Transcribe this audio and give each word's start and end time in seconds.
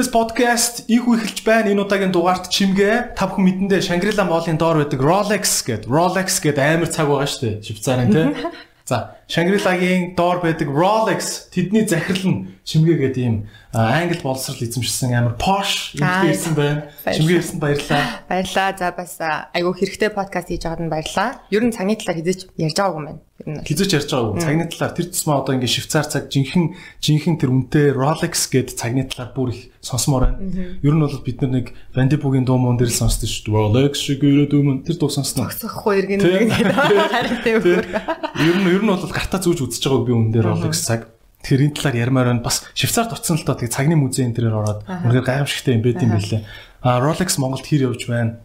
Serious 0.00 0.16
podcast 0.16 0.88
их 0.88 1.04
үхэлж 1.04 1.44
байна. 1.44 1.68
Энэ 1.68 1.84
удаагийн 1.84 2.08
дугаарт 2.08 2.48
чимгээ 2.48 3.12
та 3.12 3.28
бүхэн 3.28 3.68
мэдэндээ 3.68 3.84
Shangri-La 3.84 4.24
Mall-ын 4.24 4.56
доор 4.56 4.80
байдаг 4.80 4.96
Rolex 4.96 5.60
гэдэг 5.60 5.92
Rolex 5.92 6.40
гэдэг 6.40 6.56
амар 6.56 6.88
цаг 6.88 7.04
байгаа 7.04 7.28
шүү 7.28 7.40
дээ. 7.44 7.54
Швейцарын 7.68 8.08
тий. 8.08 8.26
За, 8.88 9.19
Shangri-La-гийн 9.30 10.18
доор 10.18 10.42
байдаг 10.42 10.66
Rolex 10.66 11.46
тэдний 11.54 11.86
захирал 11.86 12.26
нь 12.26 12.38
чимгээ 12.66 12.98
гэдэг 12.98 13.22
ийм 13.22 13.36
англи 13.70 14.18
боловсрал 14.26 14.58
эзэмшсэн 14.58 15.14
амар 15.14 15.38
posh 15.38 15.94
юм 15.94 16.26
ирсэн 16.26 16.54
байна. 16.58 16.90
Чимгээ 17.06 17.38
ирсэн 17.38 17.62
баярлалаа. 17.62 18.26
Баярлалаа. 18.26 18.74
За 18.74 18.90
бас 18.90 19.14
айгүй 19.54 19.74
хэрэгтэй 19.78 20.10
подкаст 20.10 20.50
хийж 20.50 20.66
байгаад 20.66 20.82
нь 20.82 20.90
баярлалаа. 20.90 21.46
Ер 21.54 21.62
нь 21.62 21.70
цагны 21.70 21.94
талаар 21.94 22.18
хизээч 22.18 22.50
ярьж 22.58 22.74
байгаагүй 22.74 22.98
юм 22.98 23.06
байна. 23.06 23.62
Хизээч 23.62 23.90
ярьж 23.94 24.10
байгаагүй. 24.10 24.42
Цагны 24.42 24.66
талаар 24.66 24.92
тэр 24.98 25.06
тусмаа 25.14 25.38
одоо 25.46 25.54
ингээ 25.54 25.70
швейцар 25.70 26.06
цаг 26.10 26.26
жинхэнэ 26.26 26.74
жинхэнэ 26.98 27.38
тэр 27.38 27.50
үнэтэй 27.54 27.86
Rolex 27.94 28.34
гэдэг 28.50 28.74
цагны 28.74 29.06
талаар 29.06 29.30
бүр 29.30 29.48
их 29.54 29.70
сонсомоор 29.78 30.34
байна. 30.34 30.82
Ер 30.82 30.94
нь 30.98 31.02
бол 31.06 31.22
бид 31.22 31.38
нэг 31.46 31.70
Bandibooгийн 31.94 32.44
дуу 32.44 32.58
мөн 32.58 32.76
дээр 32.76 32.90
л 32.90 33.00
сонсдог 33.00 33.30
шүү 33.30 33.48
дээ. 33.48 33.54
Rolex 33.54 33.94
шиг 34.02 34.20
ирээд 34.26 34.52
өмнө 34.52 34.82
тэр 34.84 34.98
дуу 34.98 35.08
сонсноо. 35.08 35.46
Зогсохгүй 35.46 36.04
иргэн 36.04 36.20
нэг 36.20 36.52
харин 36.58 37.38
тэр. 37.46 37.86
Ер 38.34 38.56
нь 38.60 38.68
ер 38.68 38.82
нь 38.82 38.90
бол 38.92 39.08
гартаа 39.20 39.40
зүүж 39.44 39.60
үзэж 39.68 39.84
байгааг 39.84 40.04
би 40.08 40.12
өмнө 40.16 40.32
дээр 40.32 40.48
Rolex 40.48 40.80
цаг 40.80 41.12
тэрийн 41.44 41.76
талаар 41.76 42.00
ярмаар 42.00 42.28
байна. 42.32 42.44
Бас 42.44 42.64
Швейцарт 42.72 43.12
очсон 43.12 43.36
л 43.36 43.44
доо 43.44 43.60
тэг 43.60 43.68
цагны 43.68 44.00
музей 44.00 44.24
энэ 44.24 44.40
төрөөр 44.40 44.56
ороод 44.56 44.80
үнээр 44.88 45.24
гайхамшигтай 45.28 45.76
юм 45.76 45.84
байт 45.84 46.00
юм 46.00 46.16
билээ. 46.16 46.44
А 46.80 47.00
Rolex 47.04 47.36
Монголд 47.36 47.68
хэр 47.68 47.92
явж 47.92 48.08
байна? 48.08 48.40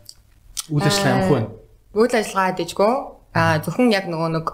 Үйл 0.67 0.83
ажиллагаа 0.83 1.15
явах 1.15 1.31
байна. 1.31 1.49
Үйл 1.95 2.15
ажиллагаа 2.15 2.55
дэжгүй 2.59 3.15
А 3.35 3.59
зөвхөн 3.59 3.91
яг 3.91 4.07
нөгөө 4.07 4.29
нэг 4.31 4.47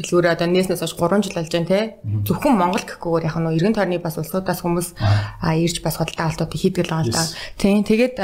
дэлгүүрээ 0.00 0.32
одоо 0.32 0.48
нээснээс 0.48 0.80
хойш 0.80 0.96
3 0.96 1.28
жил 1.28 1.36
болж 1.36 1.52
байна 1.52 1.68
те. 1.68 2.00
Зөвхөн 2.24 2.56
Монгол 2.56 2.80
гэхгүйгээр 2.80 3.28
яг 3.28 3.36
нөгөө 3.36 3.56
эргэн 3.60 3.76
тойрны 3.76 4.00
бас 4.00 4.16
улсуудаас 4.16 4.64
хүмүүс 4.64 4.96
ирж 5.44 5.84
бас 5.84 6.00
худалдаа 6.00 6.32
авалтууд 6.32 6.56
хийдэг 6.56 6.88
л 6.88 7.04
байгаа 7.04 7.04
л 7.04 7.12
да. 7.12 7.28
Тийм 7.60 7.84
тэгээд 7.84 8.16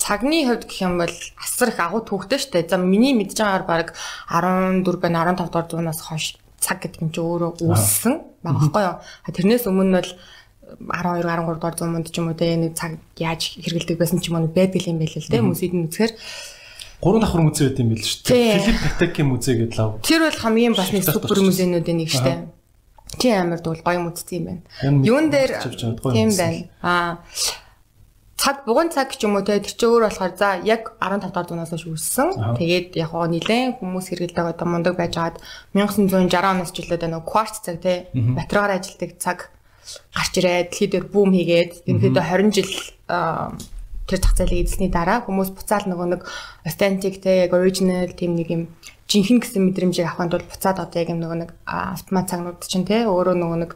цагны 0.00 0.48
хувьд 0.48 0.64
гэх 0.64 0.80
юм 0.80 0.96
бол 0.96 1.12
асар 1.36 1.68
их 1.68 1.78
агуу 1.78 2.00
төвхтэй 2.00 2.40
штэ. 2.40 2.64
За 2.64 2.80
миний 2.80 3.12
мэдж 3.12 3.36
байгаагаар 3.36 3.64
баг 3.68 3.86
14 4.32 4.96
байна 4.96 5.28
15 5.28 5.52
дугаар 5.52 5.68
зуунаас 5.68 6.00
хойш 6.00 6.40
цаг 6.56 6.80
гэдэг 6.80 7.04
юм 7.04 7.10
чи 7.12 7.20
өөрөө 7.20 7.60
үүссэн 7.60 8.14
байгаа 8.40 8.56
байхгүй 8.64 8.82
юу. 8.88 8.96
Тэрнээс 9.28 9.64
өмнө 9.68 10.00
бол 10.00 10.10
12 10.80 11.20
13 11.28 11.60
дугаар 11.60 11.76
зуунд 11.76 12.08
ч 12.08 12.16
юм 12.16 12.32
уу 12.32 12.38
те 12.40 12.56
нэг 12.56 12.72
цаг 12.72 12.96
яаж 13.20 13.60
хэрэгэлдэг 13.60 13.96
байсан 14.00 14.18
ч 14.24 14.32
юм 14.32 14.40
уу 14.40 14.48
байдаг 14.48 14.82
юм 14.88 14.96
байл 14.96 15.12
л 15.12 15.28
те 15.28 15.38
хүмүүсийн 15.44 15.84
үзэхээр 15.92 16.12
гурван 17.04 17.20
давхар 17.20 17.44
музей 17.44 17.68
байт 17.68 17.80
юм 17.80 17.88
байл 17.92 18.04
шүү 18.04 18.24
дээ. 18.24 18.60
Филипп 18.64 18.84
Патекийн 18.96 19.28
музей 19.28 19.54
гэдэг 19.60 19.76
лав. 19.76 19.90
Тэр 20.00 20.20
бол 20.24 20.40
хамгийн 20.40 20.74
бас 20.76 20.90
нэг 20.92 21.04
супер 21.04 21.40
музейнуудын 21.44 21.96
нэг 22.00 22.08
шүү 22.08 22.24
дээ. 22.24 22.38
Чи 23.20 23.28
амар 23.34 23.60
дүүл 23.60 23.84
гоё 23.84 24.00
музей 24.00 24.38
юм 24.40 24.44
байна. 24.48 24.62
Юун 25.04 25.28
дээр 25.28 25.50
тийм 25.60 26.30
байна. 26.32 26.68
Аа 26.80 27.20
цаг 28.40 28.64
буган 28.64 28.88
цаг 28.88 29.12
ч 29.12 29.28
юм 29.28 29.36
уу 29.36 29.44
те 29.44 29.60
тэр 29.60 29.68
чи 29.76 29.84
өөр 29.84 30.08
болохоор 30.08 30.32
за 30.32 30.64
яг 30.64 30.96
15 30.96 31.28
дахь 31.28 31.44
дуунаас 31.44 31.76
хойш 31.76 31.84
үүссэн. 31.84 32.56
Тэгээд 32.56 32.96
яг 32.96 33.12
гоо 33.12 33.28
нилээн 33.28 33.76
хүмүүс 33.76 34.16
хэрэгэлдэг 34.16 34.56
одоо 34.56 34.64
мундаг 34.64 34.96
байжгаад 34.96 35.36
1960 35.76 36.32
оноос 36.32 36.72
ч 36.72 36.80
үлээд 36.80 37.04
нэг 37.04 37.28
кварц 37.28 37.60
цаг 37.60 37.84
те 37.84 38.08
батарейгаар 38.16 38.80
ажилладаг 38.80 39.10
цаг 39.20 39.38
гарч 40.16 40.32
ирээд 40.40 40.72
дэлхий 40.72 40.88
дээр 40.88 41.06
бүүм 41.12 41.30
хийгээд 41.36 41.72
ерөнхийдөө 41.84 42.24
20 42.24 42.56
жил 42.56 42.72
тэр 44.08 44.18
зах 44.24 44.34
зээлийг 44.40 44.64
эзэлсний 44.64 44.88
дараа 44.88 45.20
хүмүүс 45.20 45.52
буцаал 45.52 45.84
нөгөө 45.84 46.08
нэг 46.16 46.22
authentic 46.64 47.20
те 47.20 47.44
яг 47.44 47.52
original 47.52 48.08
тийм 48.16 48.40
нэг 48.40 48.48
юм 48.48 48.62
жинхэнэ 49.04 49.44
гэсэн 49.44 49.62
мэдрэмжийг 49.68 50.08
авахын 50.08 50.32
тулд 50.32 50.48
буцаад 50.48 50.80
одоо 50.80 50.98
яг 50.98 51.12
юм 51.12 51.20
нөгөө 51.20 51.38
нэг 51.44 51.50
автомат 51.68 52.26
цагнууд 52.32 52.58
чинь 52.64 52.88
те 52.88 53.04
өөрөө 53.04 53.36
нөгөө 53.36 53.58
нэг 53.68 53.72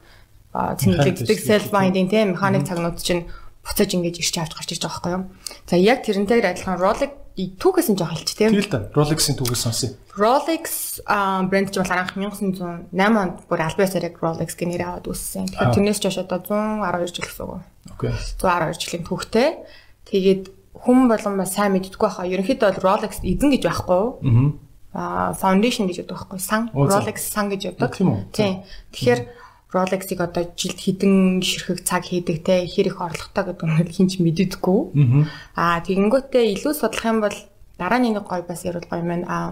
цэнгэлэгддэг 0.54 1.38
self 1.38 1.68
binding 1.74 2.08
те 2.08 2.24
механик 2.24 2.66
цагнууд 2.66 2.98
чинь 2.98 3.26
буцааж 3.64 3.90
ингэж 3.96 4.16
ирч 4.20 4.36
авч 4.38 4.52
гарч 4.54 4.70
иж 4.76 4.80
байгаа 4.84 5.00
байхгүй 5.00 5.12
юу. 5.16 5.24
За 5.66 5.76
яг 5.80 6.04
тэрнтэйгээр 6.04 6.50
адилхан 6.52 6.78
Rolex 6.78 7.12
түүхээс 7.34 7.88
нь 7.90 7.98
жоох 7.98 8.14
хэлч 8.14 8.30
тийм. 8.38 8.54
Тийм 8.54 8.62
л 8.62 8.70
да. 8.70 8.86
Rolex-ийн 8.94 9.34
түүхээс 9.34 9.62
сонсъё. 9.66 9.90
Rolex 10.14 11.02
брэнд 11.50 11.74
ч 11.74 11.82
бол 11.82 11.90
анх 11.90 12.14
1908 12.14 12.94
онд 12.94 13.36
бүр 13.50 13.60
альбаасаар 13.66 14.06
яг 14.06 14.22
Rolex 14.22 14.54
гэх 14.54 14.70
нэр 14.70 14.86
аваад 14.86 15.10
үүссэн. 15.10 15.50
Тэгэхээр 15.50 15.74
тэрнээс 15.74 15.98
ч 15.98 16.04
хойш 16.06 16.18
одоо 16.22 16.38
112 16.38 17.10
жил 17.10 17.26
гэсэн 17.26 17.44
үг. 17.50 17.66
Окей. 17.90 18.14
112 18.38 18.78
жилийн 18.78 19.04
түүхтэй. 19.10 19.48
Тэгээд 20.06 20.42
хүн 20.78 20.98
болгон 21.10 21.34
ба 21.34 21.46
сайн 21.50 21.74
мэддэггүй 21.74 22.06
байхаа. 22.06 22.30
Ерөнхийдөө 22.30 22.68
бол 22.70 22.84
Rolex 22.86 23.18
эзэн 23.26 23.50
гэж 23.50 23.62
байхгүй. 23.66 24.02
Аа 24.94 25.34
foundation 25.34 25.90
гэж 25.90 26.06
яддаг 26.06 26.22
байхгүй. 26.22 26.38
Сан 26.38 26.70
Rolex 26.70 27.18
сан 27.34 27.50
гэж 27.50 27.74
яддаг. 27.74 27.98
Тийм. 28.30 28.62
Тэгэхээр 28.94 29.20
Rolex-ыг 29.74 30.20
одоо 30.22 30.46
жилд 30.54 30.78
хідэн 30.78 31.42
ширхэг 31.42 31.82
цаг 31.82 32.06
хийдэг 32.06 32.46
те 32.46 32.62
хэр 32.62 32.94
их 32.94 33.02
орлоготой 33.02 33.44
гэдэг 33.50 33.66
нь 33.66 33.90
хинч 33.90 34.12
мэддэггүй. 34.22 34.80
Аа 35.58 35.82
тэгэнгүүтээ 35.82 36.54
илүү 36.54 36.72
судлах 36.78 37.10
юм 37.10 37.18
бол 37.26 37.36
дараа 37.76 37.98
нь 37.98 38.14
нэг 38.14 38.22
гой 38.22 38.46
бас 38.46 38.62
ярил 38.62 38.86
гоё 38.86 39.02
юм 39.02 39.10
байна. 39.10 39.26
Аа 39.26 39.48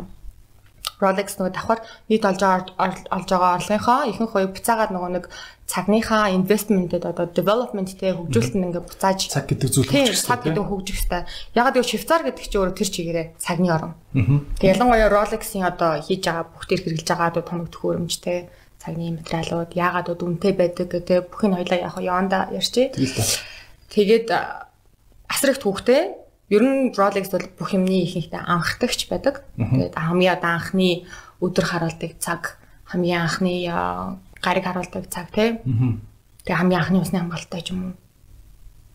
Rolex 1.03 1.35
нөгөө 1.35 1.53
давхар 1.59 1.81
нийт 2.07 2.23
олж 2.23 2.43
олж 2.79 3.27
байгаа 3.27 3.59
орлогынхоо 3.59 4.07
ихэнх 4.07 4.31
хувийг 4.31 4.55
буцаагаад 4.55 4.95
нөгөө 4.95 5.11
нэг 5.19 5.25
цагныхаа 5.67 6.31
инвестментэд 6.39 7.03
одоо 7.03 7.27
development-тэй 7.27 8.15
хөгжүүлэлт 8.15 8.55
нь 8.55 8.67
ингээ 8.71 8.87
буцааж 8.87 9.21
цаг 9.27 9.51
гэдэг 9.51 9.69
зүйл 9.73 9.91
хөгжих 9.91 10.23
цаг 10.23 10.41
гэдэг 10.47 10.63
хөгжих 10.63 10.99
хэвээр. 11.03 11.27
Яг 11.59 11.67
гэвэл 11.75 11.91
Швейцар 11.91 12.23
гэдэг 12.23 12.45
чинь 12.47 12.61
өөрөө 12.63 12.77
тэр 12.79 12.91
чигээрээ 12.95 13.27
цагны 13.43 13.69
орн. 13.75 13.93
Тэг 14.63 14.69
ялангуяа 14.79 15.11
Rolex-ийн 15.11 15.67
одоо 15.67 15.99
хийж 15.99 16.23
байгаа 16.23 16.47
бүх 16.47 16.65
төр 16.71 16.81
хэрэгжилж 16.87 17.09
байгаа 17.11 17.43
тоног 17.43 17.69
төхөөрөмжтэй 17.75 18.39
цагны 18.83 19.15
материалууд 19.15 19.71
яагаад 19.79 20.11
үнэтэй 20.11 20.53
байдаг 20.59 20.87
гэдэг 20.91 21.31
бүхний 21.31 21.55
хоёлаа 21.63 21.79
яг 21.79 21.97
яванда 22.03 22.51
ярьчих. 22.51 22.99
Тэгээд 23.95 24.27
асар 25.31 25.55
их 25.55 25.63
түүхтэй 25.63 26.23
Ер 26.53 26.61
нь 26.61 26.93
Rolex 26.93 27.33
бол 27.33 27.49
бүх 27.57 27.73
юмний 27.73 28.05
ихэнхдээ 28.05 28.45
анхдагч 28.45 29.09
байдаг. 29.09 29.41
Тэгээд 29.57 29.97
хамгийн 29.97 30.37
анхны 30.45 31.09
өдөр 31.41 31.65
харуулдаг 31.65 32.21
цаг, 32.21 32.61
хамгийн 32.93 33.25
анхны 33.25 33.73
гариг 34.37 34.65
харуулдаг 34.69 35.09
цаг 35.09 35.33
тийм. 35.33 35.65
Тэгээ 36.45 36.61
хамгийн 36.61 36.81
анхны 36.85 37.01
усны 37.01 37.25
хамгаалалттай 37.25 37.63
ч 37.65 37.73
юм 37.73 37.81
уу. 37.81 37.95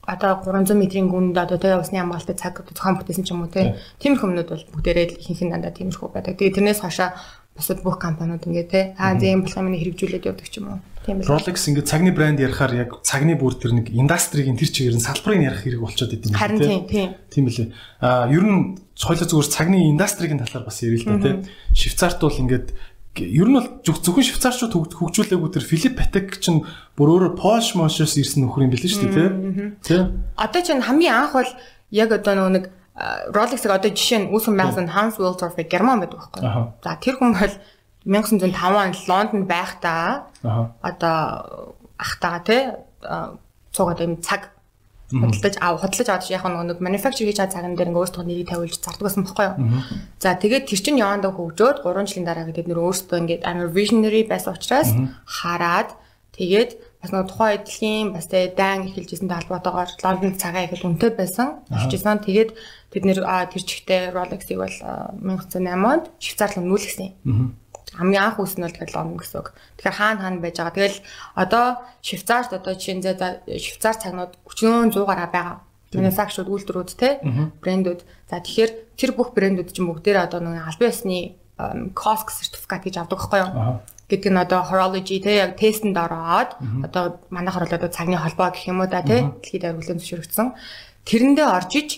Одоо 0.06 0.38
300 0.46 0.78
метрийн 0.78 1.10
гүнд 1.10 1.34
одоо 1.34 1.58
тэгээ 1.58 1.82
усны 1.82 1.98
хамгаалалттай 1.98 2.38
цаг 2.38 2.62
зохион 2.62 3.02
бүтээсэн 3.02 3.26
ч 3.26 3.34
юм 3.34 3.42
уу 3.42 3.50
тийм. 3.50 3.74
Тиймэрхүү 4.06 4.28
юмнууд 4.30 4.50
бол 4.54 4.66
бүгдээрээ 4.78 5.18
ихэнх 5.18 5.42
нь 5.42 5.52
дандаа 5.58 5.74
тиймэрхүү 5.74 6.14
байдаг. 6.14 6.38
Тэгээ 6.38 6.62
тэрнээс 6.62 6.86
хашаа 6.86 7.18
бусад 7.58 7.82
бүх 7.82 7.98
компаниуд 7.98 8.46
ингээ 8.46 8.68
те 8.70 8.82
аа 8.96 9.18
зэм 9.18 9.44
болох 9.44 9.58
юм 9.58 9.74
хэрэгжүүлээд 9.74 10.30
явдаг 10.30 10.48
ч 10.48 10.62
юм 10.62 10.78
уу. 10.78 10.80
Тийм 11.04 11.20
л. 11.20 11.28
Rolex 11.28 11.58
ингээ 11.68 11.90
цагны 11.90 12.12
брэнд 12.14 12.40
ярихаар 12.40 12.74
яг 12.78 12.90
цагны 13.02 13.34
бүр 13.34 13.58
тэр 13.58 13.74
нэг 13.74 13.90
индастригийн 13.90 14.56
тэр 14.56 14.70
чигээр 14.70 14.96
нь 14.96 15.04
салбарыг 15.04 15.42
ярих 15.42 15.64
хэрэг 15.66 15.82
болчиход 15.82 16.14
идэв 16.14 16.30
юм 16.30 16.38
тийм. 16.38 16.40
Харин 16.40 16.86
тийм. 16.86 17.10
Тийм 17.34 17.44
үлээ. 17.50 17.68
Аа 18.04 18.30
ер 18.30 18.46
нь 18.46 18.78
соёлоо 18.94 19.26
зүгээр 19.26 19.50
цагны 19.50 19.78
индастригийн 19.90 20.42
талаар 20.46 20.70
бас 20.70 20.80
ярил 20.86 21.02
л 21.02 21.18
да 21.18 21.42
те. 21.42 21.50
Швейцарт 21.74 22.22
бол 22.22 22.38
ингээд 22.38 22.68
ер 23.24 23.48
нь 23.50 23.58
бол 23.58 23.68
зөвхөн 23.82 24.26
швейцарчууд 24.28 24.94
хөгжүүлээгүй 24.94 25.50
тэр 25.50 25.66
Филипп 25.66 25.96
Патек 25.98 26.38
чинь 26.38 26.62
бүр 26.94 27.18
өөрөө 27.18 27.34
Porsche 27.40 27.80
Moshers 27.80 28.14
ирсэн 28.20 28.46
нөхөр 28.46 28.70
юм 28.70 28.72
билээ 28.76 28.92
шүү 28.94 29.10
дээ 29.10 29.30
тий. 29.82 30.02
Одоо 30.38 30.62
чинь 30.62 30.86
хамгийн 30.86 31.16
анх 31.18 31.34
бол 31.34 31.52
яг 31.90 32.10
одоо 32.14 32.50
нэг 32.54 32.70
Rolex-ыг 32.98 33.70
одоо 33.70 33.92
жишээ 33.94 34.26
нь 34.26 34.30
үүсгэн 34.34 34.58
байсан 34.58 34.90
Hans 34.90 35.22
Wilsdorf 35.22 35.54
герман 35.70 36.02
байдаг 36.02 36.18
байхгүй. 36.18 36.42
За 36.82 36.98
тэр 36.98 37.22
хүн 37.22 37.38
бол 37.38 37.56
1905 38.10 38.58
онд 38.58 38.98
Лондонд 39.06 39.46
байхдаа 39.46 40.34
одоо 40.82 41.18
ахтаага 42.02 42.42
тий 42.42 42.62
цугаад 43.70 44.02
юм 44.02 44.18
цаг 44.26 44.50
худалдаж 45.14 45.56
аа 45.62 45.78
худалдаж 45.78 46.10
аваад 46.10 46.30
яг 46.34 46.44
нэг 46.50 46.80
manufacture 46.82 47.30
хийж 47.30 47.38
байгаа 47.38 47.54
цаган 47.54 47.78
дээр 47.78 47.90
ингээ 47.94 48.02
өөрсдөө 48.02 48.24
нэрийг 48.26 48.50
тавиулж 48.50 48.76
зардаг 48.82 49.06
гэсэн 49.06 49.24
бохгүй 49.24 49.46
юу. 49.46 49.58
За 50.20 50.36
тэгээд 50.36 50.68
тэр 50.68 50.80
чинь 50.82 51.00
явандаа 51.00 51.32
хөгжөөд 51.32 51.78
3 51.86 52.10
жилийн 52.10 52.28
дараа 52.28 52.46
гэдэг 52.50 52.66
нэр 52.68 52.82
өөрсдөө 52.82 53.18
ингээ 53.22 53.40
амар 53.46 53.70
visionary 53.72 54.22
байсан 54.28 54.58
учраас 54.58 54.90
хараад 55.24 55.94
тэгээд 56.36 56.72
бас 57.02 57.12
нэг 57.14 57.30
тухайн 57.30 57.62
эдлгийн 57.62 58.08
бас 58.14 58.26
тэгээ 58.26 58.58
дан 58.58 58.90
эхэлжсэн 58.90 59.30
талбайтаагаар 59.30 59.90
Лондонд 60.02 60.42
цагаа 60.42 60.66
ихэд 60.66 60.84
үнэтэй 60.86 61.12
байсан. 61.14 61.62
Авчижсан. 61.70 62.26
Тэгээд 62.26 62.58
тэд 62.90 63.04
нэр 63.06 63.22
тэр 63.22 63.64
чигтээ 63.64 64.12
Rolex-ийг 64.18 64.58
бол 64.58 64.78
1908 65.22 65.78
онд 65.86 66.06
Швейцарланд 66.18 66.68
нүүлгсэн. 66.68 67.10
Хамгийн 67.98 68.24
анх 68.26 68.42
үүснэ 68.42 68.66
бол 68.66 68.76
тэгэхээр 68.76 68.96
Лондон 68.98 69.18
гэсэн 69.22 69.38
үг. 69.40 69.50
Тэгэхээр 69.78 69.98
хаана 69.98 70.22
хаана 70.26 70.42
байж 70.42 70.56
байгаа. 70.58 70.76
Тэгэл 70.76 71.00
одоо 71.38 71.66
Швейцарт 72.02 72.52
одоо 72.58 72.74
жишээ 72.74 72.96
нь 72.98 73.06
Швейцар 73.62 73.96
цагнууд 74.02 74.34
өчнөө 74.50 74.92
100 74.92 75.06
гараа 75.06 75.30
байгаа. 75.30 75.58
Мануфакчрууд 75.96 76.52
үйлдвэрүүд 76.52 76.92
те 77.00 77.22
брэндүүд. 77.64 78.02
За 78.28 78.44
тэгэхээр 78.44 78.72
тэр 79.00 79.12
бүх 79.16 79.32
брэндүүд 79.32 79.72
чинь 79.72 79.88
бүгдээрээ 79.88 80.28
одоо 80.28 80.44
нэг 80.44 80.68
албан 80.68 80.92
ёсны 80.92 81.40
COSC 81.96 82.28
сертификат 82.36 82.84
гэж 82.84 82.96
авдаг 83.00 83.18
байхгүй 83.24 83.40
юу? 83.40 83.80
Гэдэг 84.08 84.32
нь 84.32 84.40
одоо 84.40 84.64
horology 84.64 85.20
те 85.20 85.44
яг 85.44 85.60
тестэнд 85.60 85.98
ороод 86.00 86.56
одоо 86.88 87.20
манайхаар 87.30 87.68
бол 87.68 87.78
одоо 87.78 87.92
цагны 87.92 88.16
холбоо 88.16 88.50
гэх 88.56 88.72
юм 88.72 88.82
уу 88.82 88.88
да 88.88 89.04
те 89.04 89.28
дэлхийд 89.44 89.68
авирлын 89.68 90.00
зөвшөөрөгдсөн 90.00 90.48
тэрэндээ 91.08 91.48
орж 91.48 91.72
иж 91.76 91.90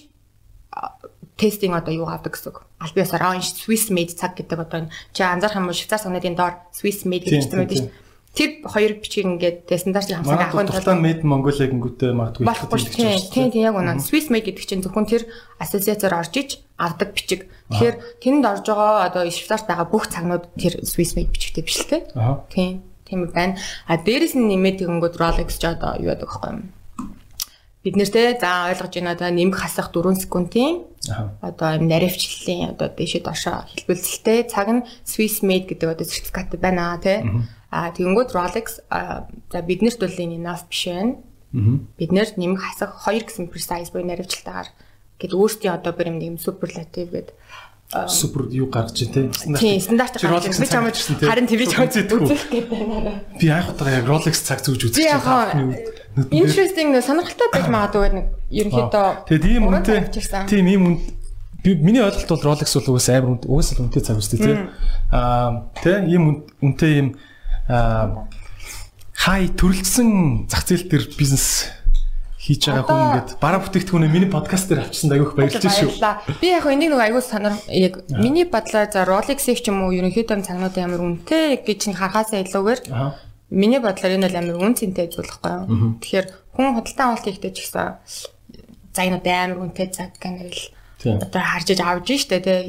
тестинг 1.39 1.79
одоо 1.79 1.93
юу 1.95 2.07
авдаг 2.11 2.35
гэсэн 2.35 2.51
үг. 2.51 2.67
Аль 2.83 2.91
биесаар 2.91 3.23
Orange 3.31 3.55
Swiss 3.55 3.87
made 3.87 4.11
цаг 4.11 4.35
гэдэг 4.35 4.59
одоо 4.59 4.91
чи 5.15 5.23
анзаарах 5.23 5.55
юм 5.55 5.71
бол 5.71 5.77
Швейцар 5.77 6.03
санаадын 6.03 6.35
доор 6.35 6.59
Swiss 6.75 7.07
made 7.07 7.23
гэж 7.23 7.47
байдаг 7.47 7.77
шүү. 7.79 8.08
Тэр 8.35 8.49
хоёр 8.63 8.91
бичгийг 9.01 9.25
ингээд 9.25 9.57
тэ 9.65 9.81
стандартын 9.81 10.21
хамсаг 10.21 10.41
авах 10.53 10.63
нь 10.63 10.69
тултаа 10.69 10.95
made 10.95 11.25
Mongolia 11.25 11.65
гингүүтээ 11.65 12.11
магадгүй 12.13 12.45
болохгүй 12.45 12.79
тийм 12.93 13.17
тийм 13.33 13.47
тийм 13.49 13.63
яг 13.69 13.75
үнэ 13.75 13.99
Swiss 14.05 14.29
made 14.29 14.45
гэдэг 14.45 14.65
чинь 14.69 14.83
зөвхөн 14.85 15.09
тэр 15.09 15.23
ассоциацаар 15.57 16.21
орж 16.21 16.33
иж 16.37 16.49
авдаг 16.77 17.11
бичиг. 17.17 17.49
Тэгэхээр 17.73 17.95
тэнд 18.21 18.43
орж 18.45 18.65
байгаа 18.69 19.09
одоо 19.09 19.23
Швейцарт 19.27 19.65
байгаа 19.65 19.87
бүх 19.89 20.07
цагнууд 20.13 20.45
тэр 20.55 20.79
Swiss 20.85 21.17
made 21.17 21.33
бичигтэй 21.33 21.65
биш 21.65 21.83
л 21.83 21.89
тэ. 21.89 22.07
Тийм 22.53 22.85
тийм 23.09 23.27
байна. 23.33 23.57
А 23.89 23.97
дээрэс 23.97 24.37
нь 24.37 24.45
нэмээд 24.45 24.85
тэгэнгүүт 24.85 25.17
Rolex 25.17 25.57
ч 25.57 25.65
одоо 25.65 25.97
юу 25.97 26.13
яадаг 26.13 26.29
вэ 26.29 26.49
юм 26.53 26.59
бид 27.83 27.95
нэртэй 27.95 28.35
за 28.37 28.69
ойлгож 28.69 28.93
байна 28.93 29.15
одоо 29.15 29.29
нэмэх 29.31 29.57
хасах 29.57 29.89
4 29.95 30.13
секундын 30.19 30.83
одоо 31.41 31.79
юм 31.79 31.87
наривчлалын 31.87 32.75
одоо 32.75 32.91
дэшээ 32.91 33.23
дошоо 33.23 33.63
хэлбэлцэлтэй 33.71 34.45
цаг 34.51 34.67
нь 34.67 34.85
Swiss 35.07 35.39
made 35.41 35.65
гэдэг 35.65 35.87
одоо 35.87 36.05
сертификат 36.05 36.53
байна 36.59 36.99
тий. 36.99 37.23
А 37.69 37.93
тэгэнгүүт 37.93 38.33
Rolex 38.33 38.81
за 38.89 39.59
биднэрт 39.61 39.99
бол 40.01 40.17
энэ 40.17 40.37
enough 40.41 40.65
биш 40.69 40.89
байна. 40.89 41.21
Бид 41.97 42.11
нэр 42.13 42.29
нэмэх 42.37 42.61
хасах 42.61 42.97
2 43.05 43.25
гэсэн 43.25 43.49
precise 43.49 43.93
буюу 43.93 44.05
наривчлалтаар 44.05 44.69
гэд 45.19 45.33
өөртөө 45.33 45.71
одоо 45.73 45.93
бүр 45.93 46.13
юм 46.13 46.37
superlative 46.37 47.11
гэдэг 47.13 47.35
супер 48.07 48.45
юу 48.53 48.69
гарч 48.69 49.01
ийн 49.01 49.31
тий 49.57 49.79
стандарт 49.81 50.21
гарч 50.21 50.45
ийн 50.45 50.61
би 50.61 50.67
чамд 50.69 50.93
харин 51.25 51.47
тэрийг 51.49 51.73
үзэх 51.73 52.45
гээд 52.53 52.69
байна 52.69 53.25
би 53.41 53.47
анх 53.49 53.73
удаа 53.73 53.89
яг 53.97 54.05
Rolex 54.05 54.45
цаг 54.45 54.61
зүүж 54.61 54.93
үзэж 54.93 55.09
байгаа 55.09 55.73
interesting 56.29 56.93
сонирхолтой 57.01 57.49
байж 57.49 57.65
магадгүй 57.65 58.09
нэг 58.13 58.25
ерөнхийдөө 58.53 59.07
тэгээд 59.25 59.45
ийм 59.49 59.63
үнэтэй 59.73 59.99
тийм 60.45 60.65
ийм 60.69 60.83
үн 60.85 60.95
би 61.65 61.73
миний 61.81 62.05
ойлголт 62.05 62.29
бол 62.29 62.53
Rolex 62.53 62.77
бол 62.77 62.93
угсаа 62.93 63.25
амар 63.25 63.41
угсаа 63.41 63.81
үнэтэй 63.81 64.03
цаг 64.05 64.21
үстэй 64.21 64.37
тий 64.37 64.55
аа 65.09 65.65
тий 65.81 65.97
ийм 66.13 66.45
үнэтэй 66.61 66.93
ийм 66.93 67.07
хай 67.69 69.41
төрөлцсөн 69.53 70.49
зах 70.49 70.65
зээл 70.65 70.89
төр 70.89 71.03
бизнес 71.13 71.69
хийж 72.39 72.65
байгаа 72.65 72.87
хүн 72.87 73.01
ингээд 73.05 73.29
бараа 73.37 73.61
бүтээгдэхүүнээ 73.61 74.09
миний 74.09 74.31
подкаст 74.31 74.73
дээр 74.73 74.89
авчсан 74.89 75.13
айгүйх 75.13 75.37
баярлалаа 75.37 75.69
шүү. 75.69 75.91
Би 76.41 76.49
яг 76.49 76.65
энийг 76.65 76.97
нэг 76.97 77.03
айгүй 77.05 77.21
санаар 77.21 77.61
яг 77.69 78.01
миний 78.09 78.47
бодлоор 78.49 78.89
за 78.89 79.05
Rolex-ийг 79.05 79.61
ч 79.61 79.69
юм 79.69 79.85
уу 79.85 79.93
ерөнхийдөө 79.93 80.49
цагнууд 80.49 80.73
амар 80.81 81.03
үнэтэй 81.03 81.61
гэж 81.61 81.93
нэг 81.93 81.97
харахаасаа 82.01 82.41
илүүгээр 82.41 82.81
миний 83.53 83.77
бодлоор 83.83 84.15
энэ 84.17 84.25
бол 84.25 84.39
амар 84.39 84.57
үн 84.65 84.73
цэнтэй 84.73 85.13
зүйл 85.13 85.29
байхгүй 85.29 85.51
юу. 85.51 85.99
Тэгэхээр 86.01 86.27
хүн 86.57 86.73
худалдан 86.73 87.05
авалт 87.13 87.27
хийхдээ 87.27 87.53
ч 87.53 87.57
гэсэн 87.69 87.87
за 88.97 89.01
энэ 89.03 89.19
амар 89.19 89.59
үнэтэй 89.69 89.87
цаг 89.93 90.17
гэнэрэл 90.17 90.78
одоо 91.05 91.41
харж 91.41 91.67
иж 91.71 91.79
авж 91.79 92.07
штэ 92.11 92.39
тий. 92.43 92.59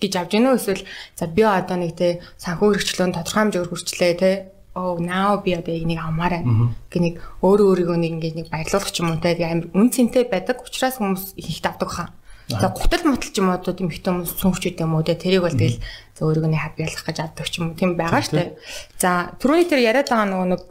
Гэж 0.00 0.12
авж 0.20 0.30
гинөө 0.36 0.54
эсвэл 0.60 0.84
за 1.16 1.24
би 1.26 1.42
одоо 1.42 1.76
нэг 1.80 1.96
тий 1.96 2.20
санхүү 2.36 2.76
хэрэгчлэн 2.76 3.16
тодорхой 3.16 3.42
хэмжээгээр 3.48 3.70
хүрчлээ 3.72 4.14
тий. 4.20 4.36
Оо 4.76 5.00
now 5.00 5.40
би 5.40 5.56
одоо 5.56 5.72
энийг 5.72 6.00
авмаар 6.04 6.44
байна 6.44 6.76
гэх 6.92 7.00
нэг 7.02 7.14
өөрөө 7.40 7.66
өөрийгөө 7.72 7.96
нэг 7.96 8.12
ингээд 8.20 8.36
нэг 8.36 8.48
баярлуулах 8.52 8.92
ч 8.92 9.00
юм 9.00 9.10
уу 9.16 9.20
те 9.24 9.32
амар 9.40 9.72
үн 9.72 9.88
цэнтэй 9.88 10.24
байдаг 10.28 10.60
учраас 10.60 11.00
хүмүүс 11.00 11.34
ихт 11.40 11.66
авдаг 11.66 11.88
хаа. 11.88 12.08
За 12.48 12.68
гутал 12.68 13.04
мутал 13.08 13.32
ч 13.32 13.36
юм 13.40 13.48
уу 13.48 13.60
тийм 13.64 13.88
ихтэй 13.88 14.12
хүмүүс 14.12 14.36
сүнхчүүд 14.36 14.84
юм 14.84 14.94
уу 14.94 15.02
те 15.02 15.16
тэрийг 15.16 15.42
бол 15.42 15.56
тэгэл 15.56 15.80
өөрийгөө 16.20 16.50
нэг 16.52 16.62
хабиалах 16.62 17.04
гэж 17.08 17.18
авдаг 17.24 17.46
ч 17.48 17.58
юм 17.58 17.72
уу. 17.72 17.78
Тийм 17.80 17.96
байгаа 17.96 18.22
штэ. 18.22 18.56
За 19.00 19.32
түрүүний 19.40 19.66
тэр 19.66 19.80
яриад 19.82 20.08
байгаа 20.08 20.28
нөгөө 20.28 20.48
нэг 20.52 20.62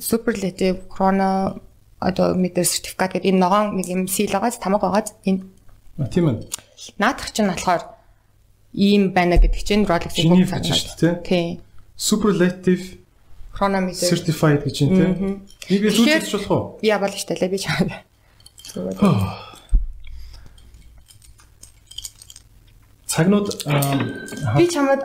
superlative 0.00 0.88
chrono 0.88 1.60
одоо 2.00 2.34
метр 2.34 2.64
сертификат 2.64 3.16
гэдэг 3.16 3.32
энэ 3.32 3.40
ногоон 3.40 3.76
нэг 3.78 3.88
юм 3.88 4.08
сил 4.08 4.28
байгааз 4.28 4.60
тамаг 4.60 4.82
байгааз 4.82 5.14
энэ 5.24 5.53
тийм 6.10 6.26
ээ. 6.28 6.36
Наадах 6.98 7.30
чинь 7.30 7.50
болохоор 7.50 7.82
ийм 8.74 9.14
байна 9.14 9.38
гэдэг 9.38 9.62
чинь 9.62 9.86
Rolex-ийн 9.86 10.34
бүх 10.34 10.50
цаг 10.50 11.22
тийм. 11.22 11.62
Superlative 11.94 12.98
Chronometer 13.54 14.10
certified 14.10 14.66
гэж 14.66 14.76
юм 14.82 14.90
тийм. 14.98 15.12
Би 15.70 15.78
би 15.78 15.88
зүүж 15.94 16.34
болох 16.34 16.50
уу? 16.50 16.62
Би 16.82 16.90
яваал 16.90 17.14
штэ 17.14 17.38
лээ 17.38 17.54
би 17.54 17.58
чамд. 17.62 17.94
Цагнууд 23.06 23.46
би 24.58 24.64
чамд 24.66 25.02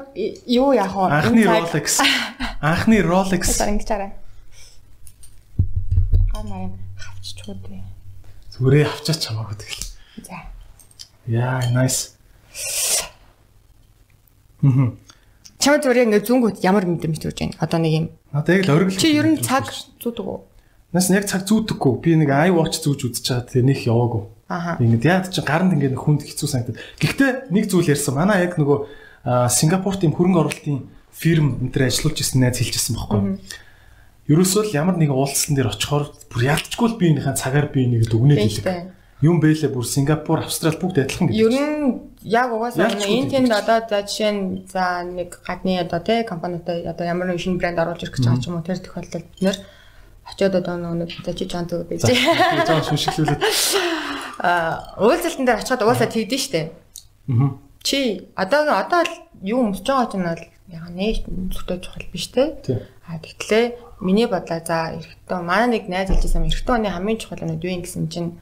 юу 0.49 0.73
яах 0.73 0.97
вэ? 0.97 1.13
Анхны 1.13 1.45
Rolex. 1.45 2.01
Анхны 2.57 3.05
Rolex. 3.05 3.61
Ингэж 3.61 3.89
арай. 3.93 4.11
Аа 6.33 6.41
маань 6.41 6.73
хавч 6.97 7.37
чуудээ. 7.37 7.85
Зүрээ 8.57 8.89
авчаач 8.89 9.21
чамаагүй 9.29 9.61
тэгэл. 9.61 9.88
Яа, 11.29 11.61
nice. 11.69 12.17
Мм. 14.65 14.97
Чамд 15.61 15.85
зүгээр 15.85 16.09
ингээд 16.09 16.25
зүүнгүүд 16.25 16.57
ямар 16.65 16.89
мэдрэмж 16.89 17.21
төрж 17.21 17.37
байна? 17.37 17.59
Одоо 17.61 17.79
нэг 17.79 17.93
юм. 17.93 18.05
Надаа 18.33 18.57
яг 18.57 18.65
л 18.65 18.73
оргил. 18.73 18.97
Чи 18.97 19.13
ер 19.13 19.29
нь 19.29 19.37
цаг 19.37 19.69
зүүдэг 20.01 20.25
үү? 20.25 20.39
Нас 20.89 21.13
яг 21.13 21.29
цаг 21.29 21.45
зүүдэггүй. 21.45 21.93
Би 22.01 22.17
нэг 22.17 22.33
iWatch 22.33 22.81
зүүж 22.81 22.99
үзэж 23.13 23.25
байгаа. 23.29 23.45
Тэгээ 23.45 23.67
нөх 23.69 23.81
яваагүй. 23.85 24.23
Аха. 24.49 24.71
Ингээд 24.81 25.05
яад 25.05 25.29
чи 25.29 25.45
гаранд 25.45 25.77
ингээд 25.77 26.01
хүнд 26.01 26.25
хэцүү 26.25 26.49
санагдаад. 26.49 26.81
Гэхдээ 26.97 27.29
нэг 27.53 27.65
зүйл 27.69 27.93
ярьсан. 27.93 28.17
Манай 28.17 28.49
яг 28.49 28.57
нөгөө 28.57 28.89
Сингапурт 29.53 30.01
юм 30.01 30.17
хөрөнгө 30.17 30.41
оруулалтын 30.41 30.89
фирм 31.13 31.61
энэ 31.61 31.69
төр 31.69 31.83
ажиллаж 31.85 32.17
исэн 32.17 32.41
найз 32.41 32.57
хэлчихсэн 32.57 32.97
байхгүй. 32.97 33.37
Ерөөсөө 34.33 34.63
л 34.65 34.73
ямар 34.73 34.97
нэгэн 34.97 35.13
уулзсан 35.13 35.53
дээр 35.53 35.77
очихоор 35.77 36.09
бүр 36.33 36.41
ялцчгүй 36.57 36.87
л 36.89 36.97
би 36.97 37.13
энийхэн 37.13 37.37
цагаар 37.37 37.69
би 37.69 37.85
энийг 37.85 38.09
дүгнээд 38.09 38.65
хэлдэг 38.65 38.97
юм 39.21 39.39
бэлээ 39.43 39.71
бүр 39.71 39.83
Сингапур, 39.83 40.39
Австрал 40.47 40.79
бүгд 40.79 41.03
адилхан 41.03 41.27
гэдэг. 41.27 41.39
Ер 41.39 41.51
нь 41.51 42.09
яг 42.23 42.55
угаасаа 42.55 42.87
энэ 42.87 43.29
тэнд 43.29 43.51
одоо 43.51 43.83
за 43.83 44.07
жишээ 44.07 44.31
нь 44.31 44.43
за 44.63 45.03
нэг 45.03 45.43
гадны 45.43 45.75
одоо 45.79 45.99
тий 45.99 46.23
компанитай 46.23 46.87
одоо 46.87 47.03
ямар 47.03 47.27
нэгэн 47.27 47.43
шинэ 47.43 47.59
брэнд 47.59 47.79
оруулж 47.83 47.99
ирэх 48.03 48.15
гэж 48.15 48.23
байгаа 48.23 48.39
ч 48.39 48.47
юм 48.47 48.55
уу 48.55 48.63
тэр 48.63 48.79
тохиолдолд 48.79 49.27
бид 49.27 49.43
нэр 49.43 49.57
очиод 50.23 50.55
одоо 50.55 50.75
нэг 50.95 51.11
за 51.19 51.33
чи 51.35 51.45
жонт 51.51 51.71
байж. 51.75 52.07
Жон 52.07 52.83
шүшиглүүлээд. 52.95 53.43
Аа 54.39 54.95
уулзалтан 55.03 55.43
дээр 55.43 55.59
очиход 55.59 55.83
угаасаа 55.83 56.07
тэгдэж 56.07 56.39
штэ. 56.39 56.71
Аа. 57.27 57.59
Чи 57.83 58.31
одоо 58.39 58.71
одоо 58.71 59.03
юу 59.43 59.67
өмсөж 59.67 59.83
байгаа 59.83 60.07
ч 60.07 60.15
нь 60.15 60.23
бол 60.23 60.43
яг 60.71 60.83
нэг 60.95 61.27
зүгтээ 61.27 61.83
чухал 61.83 62.07
биш 62.07 62.31
те. 62.31 62.55
А 63.03 63.19
тэгтлээ 63.19 63.99
миний 63.99 64.27
бодлоо 64.31 64.63
за 64.63 64.95
эрэхтэн 64.95 65.43
манай 65.43 65.67
нэг 65.75 65.91
найз 65.91 66.07
хэлжсэн 66.07 66.47
эрэхтэн 66.47 66.75
оны 66.75 66.87
хамгийн 66.87 67.19
чухал 67.19 67.43
нь 67.43 67.59
юу 67.59 67.73
юм 67.75 67.83
гэсэн 67.83 68.07
чинь 68.07 68.39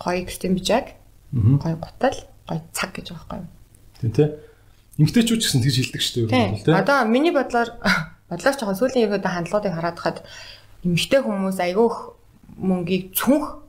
гоё 0.00 0.22
экстремжаг 0.24 0.96
гоё 1.32 1.76
гутал 1.76 2.16
гоё 2.48 2.60
цаг 2.72 2.90
гэж 2.94 3.12
байгаа 3.12 3.44
юм. 3.44 3.48
Тийм 4.00 4.12
тий. 4.12 4.28
Эмгтээчүүд 4.98 5.40
ч 5.40 5.44
гэсэн 5.44 5.62
тэгж 5.64 5.76
хэлдэг 5.76 6.02
шүү 6.02 6.14
дээ 6.28 6.64
тий. 6.64 6.72
Одоо 6.72 7.04
миний 7.04 7.32
бодлоор 7.32 7.68
бодлоор 8.30 8.54
жоохон 8.56 8.78
сүүлийн 8.80 9.06
ерөөдөө 9.08 9.32
хандлагуудыг 9.32 9.74
хараад 9.76 9.98
хаад 10.00 10.18
эмгтээ 10.84 11.20
хүмүүс 11.24 11.58
айгүйх 11.60 11.96
мөнгийг 12.56 13.12
цүнх 13.12 13.66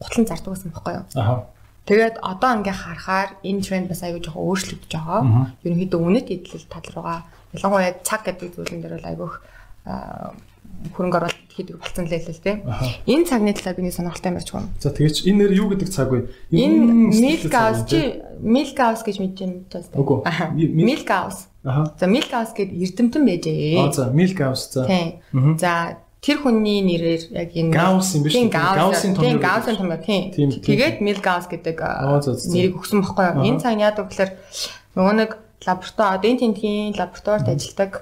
гутлан 0.00 0.26
зардаг 0.26 0.52
гэсэн 0.54 0.72
байхгүй 0.72 0.92
юу? 0.96 1.04
Аха. 1.16 1.52
Тэгээд 1.86 2.16
одоо 2.22 2.50
ингээ 2.62 2.76
харахаар 2.78 3.30
энэ 3.42 3.62
тренд 3.66 3.88
бас 3.90 4.02
аягүй 4.06 4.22
жоохон 4.22 4.46
өөрчлөгдөж 4.46 4.92
байгаа. 4.94 5.50
Ерөнхийдөө 5.66 6.00
үнэт 6.00 6.28
идэл 6.30 6.70
тал 6.70 6.86
руугаа 6.94 7.26
ялангуяа 7.52 7.98
цаг 8.06 8.22
гэдэг 8.22 8.54
зүйлэн 8.54 8.80
дээр 8.80 8.96
бол 8.96 9.10
айгүйх 9.10 9.34
хөрөнгө 10.90 11.16
оруулалт 11.22 11.52
хийдэг 11.54 11.76
болсон 11.78 12.06
лээ 12.10 12.26
л 12.26 12.42
тийм. 12.42 12.58
Энэ 13.06 13.24
цагны 13.30 13.54
талаар 13.54 13.76
биний 13.78 13.94
сонирхолтой 13.94 14.32
барьж 14.34 14.50
байна. 14.50 14.68
За 14.82 14.90
тэгэж 14.90 15.28
энэ 15.28 15.38
нэр 15.46 15.52
юу 15.54 15.68
гэдэг 15.70 15.88
цаг 15.92 16.10
вэ? 16.10 16.26
Энэ 16.50 17.14
milk 17.14 17.52
house 17.54 17.82
чи 17.86 18.18
milk 18.42 18.74
house 18.74 19.02
гэж 19.06 19.16
мэдэж 19.22 19.38
юм 19.46 19.52
тас. 19.70 19.86
Үгүй. 19.94 20.26
Milk 20.74 21.06
house. 21.06 21.46
Аха. 21.62 21.94
За 21.94 22.06
milk 22.10 22.30
house 22.34 22.52
гэдэг 22.56 22.74
эрдэмтэн 22.74 23.22
байжээ. 23.22 23.78
Аа 23.78 23.92
за 23.92 24.10
milk 24.10 24.38
house 24.42 24.64
за. 24.74 24.88
Тийм. 24.88 25.54
За 25.60 26.02
тэр 26.22 26.38
хүний 26.38 26.82
нэрээр 26.86 27.34
яг 27.34 27.50
энэ 27.50 27.74
Gauss 27.74 28.14
юм 28.14 28.22
биш 28.22 28.38
үү? 28.38 28.46
Gauss-ын 28.46 29.14
том. 29.18 29.22
Тийм, 29.26 29.38
Gauss-ын 29.42 29.74
том 29.74 29.90
тийм. 29.98 30.30
Тэгээд 30.54 31.02
milk 31.02 31.26
house 31.26 31.50
гэдэг 31.50 31.76
нэрийг 31.78 32.78
өгсөн 32.78 33.02
баггүй 33.02 33.26
юу? 33.26 33.46
Энэ 33.50 33.58
цаг 33.58 33.74
яадаг 33.82 34.06
гэхээр 34.06 34.30
нөгөө 34.94 35.14
нэг 35.18 35.30
лаборатори 35.66 36.14
одоо 36.14 36.28
энэ 36.30 36.40
тентгийн 36.42 36.94
лабораторид 36.94 37.48
ажилладаг 37.50 37.92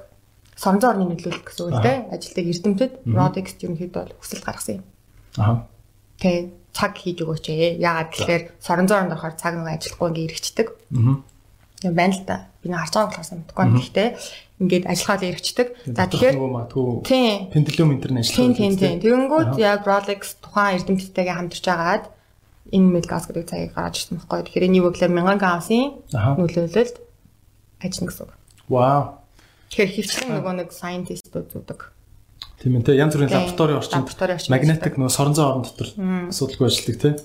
орны 0.93 1.05
нөлөөлөх 1.09 1.45
гэсэн 1.49 1.65
үг 1.73 1.81
те 1.81 1.93
ажилтдаг 2.13 2.47
эрдэмтэд 2.53 2.93
Rodex 3.09 3.47
ерөнхийдөө 3.65 4.03
бол 4.05 4.17
хүсэлт 4.21 4.45
гаргасан 4.45 4.75
юм. 4.81 4.85
Аа. 5.41 5.65
Тэ 6.21 6.53
цаг 6.77 6.93
хийж 7.01 7.25
өгөөч 7.25 7.47
ээ. 7.49 7.81
Яагаад 7.81 8.11
гэхээр 8.13 8.43
соромжоо 8.61 8.97
оронд 9.01 9.15
орохоор 9.17 9.35
цаг 9.41 9.57
нэг 9.57 9.81
ажиллахгүй 9.81 10.09
ингээ 10.13 10.27
эргэждэг. 10.29 10.69
Аа. 10.69 11.17
юм 11.83 11.95
байна 11.97 12.15
л 12.15 12.25
да. 12.29 12.37
Би 12.61 12.69
нэг 12.69 12.81
харж 12.85 12.93
байгааг 12.93 13.17
болохоор 13.17 13.41
мэдгүй 13.41 13.65
юм. 13.65 13.75
Гэхдээ 13.81 14.09
ингээд 14.61 14.85
ажиллахад 14.85 15.25
эргэждэг. 15.25 15.69
За 15.97 16.05
тэгэхээр 16.05 16.37
тийм 17.09 17.49
пендулум 17.49 17.91
интернет 17.97 18.29
ажиллах. 18.29 18.37
Тийм 18.37 18.53
тийм 18.53 18.73
тийм. 18.77 18.97
Тэгэнгүүт 19.01 19.57
яг 19.57 19.89
Rolex 19.89 20.37
тухайн 20.45 20.77
эрдэмтдтэйгээ 20.77 21.37
хамтарч 21.41 21.67
агаад 21.73 22.05
энэ 22.69 22.93
Milgauss 23.01 23.27
гэдэг 23.27 23.49
цагийг 23.49 23.73
гаргаж 23.73 23.97
ирсэн 23.97 24.21
байхгүй. 24.21 24.45
Тэгэхээр 24.45 24.67
энэ 24.69 24.79
юу 24.79 24.93
гэхээр 24.93 25.13
1000 25.17 25.41
Gauss-ын 25.41 25.85
нөлөөлөлд 26.13 26.97
ажиллана 27.81 28.09
гэсэн 28.13 28.25
үг. 28.29 28.33
Вау. 28.69 29.20
Тэгэхээр 29.71 29.95
хөвчлэн 29.95 30.31
нөгөө 30.35 30.55
нэг 30.61 30.69
scientist-ууд 30.75 31.49
зүүдэг. 31.55 31.81
Тийм 32.61 32.77
ээ, 32.77 32.99
янз 32.99 33.15
бүрийн 33.17 33.33
лаборатори 33.33 33.75
орчинд 33.79 34.11
магнетик 34.53 34.95
нөгөө 35.01 35.15
соронзон 35.15 35.47
орон 35.47 35.65
дотор 35.65 35.89
асуудалгүй 36.29 36.67
ажилладаг 36.69 36.99
тийм. 36.99 37.17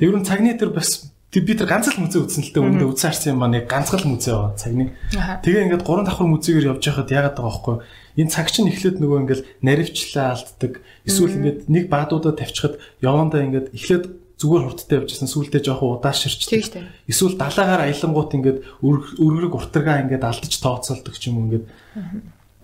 Тэр 0.00 0.16
нь 0.18 0.26
цагны 0.26 0.56
дээр 0.56 0.72
бас 0.74 1.12
Тэг 1.30 1.46
би 1.46 1.54
тэр 1.54 1.70
ганц 1.70 1.86
л 1.94 2.02
музей 2.02 2.26
үзсэн 2.26 2.42
л 2.42 2.50
дээ 2.50 2.64
өмнөд 2.66 2.90
үзсэн 2.90 3.06
харсан 3.06 3.30
юм 3.38 3.46
яг 3.54 3.70
ганц 3.70 3.94
л 3.94 4.02
музей 4.02 4.34
байгаа 4.34 4.58
цагны. 4.58 4.98
Тэгээ 5.14 5.62
ингээд 5.70 5.86
гурван 5.86 6.02
давхар 6.10 6.26
музейгээр 6.26 6.74
явж 6.74 6.82
байхад 6.82 7.06
яагаад 7.06 7.38
байгаа 7.38 7.54
байхгүй 7.54 7.76
энэ 8.18 8.34
цаг 8.34 8.50
чинь 8.50 8.66
эхлээд 8.66 8.98
нөгөө 8.98 9.18
ингээд 9.22 9.42
наривчлаа 9.62 10.34
алддаг. 10.34 10.82
Эсвэл 11.06 11.38
ингээд 11.38 11.60
нэг 11.70 11.84
баадуудаа 11.86 12.34
тавьчихад 12.34 12.82
явандаа 12.98 13.46
ингээд 13.46 13.70
эхлээд 13.78 14.04
зүгээр 14.40 14.64
хурдтай 14.72 14.96
явжсэн 15.04 15.28
сүултээ 15.28 15.60
жоохон 15.60 16.00
удааширчдаг. 16.00 16.88
Эсвэл 17.04 17.36
далаагаар 17.36 17.84
аялангууд 17.92 18.32
ингээд 18.40 18.58
өргөрөг 18.80 19.52
уртаргаа 19.52 20.00
ингээд 20.08 20.24
алдаж 20.24 20.52
тооцоолдог 20.56 21.14
ч 21.20 21.28
юм 21.28 21.44
уу 21.44 21.46
ингээд 21.52 21.64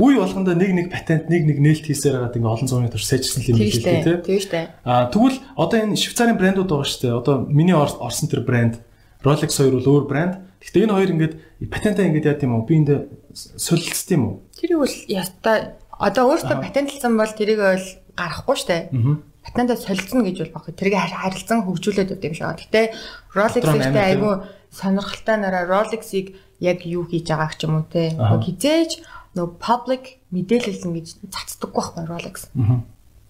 үе 0.01 0.17
болгондоо 0.17 0.57
нэг 0.57 0.73
нэг 0.73 0.87
патент 0.89 1.29
нэг 1.29 1.45
нэг 1.45 1.61
нээлт 1.61 1.85
хийсээр 1.85 2.17
хагаад 2.17 2.37
ингээ 2.37 2.55
олон 2.57 2.69
зууны 2.69 2.89
турш 2.89 3.09
сайжсан 3.09 3.45
юм 3.45 3.61
билээ 3.61 4.25
тий. 4.25 4.41
Тийм 4.41 4.41
дээ. 4.49 4.67
Аа 4.89 5.09
тэгвэл 5.13 5.41
одоо 5.57 5.79
энэ 5.85 6.01
Швейцарын 6.01 6.41
брэндүүд 6.41 6.69
байгаа 6.69 6.89
шүү 6.89 7.01
дээ. 7.05 7.21
Одоо 7.21 7.35
миний 7.49 7.77
орсон 7.77 8.29
тэр 8.29 8.45
брэнд 8.45 8.81
Rolex 9.25 9.53
хоёр 9.57 9.81
бол 9.81 9.93
өөр 9.93 10.05
брэнд. 10.09 10.35
Гэхдээ 10.65 10.85
энэ 10.85 10.97
хоёр 10.97 11.11
ингээд 11.13 11.35
патентаа 11.73 12.05
ингээд 12.09 12.29
яа 12.29 12.37
гэм 12.37 12.57
үү? 12.57 12.69
Би 12.69 12.75
энд 12.77 12.91
солилцсон 13.33 14.13
юм 14.17 14.25
уу? 14.25 14.37
Тэрийг 14.57 14.81
бол 14.81 14.97
яста 15.09 15.81
одоо 15.97 16.25
өөртөө 16.33 16.57
патентлсан 16.61 17.17
бол 17.17 17.33
тэрийг 17.33 17.61
бол 17.61 17.87
гарахгүй 18.17 18.57
шүү 18.57 18.69
дээ. 18.69 18.85
Патентаа 19.47 19.79
солилцсон 19.79 20.27
гэж 20.27 20.37
бол 20.43 20.55
баг. 20.59 20.75
Тэрийг 20.75 20.99
харилцан 20.99 21.63
хөгжүүлээд 21.63 22.13
өгд 22.19 22.27
юм 22.27 22.35
шиг. 22.35 22.67
Гэтэ 22.67 22.83
Rolex-тэй 23.31 24.19
айгүй 24.19 24.35
сонирхолтой 24.75 25.37
нараа 25.39 25.65
Rolex-ийг 25.71 26.35
яг 26.59 26.83
юу 26.83 27.07
хийж 27.07 27.31
байгааг 27.31 27.55
ч 27.55 27.71
юм 27.71 27.79
уу 27.79 27.87
те. 27.87 28.13
Хизээж 28.19 29.07
нөгөө 29.39 29.61
public 29.63 30.19
мэдээлэл 30.35 30.87
ингэж 30.91 31.07
цацдаггүй 31.31 31.83
байхгүй 31.83 32.05
Rolex. 32.11 32.37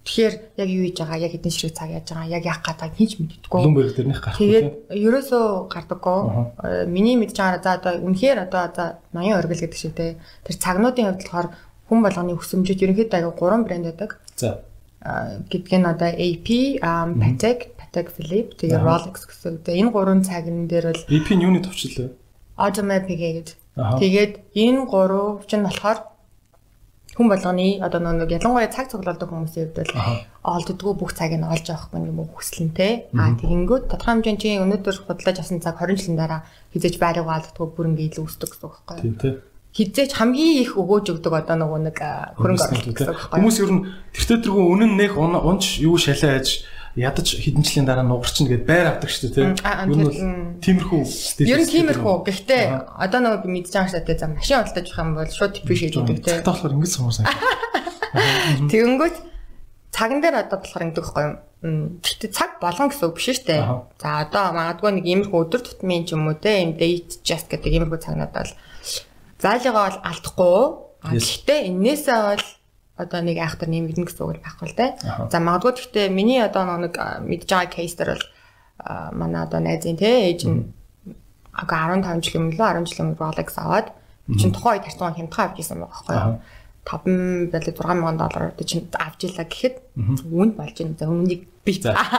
Тэгэхээр 0.06 0.34
яг 0.62 0.68
юу 0.70 0.82
хийж 0.86 0.96
байгаа, 1.02 1.18
яг 1.18 1.32
хэдэн 1.34 1.50
ширхэг 1.50 1.74
цаг 1.74 1.90
яаж 1.90 2.06
байгаа, 2.06 2.30
яг 2.30 2.44
яах 2.46 2.62
гэдэг 2.62 2.94
хийж 2.94 3.12
мэддэггүй. 3.18 3.58
Bloomberg 3.58 3.90
дэрнийх 3.90 4.22
гарах. 4.22 4.38
Тэгээд 4.38 4.68
ерөөсөө 4.94 5.44
гардаггүй. 5.66 6.18
Э, 6.62 6.86
миний 6.86 7.18
мэдж 7.18 7.34
байгаа 7.34 7.58
за 7.58 7.74
одоо 7.74 7.92
үнэхээр 8.06 8.38
одоо 8.46 8.70
за 8.70 8.84
80 9.10 9.34
оргил 9.34 9.62
гэдэг 9.66 9.74
шиг 9.82 9.98
те 9.98 10.14
тэр 10.46 10.56
цагнуудын 10.62 11.10
хувьд 11.10 11.26
болохоор 11.26 11.48
хүн 11.90 12.00
болгоны 12.06 12.38
өсөмжөд 12.38 12.82
ерөнхийдөө 12.86 13.18
аяга 13.18 13.34
гурван 13.34 13.66
брэнд 13.66 13.86
байдаг. 13.90 14.22
За. 14.38 14.62
Гэдг 15.50 15.70
нь 15.76 15.86
одоо 15.86 16.10
AP, 16.10 16.80
Patek, 16.82 17.78
Patek 17.78 18.06
Philippe, 18.14 18.58
тэгээд 18.58 18.82
Rolex 18.82 19.26
гэсэн. 19.26 19.62
Тэгээ 19.62 19.80
энэ 19.86 19.92
гурван 19.94 20.22
цагн 20.26 20.66
дээр 20.66 20.90
бол 20.90 21.04
AP 21.06 21.28
нь 21.34 21.44
юуны 21.46 21.60
вэ? 21.62 22.10
Audemars 22.56 23.04
Piguet 23.04 23.54
Тэгээд 23.76 24.56
энэ 24.56 24.88
гурав 24.88 25.44
чинь 25.44 25.60
болохоор 25.68 26.08
хүн 27.12 27.28
болгоны 27.28 27.76
одоо 27.84 28.00
нэг 28.00 28.32
ялангуяа 28.32 28.72
цаг 28.72 28.88
цуглуулдаг 28.88 29.28
хүмүүсийн 29.28 29.68
хувьд 29.68 29.92
бол 29.92 30.24
олддгоо 30.40 30.92
бүх 30.96 31.12
цагийг 31.12 31.44
нь 31.44 31.48
олж 31.48 31.68
авахгүй 31.68 32.08
юм 32.08 32.24
уу 32.24 32.32
хүслэнтэй. 32.40 33.12
Аа 33.12 33.36
тэгэнгүүт 33.36 33.92
тодорхой 33.92 34.24
хэмжээнд 34.24 34.40
чи 34.40 34.56
өнөөдөр 34.64 34.96
худалдаж 34.96 35.36
авсан 35.44 35.60
цаг 35.60 35.76
20 35.76 35.92
жилийн 36.00 36.16
дараа 36.16 36.40
хизээж 36.72 36.96
байрыг 36.96 37.28
олддгоо 37.28 37.68
бүрэн 37.76 38.00
илүү 38.00 38.24
өсдөг 38.24 38.48
гэсэн 38.56 38.64
үг 38.64 38.74
байхгүй 38.80 38.96
юу? 38.96 39.16
Тийм 39.20 39.34
хизээч 39.76 40.16
хамгийн 40.16 40.64
их 40.64 40.72
өгөөж 40.80 41.06
өгдөг 41.12 41.32
одоо 41.36 41.56
нөгөө 41.60 41.80
нэг 41.92 41.98
хөрөнгө 42.40 42.64
оруулалт 42.64 42.88
гэсэн 42.96 43.12
үг 43.12 43.20
байхгүй 43.20 43.36
хүмүүс 43.36 43.56
ер 43.60 43.72
нь 43.76 43.82
тэртээ 44.16 44.38
тэргүй 44.40 44.64
үнэн 44.72 44.92
нэх 44.96 45.12
унж 45.20 45.64
юу 45.84 46.00
шалааж 46.00 46.64
ядаж 46.96 47.28
хэдэн 47.36 47.60
жилийн 47.60 47.84
дараа 47.84 48.08
нугарчин 48.08 48.48
гэдээ 48.48 48.64
байр 48.64 48.86
авдаг 48.88 49.10
шүү 49.12 49.28
дээ 49.28 49.36
тийм. 49.36 49.52
Юу 49.92 50.08
нь 50.08 50.64
тиймэрхүү 50.64 51.00
стил. 51.04 51.52
Ер 51.52 51.60
нь 51.60 51.68
тиймэрхүү. 51.68 52.14
Гэхдээ 52.24 52.64
одоо 53.04 53.20
нөгөө 53.20 53.40
би 53.44 53.48
мэдж 53.52 53.68
байгаа 53.68 53.92
шүү 53.92 54.04
дээ 54.08 54.16
за 54.16 54.26
машин 54.32 54.56
худалдаж 54.64 54.86
авах 54.88 55.04
юм 55.04 55.12
бол 55.12 55.28
шууд 55.36 55.52
depreciate 55.60 55.92
хийдэг 55.92 56.24
тийм. 56.24 56.24
Тэгтээ 56.24 56.48
болохоор 56.48 56.72
ингэж 56.72 56.92
сумаар 56.96 57.16
сайн. 57.20 57.28
Тэгэнгүүт 58.72 59.16
цаган 59.92 60.20
дээр 60.24 60.36
одоо 60.40 60.56
болохоор 60.56 60.84
ингэдэг 60.88 61.04
байхгүй 61.04 61.24
юм. 61.28 61.36
Гэхдээ 62.00 62.30
цаг 62.32 62.50
болгон 62.64 62.88
гэсэн 62.88 63.06
үг 63.12 63.16
биш 63.20 63.28
шүү 63.28 63.44
дээ. 63.44 63.62
За 64.00 64.08
одоо 64.24 64.44
магадгүй 64.56 64.90
нэг 64.96 65.04
иймэрхүү 65.04 65.40
өдөр 65.44 65.62
тутмын 65.68 66.08
ч 66.08 66.16
юм 66.16 66.32
уу 66.32 66.40
те 66.40 66.64
юм 66.64 66.80
date 66.80 67.20
just 67.20 67.52
гэдэг 67.52 67.76
иймэрхүү 67.76 68.00
цагнууд 68.00 68.32
бол 68.32 68.52
заалыгаа 69.46 69.84
бол 69.86 70.00
алдахгүй. 70.10 70.60
Гэхдээ 71.06 71.60
энээсээ 71.70 72.18
бол 72.26 72.44
одоо 72.96 73.20
нэг 73.22 73.36
айхтар 73.38 73.68
нэмэгдэн 73.70 74.04
гэсэн 74.08 74.24
үг 74.26 74.42
байхгүй 74.42 74.66
л 74.72 74.78
те. 74.78 74.86
За 75.30 75.38
магадгүй 75.38 75.72
гэхдээ 75.78 76.06
миний 76.10 76.42
одоо 76.42 76.66
нэг 76.80 76.96
мэдж 76.98 77.46
байгаа 77.46 77.70
кейс 77.70 77.94
дээр 77.94 78.16
бол 78.16 78.26
манай 79.14 79.46
одоо 79.46 79.60
найзын 79.60 80.00
те 80.00 80.32
ээж 80.32 80.40
нь 80.48 80.72
ага 81.52 81.92
15 81.92 82.24
жил 82.24 82.40
юм 82.40 82.46
лөө 82.52 82.84
10 82.84 82.88
жил 82.88 83.00
юм 83.04 83.10
Rolex 83.20 83.48
аваад 83.60 83.92
чинь 84.36 84.52
тухайн 84.52 84.80
үед 84.80 84.86
харцгаа 84.88 85.14
хямдхан 85.14 85.44
авч 85.46 85.56
ирсэн 85.60 85.78
байгаа 85.80 85.92
байхгүй 85.92 86.16
юу. 86.16 86.36
5 86.86 87.50
байлаа 87.52 87.72
6 87.74 88.00
мянган 88.00 88.16
доллараар 88.20 88.52
чинь 88.64 88.88
авч 88.92 89.20
илаа 89.28 89.46
гэхэд 89.46 89.76
үүнд 90.32 90.54
болж 90.56 90.76
байна. 90.80 90.96
За 90.98 91.04
өмнөнийг 91.06 91.42
би 91.64 91.72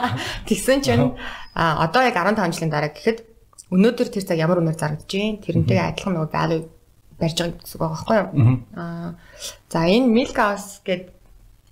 тэгсэн 0.48 0.78
чинь 0.86 1.18
одоо 1.54 2.02
яг 2.06 2.16
15 2.16 2.54
жилийн 2.54 2.72
дараа 2.72 2.92
гэхэд 2.94 3.18
өнөөдөр 3.74 4.08
тэр 4.14 4.24
цаг 4.24 4.38
ямар 4.38 4.60
үнээр 4.62 4.78
зарагдаж 4.78 5.10
байна. 5.10 5.42
Тэрнтэй 5.44 5.78
адилхан 5.78 6.14
нөгөө 6.16 6.32
value 6.32 6.64
барьж 7.18 7.36
байгаа 7.38 7.58
гэсэн 7.58 7.76
үг 7.76 7.82
байгаа 7.82 7.94
байхгүй 7.94 8.16
юу. 8.18 8.28
Аа 8.78 9.14
за 9.68 9.80
энэ 9.84 10.08
Milk 10.14 10.36
House 10.38 10.80
гэдэг 10.86 11.10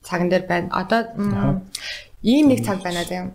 цаган 0.03 0.29
дээр 0.31 0.45
байна. 0.47 0.69
Одоо 0.71 1.01
ийм 2.23 2.49
нэг 2.51 2.67
цаг 2.67 2.83
байна 2.83 3.03
заа. 3.07 3.31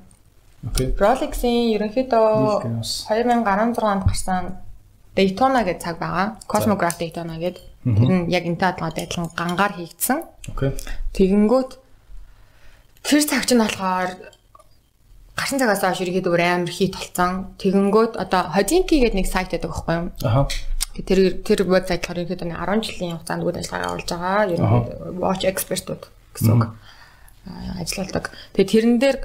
Окей. 0.62 0.94
Rolex-ийн 0.94 1.74
ерөнхийдөө 1.76 2.84
2016 2.84 3.82
онд 3.82 4.04
гарсан 4.06 4.44
Daytona 5.16 5.64
гэдэг 5.66 5.82
цаг 5.84 5.98
байгаа. 6.00 6.38
Cosmograph 6.48 7.00
Daytona 7.00 7.36
гэдэг. 7.40 7.66
Тэр 7.82 8.12
нь 8.14 8.30
яг 8.30 8.46
энтэй 8.46 8.70
адилхан 8.70 8.94
адилхан 8.94 9.28
гангаар 9.34 9.74
хийгдсэн. 9.74 10.20
Окей. 10.54 10.72
Тэгэнгүүт 11.18 11.72
тэр 13.04 13.22
цаг 13.26 13.44
чинь 13.50 13.60
болохоор 13.60 14.32
гарсан 15.34 15.58
цагаас 15.58 15.82
хойш 15.82 16.00
ерөөдөө 16.06 16.36
амар 16.46 16.70
хит 16.70 16.94
толцсон. 16.94 17.58
Тэгэнгүүт 17.58 18.14
одоо 18.22 18.54
Hodinky 18.54 19.02
гэдэг 19.02 19.18
нэг 19.18 19.28
сайт 19.28 19.50
байдаг 19.50 19.74
байхгүй 19.74 19.96
юу? 19.98 20.08
Аха. 20.22 20.46
Тэр 20.92 21.40
тэр 21.42 21.60
вебсайт 21.64 22.04
болохоор 22.04 22.22
ерөнхийдөө 22.28 22.52
10 22.52 22.84
жилийн 22.84 23.16
хугацаанд 23.16 23.44
үйл 23.48 23.60
ажиллагаа 23.60 23.88
явуулж 23.88 24.10
байгаа. 24.12 24.52
Ерөнхийдөө 24.52 25.20
watch 25.24 25.44
expert-ууд 25.48 26.04
гэсэн 26.36 26.52
үг 26.56 26.64
ажилладаг. 27.80 28.30
Тэгээ 28.54 28.70
тэрэн 28.70 28.96
дээр 29.02 29.18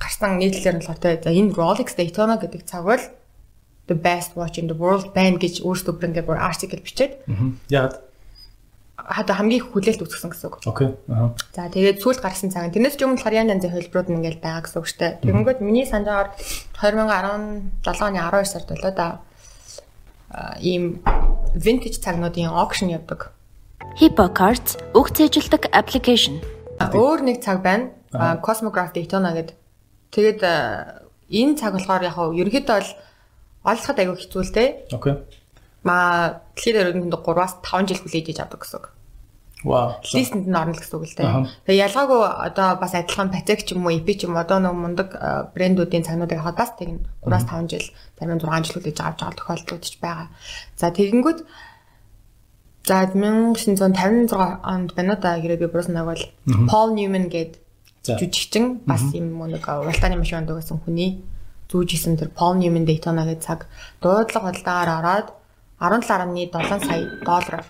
гарсан 0.00 0.40
нийтлэлээр 0.40 0.76
нь 0.80 0.86
болохоор 0.86 1.20
за 1.20 1.30
энэ 1.30 1.52
Rolex 1.52 1.92
Daytona 1.92 2.40
гэдэг 2.40 2.62
цаг 2.64 2.88
бол 2.88 3.04
the 3.90 3.96
best 3.98 4.32
watch 4.38 4.56
in 4.56 4.70
the 4.70 4.76
world 4.78 5.12
байна 5.12 5.36
гэж 5.36 5.60
өөрсдөө 5.60 5.98
бүрэнгээ 5.98 6.24
бүр 6.24 6.40
article 6.40 6.80
бичээд. 6.80 7.20
Яг 7.68 8.00
хада 8.96 9.34
хамгийн 9.36 9.64
хүлээлт 9.64 10.00
үүсгэсэн 10.00 10.30
гэсэн 10.32 10.48
үг. 10.48 10.56
Окей. 10.64 10.96
За 11.52 11.68
тэгээд 11.68 12.00
сүүлд 12.00 12.20
гарсан 12.20 12.52
цаг. 12.52 12.72
Тэрнээс 12.72 12.96
ч 12.96 13.04
өмнө 13.04 13.16
болохоор 13.20 13.38
янз 13.44 13.52
янзын 13.58 13.72
хөлбрүүд 13.72 14.08
нь 14.12 14.16
ингээл 14.20 14.44
байгаа 14.44 14.62
гэсэн 14.64 14.78
үг 14.80 14.88
шүү 14.88 15.00
дээ. 15.00 15.12
Тэгэнгүүт 15.24 15.60
миний 15.64 15.86
санджаагаар 15.88 16.28
2017 16.80 17.88
оны 18.00 18.20
12 18.20 18.44
сард 18.44 18.68
болоо 18.72 18.92
да 18.92 19.08
ийм 20.60 21.02
vintage 21.54 21.98
цагнуудын 21.98 22.50
auction 22.50 22.90
явдаг. 22.90 23.32
Hippo 23.98 24.30
Cards 24.30 24.78
үг 24.94 25.10
цээжилдэг 25.10 25.70
application. 25.74 26.38
Өөр 26.78 27.26
нэг 27.26 27.42
цаг 27.42 27.62
байна. 27.62 27.90
Cosmograph 28.42 28.94
Daytona 28.94 29.34
гэдэг. 29.34 29.56
Тэгээд 30.14 30.40
энэ 31.30 31.54
цаг 31.58 31.74
болохоор 31.74 32.02
яг 32.06 32.16
нь 32.18 32.38
ерөнхийдөө 32.42 32.78
бол 32.78 32.90
олоход 33.70 33.98
аягүй 33.98 34.18
хэцүү 34.18 34.42
л 34.42 34.54
дээ. 34.54 34.68
Окей. 34.94 35.14
Ма 35.82 35.98
тэгэхээр 36.54 36.90
ерөнхийдөө 36.94 37.20
3-аас 37.22 37.54
5 37.62 37.88
жил 37.90 38.00
хүлээж 38.02 38.26
иж 38.30 38.38
авдаг 38.42 38.60
гэсэн 38.62 38.78
үг. 38.78 38.86
Листэнд 40.16 40.48
нь 40.48 40.56
орно 40.56 40.72
гэсэн 40.72 40.96
үг 40.96 41.04
л 41.04 41.16
дээ. 41.20 41.32
Тэгээ 41.68 41.84
ялгаагүй 41.84 42.20
одоо 42.48 42.68
бас 42.80 42.96
адилхан 42.96 43.28
Patek 43.28 43.60
ч 43.68 43.76
юм 43.76 43.84
уу, 43.84 43.92
EP 43.92 44.08
ч 44.16 44.24
юм 44.24 44.40
одоо 44.40 44.56
нэг 44.56 44.72
мундаг 44.72 45.08
брэндүүдийн 45.52 46.06
цагнуудыг 46.06 46.40
хаад 46.40 46.56
бас 46.56 46.72
тэгнэ 46.80 47.04
3-аас 47.20 47.44
5 47.44 47.68
жил, 47.68 47.86
зарим 48.16 48.36
нь 48.36 48.40
6 48.40 48.64
жил 48.64 48.74
хүлээж 48.80 48.98
авч 49.04 49.18
байгаа 49.20 49.36
тохиолдлууд 49.36 49.84
ч 49.84 49.94
байгаа. 50.00 50.28
За 50.80 50.88
тэгэнгүүт 50.88 51.38
за 52.88 52.96
1956 53.12 54.32
онд 54.64 54.90
байна 54.96 55.14
да 55.20 55.36
гэрээ 55.36 55.60
би 55.60 55.68
буруусан 55.68 55.94
нэг 55.94 56.08
бол 56.08 56.24
Paul 56.72 56.96
Newman 56.96 57.28
гээд 57.28 57.60
жүжигчин 58.00 58.80
бас 58.88 59.12
юм 59.12 59.36
нэг 59.44 59.68
уралдааны 59.68 60.16
машин 60.16 60.48
дуугасан 60.48 60.80
хүний 60.80 61.20
зүүжсэн 61.68 62.16
тэр 62.16 62.32
Paul 62.32 62.56
Newman 62.56 62.88
Daytona 62.88 63.28
гээд 63.28 63.44
цаг 63.44 63.68
дуудлага 64.00 64.56
худалдаагаар 64.56 64.90
ороод 65.04 65.28
17.7 65.84 66.88
сая 66.88 67.04
доллараар 67.28 67.68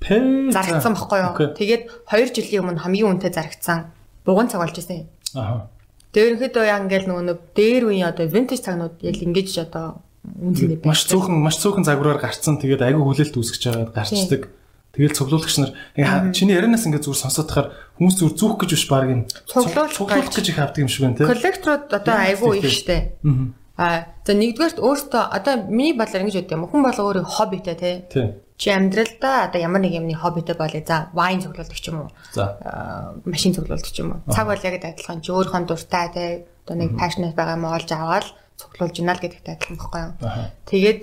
зарагдсан 0.00 0.96
баггүй 0.96 1.20
юу. 1.20 1.34
Тэгээд 1.54 1.82
2 2.08 2.34
жилийн 2.34 2.62
өмнө 2.64 2.80
хамгийн 2.80 3.20
үнэтэй 3.20 3.32
зарагдсан 3.36 3.92
буган 4.24 4.48
цаг 4.48 4.64
болж 4.64 4.76
ирсэн. 4.80 5.06
Аа. 5.36 5.68
Тэр 6.10 6.34
ихэд 6.40 6.56
яг 6.56 6.88
ингээл 6.88 7.06
нөгөө 7.06 7.24
нэг 7.28 7.38
дээр 7.54 7.82
үеийн 7.92 8.08
одоо 8.10 8.26
vintage 8.26 8.64
цагнууд 8.64 8.98
яг 9.04 9.16
ингэж 9.20 9.70
одоо 9.70 10.00
үнэтэй 10.24 10.80
байна. 10.80 10.88
Маш 10.88 11.06
цөөхөн 11.06 11.36
маш 11.38 11.56
цөөхөн 11.60 11.86
загвараар 11.86 12.18
гарцсан. 12.18 12.58
Тэгээд 12.58 12.82
айгүй 12.82 13.04
хүлээлт 13.04 13.36
үүсгэж 13.36 13.62
байгаад 13.68 13.94
гарчдаг. 13.94 14.42
Тэгэл 14.90 15.14
цуглуулагч 15.14 15.56
нар 15.62 15.70
чиний 16.34 16.58
ярианаас 16.58 16.82
ингээд 16.82 17.06
зүгээр 17.06 17.22
сонсоод 17.22 17.46
тахаар 17.46 17.68
хүмүүс 17.94 18.16
зүгээр 18.18 18.34
зүүх 18.34 18.54
гэж 18.58 18.70
биш 18.74 18.86
баг 18.90 19.06
юм. 19.06 19.22
Цуглуулах 19.46 20.34
гэж 20.34 20.46
их 20.50 20.58
авдаг 20.58 20.82
юм 20.82 20.90
шиг 20.90 21.06
байна 21.06 21.14
те. 21.14 21.30
Коллекторууд 21.30 21.86
одоо 21.94 22.14
айгүй 22.18 22.58
их 22.58 22.74
штэ. 22.74 23.14
Аа. 23.78 24.10
За 24.26 24.34
нэгдүгээрт 24.34 24.82
өөртөө 24.82 25.22
одоо 25.30 25.54
миний 25.70 25.94
бодлоор 25.94 26.26
ингэж 26.26 26.42
өгд 26.42 26.52
юм. 26.58 26.66
Хүн 26.66 26.82
болго 26.82 27.06
өөрийн 27.06 27.28
хоббитэй 27.30 27.76
те 27.78 27.92
чи 28.60 28.68
амьдралдаа 28.68 29.48
одоо 29.48 29.56
ямар 29.56 29.80
нэг 29.80 29.96
юмны 29.96 30.12
хоббитэй 30.12 30.52
болъё. 30.52 30.84
За, 30.84 31.08
вайн 31.16 31.40
цуглуулдаг 31.40 31.80
ч 31.80 31.88
юм 31.88 32.04
уу. 32.04 32.10
За. 32.36 32.60
машин 33.24 33.56
цуглуулдаг 33.56 33.88
ч 33.88 34.04
юм 34.04 34.20
уу. 34.20 34.20
Цаг 34.28 34.52
бол 34.52 34.60
яг 34.60 34.76
адилхан 34.84 35.24
чи 35.24 35.32
өөрийнхөө 35.32 35.64
дуртай 35.64 36.06
те 36.12 36.24
одоо 36.68 36.76
нэг 36.76 36.92
passionate 37.00 37.32
байгаа 37.32 37.56
юм 37.56 37.64
олж 37.72 37.88
аваад 37.88 38.28
цуглуулж 38.60 39.00
байна 39.00 39.16
л 39.16 39.22
гэдэгт 39.24 39.48
адилхан 39.48 39.76
байхгүй 39.80 40.00
юу. 40.04 40.12
Тэгээд 40.68 41.02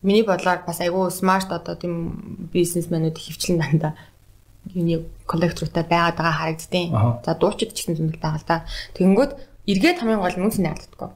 миний 0.00 0.24
бодлоор 0.24 0.64
бас 0.64 0.80
айгүй 0.80 1.12
смарт 1.12 1.52
одоо 1.52 1.76
тийм 1.76 2.48
бизнесмэнүүд 2.48 3.20
хөвчлэн 3.20 3.60
дандаа 3.60 3.92
юуны 4.72 5.04
коллектортай 5.28 5.84
байгаад 5.84 6.16
байгаа 6.16 6.40
харагддیں۔ 6.40 6.88
За 7.20 7.36
дуучид 7.36 7.76
ч 7.76 7.84
гэсэн 7.84 8.00
зөндөл 8.00 8.24
байгаа 8.24 8.40
л 8.40 8.48
да. 8.48 8.64
Тэгэнгүүт 8.96 9.32
эргээд 9.68 10.00
хамгийн 10.00 10.24
гол 10.24 10.36
нь 10.40 10.46
үнс 10.48 10.56
найрдаггүй. 10.56 11.10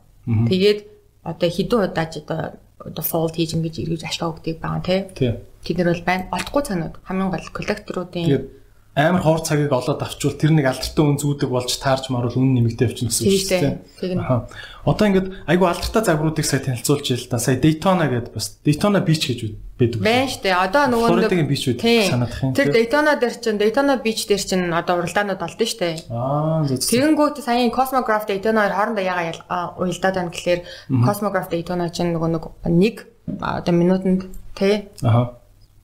Тэгээд 0.52 0.78
одоо 1.24 1.48
хідэн 1.48 1.80
удаач 1.88 2.12
одоо 2.20 2.60
одоо 2.84 3.04
fold 3.04 3.36
хийж 3.36 3.56
ингэж 3.56 3.74
эргэж 3.84 4.02
ашгаа 4.08 4.32
өгдөг 4.32 4.56
байгаа 4.60 4.82
тий. 5.12 5.36
Тэд 5.64 5.76
нар 5.80 5.92
бол 5.92 6.08
байна. 6.08 6.28
Олдохгүй 6.32 6.62
цагнууд 6.64 6.94
хамгийн 7.04 7.30
гол 7.30 7.48
коллекторуудын 7.52 8.60
амар 8.96 9.22
хоор 9.22 9.40
цагийг 9.46 9.70
олоод 9.70 10.02
авчвал 10.02 10.34
тэр 10.34 10.50
нэг 10.50 10.66
алдартай 10.66 11.04
үн 11.06 11.14
зүүдэг 11.14 11.46
болж 11.46 11.70
таарч 11.78 12.10
марвал 12.10 12.34
үн 12.34 12.58
нэмэгдээ 12.58 12.90
авчихна 12.90 13.14
гэсэн 13.14 13.22
үг 13.22 13.38
шүү 13.38 14.10
дээ. 14.10 14.18
Аа. 14.18 14.50
Одоо 14.82 15.06
ингээд 15.06 15.28
айгу 15.46 15.70
алдартай 15.70 16.02
загваруудыг 16.02 16.42
сая 16.42 16.58
танилцуулж 16.58 17.06
ил 17.14 17.30
та. 17.30 17.38
Сая 17.38 17.62
Daytona 17.62 18.10
гэдэг 18.10 18.34
бас 18.34 18.58
Daytona 18.66 18.98
Beach 18.98 19.30
гэж 19.30 19.54
байдаг. 19.80 20.00
Байна 20.04 20.28
дээ. 20.28 20.54
Одоо 20.54 20.82
нөгөө 20.92 21.08
Флоридын 21.08 21.48
бич 21.48 21.64
үү 21.66 21.74
санаадах 21.80 22.40
юм. 22.44 22.52
Тэр 22.52 22.68
Daytona 22.70 23.12
дээр 23.16 23.34
чинь 23.40 23.58
Daytona 23.58 23.96
Beach 23.96 24.22
дээр 24.28 24.42
чинь 24.44 24.68
одоо 24.70 25.00
уралдаанууд 25.00 25.40
олдсон 25.40 25.80
дээ. 25.80 25.94
Аа 26.12 26.68
зөв. 26.68 26.84
Тэгэнгүүт 26.84 27.40
саяын 27.40 27.72
Cosmograph 27.72 28.28
Daytona 28.28 28.68
хоорондоо 28.68 29.04
ягаа 29.04 29.74
уялдаад 29.80 30.16
байна 30.20 30.30
гэхлээр 30.30 30.60
Cosmograph 31.00 31.48
Daytona 31.48 31.88
чинь 31.88 32.12
нөгөө 32.12 32.28
нэг 32.68 32.96
одоо 33.40 33.74
минутанд 33.74 34.28
тий. 34.54 34.88
Аа. 35.02 35.34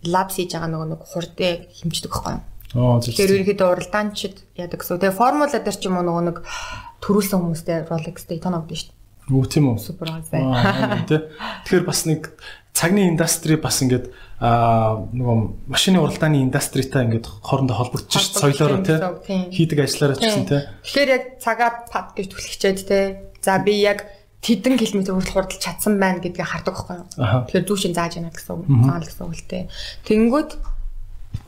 Лаб 0.04 0.28
хийж 0.30 0.52
байгаа 0.52 0.70
нөгөө 0.70 0.88
нэг 0.92 1.00
хурдыг 1.02 1.58
хэмждэг 1.80 2.12
байхгүй 2.12 2.32
юу? 2.36 2.44
Оо 2.76 3.00
зөв. 3.00 3.16
Тэгэхээр 3.16 3.34
ерөнхийдөө 3.40 3.68
уралдаанчид 3.72 4.36
яадаг 4.60 4.78
гэсэн. 4.84 5.00
Тэгээ 5.00 5.16
формула 5.16 5.48
дээр 5.48 5.78
ч 5.78 5.88
юм 5.88 5.96
уу 5.96 6.04
нөгөө 6.04 6.24
нэг 6.28 6.38
төрүүлсэн 7.00 7.40
хүмүүстэй 7.40 7.88
Rolex 7.88 8.28
Daytona 8.28 8.60
шүү 8.60 8.92
дээ. 8.92 8.94
Үгүй 9.26 9.48
тийм 9.50 9.74
үү. 9.74 9.82
Супер 9.82 10.12
сайн. 10.30 10.54
Тэгэхээр 11.10 11.82
бас 11.82 12.06
нэг 12.06 12.30
цагны 12.76 13.08
индастри 13.08 13.56
бас 13.56 13.80
ингээд 13.80 14.12
аа 14.36 15.08
нөгөө 15.16 15.36
машины 15.72 15.96
уралдааны 15.96 16.44
индастритай 16.44 17.08
ингээд 17.08 17.24
хоорондоо 17.40 17.76
холбогдчих 17.80 18.20
соёлоор 18.20 18.84
тий 18.84 19.00
хийдэг 19.48 19.88
ажиллаараа 19.88 20.20
ч 20.20 20.28
гэсэн 20.28 20.44
тий. 20.44 20.60
Тэгэхээр 20.84 21.08
яг 21.16 21.24
цагаа 21.40 21.70
пад 21.88 22.12
гэж 22.12 22.36
түлхчээд 22.36 22.78
тий. 22.84 23.04
За 23.40 23.56
би 23.64 23.80
яг 23.80 24.04
тэдэн 24.44 24.76
километр 24.76 25.16
хүртэл 25.16 25.36
хурдалж 25.40 25.56
чадсан 25.56 25.96
байна 25.96 26.20
гэдгийг 26.20 26.44
хардаг 26.44 26.76
байхгүй 26.76 26.96
юу. 27.00 27.08
Тэгэхээр 27.48 27.64
зүүшин 27.64 27.96
зааж 27.96 28.20
яана 28.20 28.28
гэсэн 28.36 28.52
үг. 28.60 28.68
Заал 28.68 29.08
гэсэн 29.08 29.24
үг 29.24 29.34
л 29.40 29.48
тий. 29.48 29.62
Тэнгүүд 30.04 30.50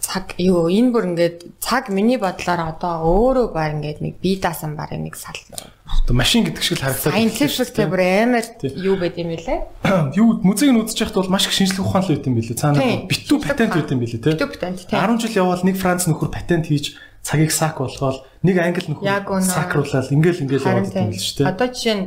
цаг 0.09 0.41
юу 0.41 0.73
энэ 0.73 0.89
бүр 0.89 1.05
ингээд 1.13 1.61
цаг 1.61 1.93
миний 1.93 2.17
бодлоор 2.17 2.73
одоо 2.73 3.05
өөрөө 3.05 3.47
баг 3.53 3.77
ингээд 3.77 4.01
нэг 4.01 4.15
бие 4.25 4.41
даасан 4.41 4.73
баг 4.73 4.89
нэг 4.97 5.13
сал 5.13 5.37
одоо 5.85 6.17
машин 6.17 6.49
гэдэг 6.49 6.65
шиг 6.65 6.81
л 6.81 6.89
харагдаад 6.89 7.13
байна. 7.13 7.29
Scientific 7.29 7.69
тэр 7.77 7.89
бүр 7.93 8.01
амар 8.01 8.47
юу 8.73 8.97
байд 8.97 9.21
юм 9.21 9.37
бэлээ? 9.37 9.61
Юу 10.17 10.41
музейг 10.41 10.73
нь 10.73 10.81
үзэж 10.81 11.13
байхад 11.13 11.21
бол 11.21 11.33
маш 11.37 11.45
их 11.45 11.53
шинжлэх 11.53 11.85
ухаан 11.85 12.09
л 12.09 12.13
байт 12.17 12.25
юм 12.25 12.41
бэлээ. 12.41 12.57
Цаана 12.57 12.81
битүү 13.05 13.37
патент 13.45 13.73
байт 13.77 13.93
юм 13.93 14.01
бэлээ 14.01 14.21
те. 14.25 14.33
Битүү 14.33 14.49
патент 14.49 14.79
тийм. 14.89 14.97
10 14.97 15.21
жил 15.21 15.37
явбал 15.45 15.65
нэг 15.69 15.77
Франц 15.77 16.09
нөхөр 16.09 16.33
патент 16.33 16.65
хийж 16.73 16.97
цагийг 17.21 17.53
сак 17.53 17.77
болгоод 17.77 18.25
нэг 18.41 18.57
англи 18.65 18.89
нөхөр 18.89 19.45
сакруулаад 19.45 20.09
ингээл 20.09 20.43
ингээл 20.49 20.69
яваад 20.73 20.89
юм 20.89 21.13
л 21.13 21.21
шүү 21.21 21.37
дээ. 21.45 21.53
Одоо 21.53 21.69
жишээ 21.69 21.97
нь 22.01 22.05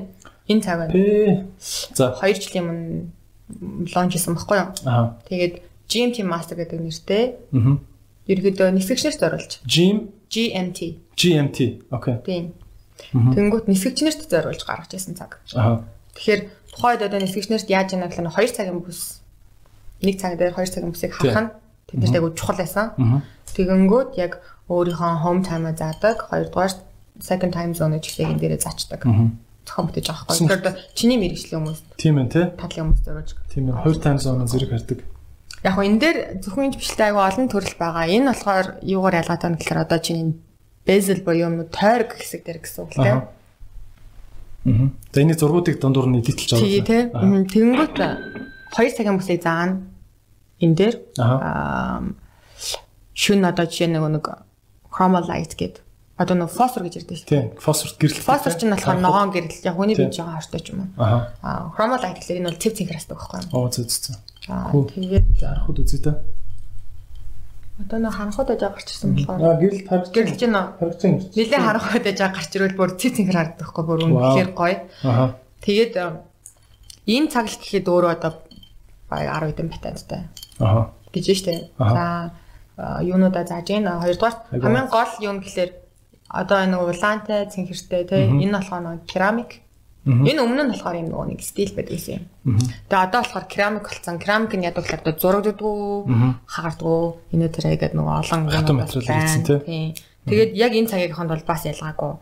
энэ 0.50 0.62
цаг 0.66 0.78
байна. 0.90 0.94
За 1.94 2.18
2 2.18 2.34
жилийн 2.42 2.66
өмнө 2.66 3.94
лонч 3.94 4.18
хийсэн 4.18 4.34
баггүй 4.34 4.58
юу? 4.58 4.70
Аа. 4.90 5.22
Тэгээд 5.30 5.54
GMT 5.92 6.18
Master 6.24 6.56
гэдэг 6.56 6.80
нэртэй. 6.82 7.24
Ерөөдөө 8.30 8.70
нисгэгчнэрт 8.78 9.20
зориулж. 9.22 9.52
Gym 9.66 10.12
GMT. 10.32 10.80
GMT. 11.18 11.58
Окей. 11.92 12.22
Тийм. 12.24 12.54
Тэнгүүт 13.12 13.68
нисгэгчнэрт 13.68 14.30
зориулж 14.30 14.62
гаргаж 14.64 14.94
ирсэн 14.94 15.18
цаг. 15.18 15.42
Аа. 15.58 15.84
Тэгэхээр 16.16 16.42
тухайд 16.72 17.02
одоо 17.02 17.20
нисгэгчнэрт 17.20 17.68
яаж 17.68 17.98
яана 17.98 18.08
гэхээр 18.08 18.32
2 18.32 18.56
цагийн 18.56 18.80
бүс 18.80 19.26
нэг 20.06 20.16
цаг 20.22 20.40
дээр 20.40 20.56
2 20.56 20.72
цагийн 20.72 20.94
бүсийг 20.94 21.12
харах 21.18 21.40
нь 21.42 21.52
тэднэрт 21.92 22.16
айгуу 22.16 22.32
чухал 22.38 22.62
байсан. 22.62 22.96
Тэгэнгүүт 23.52 24.16
яг 24.22 24.40
өөрийнхөө 24.72 25.12
home 25.20 25.44
time-а 25.44 25.76
заадаг. 25.76 26.32
Хоёрдугаар 26.32 26.72
second 27.20 27.52
time 27.52 27.76
zone 27.76 28.00
чиглэгийн 28.00 28.40
дээрээ 28.40 28.64
заачдаг. 28.64 29.04
Зохион 29.68 29.86
бүтээж 29.92 30.08
байгаа 30.08 30.26
байхгүй. 30.26 30.48
Тэгэхээр 30.48 30.96
чиний 30.96 31.18
мэрэгжлийн 31.22 31.60
хүмүүс. 31.62 31.82
Тийм 32.00 32.16
ээ, 32.18 32.32
тий. 32.32 32.46
Тадлын 32.56 32.84
хүмүүс 32.88 33.02
зориулж. 33.06 33.32
Тийм 33.52 33.64
ээ, 33.70 33.76
хоёр 33.84 33.98
time 34.00 34.20
zone 34.24 34.48
зэрэг 34.48 34.72
хардаг. 34.74 35.00
Яг 35.62 35.74
хөө 35.78 35.86
энэ 35.86 36.00
дээр 36.02 36.18
зөвхөн 36.42 36.74
бичлээ 36.74 37.14
айгу 37.14 37.22
олон 37.22 37.48
төрөл 37.50 37.78
байгаа. 37.78 38.10
Энэ 38.10 38.34
болохоор 38.34 38.68
юугаар 38.82 39.20
ялгаатай 39.22 39.50
вэ 39.54 39.58
гэхээр 39.62 39.84
одоо 39.86 40.00
чиний 40.02 40.34
bezel 40.86 41.22
буюу 41.22 41.46
юм 41.46 41.70
тойрог 41.70 42.18
хэсэг 42.18 42.42
дээр 42.42 42.60
гэсэн 42.66 42.82
үг 42.82 42.92
л 42.98 43.06
тийм. 43.06 43.20
Аа. 43.22 44.90
За 45.14 45.22
энэ 45.22 45.38
зургуудыг 45.38 45.78
дундуур 45.78 46.10
нь 46.10 46.18
эдитэлж 46.22 46.58
авах. 46.58 46.66
Тий, 46.66 46.82
тий. 46.82 47.04
Тэнгүүт 47.14 47.98
2 48.74 48.98
цагийн 48.98 49.18
бүсийг 49.22 49.42
заана. 49.46 49.86
Энэ 50.58 50.76
дээр 50.78 50.96
аа 51.22 52.10
шүн 53.14 53.46
одоо 53.46 53.66
жишээ 53.70 53.94
нэг 53.94 54.06
нэг 54.18 54.26
chromolight 54.90 55.54
гэдэг 55.58 55.82
одоо 56.18 56.36
нэг 56.38 56.50
фосфор 56.50 56.86
гэж 56.86 57.06
ярьдаг 57.06 57.18
шүү. 57.18 57.30
Тийм, 57.30 57.46
фосфорт 57.58 57.98
гэрэл. 57.98 58.22
Фосфор 58.22 58.54
чинь 58.58 58.74
болохоор 58.74 59.02
ногоон 59.02 59.30
гэрэл. 59.34 59.62
Яг 59.66 59.76
хүний 59.78 59.98
бие 59.98 60.14
жоо 60.14 60.30
хартай 60.30 60.62
ч 60.62 60.74
юм 60.74 60.90
уу. 60.98 61.06
Аа. 61.42 61.74
Chromolight 61.74 62.18
гэхлээр 62.22 62.42
энэ 62.46 62.50
бол 62.50 62.62
цэв 62.62 62.74
цэнхрастай 62.78 63.14
байхгүй 63.18 63.38
юу? 63.42 63.50
Оо 63.58 63.70
зөө 63.70 63.86
зөө. 63.90 64.18
Аа 64.50 64.72
тэгээд 64.74 65.38
харахад 65.38 65.78
үзье 65.78 66.00
та. 66.02 66.12
Одоо 67.78 68.00
нэг 68.00 68.14
харанхууд 68.14 68.50
аж 68.54 68.62
гарчсан 68.62 69.14
болохоор. 69.14 69.42
Аа 69.42 69.60
гэрэл 69.62 69.86
харагдаж 69.86 70.14
гэрэлж 70.14 70.42
байна. 70.42 70.64
Харагдаж 70.80 71.02
байна. 71.02 71.22
Нилээ 71.36 71.62
харанхууд 71.62 72.06
аж 72.10 72.20
гарч 72.22 72.52
ирвэл 72.58 72.78
бүр 72.80 72.92
цэц 72.98 73.14
цэнхэр 73.18 73.38
харагдах 73.38 73.70
байхгүй 73.70 73.86
бүр 73.86 74.00
үнэхээр 74.06 74.50
гоё. 74.58 74.78
Аа. 75.06 75.38
Тэгээд 75.62 75.94
энэ 77.06 77.30
цагт 77.30 77.62
гэхэд 77.62 77.86
өөрөө 77.86 78.12
одоо 78.18 78.32
баг 79.10 79.22
10 79.30 79.54
хэдэн 79.54 79.70
патенттай. 79.70 80.22
Аа. 80.58 80.94
гэж 81.14 81.26
штэ. 81.38 81.70
За 81.78 82.32
юунуудаа 82.80 83.46
зааж 83.46 83.68
гин 83.68 83.86
хоёрдугаар 83.86 84.36
хамгийн 84.50 84.88
гол 84.90 85.12
юу 85.20 85.34
нь 85.36 85.44
гэхээр 85.44 85.72
одоо 86.30 86.58
энэ 86.64 86.78
улаантай 86.80 87.46
цэнхэртэй 87.52 88.04
тий 88.08 88.24
энэ 88.26 88.58
болохоор 88.58 88.82
нэг 88.82 89.06
керамик 89.06 89.62
Энэ 90.02 90.42
өмнө 90.42 90.66
нь 90.66 90.72
болохоор 90.74 90.98
юм 90.98 91.14
нөгөө 91.14 91.28
нэг 91.30 91.42
стил 91.46 91.78
байдаг 91.78 91.94
гэсэн 91.94 92.26
юм. 92.26 92.58
Тэгээ 92.90 93.06
одоо 93.06 93.22
болохоор 93.22 93.46
керамик 93.46 93.86
болсон. 93.86 94.18
Керамик 94.18 94.54
нь 94.58 94.66
ядаг 94.66 94.82
болохоор 94.90 95.14
зурагддаггүй, 95.22 95.78
хагардаггүй. 96.50 97.38
Энэ 97.38 97.48
тэрэ 97.54 97.78
гэдэг 97.78 97.94
нөгөө 97.94 98.16
олон 98.26 98.42
юм 98.42 98.82
байна. 98.82 99.94
Тэгээд 100.26 100.52
яг 100.58 100.74
энэ 100.74 100.90
цагийн 100.90 101.14
хонд 101.14 101.30
бол 101.30 101.46
бас 101.46 101.70
ялгаагүй. 101.70 102.14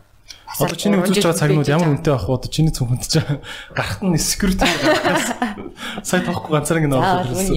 Одоо 0.59 0.75
чиний 0.75 0.99
үзүүлж 0.99 1.23
байгаа 1.23 1.39
цагнууд 1.39 1.71
ямар 1.71 1.89
үнэтэй 1.95 2.13
байх 2.15 2.27
вэ? 2.27 2.35
Одоо 2.35 2.49
чиний 2.51 2.73
цүнхэнд 2.75 3.05
ч 3.07 3.15
гарахт 3.71 4.01
нь 4.03 4.17
security 4.19 4.65
гарахаас 4.65 5.27
сая 6.03 6.21
тоохгүй 6.25 6.51
ганцаар 6.51 6.79
ингэ 6.83 6.89
нөөж 6.89 7.31
ирсэн. 7.31 7.55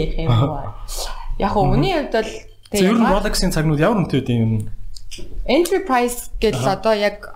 Яг 1.42 1.54
нь 1.56 1.72
үний 1.72 1.92
хувьд 1.98 2.14
бол 2.14 2.30
ер 2.78 2.94
нь 2.94 3.06
Rolex-ийн 3.11 3.50
цагнууд 3.54 3.80
ямар 3.80 4.06
үнэтэй 4.06 4.22
вэ 4.22 4.35
юм? 4.38 4.70
Entry 5.50 5.82
price 5.82 6.30
гэдэл 6.38 6.68
одоо 6.68 6.94
яг 6.94 7.26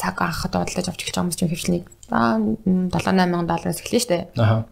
цаг 0.00 0.16
анхад 0.24 0.56
бодлож 0.56 0.88
авч 0.88 1.00
эхэлж 1.04 1.12
байгаа 1.12 1.24
хүмүүс 1.28 1.36
чинь 1.36 1.52
хөвчлэнийг 1.52 1.84
аа 2.08 2.40
78000 2.64 3.44
доллараас 3.44 3.80
эхэлнэ 3.84 4.00
штэ. 4.00 4.18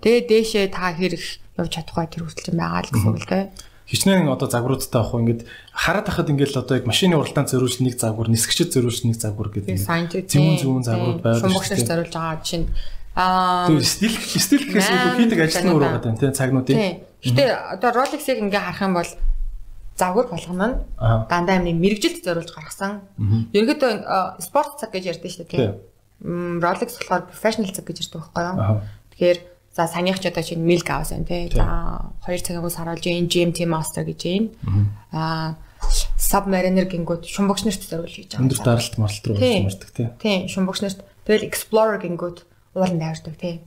Тэгээ 0.01 0.23
дээшээ 0.25 0.67
та 0.73 0.97
хэрэг 0.97 1.23
явж 1.61 1.71
чадахгүй 1.77 2.07
тэр 2.09 2.25
хүсэлж 2.25 2.57
байгаа 2.57 2.81
л 2.81 2.93
гэсэн 2.97 3.13
үг 3.13 3.21
л 3.21 3.29
дээ. 3.29 3.45
Хичнээн 3.89 4.29
одоо 4.29 4.49
загваруудтай 4.53 5.01
авах 5.01 5.17
ингээд 5.17 5.41
хараад 5.73 6.07
хахад 6.09 6.29
ингээд 6.29 6.53
л 6.53 6.61
одоо 6.61 6.77
яг 6.77 6.85
машины 6.85 7.17
уралдаанд 7.17 7.49
зориулж 7.49 7.81
нэг 7.81 7.97
загвар, 7.97 8.29
нисгчэд 8.29 8.73
зориулж 8.73 9.01
нэг 9.05 9.17
загвар 9.17 9.49
гэдэг. 9.49 9.81
Зүүн 10.29 10.57
зүүн 10.61 10.85
загварууд 10.85 11.25
байдаг. 11.25 11.41
Шумбагчнаар 11.41 11.89
зориулж 11.89 12.13
байгаа 12.13 12.45
чинь 12.45 12.69
аа 13.17 13.65
стил 13.81 14.13
стил 14.13 14.65
гэхээс 14.69 14.93
илүү 14.93 15.13
хийдэг 15.17 15.41
ажил 15.41 15.65
нь 15.65 15.73
өөр 15.73 15.85
байгаа 15.89 16.13
юм 16.13 16.21
тийм 16.21 16.37
цагнуудын. 16.37 17.01
Гэтэ 17.25 17.45
одоо 17.81 17.91
Rolex-ыг 17.97 18.39
ингээ 18.45 18.61
харах 18.61 18.85
юм 18.85 18.95
бол 19.01 19.11
завгар 19.99 20.27
болгоно 20.31 20.67
нь 20.71 20.77
дандаа 21.29 21.59
амны 21.59 21.75
мэрэгжилд 21.75 22.23
зориулж 22.25 22.55
гаргасан. 22.55 23.03
Ерөнхийдөө 23.53 24.41
спорт 24.41 24.79
цаг 24.79 24.95
гэж 24.95 25.19
ярьдэн 25.19 25.31
шүү 25.31 25.45
дээ 25.45 25.53
тийм. 25.53 26.63
Rolex 26.63 26.97
болохоор 26.97 27.27
professional 27.29 27.71
цаг 27.75 27.85
гэж 27.85 28.07
ярьдаг 28.07 28.31
байхгүй 28.31 28.45
юу? 28.47 28.81
Тэгэхээр 29.13 29.39
за 29.75 29.83
санийх 29.91 30.19
ч 30.23 30.31
одоо 30.31 30.43
чинь 30.47 30.63
milk 30.63 30.89
авсан 30.91 31.27
тийм. 31.27 31.51
За 31.51 32.15
2 32.27 32.39
цагийн 32.47 32.63
ус 32.63 32.79
харуулж 32.79 33.05
ийн 33.07 33.27
GMT 33.27 33.67
master 33.67 34.07
гэж 34.07 34.21
ийн. 34.27 34.45
Аа 35.13 35.59
submariner 36.19 36.87
гингүүд 36.91 37.27
шумбагч 37.31 37.65
нарт 37.65 37.83
зориул 37.87 38.11
хийж 38.11 38.35
байгаа. 38.35 38.43
Өндөр 38.45 38.61
даралт 38.67 38.95
марлт 38.99 39.25
руу 39.27 39.39
мардаг 39.39 39.91
тийм. 39.95 40.11
Тийм 40.19 40.49
шумбагч 40.51 40.81
нарт 40.83 41.01
тэгэл 41.25 41.47
explorer 41.47 41.99
гингүүд 42.03 42.39
ууланд 42.75 43.03
авирдаг 43.03 43.37
тий. 43.39 43.61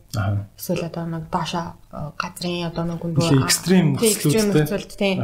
Эсвэл 0.59 0.85
одоо 0.85 1.05
нэг 1.07 1.31
доошо 1.31 1.79
газрын 1.91 2.67
одоо 2.67 2.83
нэг 2.85 2.99
гүндөө 2.99 3.43
экстрим 3.47 3.95
нөхцөлд 3.95 4.91
тий. 4.99 5.15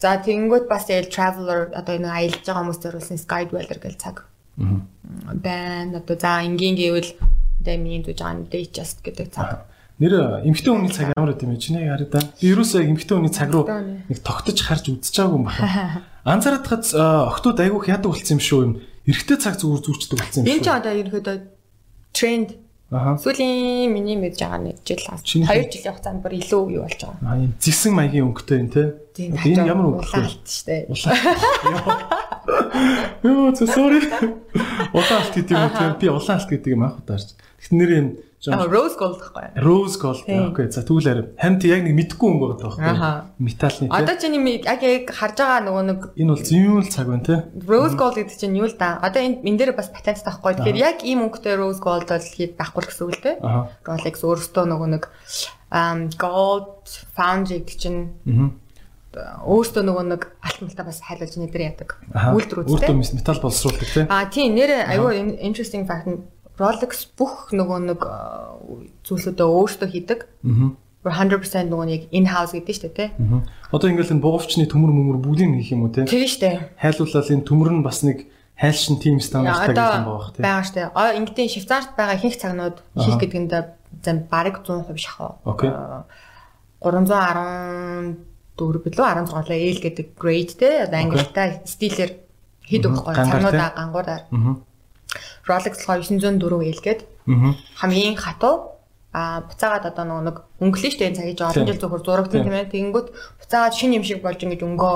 За 0.00 0.16
тэгэнгүүт 0.16 0.64
бас 0.64 0.88
яг 0.88 1.12
traveler 1.12 1.68
одоо 1.76 2.00
энэ 2.00 2.08
аялж 2.08 2.40
байгаа 2.40 2.64
хүмүүс 2.64 2.80
зориулсан 2.80 3.20
skydweller 3.20 3.76
гэл 3.76 4.00
цаг. 4.00 4.24
байна. 4.56 6.00
Одоо 6.00 6.16
за 6.16 6.40
энгийн 6.40 6.76
гэвэл 6.76 7.12
одоо 7.60 7.76
миний 7.76 8.00
дэж 8.00 8.18
байгаа 8.24 8.48
day 8.48 8.64
just 8.64 9.04
гэдэг 9.04 9.28
цаг. 9.28 9.68
Нэр 10.00 10.40
эмхтэн 10.48 10.72
хүний 10.72 10.88
цаг 10.88 11.12
ямар 11.12 11.36
гэдэм 11.36 11.52
бэ? 11.52 11.60
Чиний 11.60 11.84
хараа 11.84 12.08
да. 12.08 12.24
Би 12.40 12.48
ерөөсөө 12.48 12.80
эмхтэн 12.88 13.16
хүний 13.20 13.34
цаг 13.36 13.52
руу 13.52 13.68
нэг 13.68 14.18
тогтож 14.24 14.56
харж 14.56 14.84
үзчихаагүй 14.88 15.36
юм 15.36 15.44
байна. 15.44 16.08
Анзаараад 16.32 16.64
хад 16.64 16.84
октод 16.96 17.60
айгүйх 17.60 17.92
ядаг 17.92 18.08
болсон 18.08 18.40
юм 18.40 18.40
шүү 18.40 18.60
юм. 18.64 18.72
Эрэгтэй 19.04 19.36
цаг 19.36 19.60
зүгээр 19.60 19.84
зүүрчдэг 19.84 20.16
болсон 20.16 20.40
юм 20.40 20.46
шүү. 20.48 20.56
Энэ 20.56 20.64
ч 20.64 20.68
одоо 20.72 20.92
ерөөдөө 20.96 21.36
тренд 22.16 22.48
Аха. 22.90 23.14
Сүүлийн 23.22 23.94
миний 23.94 24.18
мэдж 24.18 24.42
байгаа 24.42 24.58
нэг 24.66 24.82
жил. 24.82 24.98
Шинэ- 25.22 25.46
2 25.46 25.70
жилийн 25.70 25.94
хугацаанд 25.94 26.20
бүр 26.26 26.34
илүү 26.42 26.62
юу 26.74 26.82
болж 26.82 26.98
байгаа. 26.98 27.22
Аа 27.22 27.38
энэ 27.38 27.54
зисэн 27.62 27.94
маягийн 27.94 28.26
өнгөтэй 28.26 28.58
юм 28.58 28.68
те. 28.74 28.82
Энэ 29.14 29.62
ямар 29.62 29.86
өнгө 29.94 30.02
вэ? 30.02 30.10
улаалт 30.10 30.42
штэ. 30.50 30.90
Йоо, 33.22 33.52
зөө 33.54 33.68
sorry. 33.70 34.00
Улаалт 34.96 35.32
гэдэг 35.38 35.54
юм 35.54 35.70
те. 35.70 35.84
Би 36.00 36.06
улаалт 36.10 36.48
гэдэг 36.50 36.70
юм 36.74 36.82
аах 36.82 36.98
удаарч. 36.98 37.36
Тэгт 37.62 37.72
нэр 37.78 37.90
юм 37.94 38.06
Аа 38.48 38.64
rose 38.72 38.96
gold 38.96 39.20
гэхгүй. 39.20 39.52
Rose 39.60 40.00
gold 40.00 40.24
окей. 40.24 40.72
За 40.72 40.80
тэгвэл 40.80 41.12
арай 41.12 41.24
хамт 41.36 41.60
яг 41.68 41.84
нэг 41.84 41.92
мэдгүй 41.92 42.24
өнгө 42.24 42.46
байгаа 42.56 42.72
Аха. 42.72 43.10
байхгүй. 43.36 43.44
Металлны 43.44 43.84
те. 43.84 43.92
Одоо 44.00 44.14
чинь 44.16 44.36
юм 44.40 44.46
яг 44.48 44.80
яг 44.80 45.12
харж 45.12 45.36
байгаа 45.36 45.60
нөгөө 45.68 45.84
нэг 45.84 46.00
Энэ 46.16 46.32
бол 46.32 46.44
зүүн 46.48 46.88
цаг 46.88 47.06
байна 47.12 47.24
те. 47.28 47.36
Rose 47.68 47.96
gold 48.00 48.16
гэдэг 48.16 48.36
чинь 48.40 48.56
юу 48.56 48.64
л 48.64 48.76
да. 48.80 48.96
Одоо 49.04 49.20
энэ 49.20 49.44
энэ 49.44 49.58
дээр 49.60 49.72
бас 49.76 49.92
патент 49.92 50.24
таахгүй. 50.24 50.56
Тэгэхээр 50.56 50.80
яг 50.80 51.04
ийм 51.04 51.20
өнгөтэй 51.28 51.52
rose 51.60 51.84
gold 51.84 52.08
бол 52.08 52.16
хэд 52.16 52.56
байхгүй 52.56 52.82
гэсэн 52.88 53.04
үг 53.04 53.12
л. 53.20 53.28
Аха. 53.44 53.60
Rolex 53.84 54.24
өөртөө 54.24 54.64
нөгөө 54.72 54.88
нэг 54.88 55.04
gold 56.16 56.88
foundry 57.12 57.60
гэдэг 57.60 57.76
чинь 57.76 58.00
Аа. 58.24 59.42
өөртөө 59.44 59.82
нөгөө 59.84 60.04
нэг 60.16 60.22
алт 60.40 60.60
малтаа 60.64 60.86
бас 60.86 61.04
хайлуулж 61.04 61.34
нэтэр 61.36 61.60
яадаг. 61.76 61.98
Аха. 62.14 62.32
Үйлдвэр 62.40 62.62
үзтэй. 62.64 62.88
Өөртөө 62.88 63.20
металл 63.20 63.42
боловсруулдаг 63.42 63.88
те. 63.90 64.06
А 64.08 64.24
тийм 64.30 64.54
нэр 64.54 64.86
аюу 64.86 65.10
interesting 65.42 65.84
fact 65.84 66.06
нь 66.06 66.22
Rolex 66.60 67.08
бүх 67.16 67.48
нөгөө 67.56 67.78
нэг 67.88 68.00
а, 68.04 68.52
зүйлсүүдээ 69.08 69.48
өөртөө 69.48 69.88
хийдэг. 69.88 70.20
Аа. 70.44 70.76
100% 71.00 71.72
нөгөө 71.72 71.86
нэг 71.88 72.02
in-house 72.12 72.52
гэдэг 72.52 72.74
шүү 72.76 72.92
дээ, 72.92 72.96
тий. 73.00 73.08
Аа. 73.16 73.40
Одоо 73.72 73.88
ингээл 73.88 74.12
энэ 74.12 74.20
буувчны 74.20 74.68
төмөр 74.68 74.92
мөмөр 74.92 75.18
бүгдийг 75.24 75.56
хийх 75.56 75.72
юм 75.72 75.88
уу 75.88 75.92
те? 75.96 76.04
Тэгээ 76.04 76.28
шүү 76.28 76.44
дээ. 76.44 76.76
Хайлуулаад 76.76 77.32
энэ 77.32 77.48
төмөр 77.48 77.70
нь 77.72 77.80
бас 77.80 78.04
нэг 78.04 78.28
хайлшин 78.60 79.00
тим 79.00 79.16
стандарттай 79.24 79.72
юм 79.72 80.04
байгаа 80.04 80.36
те. 80.36 80.44
байгаа 80.44 80.64
шүү 80.68 80.76
дээ. 80.76 80.92
А 80.92 81.16
ингэдэй 81.16 81.48
Швейцарт 81.48 81.96
байгаа 81.96 82.20
ихэнх 82.20 82.36
цагнууд 82.36 82.76
хийх 83.00 83.16
гэдэг 83.16 83.40
нь 83.40 83.48
зам 84.04 84.28
бараг 84.28 84.60
100% 84.60 85.00
шахав. 85.00 85.40
Окей. 85.48 85.72
314 86.84 88.20
билүү 88.60 89.04
16 89.08 89.48
лээ 89.48 89.60
ээл 89.72 89.80
гэдэг 89.80 90.06
grade 90.20 90.52
те. 90.60 90.84
Одоо 90.84 91.00
англитай 91.00 91.64
стилээр 91.64 92.12
хийдэг 92.68 92.92
байхгүй 92.92 93.14
цагнуудаа 93.16 93.72
гангуудаар. 93.72 94.22
Аа. 94.28 94.60
Rolex 95.50 95.74
болохоор 95.82 96.02
904 96.06 96.70
ээл 96.70 96.80
гээд 96.86 97.00
хамгийн 97.82 98.16
хатуу. 98.16 98.78
А 99.10 99.42
буцаагаад 99.42 99.90
одоо 99.90 100.04
нөгөө 100.06 100.22
нэг 100.30 100.36
өнгөлөө 100.62 100.90
штэ 100.94 101.10
энэ 101.10 101.18
цагийн 101.18 101.34
жоо 101.34 101.50
олон 101.50 101.66
Тийм. 101.66 101.70
жил 101.74 101.82
зөвхөр 101.82 102.02
зурагдсан 102.06 102.42
тийм. 102.46 102.54
ээ. 102.54 102.70
Тэгэнгүүт 102.70 103.08
буцаагаад 103.42 103.74
шин 103.74 103.90
юм 103.98 104.04
шиг 104.06 104.22
болж 104.22 104.38
ингэж 104.38 104.62
өнгөө 104.62 104.94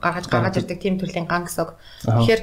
гаргаж 0.00 0.26
гаргаж 0.32 0.54
ирдэг 0.64 0.80
тийм 0.80 0.96
төрлийн 0.96 1.28
ган 1.28 1.44
гэсэн. 1.44 1.68
Тэгэхээр 2.08 2.42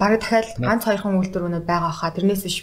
бараг 0.00 0.20
дахиад 0.24 0.56
ганц 0.58 0.82
хоёрхан 0.88 1.20
үйлдвэрүүд 1.20 1.66
байгаа 1.68 1.92
хаа. 1.92 2.10
Тэрнээс 2.16 2.42
биш 2.48 2.56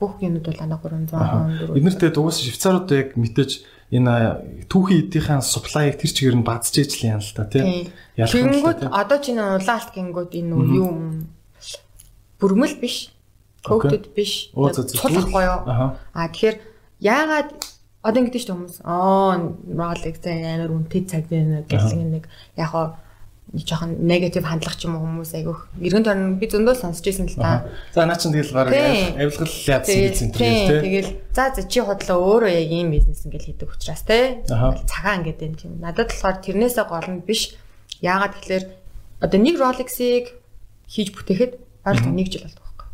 бүх 0.00 0.18
юмуд 0.24 0.48
бол 0.48 0.58
ана 0.64 0.80
300 0.80 1.76
Эднэртэй 1.76 2.10
дугаас 2.10 2.40
швейцарууд 2.40 2.88
яг 2.96 3.08
мэдээж 3.20 3.50
энэ 3.94 4.66
түүхийн 4.66 5.12
эдийнхэн 5.12 5.44
supply-ыг 5.44 6.00
тэр 6.00 6.10
чигээр 6.10 6.36
нь 6.40 6.46
бадж 6.46 6.72
ижил 6.82 7.14
юм 7.14 7.22
л 7.22 7.30
та 7.36 7.44
тий. 7.46 7.92
Ялах 8.16 8.32
юм 8.34 8.48
л 8.48 8.64
Тэгэнгүүт 8.64 8.78
та 8.80 8.86
тий. 8.88 8.96
одоо 8.96 9.18
чинь 9.22 9.38
улаалт 9.38 9.90
гингүүд 9.94 10.32
энэ 10.40 10.56
юу 10.72 10.90
бүрмэл 12.40 12.80
биш. 12.80 13.12
Коктед 13.62 14.10
биш. 14.16 14.50
Оо, 14.56 14.72
зөө, 14.72 14.88
зөө. 14.88 15.00
Цулахгүй 15.04 15.44
юу? 15.44 15.60
Аха. 15.68 15.86
А 16.16 16.32
тэгэхээр 16.32 16.56
яагаад 17.04 17.48
одоо 18.00 18.20
ингэдэж 18.24 18.42
шүү 18.48 18.56
хүмүүс 18.56 18.76
аа 18.88 19.36
Rolex 19.68 20.16
амар 20.24 20.72
үнэтэй 20.72 21.04
цаг 21.04 21.28
байна 21.28 21.60
гэсэн 21.68 22.08
нэг 22.08 22.24
яг 22.56 22.72
хоо 22.72 22.96
нэг 23.52 23.66
жоохон 23.66 23.92
негатив 24.06 24.46
хандлага 24.46 24.78
ч 24.78 24.86
юм 24.86 24.96
уу 24.96 25.04
хүмүүс 25.04 25.32
айгүйх. 25.36 25.60
Эргэн 25.76 26.04
тойрон 26.06 26.38
би 26.38 26.46
зөндөө 26.46 26.76
сонсч 26.78 27.04
ирсэн 27.10 27.26
л 27.28 27.36
та. 27.36 27.66
За 27.92 28.06
наа 28.06 28.14
чинь 28.14 28.32
тэгэл 28.32 28.56
Тийм. 28.70 29.18
авилгал 29.18 29.52
яадсан 29.52 30.00
гэсэн 30.06 30.28
тийм, 30.30 30.56
тэр 30.70 30.80
тий. 30.80 30.86
тэгэл 30.86 31.10
за 31.34 31.44
за 31.52 31.62
чи 31.66 31.80
хотлоо 31.82 32.18
өөрөө 32.40 32.48
яг 32.48 32.70
ийм 32.70 32.88
бизнес 32.94 33.26
ингээл 33.26 33.48
хийдэг 33.50 33.68
учраас. 33.74 34.06
Аха. 34.06 34.78
Цагаан 34.86 35.26
гэдэг 35.26 35.44
юм 35.50 35.54
тийм. 35.58 35.72
Надад 35.82 36.14
болохоор 36.14 36.38
тэрнээсээ 36.40 36.86
гол 36.86 37.08
нь 37.10 37.26
биш. 37.26 37.58
Яагаад 38.00 38.38
тэгэхээр 38.38 38.64
одоо 39.18 39.38
нэг 39.42 39.56
Rolex-ыг 39.58 40.24
хийж 40.86 41.08
бүтээхэд 41.10 41.52
ойролцоог 41.84 42.14
1 42.14 42.30
жил 42.30 42.44
болдог 42.44 42.62
байхгүй. 42.64 42.88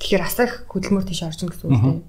Тэгэхээр 0.00 0.22
асах 0.26 0.52
хөдөлмөр 0.68 1.04
тийш 1.06 1.22
орчин 1.22 1.48
гэсэн 1.48 1.66
үг 1.68 1.80
тийм. 1.80 2.00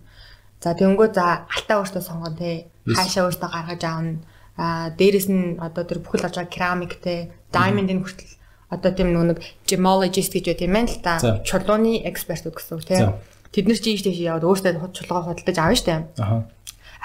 За 0.63 0.71
тэгэнгөө 0.73 1.09
за 1.11 1.45
алтаа 1.47 1.77
өөртөө 1.83 2.03
сонгоно 2.03 2.37
те. 2.39 2.71
Хаашаа 2.87 3.27
өөртөө 3.27 3.49
гаргаж 3.51 3.83
аавна. 3.83 4.23
А 4.55 4.89
дээрэс 4.95 5.27
нь 5.27 5.57
одоо 5.59 5.83
тэр 5.83 5.99
бүхэл 5.99 6.23
болж 6.23 6.35
байгаа 6.37 6.53
керамик 6.53 6.93
те, 7.01 7.33
diamond-ын 7.51 7.99
хүртэл 8.05 8.33
одоо 8.69 8.91
тийм 8.93 9.13
нэг 9.13 9.41
gemologist 9.67 10.33
гэж 10.33 10.45
байт 10.49 10.61
юм 10.65 10.73
байна 10.77 10.89
л 10.89 11.01
та. 11.01 11.19
Чулууны 11.43 12.05
эксперт 12.05 12.45
гэсэн 12.47 12.73
үг 12.77 12.83
тийм. 12.85 13.17
Тэд 13.53 13.65
нар 13.69 13.77
чи 13.77 13.93
ийш 13.93 14.01
тийш 14.01 14.17
яваад 14.17 14.45
өөртөө 14.45 14.81
худ 14.81 14.93
чулуугаа 14.97 15.33
худалдаж 15.33 15.57
авна 15.61 15.77
штэ. 15.77 15.93
Аха. 16.17 16.49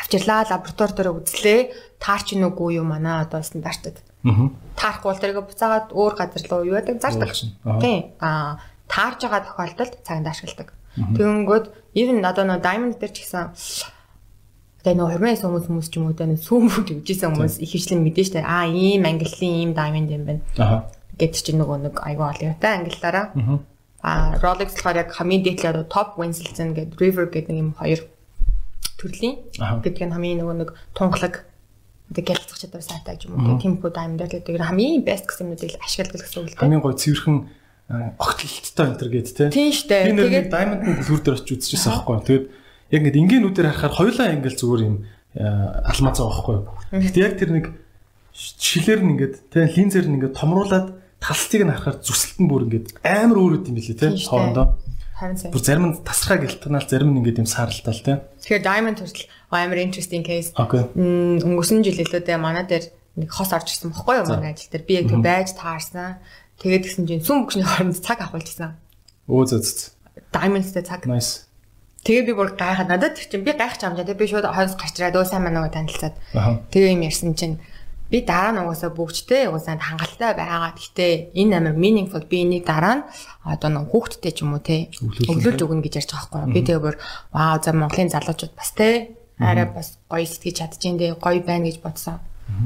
Авчирлаа 0.00 0.48
лаборатори 0.48 0.92
дээр 0.96 1.08
үзлээ. 1.12 1.60
Таарч 2.00 2.32
ийн 2.32 2.48
үгүй 2.48 2.80
юу 2.80 2.86
манай 2.88 3.20
одоо 3.24 3.44
стандартад. 3.44 4.00
Аа. 4.24 4.50
Таарахгүй 4.78 5.08
бол 5.10 5.22
тэргээ 5.22 5.44
буцаагаад 5.46 5.88
өөр 5.94 6.14
газар 6.18 6.42
руу 6.50 6.62
юу 6.66 6.78
яадаг 6.78 6.98
зардаг. 6.98 7.30
Тийм. 7.82 8.14
Аа 8.18 8.58
таарж 8.88 9.20
байгаа 9.22 9.46
тохиолдолд 9.46 9.94
цагаанд 10.02 10.26
ашигладаг. 10.26 10.68
Тэгэнгүүт 10.96 11.66
even 11.94 12.24
одоо 12.24 12.44
нөө 12.48 12.58
diamond 12.64 12.98
дээр 12.98 13.12
ч 13.14 13.22
гэсэн 13.22 13.54
одоо 14.82 14.94
нөө 14.96 15.08
хормоос 15.14 15.42
хүмүүс 15.44 15.66
хүмүүс 15.68 15.88
ч 15.92 15.94
юм 16.00 16.10
уу 16.10 16.14
одоо 16.16 16.26
нөө 16.26 16.40
сүүм 16.42 16.66
бүгд 16.66 16.88
үжижсэн 17.04 17.30
хүмүүс 17.36 17.54
их 17.62 17.70
хвчлэн 17.70 18.02
мэдэн 18.02 18.26
штэ. 18.26 18.42
Аа 18.42 18.66
ийм 18.66 19.06
ангиллын 19.06 19.54
ийм 19.62 19.72
diamond 19.76 20.08
юм 20.10 20.24
байна. 20.26 20.42
Аха. 20.58 20.76
Гэт 21.18 21.34
чи 21.38 21.52
нөгөө 21.54 21.78
нэг 21.86 21.94
айгүй 22.02 22.26
олёотой 22.26 22.72
ангиллаараа. 22.74 23.26
Аа. 23.34 23.58
А 24.02 24.10
Rolex 24.42 24.78
болохоор 24.78 25.02
яг 25.02 25.10
хамгийн 25.14 25.42
дээдлээ 25.42 25.90
top 25.90 26.18
Winston 26.18 26.74
гэдэг 26.74 26.98
River 26.98 27.26
гэдэг 27.30 27.54
юм 27.54 27.74
хоёр 27.74 28.06
төрлийн 28.98 29.38
Аха. 29.58 29.82
гэдэг 29.82 30.02
нь 30.06 30.14
хамгийн 30.14 30.38
нөгөө 30.42 30.56
нэг 30.62 30.70
тунгалаг 30.94 31.46
одоо 32.10 32.22
гялцах 32.24 32.58
чадвар 32.58 32.82
сайтай 32.82 33.18
юм 33.24 33.36
уу 33.36 33.60
темпо 33.60 33.92
даймд 33.92 34.20
гэдэг 34.24 34.56
хамгийн 34.56 35.04
best 35.04 35.28
гэсэн 35.28 35.52
юмнуудыг 35.52 35.76
ашигладаг 35.80 36.20
гэсэн 36.24 36.40
үг 36.40 36.48
л 36.48 36.52
дээ. 36.56 36.62
Хамгийн 36.64 36.82
гой 36.82 36.94
цэвэрхэн 36.96 37.38
огтлолттой 37.88 38.86
энэ 38.88 38.98
төр 39.00 39.10
гээд 39.12 39.28
те. 39.32 39.48
Тийм 39.48 39.72
штэ. 39.72 40.08
Би 40.08 40.12
нэг 40.12 40.52
diamond-ын 40.52 40.96
бүлгүүр 41.00 41.22
дээр 41.24 41.36
очиж 41.40 41.52
үзчихсэн 41.56 41.92
аахгүй. 41.92 42.16
Тэгээд 42.24 42.46
яг 42.92 43.02
ингэ 43.08 43.20
ингээнүүдээр 43.24 43.68
харахаар 43.72 43.96
хоёулаа 43.96 44.28
ингээл 44.36 44.60
зүгээр 44.60 44.82
юм 44.84 44.96
а, 45.36 45.88
алмаз 45.88 46.20
байгаа 46.20 46.28
байхгүй. 46.36 46.58
Гэхдээ 47.00 47.24
яг 47.24 47.34
тэр 47.40 47.50
нэг 47.56 47.66
шилээр 48.36 49.00
нь 49.04 49.10
ингээд 49.16 49.34
те 49.48 49.58
линзээр 49.72 50.06
нь 50.08 50.16
ингээд 50.20 50.36
томруулаад 50.36 50.86
талцыг 51.16 51.62
нь 51.64 51.72
харахаар 51.72 51.96
зүсэлт 52.04 52.38
нь 52.44 52.48
бүр 52.48 52.62
ингээд 52.68 52.86
амар 53.02 53.38
өөр 53.40 53.54
үт 53.56 53.68
юм 53.72 53.76
билий 53.80 53.96
те 53.96 54.12
Тийм 54.12 54.28
хоорондоо. 54.28 54.66
харин 55.16 55.36
сайн. 55.40 55.50
Бүр 55.56 55.62
зарим 55.64 55.86
нь 55.90 55.96
тасраа 56.04 56.38
гэлтнаал 56.38 56.86
зарим 56.86 57.10
нь 57.16 57.18
ингээд 57.24 57.40
юм 57.42 57.48
сааралтай 57.48 57.96
те. 58.04 58.12
Тэгэхээр 58.44 58.62
diamond 58.68 58.98
хүртэл 59.00 59.26
амар 59.56 59.80
interesting 59.80 60.20
case. 60.26 60.52
Өнгөрсөн 60.52 61.80
жил 61.80 62.02
илүү 62.04 62.20
дээ 62.20 62.36
манай 62.36 62.68
дээр 62.68 62.92
нэг 63.16 63.30
хос 63.32 63.50
орж 63.56 63.72
ирсэн 63.72 63.90
бохгүй 63.96 64.20
юу 64.20 64.28
манай 64.28 64.52
ажил 64.52 64.68
дээр. 64.68 64.84
Би 64.84 64.94
яг 65.00 65.08
тэг 65.08 65.24
байж 65.24 65.56
таарсан. 65.56 66.20
Тэгээд 66.60 66.84
гисэн 66.84 67.06
чинь 67.08 67.24
сүм 67.24 67.46
бүкшний 67.46 67.64
хооронд 67.64 67.96
цаг 68.02 68.20
авахулжсэн. 68.20 68.76
Өө 69.30 69.44
зөө 69.46 69.60
зөө. 69.62 69.90
Diamondтэй 70.34 70.84
цаг. 70.84 71.06
Nice. 71.06 71.48
Тэгээ 72.04 72.30
би 72.30 72.32
бүр 72.34 72.54
гайхаад 72.54 72.90
надад 72.90 73.18
чинь 73.18 73.46
би 73.46 73.54
гайхаж 73.54 73.82
амжаа. 73.86 74.06
Тэгээ 74.06 74.22
би 74.22 74.26
шууд 74.26 74.46
хойс 74.46 74.74
гарч 74.78 74.94
ирээд 74.98 75.18
өө 75.18 75.26
сайн 75.26 75.46
манайгаа 75.46 75.72
танилцаад. 75.74 76.14
Аха. 76.34 76.62
Тэгээ 76.70 76.94
юм 76.94 77.02
ярьсан 77.06 77.34
чинь 77.34 77.56
би 78.08 78.24
дараа 78.24 78.56
нь 78.56 78.62
угаасаа 78.64 78.90
бүгжтэй 78.94 79.50
угаасаа 79.52 79.76
хангалттай 79.76 80.32
байгаа. 80.32 80.72
Гэхдээ 80.72 81.36
энэ 81.36 81.54
амар 81.60 81.76
meaningful 81.76 82.24
би 82.24 82.42
энийг 82.46 82.64
дараа 82.64 83.02
нь 83.02 83.06
одоо 83.44 83.68
нэг 83.68 83.92
хүүхдтэй 83.92 84.32
ч 84.32 84.46
юм 84.46 84.56
уу 84.56 84.62
те 84.64 84.88
өглөөлж 85.28 85.60
өгнө 85.60 85.84
гэж 85.84 85.94
ярьж 86.00 86.10
байгаа 86.16 86.48
байхгүй. 86.48 86.54
Би 86.56 86.60
тэгээ 86.64 86.84
бүр 86.86 86.96
вау 87.34 87.58
за 87.60 87.70
Монголын 87.76 88.08
залуучууд 88.08 88.54
бас 88.56 88.70
те 88.72 89.17
арай 89.38 89.66
бас 89.70 89.98
гоё 90.10 90.26
сэтгэж 90.26 90.56
чадчихээн 90.58 90.98
дээ 90.98 91.12
гоё 91.18 91.40
байна 91.42 91.66
гэж 91.66 91.78
бодсон. 91.82 92.18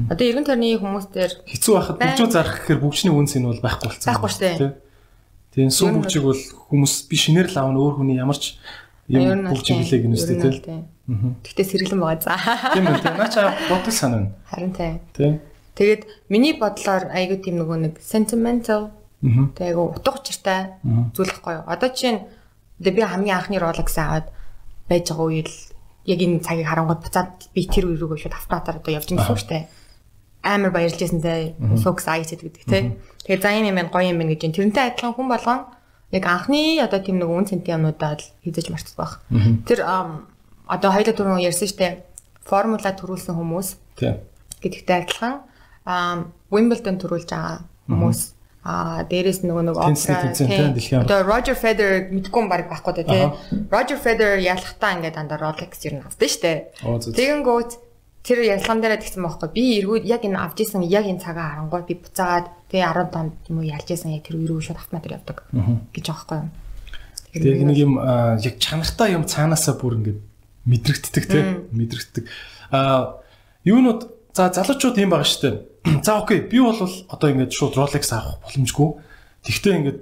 Одоо 0.09 0.25
эргэн 0.27 0.47
тойрны 0.47 0.77
хүмүүс 0.79 1.07
дээр 1.11 1.33
Хэцүү 1.43 1.73
байхад 1.75 1.97
бүгжөө 1.99 2.29
зарах 2.31 2.55
гэхээр 2.63 2.79
бүгжний 2.81 3.13
үнс 3.13 3.35
энэ 3.35 3.47
бол 3.51 3.61
байхгүй 3.61 3.87
болсон. 3.91 4.07
Байхгүй 4.09 4.31
шүү 4.31 4.43
дээ. 4.43 4.73
Тийм 5.53 5.69
сүм 5.69 5.87
нь 5.91 5.97
бүгжийг 6.01 6.23
бол 6.23 6.41
хүмүүс 6.71 6.93
би 7.11 7.15
шинээр 7.19 7.47
л 7.51 7.57
аавна 7.59 7.77
өөр 7.83 7.95
хүний 7.99 8.17
ямар 8.17 8.39
ч 8.39 8.55
ер 9.11 9.21
юм 9.21 9.43
нь 9.43 9.51
бүгж 9.51 9.67
билээ 9.69 10.07
нь 10.07 10.15
бол 10.15 10.63
тийм. 10.63 10.81
Гэхдээ 11.43 11.67
сэргэлэн 11.67 11.99
байгаа 11.99 12.23
за. 12.23 12.35
Тийм 12.73 12.87
үү. 12.87 12.99
тийм. 13.03 13.15
Наа 13.19 13.27
чаа 13.29 13.51
бодол 13.67 13.91
санаа. 13.91 14.31
Харин 14.47 14.71
тийм. 14.71 14.95
Тийм. 15.11 15.33
Тэгээд 15.75 16.01
миний 16.31 16.55
бодлоор 16.55 17.11
айгүй 17.11 17.37
тийм 17.43 17.59
нөгөө 17.59 17.77
нэг 17.83 17.93
sentimental 17.99 18.95
Аа. 19.23 19.47
тэг 19.55 19.71
айгүй 19.71 19.85
утга 19.95 20.19
учиртай 20.19 20.59
зүйл 21.15 21.31
байхгүй 21.31 21.53
юу. 21.55 21.63
Одоо 21.67 21.89
чинь 21.95 22.27
би 22.79 22.91
хамгийн 22.91 23.39
анхны 23.39 23.55
Rolex 23.59 23.95
аваад 23.95 24.27
байж 24.89 25.07
байгаа 25.07 25.27
үйл 25.31 25.51
яг 26.05 26.19
энэ 26.19 26.43
цагийг 26.43 26.67
харангууд 26.67 27.01
буцаад 27.03 27.47
би 27.55 27.63
тэр 27.67 27.87
рүүгээ 27.95 28.19
шууд 28.27 28.35
автоматар 28.35 28.79
одоо 28.79 28.91
явж 28.91 29.07
байгаа 29.11 29.37
шүү 29.39 29.49
дээ. 29.49 29.63
Амар 30.43 30.71
баярлж 30.75 30.99
байсан 30.99 31.21
те. 31.23 31.55
Socks 31.79 32.07
eyes 32.11 32.31
гэдэг 32.35 32.67
те. 32.67 32.99
Тэгээд 33.23 33.43
за 33.43 33.55
юм 33.55 33.71
юм 33.71 33.77
байна 33.79 33.91
гоё 33.93 34.11
юм 34.11 34.19
байна 34.19 34.35
гэж 34.35 34.43
юм. 34.43 34.55
Тэрнтэй 34.55 34.83
адилхан 34.91 35.15
хүн 35.15 35.27
болгон 35.31 35.59
яг 36.11 36.25
анхны 36.27 36.83
одоо 36.83 36.99
тийм 36.99 37.17
нэг 37.23 37.29
үн 37.31 37.47
цэнтэй 37.47 37.73
юмнуудаа 37.73 38.19
л 38.19 38.25
хийж 38.43 38.67
марцдаг 38.67 38.97
байх. 38.99 39.13
Тэр 39.63 39.79
одоо 40.67 40.89
хоёулаа 40.91 41.15
түрүүн 41.15 41.45
ярьсан 41.47 41.67
шүү 41.71 41.79
дээ. 41.79 41.93
Формула 42.43 42.91
төрүүлсэн 42.91 43.33
хүмүүс 43.39 43.67
Тийм. 43.95 44.19
гэдэгтэй 44.59 44.97
адилхан 45.07 45.47
Wimbledon 46.51 46.99
төрүүлж 46.99 47.31
байгаа 47.31 47.63
хүмүүс 47.87 48.19
Аа 48.63 49.03
дээрэс 49.03 49.43
нөгөө 49.43 49.63
нэг 49.67 49.75
опера 49.75 50.31
тийм. 50.31 51.03
Одоо 51.03 51.19
Roger 51.27 51.55
Federer 51.59 52.07
мэдгүй 52.15 52.39
юм 52.39 52.47
баг 52.47 52.71
байхгүй 52.71 52.93
да 52.95 53.03
тий. 53.03 53.23
Roger 53.67 53.99
Federer 53.99 54.39
ялахтаа 54.39 54.95
ингээд 54.95 55.19
дандаа 55.19 55.39
Rolex 55.51 55.83
ер 55.83 55.99
нь 55.99 56.05
авдаг 56.07 56.29
штэ. 56.31 56.71
Тэгэнгүүт 56.79 57.71
тэр 58.23 58.39
ялган 58.47 58.79
дээр 58.79 59.03
тэгсэн 59.03 59.19
байхгүй. 59.19 59.51
Би 59.51 59.63
эргүүд 59.83 60.07
яг 60.07 60.23
энэ 60.23 60.39
авч 60.39 60.63
исэн 60.63 60.87
яг 60.87 61.03
энэ 61.03 61.19
цагаа 61.19 61.67
харангуй 61.67 61.83
би 61.83 61.99
буцаагаад 61.99 62.47
тэгээ 62.71 63.11
15 63.11 63.51
юм 63.51 63.57
уу 63.59 63.67
ялж 63.67 63.87
исэн 63.91 64.15
яг 64.15 64.23
тэр 64.23 64.39
үеэр 64.39 64.63
шууд 64.63 64.79
автомат 64.79 65.11
явдаг 65.11 65.43
гэж 65.91 66.05
байгаа 66.07 66.47
байхгүй. 66.47 66.63
Тэгээ 67.35 67.67
нэг 67.67 67.77
юм 67.83 67.99
яг 67.99 68.55
чанартай 68.63 69.11
юм 69.11 69.27
цаанаасаа 69.27 69.75
бүр 69.75 69.99
ингээд 69.99 70.19
мэдрэгддэг 70.71 71.23
те 71.27 71.67
мэдрэгддэг. 71.75 72.23
Аа 72.71 73.19
юунууд 73.67 74.07
за 74.31 74.55
залуучууд 74.55 75.03
юм 75.03 75.11
байгаа 75.11 75.27
шүү 75.27 75.41
дээ. 75.43 75.55
За 76.03 76.19
окей. 76.19 76.41
Би 76.41 76.59
бол 76.59 76.79
одоо 76.79 77.29
ингээд 77.29 77.51
шууд 77.51 77.75
Rolex 77.75 78.11
авах 78.11 78.39
боломжгүй. 78.43 78.89
Тэгтээ 79.43 79.73
ингээд 79.79 79.99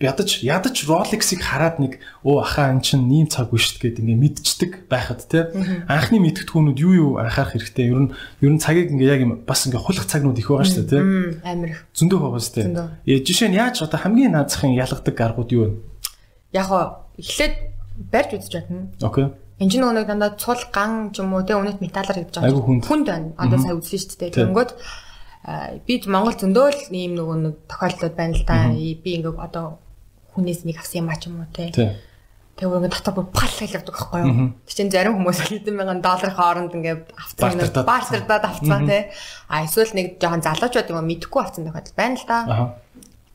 ядаж 0.00 0.30
ядаж 0.46 0.76
Rolex-ыг 0.86 1.42
хараад 1.42 1.82
нэг 1.82 1.98
оо 2.22 2.38
ахаа 2.40 2.70
эн 2.70 2.80
чин 2.80 3.10
ийм 3.10 3.26
цаг 3.26 3.50
биш 3.50 3.74
гэд 3.82 3.98
ингээ 3.98 4.14
мэдчихдэг 4.14 4.72
байхад 4.86 5.26
те 5.26 5.50
анхны 5.90 6.22
мэдгэдэггүүнүүд 6.22 6.78
юу 6.78 6.94
юу 6.94 7.10
анхаарах 7.18 7.58
хэрэгтэй? 7.58 7.90
Ер 7.90 8.00
нь 8.06 8.10
ер 8.40 8.52
нь 8.54 8.62
цагийг 8.62 8.94
ингээ 8.94 9.10
яг 9.10 9.20
юм 9.26 9.42
бас 9.42 9.66
ингээ 9.66 9.82
хулах 9.82 10.06
цагнууд 10.06 10.38
их 10.38 10.46
байгаа 10.46 10.70
шүү 10.70 10.86
дээ 10.86 10.90
те 10.94 10.98
амир 11.42 11.82
зөндөө 11.98 12.18
байгаа 12.22 12.42
шүү 12.46 12.54
дээ. 12.62 13.26
Жишээ 13.26 13.48
нь 13.50 13.58
яаж 13.58 13.82
одоо 13.82 13.98
хамгийн 13.98 14.38
наазахын 14.38 14.78
ялгадаг 14.78 15.18
аргууд 15.18 15.50
юу 15.50 15.62
вэ? 15.66 15.70
Яг 16.54 16.70
эхлээд 17.18 17.54
барьж 17.98 18.30
үзэж 18.38 18.52
чадна 18.54 18.94
окей 19.02 19.34
Энд 19.58 19.74
чинь 19.74 19.82
нөгөө 19.82 20.06
дандаа 20.06 20.38
цул 20.38 20.62
ган 20.70 21.10
ч 21.10 21.18
юм 21.18 21.34
уу 21.34 21.42
те 21.42 21.58
өнөт 21.58 21.82
металлаар 21.82 22.22
хийж 22.22 22.30
байгаа. 22.30 22.86
Хүнд 22.86 23.06
байна. 23.10 23.34
Одоо 23.34 23.58
сая 23.58 23.74
үзлээ 23.74 24.00
шүү 24.06 24.18
дээ. 24.22 24.30
Тэнгүүд 24.38 24.70
би 25.82 25.94
Монгол 26.06 26.36
зөндөө 26.38 26.66
л 26.70 26.82
ийм 26.94 27.18
нөгөө 27.18 27.36
нэг 27.42 27.54
тохиолдлууд 27.66 28.14
байна 28.14 28.38
л 28.38 28.46
да. 28.46 28.70
Би 28.70 29.10
ингээ 29.18 29.34
одоо 29.34 29.82
хүнээс 30.38 30.62
нэг 30.62 30.78
авсан 30.78 31.02
юм 31.02 31.10
а 31.10 31.18
ч 31.18 31.26
юм 31.26 31.42
уу 31.42 31.50
те. 31.50 31.74
Тэгээ 31.74 32.70
ингээ 32.70 32.94
дотор 32.94 33.14
бүр 33.18 33.26
пал 33.34 33.50
гэж 33.50 33.70
явдаг 33.82 33.98
байхгүй 33.98 34.20
юу. 34.22 34.54
Тэг 34.62 34.74
чин 34.78 34.90
зарим 34.94 35.18
хүмүүс 35.18 35.38
хэдэн 35.42 35.74
мянган 35.74 36.02
долларын 36.06 36.38
хооронд 36.38 36.72
ингээ 36.78 36.96
авсан 37.18 37.58
нэг 37.58 37.74
бартардаад 37.74 38.44
авцгаа 38.46 38.80
те. 38.86 38.98
А 39.50 39.66
эсвэл 39.66 39.90
нэг 39.90 40.22
жоохон 40.22 40.46
залуучууд 40.46 40.90
юм 40.94 41.02
мэдхгүй 41.02 41.42
авсан 41.42 41.66
тохиолдол 41.66 41.98
байна 41.98 42.14
л 42.14 42.26
да. 42.30 42.38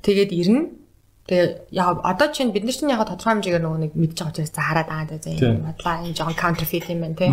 Тэгээд 0.08 0.32
ирнэ 0.32 0.83
Тэгээ 1.24 1.72
яг 1.72 2.04
одоо 2.04 2.28
чинь 2.36 2.52
бид 2.52 2.68
нар 2.68 2.76
чинь 2.76 2.92
яг 2.92 3.08
тодорхой 3.08 3.40
хэмжээгээр 3.40 3.64
нөгөө 3.64 3.80
нэг 3.80 3.92
мэдж 3.96 4.18
байгаа 4.20 4.32
учраас 4.36 4.52
за 4.52 4.60
хараад 4.60 4.90
аа 4.92 5.08
за 5.08 5.32
энэ 5.32 5.64
бодлаа 5.64 6.04
энэ 6.04 6.18
жоохон 6.20 6.36
counterfeit 6.36 6.92
юм 6.92 7.00
байна 7.00 7.16
тий. 7.16 7.32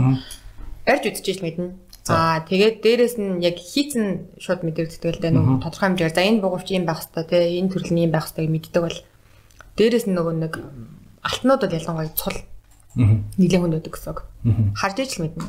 Барьж 0.86 1.04
үзчихэж 1.10 1.42
мэднэ. 1.42 1.74
За 2.06 2.38
тэгээд 2.46 2.86
дээрэс 2.86 3.14
нь 3.18 3.42
яг 3.42 3.58
хийцэн 3.58 4.30
шууд 4.38 4.62
мэдэрдэгтэй 4.62 5.10
л 5.10 5.22
дээ 5.26 5.34
нөгөө 5.34 5.56
тодорхой 5.58 5.86
хэмжээгээр 5.90 6.14
за 6.14 6.22
энэ 6.22 6.38
бугуйч 6.38 6.68
юм 6.70 6.86
байх 6.86 7.02
хэвээр 7.02 7.26
тий 7.34 7.58
энэ 7.58 7.70
төрөл 7.74 7.90
нь 7.90 8.02
юм 8.06 8.12
байх 8.14 8.26
хэвээр 8.30 8.54
мэддэг 8.54 8.82
бол 8.86 8.98
дээрэс 9.74 10.06
нь 10.06 10.14
нөгөө 10.14 10.34
нэг 10.38 10.54
алтнууд 11.26 11.60
бол 11.66 11.76
ялангуяа 11.82 12.14
цул 12.14 12.38
нийлэн 12.94 13.58
хүнд 13.58 13.74
байдаг 13.74 13.94
гэсэн. 13.98 14.14
Харж 14.78 14.96
иж 15.02 15.10
л 15.18 15.22
мэднэ. 15.26 15.44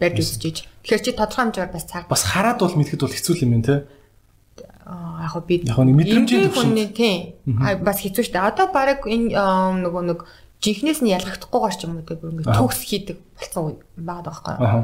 Барьж 0.00 0.16
үзчихэж. 0.16 0.56
Тэгэхээр 0.80 1.04
чи 1.04 1.12
тодорхой 1.12 1.44
хэмжээгээр 1.44 1.76
бас 1.76 1.84
цаг 1.84 2.08
бас 2.08 2.24
хараад 2.24 2.56
бол 2.56 2.72
мэдхэд 2.72 3.04
бол 3.04 3.12
хэцүү 3.12 3.36
юм 3.44 3.52
байна 3.60 3.68
тий 3.68 3.80
яг 4.86 5.34
би 5.46 5.62
яг 5.62 5.78
нэг 5.78 5.96
мэдрэмжийн 5.96 6.50
төвшөнд. 6.50 6.94
тийм 6.96 7.58
бас 7.86 8.02
хэцүү 8.02 8.24
шттэ. 8.26 8.42
Одоо 8.42 8.66
баг 8.74 9.06
энэ 9.06 9.34
нөгөө 9.34 10.02
нэг 10.10 10.20
жинхнээс 10.62 11.02
нь 11.02 11.14
ялгахдахгүйгээр 11.14 11.74
ч 11.78 11.82
юм 11.86 11.98
уу 11.98 12.06
те 12.06 12.14
бүр 12.18 12.34
ингэ 12.38 12.54
төгс 12.54 12.80
хийдэг 12.86 13.18
болсон 13.38 13.82
байгаад 13.98 14.26
байгаа 14.26 14.56
байхгүй. 14.58 14.82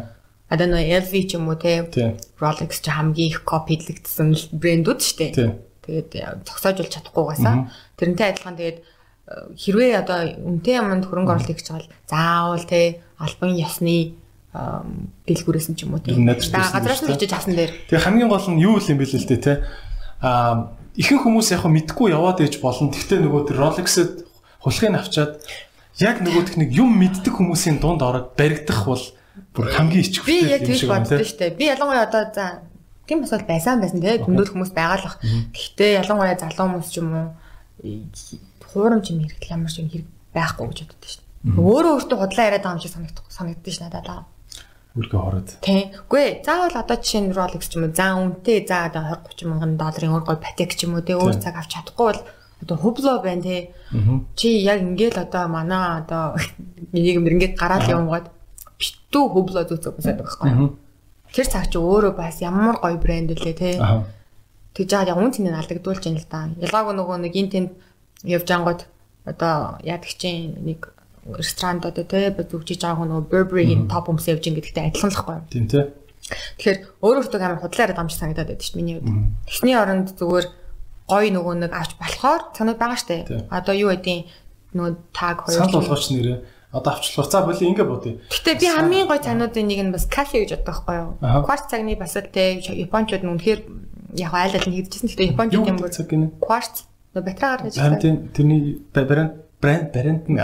Одоо 0.50 0.66
нөө 0.70 0.82
LV 1.02 1.14
ч 1.26 1.30
юм 1.38 1.46
уу 1.50 1.58
те 1.58 1.86
Rolex 2.38 2.82
ч 2.82 2.86
хамгийн 2.90 3.30
их 3.30 3.42
копидлэгдсэн 3.46 4.58
брэндүүд 4.58 5.00
штэ. 5.02 5.26
Тэгээд 5.86 6.42
зогсоожулж 6.46 6.90
чадахгүйгаасаа 6.94 7.70
тэрнтэй 7.98 8.26
адилхан 8.34 8.58
тэгээд 8.58 8.78
хэрвээ 9.54 9.92
одоо 10.02 10.18
үнэтэй 10.34 10.76
юмд 10.82 11.04
хөрөнгө 11.06 11.32
оруулалт 11.36 11.52
хийж 11.52 11.68
байгаа 11.68 11.84
бол 11.84 11.94
заавал 12.10 12.66
те 12.66 12.80
албан 13.18 13.52
ёсны 13.54 14.18
дэлгүүрээс 15.28 15.68
нь 15.70 15.76
ч 15.78 15.84
юм 15.84 15.94
уу 15.94 16.02
те. 16.02 16.16
Газраас 16.16 17.04
нь 17.04 17.12
хичээж 17.12 17.32
авсан 17.36 17.54
дээр. 17.54 17.72
Тэгээ 17.92 18.04
хамгийн 18.08 18.32
гол 18.32 18.48
нь 18.50 18.62
юу 18.64 18.80
юм 18.80 18.98
бэ 18.98 19.04
л 19.04 19.14
л 19.20 19.28
дээ 19.28 19.40
те 19.44 19.54
аа 20.22 20.74
ихэнх 20.98 21.22
хүмүүс 21.22 21.54
яг 21.54 21.64
мэдгүй 21.66 22.10
яваад 22.10 22.42
ээж 22.42 22.58
болно. 22.58 22.90
Гэхдээ 22.90 23.22
нөгөө 23.22 23.42
тэр 23.48 23.58
Rolex-д 23.62 24.26
хулхыг 24.62 24.94
авчаад 24.98 25.38
яг 26.02 26.16
нөгөөх 26.22 26.58
нэг 26.58 26.70
юм 26.74 26.90
мэддэг 26.98 27.34
хүмүүсийн 27.38 27.78
дунд 27.78 28.02
ороод 28.02 28.34
баригдах 28.34 28.82
бол 28.86 29.04
бүр 29.54 29.66
хамгийн 29.70 30.06
байна. 30.10 30.26
Би 30.26 30.38
яг 30.50 30.62
тэгж 30.66 30.82
боддоо 30.90 31.22
шүү 31.22 31.38
дээ. 31.38 31.58
Би 31.58 31.70
ялангуяа 31.70 32.06
одоо 32.10 32.24
за 32.34 32.62
тийм 33.06 33.22
бас 33.22 33.30
байсан 33.30 33.78
байсан 33.78 34.02
тий 34.02 34.18
дүндүүд 34.18 34.50
хүмүүс 34.54 34.72
байгаалах. 34.74 35.18
Гэхдээ 35.54 36.02
ялангуяа 36.02 36.38
залуу 36.38 36.66
хүмүүс 36.66 36.90
ч 36.90 36.98
юм 36.98 37.08
уу 37.14 37.26
хуурамч 38.66 39.06
юм 39.14 39.22
ч 39.26 39.78
юм 39.78 39.88
хэрэг 39.90 40.08
байхгүй 40.34 40.66
гэж 40.66 40.78
боддоо 40.86 41.10
шүү 41.10 41.22
дээ. 41.22 41.62
Өөрөө 41.62 41.92
өөртөө 41.94 42.18
худлаа 42.18 42.46
яриад 42.50 42.64
байгаа 42.66 42.76
юм 42.78 42.82
шиг 42.82 42.94
санагдах 42.94 43.26
санагддаг 43.30 43.72
ш 43.74 43.78
надад 43.82 44.06
үргээ 44.96 45.20
хороод. 45.20 45.48
Тийм. 45.60 45.92
Үгүй 46.08 46.22
ээ, 46.22 46.32
заавал 46.46 46.76
одоо 46.80 46.96
жишээ 46.96 47.22
нь 47.28 47.34
Rolex 47.36 47.68
ч 47.68 47.76
юм 47.76 47.88
уу, 47.88 47.92
заа 47.92 48.16
үнэтэй 48.16 48.64
заа 48.64 48.88
одоо 48.88 49.20
20 49.20 49.44
30 49.44 49.50
мянган 49.50 49.72
долларын 49.76 50.14
өөр 50.16 50.24
гой 50.24 50.38
Patek 50.40 50.72
ч 50.74 50.88
юм 50.88 50.96
уу, 50.96 51.04
тэгээ 51.04 51.20
өөр 51.20 51.36
цаг 51.38 51.54
авч 51.60 51.70
чадахгүй 51.76 52.06
бол 52.08 52.20
одоо 52.62 52.76
Hublot 52.76 53.22
байна 53.22 53.42
те. 53.42 53.70
Чи 54.34 54.48
яг 54.64 54.82
ингээл 54.82 55.22
одоо 55.22 55.46
манай 55.48 56.02
одоо 56.02 56.34
юм 56.92 57.24
ингээд 57.28 57.54
гараад 57.54 57.86
явгад 57.86 58.26
битүү 58.78 59.24
Hublot 59.34 59.68
зүүцэг 59.70 59.94
басаад 59.94 60.18
байхгүй. 60.24 60.50
Тэр 61.30 61.46
цаг 61.46 61.70
чи 61.70 61.78
өөрөө 61.78 62.12
бас 62.16 62.42
ямар 62.42 62.80
гоё 62.82 62.98
брэнд 62.98 63.36
үлээ 63.38 63.54
те. 63.54 63.70
Тэгж 64.74 64.88
жаад 64.90 65.10
яг 65.12 65.18
үн 65.18 65.30
цэнийг 65.30 65.54
алдагдуулж 65.54 66.02
яана 66.06 66.18
л 66.22 66.30
да. 66.30 66.40
Ялгаагүй 66.58 66.94
нөгөө 66.98 67.16
нэг 67.22 67.34
эн 67.38 67.48
тэнд 67.50 67.70
явж 68.26 68.48
ангууд 68.50 68.80
одоо 69.26 69.78
яадаг 69.82 70.10
чинь 70.18 70.58
нэг 70.58 70.90
ресторанд 71.36 71.84
одоо 71.84 72.04
тий 72.04 72.30
зүгжиж 72.32 72.80
байгаа 72.80 72.98
хүн 73.04 73.28
Burberry-ийн 73.28 73.88
топ 73.88 74.08
өмс 74.08 74.28
явж 74.28 74.48
ингэдэгтэй 74.48 74.88
адилхан 74.88 75.12
л 75.12 75.20
хгүй. 75.20 75.38
Тийм 75.52 75.66
тий. 75.68 75.84
Тэгэхээр 76.28 76.78
өөрөө 77.04 77.22
өөртөө 77.24 77.40
амар 77.40 77.60
худлаараа 77.60 77.96
дамж 77.96 78.12
санагдаад 78.16 78.48
байдаг 78.48 78.64
шүү 78.64 78.76
дээ 78.76 78.80
миний 78.80 78.96
хувьд. 79.00 79.12
Тэсний 79.48 79.76
оронд 79.76 80.08
зүгээр 80.16 80.46
гой 81.08 81.26
нөгөө 81.32 81.54
нэг 81.64 81.72
авч 81.72 81.92
болохоор 81.96 82.42
цанууд 82.52 82.78
байгаа 82.80 82.98
шүү 83.00 83.10
дээ. 83.12 83.48
Одоо 83.48 83.74
юу 83.76 83.90
гэдیں 83.92 84.20
нөгөө 84.76 84.92
таг 85.16 85.36
хоёр. 85.44 85.58
Санал 85.64 85.80
болгооч 85.80 86.06
нэрээ 86.12 86.38
одоо 86.72 86.92
авчлах. 86.92 87.30
За 87.30 87.42
боли 87.42 87.64
ингэ 87.64 87.84
бодъё. 87.84 88.20
Гэтэ 88.28 88.60
би 88.60 88.66
хамгийн 88.68 89.08
гой 89.08 89.18
цануудын 89.24 89.66
нэг 89.68 89.80
нь 89.88 89.92
бас 89.92 90.04
Casio 90.04 90.44
гэж 90.44 90.60
боддог 90.60 90.84
байхгүй 90.84 90.96
юу? 91.00 91.10
Quartz 91.44 91.72
цагны 91.72 91.96
бас 91.96 92.16
л 92.16 92.28
те 92.28 92.60
Япончууд 92.60 93.24
нь 93.24 93.32
үнэхээр 93.32 93.60
яг 94.20 94.32
айл 94.36 94.52
айл 94.52 94.68
нэгдэжсэн. 94.68 95.08
Гэтэ 95.08 95.32
Япончууд 95.32 95.64
юм 95.64 95.80
бол 95.80 95.88
Quartz 96.44 96.84
батрагаар 97.16 97.64
гэж. 97.64 97.80
Харин 97.80 98.28
тэрний 98.36 98.84
брэнд 98.92 99.47
брэнд 99.60 99.86
брэнд 99.94 100.24
нь 100.30 100.38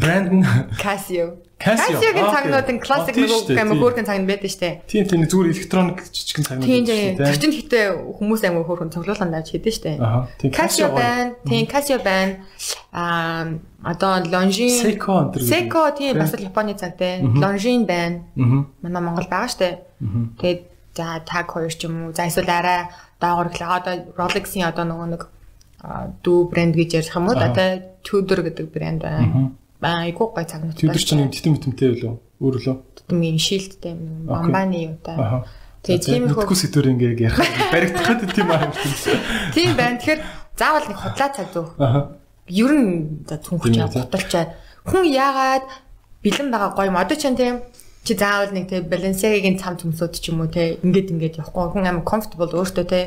брэнд 0.00 0.28
нь 0.32 0.44
Casio. 0.80 1.44
Casio-гийн 1.64 2.28
цагнуудын 2.28 2.78
классик 2.82 3.16
нөгөө 3.16 3.56
амар 3.56 3.78
хөөрхөн 3.78 4.04
цаг 4.04 4.18
нь 4.20 4.28
байдаг 4.28 4.50
штэ. 4.52 4.84
Тийм 4.90 5.06
тийм 5.08 5.24
зүгээр 5.24 5.48
электроник 5.54 5.98
жижигхэн 6.12 6.44
цагнууд 6.44 6.66
тийм 6.66 6.84
тийм. 6.84 7.16
Зочин 7.16 7.52
хитэ 7.54 7.80
хүмүүс 8.18 8.42
амар 8.44 8.64
хөөрхөн 8.68 8.92
цоглуулганд 8.92 9.36
авч 9.38 9.54
хийдэж 9.54 9.74
штэ. 9.80 9.92
Casio 10.52 10.92
байна. 10.92 11.38
Тийм 11.46 11.64
Casio 11.70 12.02
байна. 12.02 12.42
Аа 12.92 13.54
одоо 13.84 14.24
Longines 14.28 14.82
Seiko 14.82 15.30
энэ 15.30 15.44
Seiko 15.44 15.88
тийм 15.96 16.18
бас 16.20 16.34
л 16.34 16.42
Японы 16.42 16.74
цагтай. 16.74 17.22
Longines 17.22 17.86
байна. 17.88 18.26
Манай 18.82 19.00
Монгол 19.00 19.28
байгаа 19.30 19.48
штэ. 19.48 19.80
Тэгээд 20.40 20.60
за 20.92 21.22
tag 21.24 21.48
хоёр 21.48 21.72
ч 21.72 21.86
юм 21.86 22.10
уу. 22.10 22.12
За 22.12 22.26
эсвэл 22.28 22.50
арай 22.50 22.90
доогор 23.22 23.48
гэлээ 23.48 23.70
одоо 23.72 23.94
Rolex-ийн 24.18 24.68
одоо 24.68 24.84
нөгөө 24.84 25.08
нэг 25.16 25.22
дүү 26.24 26.38
брэнд 26.48 26.74
гэж 26.76 26.90
ярих 27.00 27.16
юм 27.16 27.28
уу 27.28 27.36
тий 27.36 27.72
Tudor 28.04 28.40
гэдэг 28.44 28.66
брэнд 28.72 29.00
байна. 29.04 29.52
Айгуу 29.80 30.32
гой 30.32 30.44
цагнууд. 30.44 30.76
Tudor 30.76 31.00
ч 31.00 31.12
нэг 31.12 31.32
титэм 31.32 31.60
тэмтэй 31.60 31.88
үлээ 31.92 32.14
өөр 32.40 32.56
лөө. 32.60 32.76
Титэм 33.04 33.20
юм 33.20 33.38
шилттэй 33.40 33.92
юм 33.92 34.28
бамбаны 34.28 34.76
юу 34.92 34.96
та. 35.04 35.44
Тэгээ 35.84 36.00
тийм 36.00 36.22
их 36.28 36.36
үгүй 36.40 36.56
сэдвэр 36.56 36.92
ингээ 36.96 37.28
ярих 37.28 37.40
баригдах 37.68 38.08
гэдэг 38.16 38.30
тийм 38.32 38.48
аа. 38.48 38.72
Тийм 39.52 39.76
байна. 39.76 40.00
Тэгэхээр 40.00 40.20
заавал 40.56 40.88
нэг 40.88 40.98
худлаа 41.00 41.30
цаг 41.32 41.48
зөө. 41.52 41.68
Ер 42.48 42.72
нь 42.72 43.24
за 43.28 43.36
цүнхч 43.40 43.76
бодолчаад 43.92 44.50
хүн 44.88 45.04
яагаад 45.12 45.64
бэлэн 46.24 46.48
байгаа 46.48 46.72
гоё 46.72 46.88
юм. 46.88 46.96
Одоо 46.96 47.16
ч 47.16 47.28
тийм 47.28 47.60
чи 48.04 48.12
заавал 48.16 48.52
нэг 48.52 48.68
тийм 48.68 48.84
Balenciaga-гийн 48.88 49.56
цам 49.60 49.76
цөмсөд 49.80 50.16
ч 50.20 50.28
юм 50.28 50.44
уу 50.44 50.52
те 50.52 50.76
ингээд 50.84 51.12
ингээд 51.12 51.38
явахгүй 51.40 51.72
хүн 51.72 51.88
амар 51.88 52.04
comfortable 52.04 52.52
өөртөө 52.52 52.84
те 52.84 53.00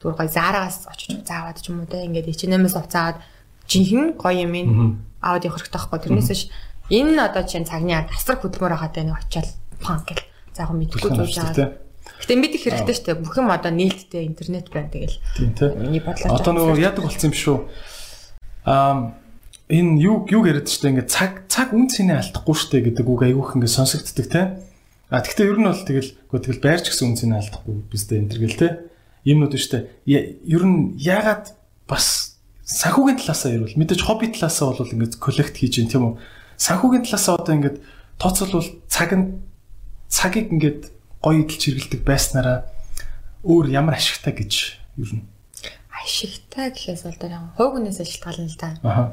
зүгээр 0.00 0.16
гоё 0.16 0.32
заараас 0.32 0.88
очиж 0.88 1.20
заавад 1.28 1.60
ч 1.60 1.68
юм 1.68 1.84
уу 1.84 1.88
те 1.92 2.08
ингээд 2.08 2.32
H&M-ээс 2.32 2.76
уцаад 2.80 3.20
жинхэнэ 3.68 4.16
гоё 4.16 4.48
юм 4.48 5.04
аваад 5.20 5.44
явах 5.44 5.60
хэрэгтэй 5.60 5.76
байхгүй 5.76 6.00
тэрнээс 6.00 6.32
ш 6.32 6.42
энэ 6.88 7.20
одоо 7.20 7.44
чинь 7.44 7.68
цагны 7.68 7.94
тасрах 8.08 8.40
хөдөлмөр 8.40 8.74
хагаад 8.80 8.96
байна 8.96 9.20
очиад 9.20 9.48
панк 9.84 10.08
гэл 10.08 10.24
заах 10.56 10.72
мэдхгүй 10.72 11.10
зүүж 11.12 11.36
байгаа. 11.36 11.76
Гэтэ 12.20 12.34
мэдэх 12.36 12.62
хэрэгтэй 12.64 12.94
шүү 12.96 13.06
дээ. 13.12 13.20
Бүх 13.20 13.36
юм 13.36 13.52
одоо 13.52 13.72
нээлттэй 13.72 14.24
интернет 14.24 14.72
байна 14.72 14.88
тэгэл. 14.88 15.20
Тийм 15.36 15.52
тий. 15.52 15.68
Миний 15.76 16.00
бодлоо. 16.00 16.36
Одоо 16.36 16.52
нөгөө 16.52 16.80
яадаг 16.80 17.04
болсон 17.04 17.30
юм 17.30 17.36
шүү. 17.36 17.56
Аа 18.64 19.14
энэ 19.68 20.00
юу 20.00 20.26
юу 20.28 20.42
яриад 20.48 20.66
дээ 20.68 20.90
ингээд 20.96 21.12
цаг 21.12 21.46
цаг 21.46 21.76
үн 21.76 21.86
цэнэ 21.86 22.16
алдахгүй 22.18 22.56
дээ 22.56 22.82
гэдэг 22.90 23.06
үг 23.06 23.20
айгүйх 23.24 23.56
ингээд 23.56 23.76
сонсогддог 23.76 24.26
тий. 24.26 24.46
А 25.08 25.22
тэгвэл 25.22 25.52
ер 25.54 25.58
нь 25.60 25.68
бол 25.70 25.80
тэгэл 25.80 26.10
гоо 26.28 26.40
тэгэл 26.42 26.64
байрч 26.64 26.84
гэсэн 26.90 27.06
үн 27.08 27.16
цэнэ 27.16 27.34
алдахгүй 27.38 27.74
биз 27.88 28.02
дээ 28.10 28.18
энэ 28.20 28.30
төр 28.34 28.40
гэл 28.44 28.60
тий 28.60 28.72
юмнууд 29.24 29.54
нь 29.54 29.60
штэ. 29.60 29.88
Ер 30.06 30.62
нь 30.64 30.96
ягаад 30.96 31.52
бас 31.88 32.38
санхүүгийн 32.64 33.18
талаасаа 33.20 33.50
ярил 33.52 33.76
мэдээж 33.76 34.00
хобби 34.04 34.30
талаасаа 34.30 34.78
бол 34.78 34.94
ингээд 34.94 35.18
коллект 35.18 35.56
хийж 35.58 35.82
гин 35.82 35.90
тийм 35.90 36.04
үү. 36.06 36.14
Санхүүгийн 36.56 37.04
талаасаа 37.04 37.40
одоо 37.40 37.54
ингээд 37.58 37.78
тооцоолвол 38.16 38.68
цаг 38.86 39.10
нь 39.16 39.42
цагийг 40.08 40.54
ингээд 40.54 40.80
гоё 41.20 41.44
идэлж 41.44 41.62
хэрэгэлдэг 41.66 42.02
байснараа 42.06 42.64
өөр 43.44 43.66
ямар 43.74 43.98
ашигтай 43.98 44.32
гэж 44.36 44.52
ер 45.02 45.10
нь 45.18 45.24
ашигтай 46.00 46.72
гэхээс 46.72 47.04
бол 47.04 47.18
тэр 47.20 47.34
хувь 47.56 47.72
хүнээс 47.76 48.00
шалтгаална 48.00 48.48
л 48.48 48.56
да. 48.56 48.70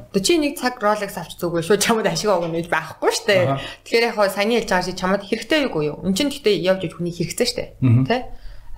Одоо 0.08 0.22
чи 0.24 0.40
нэг 0.40 0.56
цаг 0.56 0.80
Rolex 0.80 1.20
авч 1.20 1.36
зүггүй 1.36 1.60
шүү 1.60 1.76
чамд 1.84 2.08
ашиг 2.08 2.32
өгнө 2.32 2.64
гэж 2.64 2.68
байхгүй 2.72 3.10
шүү 3.12 3.26
дээ. 3.28 3.44
Тэгэхээр 3.84 4.06
яг 4.08 4.14
хаа 4.16 4.32
саний 4.32 4.56
хэлж 4.56 4.72
байгаа 4.72 4.88
чи 4.88 4.94
чамд 4.96 5.22
хэрэгтэй 5.28 5.60
юу 5.68 5.82
юу? 5.84 5.96
Энд 6.08 6.16
чинь 6.16 6.32
гэхдээ 6.32 6.64
явж 6.64 6.88
иж 6.88 6.92
хүний 6.96 7.12
хэрэгцээ 7.12 7.48
шүү 7.48 7.58
дээ. 7.60 7.68
Тэ? 8.08 8.16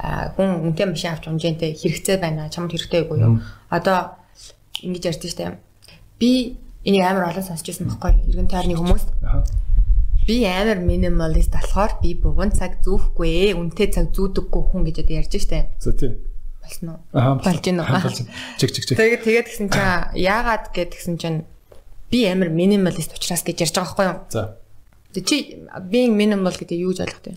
Хүн 0.00 0.64
үнэтэй 0.64 0.86
машин 0.88 1.12
авч 1.12 1.28
унжэнтэй 1.28 1.76
хэрэгцээ 1.76 2.16
байна. 2.16 2.48
Чамд 2.48 2.72
хэрэгтэй 2.72 3.04
юу 3.04 3.20
юу? 3.20 3.34
Одоо 3.68 4.16
ингэж 4.80 5.04
ярьж 5.12 5.22
штэ. 5.28 5.60
Би 6.16 6.56
энийг 6.84 7.04
амар 7.04 7.28
олон 7.28 7.44
сонсч 7.44 7.68
байсан 7.68 7.92
байхгүй 7.92 8.16
иргэн 8.32 8.48
тойрны 8.48 8.80
хүмүүс. 8.80 9.04
Би 10.24 10.44
амар 10.48 10.80
минималист 10.80 11.52
болохоор 11.52 12.00
би 12.00 12.16
бугун 12.16 12.52
цаг 12.52 12.80
зүүхгүй, 12.80 13.52
үнтэй 13.52 13.92
цаг 13.92 14.12
зүүдэггүй 14.16 14.62
хүн 14.72 14.82
гэж 14.88 14.96
одоо 15.04 15.16
ярьж 15.20 15.34
штэ. 15.36 15.68
За 15.76 15.92
тийм. 15.92 16.16
Болсон 16.64 16.96
уу? 16.96 17.00
Болж 17.44 17.60
гин 17.60 17.80
үү? 17.84 18.28
Чиг 18.56 18.70
чиг 18.72 18.84
чиг. 18.88 18.96
Тэгээд 18.96 19.24
тэгээд 19.24 19.46
гисэн 19.52 19.68
чинь 19.68 20.16
яагаад 20.16 20.72
гэд 20.72 20.96
гисэн 20.96 21.16
чинь 21.20 21.44
би 22.08 22.24
амар 22.24 22.48
минималист 22.48 23.12
учраас 23.16 23.44
гэж 23.44 23.68
ярьж 23.68 23.74
байгаа 23.76 23.92
байхгүй 23.92 24.06
юу? 24.08 24.18
За. 24.32 24.56
Чи 25.12 25.66
being 25.90 26.14
minimal 26.14 26.54
гэдэг 26.54 26.78
юу 26.78 26.94
гэж 26.94 27.00
ойлгох 27.04 27.22
вэ? 27.26 27.34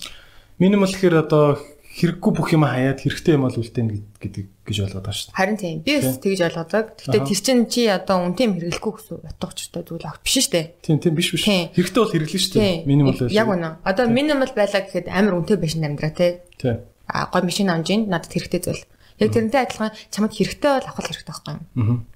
Минимал 0.62 0.91
гэхээр 0.93 1.26
одоо 1.26 1.58
хэрэггүй 1.94 2.32
бүх 2.34 2.50
юм 2.58 2.66
хаяад 2.66 3.06
хэрэгтэй 3.06 3.38
юм 3.38 3.46
бол 3.46 3.54
үлдээн 3.54 3.88
гэдэг 4.18 4.46
гэж 4.66 4.78
ойлгоод 4.82 5.06
байгаа 5.06 5.14
шүү 5.14 5.30
дээ. 5.30 5.38
Харин 5.38 5.58
тийм. 5.62 5.78
Би 5.86 5.94
бас 6.02 6.18
тэгж 6.18 6.42
ойлгодог. 6.50 6.86
Гэхдээ 6.98 7.22
тэр 7.22 7.42
чинь 7.46 7.64
чи 7.70 7.82
одоо 7.86 8.18
үнтэй 8.26 8.46
юм 8.50 8.54
хэрэглэхгүй 8.58 8.94
гэсэн 8.98 9.18
утгачлалтай 9.30 9.84
зүйл 9.86 10.08
авах 10.10 10.26
биш 10.26 10.36
шүү 10.42 10.54
дээ. 10.58 10.66
Тийм 10.82 10.98
тийм 10.98 11.14
биш 11.14 11.30
биш. 11.30 11.46
Хэрэгтэй 11.46 12.02
бол 12.02 12.14
хэрэглэн 12.18 12.42
шүү 12.42 12.54
дээ. 12.58 12.74
Минимал 12.90 13.18
байл. 13.22 13.38
Яг 13.38 13.48
үнэ. 13.54 13.70
Одоо 13.86 14.06
минимал 14.10 14.54
байлаа 14.58 14.82
гэхэд 14.82 15.08
амар 15.14 15.38
үнэтэй 15.38 15.58
байшин 15.62 15.86
амьдраа 15.86 16.14
тий. 16.18 16.42
Тийм. 16.58 16.82
А 17.06 17.30
гой 17.30 17.42
машин 17.46 17.70
амж 17.70 17.88
ин 17.94 18.10
надад 18.10 18.34
хэрэгтэй 18.34 18.62
зүйл. 18.66 18.84
Яг 19.22 19.30
тэрнтэй 19.30 19.62
адилхан 19.62 19.94
чамд 20.10 20.34
хэрэгтэй 20.34 20.72
бол 20.82 20.90
авах 20.90 21.06
хэрэгтэй 21.06 21.30
байхгүй 21.30 21.54
юу? 21.78 22.02
Аа 22.02 22.14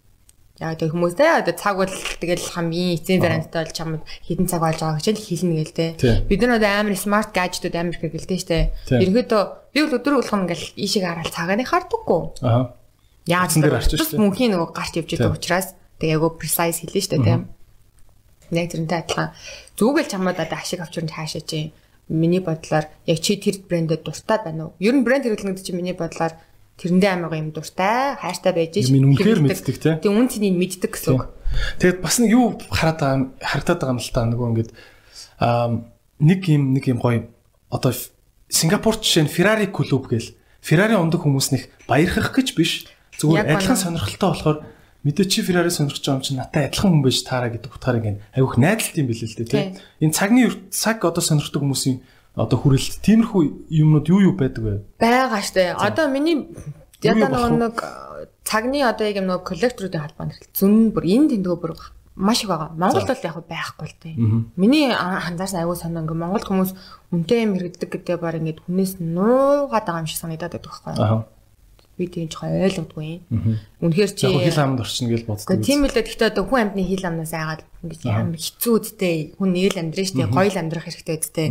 Яг 0.58 0.82
тэг 0.82 0.90
хүмүүстэй 0.90 1.46
одоо 1.46 1.54
цаг 1.54 1.78
бол 1.78 1.94
тэгэл 2.18 2.42
хамгийн 2.50 2.98
эцсийн 2.98 3.22
заранттай 3.22 3.62
бол 3.62 3.78
чамд 3.78 4.02
хідэн 4.26 4.50
цаг 4.50 4.66
болж 4.66 4.82
байгаа 4.82 4.98
гэж 4.98 5.22
хэлнэ 5.22 5.54
гээл 5.62 5.78
те. 5.78 5.88
Бид 6.26 6.42
нар 6.42 6.58
одоо 6.58 6.72
амар 6.82 6.98
смарт 6.98 7.30
гаджетууд 7.30 7.78
амар 7.78 7.94
гэлтэй 8.02 8.42
штэ. 8.42 8.74
Ерөнхийдөө 8.90 9.67
би 9.78 9.86
бол 9.86 9.98
өдөр 10.02 10.14
болгоно 10.18 10.50
ингээл 10.50 10.74
ийшээ 10.74 11.04
хараад 11.06 11.30
цагааны 11.30 11.66
хардаггүй. 11.70 12.22
Аа. 12.42 12.74
Яаж 13.30 13.54
тэр 13.62 13.78
арчиж 13.78 14.02
штэ. 14.02 14.18
Мөнхийн 14.18 14.58
нөгөө 14.58 14.74
гарч 14.74 14.94
явж 14.98 15.12
байгаа 15.14 15.38
учраас 15.38 15.78
тэг 16.02 16.18
яг 16.18 16.24
precise 16.42 16.82
хэлнэ 16.82 17.02
штэ 17.06 17.22
те. 17.22 17.46
Яг 18.50 18.68
тэрнтэй 18.74 18.98
адилхан 19.06 19.30
зүгэл 19.78 20.10
чамд 20.10 20.34
одоо 20.34 20.58
ашиг 20.58 20.82
авчрын 20.82 21.14
хаашаа 21.14 21.46
чи 21.46 21.76
миний 22.10 22.42
бодлоор 22.42 22.90
яг 23.06 23.20
чи 23.22 23.38
тэр 23.38 23.62
брэндэд 23.68 24.02
дуртай 24.02 24.40
байна 24.42 24.72
уу? 24.72 24.76
Ер 24.82 24.96
нь 24.98 25.06
брэнд 25.06 25.28
хэрэглэнэ 25.28 25.54
гэдэг 25.54 25.66
чинь 25.68 25.78
миний 25.78 25.94
бодлоор 25.94 26.34
тэрэндээ 26.80 27.12
амар 27.14 27.36
юм 27.36 27.52
дуртай, 27.52 28.16
хайртай 28.18 28.54
байж 28.56 28.74
ш. 28.80 28.90
Минь 28.90 29.12
үнэхээр 29.14 29.44
мэддэг 29.44 29.78
те. 29.78 30.00
Тэг 30.00 30.10
үн 30.10 30.32
цэнийг 30.32 30.56
мэддэг 30.56 30.92
гэсэн 30.96 31.14
үг. 31.20 31.28
Тэгээд 31.84 32.00
бас 32.00 32.16
нэг 32.24 32.32
юу 32.32 32.56
хараад 32.72 32.98
байгаа 33.02 33.20
харагдаад 33.44 33.80
байгаа 33.84 33.96
юм 33.98 34.02
л 34.02 34.14
та 34.16 34.22
нөгөө 34.24 34.48
ингээд 34.56 34.72
аа 35.44 35.68
нэг 36.24 36.40
юм 36.48 36.64
нэг 36.74 36.86
юм 36.88 37.00
гоё 37.04 37.28
одоо 37.68 37.92
Сингапурт 38.48 39.04
жишээ 39.04 39.28
нь 39.28 39.32
Ferrari 39.32 39.68
клуб 39.68 40.08
гээл 40.08 40.36
Ferrari 40.64 40.96
ундаг 40.96 41.24
хүмүүс 41.24 41.52
нэх 41.52 41.64
баярхах 41.88 42.32
гэж 42.32 42.56
биш. 42.56 42.88
Зүгээр 43.20 43.60
адилхан 43.60 43.76
сонирхолтой 43.76 44.30
болохоор 44.32 44.58
мэдээ 45.04 45.26
чи 45.28 45.40
Ferrari 45.44 45.72
сонирхож 45.72 46.04
байгаа 46.04 46.20
юм 46.20 46.24
чи 46.24 46.34
надтай 46.36 46.64
адилхан 46.72 46.92
хүн 46.96 47.04
байж 47.04 47.18
таараа 47.28 47.52
гэдэг 47.52 47.72
утгаарыг 47.76 48.06
энэ 48.08 48.22
аюух 48.36 48.56
найдалт 48.56 48.96
юм 48.96 49.08
билээ 49.12 49.28
л 49.28 49.38
дээ 49.40 49.52
тийм. 49.52 49.68
Энэ 50.00 50.16
цагны 50.16 50.42
цаг 50.72 51.04
одоо 51.04 51.24
сонирхдаг 51.24 51.60
хүмүүсийн 51.60 51.98
одоо 52.38 52.58
хүрээлт 52.62 53.04
тиймэрхүү 53.04 53.42
юмнууд 53.68 54.08
юу 54.08 54.20
юу 54.32 54.36
байдаг 54.38 54.64
вэ? 54.64 54.74
Бага 55.02 55.42
штэ. 55.42 55.74
Одоо 55.74 56.08
миний 56.08 56.48
ядаа 57.02 57.50
нэг 57.50 57.76
цагны 58.48 58.82
одоо 58.86 59.06
яг 59.10 59.18
нэг 59.22 59.44
коллекторуудын 59.44 60.02
халбаа 60.02 60.26
нэрхэл 60.30 60.56
зүн 60.56 60.74
бүр 60.96 61.04
энэ 61.04 61.36
тэндгөө 61.36 61.58
бүр 61.58 61.74
маш 62.18 62.42
их 62.42 62.50
байгаа. 62.50 62.74
Монголд 62.74 63.08
бол 63.08 63.24
яг 63.24 63.38
байхгүй 63.46 63.88
л 63.88 64.02
тээ. 64.02 64.16
Миний 64.58 64.90
анзаарсан 64.90 65.62
аягүй 65.62 65.78
санаа 65.78 66.02
ингээ 66.02 66.18
Монгол 66.18 66.44
хүмүүс 66.44 66.72
үнтэй 67.14 67.46
юм 67.46 67.54
хэрэгдэг 67.56 67.90
гэдэг 67.94 68.18
баг 68.18 68.42
ингээд 68.42 68.66
хүнээс 68.66 68.98
нуугаад 68.98 69.86
байгаа 69.86 70.02
юм 70.02 70.10
шиг 70.10 70.22
санагдаад 70.26 70.58
байдаг 70.58 70.74
байхгүй 70.74 70.94
юу? 70.98 71.24
би 71.98 72.06
тийм 72.06 72.30
ч 72.30 72.38
ойлгодгүй. 72.38 73.26
Үнэхээр 73.82 74.12
чи 74.14 74.30
хил 74.30 74.62
амд 74.62 74.86
орчин 74.86 75.10
гэж 75.10 75.26
боддог. 75.26 75.66
Тийм 75.66 75.82
л 75.82 75.90
дээ. 75.90 76.06
Гэхдээ 76.06 76.30
одоо 76.30 76.46
хүн 76.46 76.70
амьтны 76.70 76.86
хил 76.86 77.10
амнаас 77.10 77.34
айгаад 77.34 77.66
ингэж 77.82 78.02
амар 78.06 78.38
хэцүү 78.38 78.74
үдтэй. 78.78 79.18
Хүн 79.34 79.50
нээл 79.50 79.82
амьдрын 79.82 80.06
штэ, 80.06 80.30
гоё 80.30 80.46
л 80.54 80.62
амьдрах 80.62 80.86
хэрэгтэй 80.86 81.18
үдтэй 81.18 81.50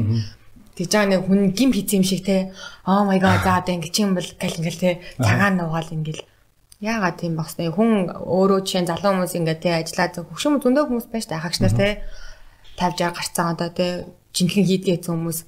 Тэгж 0.77 0.93
байгаа 0.93 1.09
нэг 1.09 1.25
хүн 1.25 1.41
гим 1.57 1.73
хийц 1.73 1.91
юм 1.97 2.05
шиг 2.05 2.21
те. 2.29 2.53
Oh 2.85 3.09
my 3.09 3.17
god 3.17 3.41
за 3.41 3.57
одоо 3.57 3.73
ингэ 3.81 3.89
чинь 3.97 4.13
бол 4.13 4.29
гал 4.37 4.59
ингээл 4.61 4.77
те. 4.85 5.01
Цагаан 5.17 5.57
нугаал 5.57 5.89
ингээл 5.89 6.21
Яагаад 6.81 7.17
тийм 7.17 7.37
багсна 7.41 7.73
хүн 7.73 8.13
өөрөө 8.13 8.61
чинь 8.69 8.85
залуу 8.85 9.17
хүмүүс 9.17 9.33
ингээ 9.41 9.59
те 9.65 9.71
ажиллаад 9.81 10.29
хөвшөм 10.29 10.61
зөндөө 10.61 10.85
хүмүүс 10.93 11.07
байж 11.09 11.25
та 11.25 11.41
хагч 11.41 11.65
нар 11.65 11.73
те 11.73 11.89
50 12.77 13.01
60 13.01 13.17
гарцсан 13.17 13.47
одоо 13.57 13.69
те 13.73 14.05
жинхэнэ 14.37 14.69
хийдгээ 14.69 15.09
хүмүүс 15.09 15.39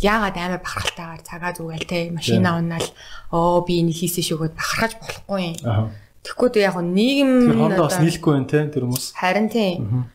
яагаад 0.00 0.36
амар 0.40 0.64
бахархалтайгаар 0.64 1.22
цагаа 1.28 1.52
зүгээл 1.52 1.84
те 1.84 1.98
машина 2.08 2.56
унаал 2.56 2.88
оо 3.36 3.60
би 3.68 3.84
энийг 3.84 4.00
хийсэн 4.00 4.24
шүүгээд 4.24 4.56
бахархаж 4.56 4.92
болохгүй 4.96 5.40
юм. 5.60 5.92
Тэгэхгүй 6.24 6.48
то 6.48 6.58
яг 6.64 6.76
нийгэм 6.80 7.32
тэр 7.52 7.58
хондоо 7.60 7.86
бас 7.92 8.00
нийлэхгүй 8.00 8.32
байна 8.32 8.48
те 8.48 8.58
тэр 8.72 8.84
хүмүүс. 8.88 9.06
Харин 9.12 9.48
тийм. 9.52 10.08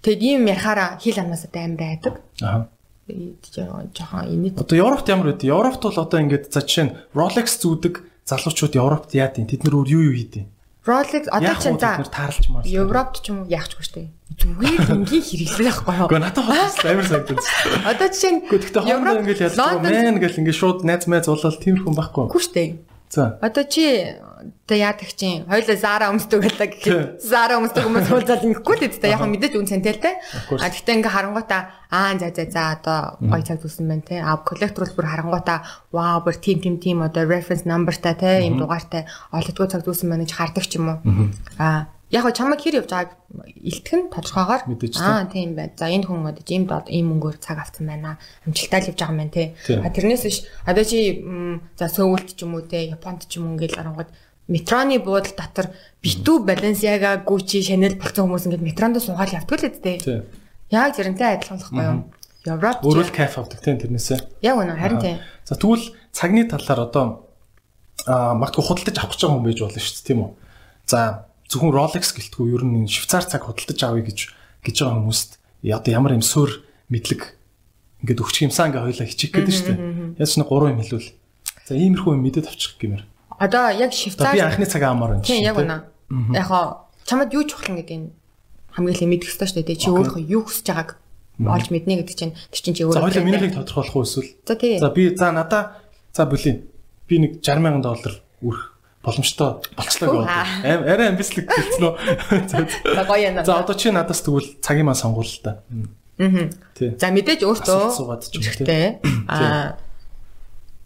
Тэгэд 0.00 0.20
ийм 0.24 0.48
ярахаараа 0.48 0.96
хил 0.96 1.20
амнаас 1.20 1.44
амар 1.52 1.84
айдаг. 1.84 2.14
Аа 2.40 2.64
жоохон 3.08 4.28
инээд. 4.28 4.60
Одоо 4.60 4.76
Европт 4.76 5.08
ямар 5.08 5.32
байд? 5.32 5.44
Европт 5.44 5.82
бол 5.82 5.96
одоо 5.96 6.20
ингээд 6.20 6.52
за 6.52 6.60
жишээ 6.60 6.84
нь 6.84 6.94
Rolex 7.16 7.56
зүүдэг 7.64 7.94
залуучууд 8.28 8.76
Европт 8.76 9.16
яад 9.16 9.40
юм? 9.40 9.48
Тэд 9.48 9.64
нар 9.64 9.80
өөр 9.80 9.88
юу 9.88 10.02
юу 10.12 10.14
хийдэг? 10.14 10.44
Rolex 10.88 11.28
одоо 11.28 11.56
ч 11.60 11.64
за. 11.76 12.00
Европт 12.64 13.20
ч 13.20 13.32
юм 13.32 13.44
уу 13.44 13.48
яахчгүй 13.48 13.84
штэ. 13.84 14.08
Зүгээр 14.38 14.88
энгийн 14.88 15.24
хэрэглэх 15.24 15.84
байхгүй 15.84 15.94
юу? 16.00 16.08
Гэхдээ 16.08 16.24
надад 16.24 16.46
бас 16.48 16.74
амар 16.84 17.06
санагдаж. 17.08 17.44
Одоо 17.84 18.08
жишээ 18.08 18.32
нь 18.32 18.40
хоорондоо 18.48 19.20
ингээд 19.20 19.44
ялдаг 19.52 19.84
мэн 19.84 20.16
гэл 20.16 20.40
ингээд 20.40 20.60
шууд 20.60 20.78
найз 20.88 21.04
майз 21.04 21.28
уулал 21.28 21.60
тиймэрхүү 21.60 21.92
байхгүй. 21.92 22.24
Үгүй 22.32 22.42
штэ. 22.44 22.64
За. 23.08 23.38
Одоо 23.40 23.64
чи 23.64 24.14
Тэ 24.68 24.78
яадаг 24.78 25.10
чинь 25.18 25.42
хоёлаа 25.50 25.76
Zara 25.80 26.06
өмсдөг 26.14 26.44
байлаа 26.44 26.68
гэхэд 26.70 27.18
Zara 27.18 27.58
өмсдөг 27.58 27.82
хүмүүс 27.82 28.06
хуулзаад 28.06 28.46
ингэхгүй 28.46 28.74
л 28.78 28.82
дээ. 28.86 29.16
Яг 29.16 29.24
мэдээж 29.26 29.54
үн 29.58 29.66
те. 29.66 30.20
А 30.22 30.68
гэхдээ 30.70 30.94
ингээ 31.02 31.10
харангуйтаа 31.10 31.62
аа 31.90 32.14
за 32.20 32.30
за 32.30 32.46
за 32.46 32.62
одоо 32.78 33.18
гоё 33.18 33.42
цаг 33.42 33.58
зүсэн 33.58 33.90
байна 33.90 34.06
те. 34.06 34.22
А 34.22 34.38
коллектор 34.38 34.86
бол 34.86 34.94
бүр 34.94 35.10
харангуйтаа 35.10 35.58
вау 35.90 36.22
бүр 36.22 36.38
тим 36.38 36.62
тим 36.62 36.78
тим 36.78 37.02
одоо 37.02 37.26
reference 37.26 37.66
number-тай 37.66 38.14
те 38.14 38.46
ийм 38.46 38.62
дугаартай 38.62 39.10
олддгүй 39.34 39.66
цаг 39.66 39.82
зүсэн 39.82 40.06
байна 40.06 40.22
гэж 40.22 40.32
хардаг 40.38 40.64
ч 40.68 40.78
юм 40.78 40.86
уу. 40.86 40.98
А 41.58 41.90
яг 42.10 42.22
го 42.24 42.30
чамайг 42.32 42.60
хэр 42.60 42.80
явж 42.80 42.88
байгааг 42.88 43.12
илтгэн 43.60 44.08
тодорхойгоор 44.08 44.62
аа 45.00 45.28
тийм 45.28 45.54
байна. 45.54 45.72
За 45.76 45.92
энэ 45.92 46.06
хүн 46.08 46.24
одоо 46.24 46.44
ийм 46.48 46.64
ийм 46.88 47.06
мөнгөөр 47.12 47.36
цаг 47.36 47.58
авсан 47.60 47.86
байна. 47.86 48.18
Амжилттай 48.46 48.80
л 48.80 48.90
явж 48.92 48.98
байгаа 49.00 49.16
юм 49.20 49.30
те. 49.30 49.54
А 49.68 49.92
тэрнээс 49.92 50.24
биш 50.24 50.38
одоо 50.64 50.84
чи 50.84 51.20
за 51.76 51.86
Сөүлт 51.92 52.32
ч 52.32 52.48
юм 52.48 52.56
уу 52.56 52.64
те 52.64 52.88
Японд 52.88 53.28
ч 53.28 53.36
юм 53.36 53.52
ингээл 53.52 53.76
арангууд 53.76 54.08
метроны 54.48 54.98
буудал 54.98 55.36
дотор 55.36 55.68
битүү 56.00 56.48
Balenciaga, 56.48 57.20
Gucci, 57.20 57.60
Chanel 57.60 58.00
болсон 58.00 58.32
хүмүүс 58.32 58.48
ингээд 58.48 58.64
метронд 58.64 58.96
суугаад 58.96 59.36
явдаг 59.36 59.60
л 59.60 59.68
үстэй. 59.68 60.24
Яг 60.72 60.96
зэрэнтэй 60.96 61.36
адилхан 61.36 61.60
л 61.60 61.64
байхгүй 61.68 61.84
юу? 61.84 61.98
Европ 62.48 62.80
өөрөө 62.80 63.12
кайф 63.12 63.36
авдаг 63.36 63.60
тийм 63.60 63.76
тэрнээсээ. 63.76 64.40
Яг 64.40 64.56
үнэ 64.56 64.80
харин 64.80 65.00
тийм. 65.04 65.18
За 65.44 65.60
тэгвэл 65.60 65.92
цагны 66.16 66.48
талаар 66.48 66.88
одоо 66.88 67.28
аа 68.08 68.32
магадгүй 68.40 68.64
худалдаж 68.64 68.96
авах 68.96 69.12
гэж 69.12 69.20
байгаа 69.20 69.36
хүн 69.36 69.44
байж 69.44 69.58
болно 69.60 69.80
шүү 69.84 69.96
дээ 70.00 70.08
тийм 70.08 70.20
үү? 70.24 70.30
За 70.88 70.98
зөвхөн 71.48 71.72
Rolex 71.72 72.12
гэлтгүй 72.12 72.52
ер 72.52 72.62
нь 72.64 72.88
швейцар 72.88 73.24
цаг 73.24 73.48
худалдаж 73.48 73.80
авъя 73.80 74.04
гэж 74.04 74.18
гэж 74.64 74.76
байгаа 74.84 75.00
хүмүүст 75.00 75.30
одоо 75.64 75.92
ямар 75.92 76.12
юм 76.14 76.22
суурь 76.22 76.60
мэдлэг 76.92 77.34
ингээд 78.04 78.22
өгчих 78.22 78.46
юмсан 78.46 78.70
ингээ 78.70 78.84
хоёлаа 78.84 79.08
хичих 79.08 79.32
гэдэг 79.34 79.54
шүү 79.56 79.66
дээ. 79.72 79.78
Яаж 80.22 80.30
ч 80.30 80.36
нэг 80.38 80.48
гурван 80.48 80.78
юм 80.78 80.82
хэлвэл. 80.84 81.10
За 81.66 81.74
иймэрхүү 81.74 82.14
юм 82.14 82.22
мэдээд 82.22 82.46
авчих 82.46 82.78
гэмээр. 82.78 83.04
Одоо 83.42 83.64
яг 83.74 83.90
Швейцар 83.90 84.34
би 84.34 84.40
анхны 84.44 84.66
цагаа 84.70 84.94
амар 84.94 85.18
байна. 85.18 85.26
Тийм 85.26 85.42
яг 85.42 85.58
үнэ. 85.58 85.82
Яг 86.36 86.46
хоо 86.46 86.86
чамд 87.08 87.34
юу 87.34 87.42
чухал 87.42 87.74
гэдэг 87.74 87.98
нь 87.98 88.12
хамгийн 88.70 88.94
их 88.94 89.02
мэдэх 89.08 89.28
хэрэгтэй 89.34 89.48
шүү 89.50 89.66
дээ. 89.66 89.82
Чи 89.82 89.90
өөрөө 89.90 90.22
юу 90.30 90.42
хүсэж 90.46 90.66
байгааг 90.70 90.90
олж 91.42 91.66
мэднэ 91.74 92.02
гэдэг 92.02 92.16
чинь 92.18 92.34
тэр 92.54 92.60
чинь 92.62 92.76
чи 92.78 92.82
өөрөө. 92.86 92.94
За 92.94 93.02
хоёул 93.02 93.26
минийхийг 93.26 93.54
тодорхойлох 93.58 93.96
уу 93.98 94.06
эсвэл. 94.06 94.30
За 94.46 94.54
тий. 94.54 94.78
За 94.78 94.90
би 94.94 95.02
за 95.14 95.34
надаа 95.34 95.82
за 96.14 96.22
бүлийн 96.26 96.70
би 97.10 97.14
нэг 97.18 97.42
60 97.42 97.62
сая 97.66 97.82
доллар 97.82 98.14
үрэх 98.42 98.77
боломжтой 99.02 99.62
болцлоо 99.76 100.06
гэдэг. 100.10 100.28
Аим 100.64 100.80
арай 100.84 101.08
амбицлог 101.14 101.46
үү. 101.48 101.92
За 102.94 103.02
гоё 103.06 103.30
юм. 103.30 103.44
За 103.44 103.60
одоо 103.62 103.74
чи 103.74 103.90
надаас 103.90 104.22
тэгвэл 104.22 104.58
цагийн 104.62 104.86
маань 104.86 104.98
сонгуул 104.98 105.26
л 105.26 105.42
та. 105.42 105.62
Аа. 106.18 106.50
За 106.98 107.08
мэдээж 107.14 107.46
өөртөө. 107.46 107.94
Аа. 109.28 109.78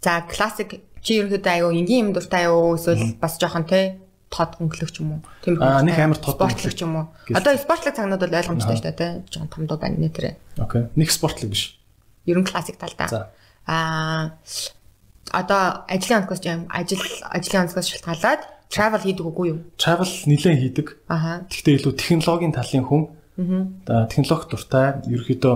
За 0.03 0.21
классик 0.29 0.83
Чи 1.03 1.19
ерөнхийдөө 1.19 1.51
аюу 1.51 1.75
энгийн 1.75 2.07
юм 2.07 2.13
дуртай 2.15 2.47
юу 2.47 2.79
эсвэл 2.79 3.19
бас 3.19 3.35
жоохон 3.35 3.67
те 3.67 3.99
тод 4.31 4.55
хөнгөлөгч 4.55 5.03
юм 5.03 5.19
уу? 5.19 5.21
Тийм 5.43 5.59
аа 5.59 5.83
нэг 5.83 5.99
амар 5.99 6.15
тод 6.15 6.39
спортлогч 6.39 6.79
юм 6.79 6.95
уу? 6.95 7.05
Одоо 7.27 7.59
спортлог 7.59 7.91
цагнууд 7.91 8.23
бол 8.23 8.39
ойлгомжтой 8.39 8.79
шүү 8.79 8.87
дээ 8.87 8.95
те. 8.95 9.07
Жоохон 9.27 9.51
томдоо 9.51 9.77
байна 9.83 9.99
нэ 9.99 10.15
тэрэ. 10.15 10.39
Окей. 10.63 10.87
Нэг 10.95 11.11
спортлог 11.11 11.51
биш. 11.51 11.75
Ер 12.23 12.39
нь 12.39 12.47
классик 12.47 12.79
талдаа. 12.79 13.35
Аа 13.67 14.39
одоо 15.31 15.85
ажлын 15.87 16.25
онцгоос 16.25 16.41
юм 16.43 16.67
ажил 16.67 17.03
ажлын 17.29 17.69
онцгоос 17.69 17.87
шалтгаалаад 17.87 18.41
travel 18.73 19.01
хийдэг 19.05 19.25
үгүй 19.25 19.47
юу? 19.53 19.59
Travel 19.77 20.09
нэлээд 20.27 20.59
хийдэг. 20.59 20.87
Аха. 21.07 21.45
Гэхдээ 21.47 21.77
илүү 21.79 21.93
технологийн 21.95 22.53
талын 22.57 22.83
хүн. 22.83 23.03
Аа. 23.87 24.09
Технологи 24.09 24.49
дуртай. 24.49 24.99
Ерөөхдөө 25.07 25.55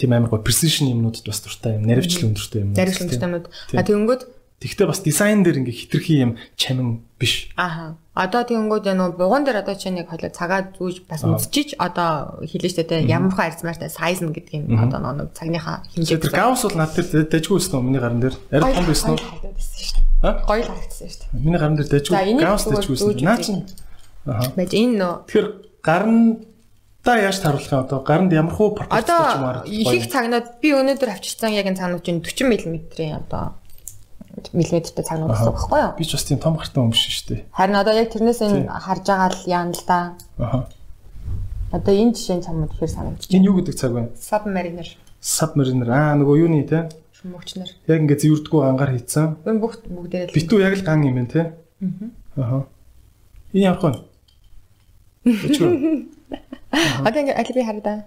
тийм 0.00 0.10
амар 0.12 0.30
гоо 0.32 0.40
precision 0.42 0.90
юмнуудад 0.90 1.24
бас 1.24 1.40
дуртай 1.44 1.76
юм. 1.78 1.86
Наривчлал 1.86 2.32
өндөртэй 2.32 2.60
юм. 2.64 2.72
Наривчлал 2.72 3.08
өндөртэй 3.08 3.28
юмнууд. 3.28 3.46
А 3.76 3.82
тэгэнгүүт 3.84 4.22
Тэгвэл 4.64 4.88
бас 4.88 5.04
дизайн 5.04 5.44
дээр 5.44 5.60
ингээ 5.60 5.76
хитрхи 5.76 6.24
юм 6.24 6.40
чамин 6.56 7.04
биш. 7.20 7.52
Аха. 7.52 8.00
Одоо 8.14 8.46
тэгэнгүүт 8.46 8.94
нөө 8.94 9.18
бугуун 9.18 9.42
дээр 9.42 9.66
одоо 9.66 9.74
чинь 9.74 9.98
нэг 9.98 10.06
хойлоо 10.06 10.30
цагаа 10.30 10.70
зүүж 10.78 11.02
бас 11.10 11.26
үзчихэж 11.26 11.74
одоо 11.82 12.38
хэлэн 12.46 12.70
штэ 12.70 12.86
те 12.86 13.02
ямар 13.02 13.34
хаа 13.34 13.50
арзмаартай 13.50 13.90
сайз 13.90 14.22
нь 14.22 14.30
гэдэг 14.30 14.70
юм 14.70 14.78
одоо 14.86 15.02
нэг 15.02 15.34
цагныхаа 15.34 15.82
хэмжээ. 15.98 16.22
Тэр 16.22 16.30
гаус 16.30 16.62
бол 16.62 16.78
над 16.78 16.94
дээр 16.94 17.26
дэжгүй 17.26 17.58
өснө 17.58 17.82
миний 17.82 17.98
гарын 17.98 18.22
дээр. 18.22 18.38
Арай 18.54 18.70
том 18.70 18.86
байсан 18.86 19.18
уу? 19.18 19.22
Гоё 20.22 20.62
харагдсан 20.62 21.10
штэ. 21.10 21.26
Миний 21.34 21.58
гарын 21.58 21.74
дээр 21.74 21.90
дэжгүй 21.90 22.38
гаус 22.38 22.64
дэжгүй 22.70 22.94
өснө. 22.94 23.18
Наа 23.26 23.38
чинь. 23.42 23.66
Аха. 24.30 24.46
Бэж 24.54 24.70
энэ 24.78 24.94
нөө. 24.94 25.14
Тэгэхээр 25.26 25.48
гарын 25.82 26.20
Та 27.04 27.20
яаж 27.20 27.36
таруулах 27.36 27.68
юм 27.68 27.80
одоо 27.84 28.00
гаранд 28.00 28.32
ямар 28.32 28.54
хуу 28.54 28.72
пропорцч 28.72 29.10
маар 29.36 29.68
их 29.68 29.92
их 29.92 30.08
цагнууд 30.08 30.56
би 30.64 30.72
өнөөдөр 30.72 31.12
авчирсан 31.12 31.52
яг 31.52 31.68
энэ 31.68 31.76
цагнууд 31.76 32.00
чинь 32.00 32.24
40 32.24 32.64
мм-ийн 32.64 33.20
одоо 33.20 33.60
миллиметртэй 34.52 35.04
цагнууд 35.04 35.32
гэсэн 35.32 35.48
үг 35.48 35.56
байхгүй 35.56 35.80
юу? 35.80 35.92
Би 35.96 36.04
ч 36.04 36.12
бас 36.12 36.26
тийм 36.28 36.38
том 36.42 36.58
гартай 36.58 36.80
юм 36.84 36.92
биш 36.92 37.08
шүү 37.08 37.26
дээ. 37.30 37.40
Харин 37.54 37.76
одоо 37.80 37.94
яг 37.96 38.08
тэрнээс 38.12 38.40
энэ 38.44 38.68
харж 38.68 39.04
байгаа 39.08 39.30
л 39.32 39.46
яана 39.48 39.72
л 39.72 39.84
да. 39.88 39.98
Аа. 40.42 40.68
Одоо 41.72 41.94
энэ 41.94 42.12
жишээ 42.12 42.44
чамд 42.44 42.68
ихээр 42.68 42.92
санагдчих. 42.92 43.32
Энэ 43.32 43.46
юу 43.48 43.56
гэдэг 43.58 43.74
цаг 43.74 43.92
вэ? 43.96 44.12
Submariner. 44.20 44.88
Submariner. 45.22 45.88
Аа 45.88 46.14
нөгөө 46.20 46.36
юуны 46.44 46.62
те? 46.68 46.92
Шүмөгчнөр. 47.18 47.70
Яг 47.88 47.98
ингээ 48.04 48.20
зэвэрдгүү 48.20 48.60
ангаар 48.62 48.92
хийцэн. 48.94 49.40
Энэ 49.48 49.58
бүх 49.62 49.80
бүгдээрээ 49.88 50.30
л. 50.30 50.36
Битүү 50.36 50.58
яг 50.60 50.74
л 50.76 50.84
ган 50.84 51.02
юм 51.08 51.16
байна 51.18 51.32
те? 51.32 51.42
Аа. 52.36 52.68
Энэ 53.56 53.66
явах 53.72 53.90
нь. 53.90 54.00
Одоо 57.06 57.20
ингээ 57.22 57.38
аль 57.38 57.54
би 57.54 57.62
хараа. 57.64 58.04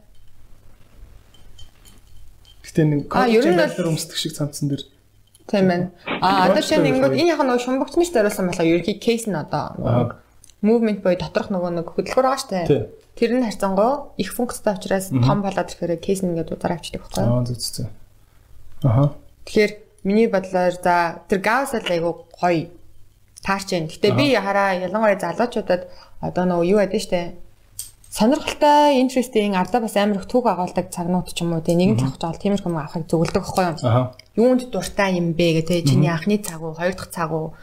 Гэтэ 2.62 2.84
нэг 2.84 3.08
компьютер 3.10 3.88
өмсдөг 3.90 4.18
шиг 4.20 4.36
цамцсан 4.38 4.70
дэр 4.70 4.86
Тийм 5.48 5.68
байна. 5.68 5.92
А 6.22 6.48
одоо 6.52 6.62
чинь 6.62 6.84
ингээд 6.84 7.16
энэ 7.16 7.32
яг 7.32 7.42
нэг 7.42 7.64
шумбагчныг 7.64 8.12
зориулсан 8.12 8.52
болохоор 8.52 8.68
ерөнхий 8.68 9.00
кейс 9.00 9.28
нь 9.28 9.36
одоо 9.36 10.16
movement 10.62 11.00
буюу 11.02 11.16
доторх 11.16 11.48
нөгөө 11.48 11.72
нэг 11.80 11.88
хөдөлгөөр 11.96 12.28
байгаа 12.28 12.44
штэ. 12.44 12.92
Тэр 13.16 13.32
нь 13.40 13.48
харьцангуй 13.48 14.12
их 14.20 14.36
функцтай 14.36 14.76
учраас 14.76 15.08
том 15.10 15.40
болоод 15.42 15.72
ирэхээр 15.72 16.04
кейс 16.04 16.20
нь 16.22 16.36
ингээд 16.36 16.52
удаар 16.52 16.76
авчдаг 16.76 17.02
байхгүй 17.08 17.24
юу? 17.24 17.40
Аа 17.40 17.48
зүг 17.48 17.60
зүг. 17.64 17.88
Аха. 18.84 19.16
Тэгэхээр 19.48 19.72
миний 20.04 20.28
бодлоор 20.28 20.76
за 20.76 21.24
тэр 21.32 21.40
гаус 21.40 21.72
л 21.74 21.88
айгу 21.88 22.28
гоё 22.36 22.68
таарч 23.40 23.72
байна. 23.72 23.88
Гэтэ 23.88 24.08
би 24.20 24.36
хараа 24.36 24.76
ялангуяа 24.76 25.16
залуучуудад 25.16 25.88
одоо 26.20 26.44
нөгөө 26.44 26.66
юу 26.68 26.80
байдаг 26.84 27.02
штэ 27.02 27.22
сонирхолтой 28.12 28.98
interesting 29.02 29.54
ардаа 29.56 29.82
бас 29.82 29.96
амар 29.96 30.18
их 30.18 30.28
түүх 30.28 30.50
агуулдаг 30.50 30.90
цагнууд 30.90 31.30
ч 31.30 31.46
юм 31.46 31.54
уу 31.54 31.62
тий 31.62 31.76
нэгэн 31.78 32.02
цавх 32.02 32.18
жаал 32.18 32.40
тиймэрхүү 32.42 32.72
юм 32.72 32.80
авахыг 32.82 33.06
зөвлөдөг 33.06 33.44
байхгүй 33.46 33.64
юу? 33.68 34.10
Юунд 34.38 34.70
дуртай 34.70 35.18
юм 35.18 35.34
бэ 35.34 35.60
гэ 35.60 35.64
тий 35.66 35.82
чиний 35.82 36.14
анхны 36.14 36.38
цаг 36.38 36.62
уу 36.62 36.78
хоёр 36.78 36.94
дахь 36.94 37.10
цаг 37.10 37.34
уу 37.34 37.58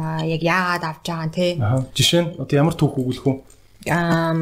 аа 0.00 0.24
яг 0.24 0.40
яагаад 0.40 0.84
авч 0.88 1.04
байгаа 1.04 1.28
тий. 1.28 1.60
Жишээ 1.92 2.22
нь 2.24 2.30
одоо 2.40 2.56
ямар 2.56 2.72
түүх 2.72 2.96
өгүүлэх 2.96 3.26
үү? 3.28 3.36
Аа 3.92 4.32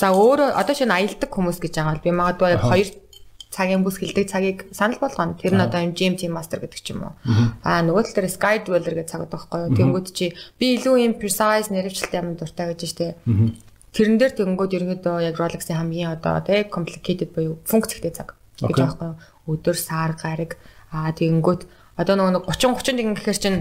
за 0.00 0.08
өөрөө 0.08 0.56
одоо 0.56 0.74
шинэ 0.74 0.96
аялдаг 0.96 1.28
хүмүүс 1.28 1.60
гэж 1.60 1.72
байгаа 1.76 1.92
бол 1.92 2.06
би 2.06 2.10
магадгүй 2.16 2.48
яг 2.56 2.64
хоёр 2.64 2.88
цагийн 3.52 3.84
бүс 3.84 4.00
хилдэг 4.00 4.26
цагийг 4.32 4.58
санал 4.72 4.96
болгоно. 5.04 5.36
Тэр 5.36 5.52
нь 5.52 5.60
одоо 5.60 5.84
юм 5.84 5.92
GMT 5.92 6.32
master 6.32 6.64
гэдэг 6.64 6.80
ч 6.80 6.96
юм 6.96 7.12
уу. 7.12 7.14
Аа 7.60 7.84
нөгөө 7.84 8.08
тал 8.08 8.16
дээр 8.24 8.32
sky 8.32 8.56
dweller 8.64 8.96
гэдэг 8.96 9.12
цаг 9.12 9.28
байхгүй 9.28 9.68
юу? 9.68 9.76
Тэнгүүд 9.76 10.06
чи 10.16 10.32
би 10.56 10.80
илүү 10.80 10.96
юм 10.96 11.14
precise 11.20 11.68
нэрвчлэлтэй 11.68 12.20
юм 12.24 12.40
дуртай 12.40 12.72
гэж 12.72 12.80
штэ. 12.88 13.20
Тэрэн 13.92 14.16
дээр 14.16 14.32
тэгэнгүүт 14.32 14.72
ерөнхийдөө 14.72 15.16
яг 15.28 15.36
Rolex-ийн 15.36 15.76
хамгийн 15.76 16.16
одоо 16.16 16.40
тий 16.40 16.64
complicated 16.64 17.36
буюу 17.36 17.60
функцтэй 17.68 18.08
цаг 18.08 18.32
гэж 18.56 18.72
байгаа 18.80 19.12
юм. 19.12 19.20
Өдөр, 19.44 19.76
сар, 19.76 20.16
гариг 20.16 20.56
аа 20.92 21.10
тэгэнгүүт 21.16 21.62
одоо 21.96 22.14
нөгөө 22.16 22.52
30 22.52 22.76
30 22.78 23.00
тэгэн 23.00 23.16
гэхээр 23.16 23.40
чинь 23.40 23.60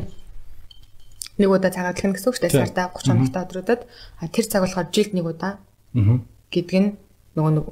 нэг 1.39 1.49
удаа 1.49 1.71
цаг 1.71 1.89
адлах 1.89 2.15
гэсэн 2.15 2.29
үг 2.29 2.35
шүү 2.37 2.43
дээ. 2.45 2.59
Сартаа 2.59 2.91
30 2.93 3.11
хоногтой 3.11 3.41
өдрүүдэд 3.47 3.81
а 4.19 4.23
тэр 4.27 4.45
цаг 4.45 4.61
болохоор 4.67 4.87
жилд 4.91 5.11
нэг 5.15 5.25
удаа. 5.25 5.53
Аа. 5.95 6.19
Гэдэг 6.51 6.77
нь 6.77 6.89
нөгөө 7.35 7.51
нэг 7.55 7.65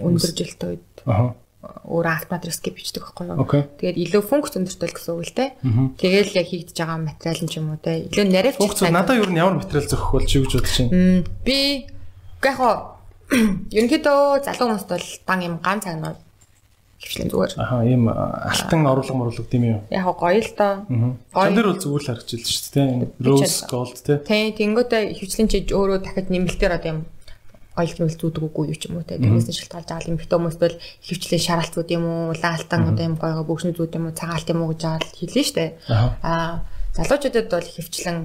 өндөр 0.00 0.32
жилтэй 0.32 0.68
үед. 0.78 0.86
Аа 1.06 1.34
өөр 1.62 2.06
автомат 2.10 2.50
скип 2.50 2.74
хийдэг 2.74 3.06
байхгүй 3.06 3.26
юу. 3.30 3.46
Тэгээд 3.78 3.98
илүү 4.02 4.22
функц 4.26 4.58
өндөртэй 4.58 4.90
гэсэн 4.90 5.14
үг 5.14 5.30
л 5.30 5.36
те. 5.38 5.54
Тэгэл 5.62 6.34
яг 6.34 6.46
хийгдэж 6.50 6.74
байгаа 6.74 6.98
материал 6.98 7.38
юм 7.38 7.48
ч 7.48 7.54
юм 7.62 7.70
уу 7.70 7.78
те. 7.78 8.10
Илүү 8.10 8.26
нарийн 8.26 8.58
функц 8.58 8.82
надад 8.82 9.14
юу 9.14 9.30
н 9.30 9.38
ямар 9.38 9.62
материал 9.62 9.86
зохих 9.86 10.10
бол 10.10 10.26
чи 10.26 10.42
гэж 10.42 10.58
бодож 10.58 10.74
байна. 10.74 11.22
Би 11.46 11.86
яг 12.42 12.56
хоо 12.58 12.74
ерөнхийдөө 13.78 14.42
залуу 14.42 14.66
хүмүүст 14.74 14.90
бол 14.90 15.06
дан 15.22 15.40
юм 15.46 15.54
ган 15.62 15.78
цагнууд 15.78 16.18
хвчлэн 17.02 17.28
зүгээр. 17.34 17.52
Аха 17.58 17.82
ийм 17.82 18.06
алтан 18.06 18.86
оруулга 18.86 19.14
моруулга 19.18 19.50
тийм 19.50 19.64
юм. 19.66 19.80
Яг 19.90 20.06
гоё 20.06 20.38
л 20.38 20.52
доо. 20.54 20.74
Гоё. 21.34 21.50
Тэр 21.50 21.66
бол 21.66 21.82
зүгээр 21.82 22.02
л 22.06 22.10
байна 22.14 22.46
шүү 22.46 22.70
дээ. 22.72 22.88
Rose 23.18 23.60
gold 23.66 23.98
те. 23.98 24.22
Тийм 24.22 24.54
тэнгүүтээ 24.54 25.02
хвчлэн 25.18 25.50
чи 25.50 25.66
өөрөө 25.66 25.98
дахиад 26.06 26.30
нэмэлтээр 26.30 26.78
одоо 26.78 26.90
юм 26.94 27.00
гоёлт 27.72 27.98
мэл 28.04 28.20
зүүдэг 28.20 28.44
үгүй 28.44 28.64
юу 28.68 28.76
ч 28.76 28.84
юм 28.92 29.00
уу 29.00 29.06
те 29.08 29.16
тэрнээс 29.16 29.48
нь 29.48 29.56
шалтгаалж 29.56 29.88
байгаа 29.88 30.10
юм 30.12 30.20
ихтэй 30.20 30.36
хүмүүс 30.36 30.58
бол 30.60 30.76
хөвчлээ 30.76 31.40
зүүд 31.72 31.88
юм 31.96 32.04
уу 32.04 32.22
улаалтан 32.36 32.82
одоо 32.92 33.04
юм 33.08 33.16
гоёго 33.16 33.48
бөкшний 33.48 33.72
зүүд 33.72 33.96
юм 33.96 34.12
уу 34.12 34.16
цагаалт 34.16 34.48
юм 34.52 34.60
уу 34.60 34.76
гэж 34.76 34.82
аа 34.84 35.00
хэлнэ 35.00 35.42
штэ 35.48 35.64
аа 35.88 36.68
залуучуудад 36.92 37.48
бол 37.48 37.68
хөвчлэн 37.72 38.18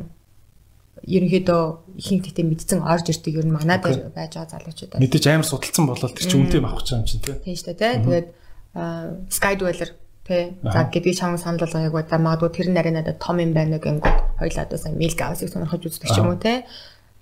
ерөнхийдөө 1.07 1.63
ихэнх 1.95 2.23
тэгтээ 2.28 2.45
мэдсэн 2.51 2.80
орж 2.84 3.05
ирдэг 3.07 3.39
ер 3.39 3.47
нь 3.47 3.55
манаа 3.55 3.80
дээр 3.80 4.11
байж 4.11 4.36
байгаа 4.36 4.51
залуучууд 4.51 4.99
мэдээж 4.99 5.25
амар 5.32 5.47
судалсан 5.47 5.86
болол 5.88 6.11
тэр 6.11 6.28
чинь 6.28 6.43
үнтэй 6.43 6.59
авах 6.59 6.84
гэж 6.84 6.89
юм 6.91 7.07
чинь 7.07 7.23
тийм 7.23 7.55
штэ 7.55 7.78
те 7.80 8.03
тэгээд 8.03 8.28
skydweller 9.30 9.91
Тэ. 10.28 10.59
За 10.59 10.84
гэдгийг 10.91 11.15
чамд 11.15 11.39
санал 11.39 11.63
болгоё 11.63 11.88
гоо 11.88 12.03
да 12.03 12.19
магадгүй 12.19 12.51
тэр 12.51 12.67
нарийн 12.75 12.99
надад 12.99 13.15
том 13.15 13.39
юм 13.39 13.55
байна 13.55 13.80
гэнгүүт 13.80 14.36
хоёлаа 14.43 14.67
одоо 14.67 14.75
сайн 14.75 14.99
мил 14.99 15.15
гавсыг 15.15 15.47
сонирхож 15.47 15.88
үздэг 15.88 16.11
ч 16.11 16.19
юм 16.19 16.36
уу 16.36 16.36
те. 16.36 16.67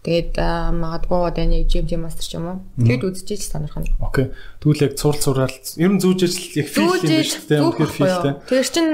Тэгээд 0.01 0.37
магадгүй 0.37 1.21
одоо 1.21 1.45
нэг 1.45 1.69
GMT 1.69 2.01
master 2.01 2.25
ч 2.25 2.33
юм 2.33 2.45
уу. 2.49 2.57
Тэгэд 2.81 3.05
үзчихэж 3.05 3.45
сонирхно. 3.45 3.85
Окей. 4.01 4.33
Тэгвэл 4.57 4.89
яг 4.89 4.93
цурал 4.97 5.21
цурал 5.21 5.53
ер 5.53 5.91
нь 5.93 6.01
зүүж 6.01 6.19
ажил 6.25 6.49
яг 6.61 6.67
фил 6.69 6.89
үү? 6.93 7.05
Үнэхээр 7.05 7.93
филтэй. 7.93 8.33
Тэр 8.49 8.65
чин 8.73 8.87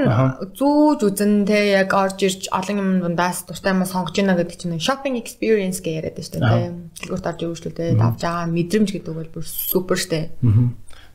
зүүж 0.60 1.00
үзэн 1.08 1.48
те 1.48 1.80
яг 1.80 1.96
орж 1.96 2.20
ирж 2.20 2.52
олон 2.52 2.80
юм 2.84 2.90
дундаас 3.00 3.48
дуртай 3.48 3.72
юм 3.72 3.88
сонгож 3.88 4.16
ийна 4.20 4.36
гэдэг 4.36 4.60
чинь 4.60 4.76
shopping 4.76 5.16
experience 5.16 5.80
гэж 5.80 6.04
яриад 6.04 6.16
байна 6.16 6.28
шүү 6.28 6.44
дээ. 6.44 6.72
Дэлгүүрт 7.00 7.28
орж 7.32 7.40
өвчлөлтэй 7.48 7.96
давж 7.96 8.20
байгаа 8.24 8.48
мэдрэмж 8.52 8.90
гэдэг 8.92 9.12
бол 9.16 9.32
бүр 9.36 9.44
супер 9.48 10.00
штэ. 10.00 10.36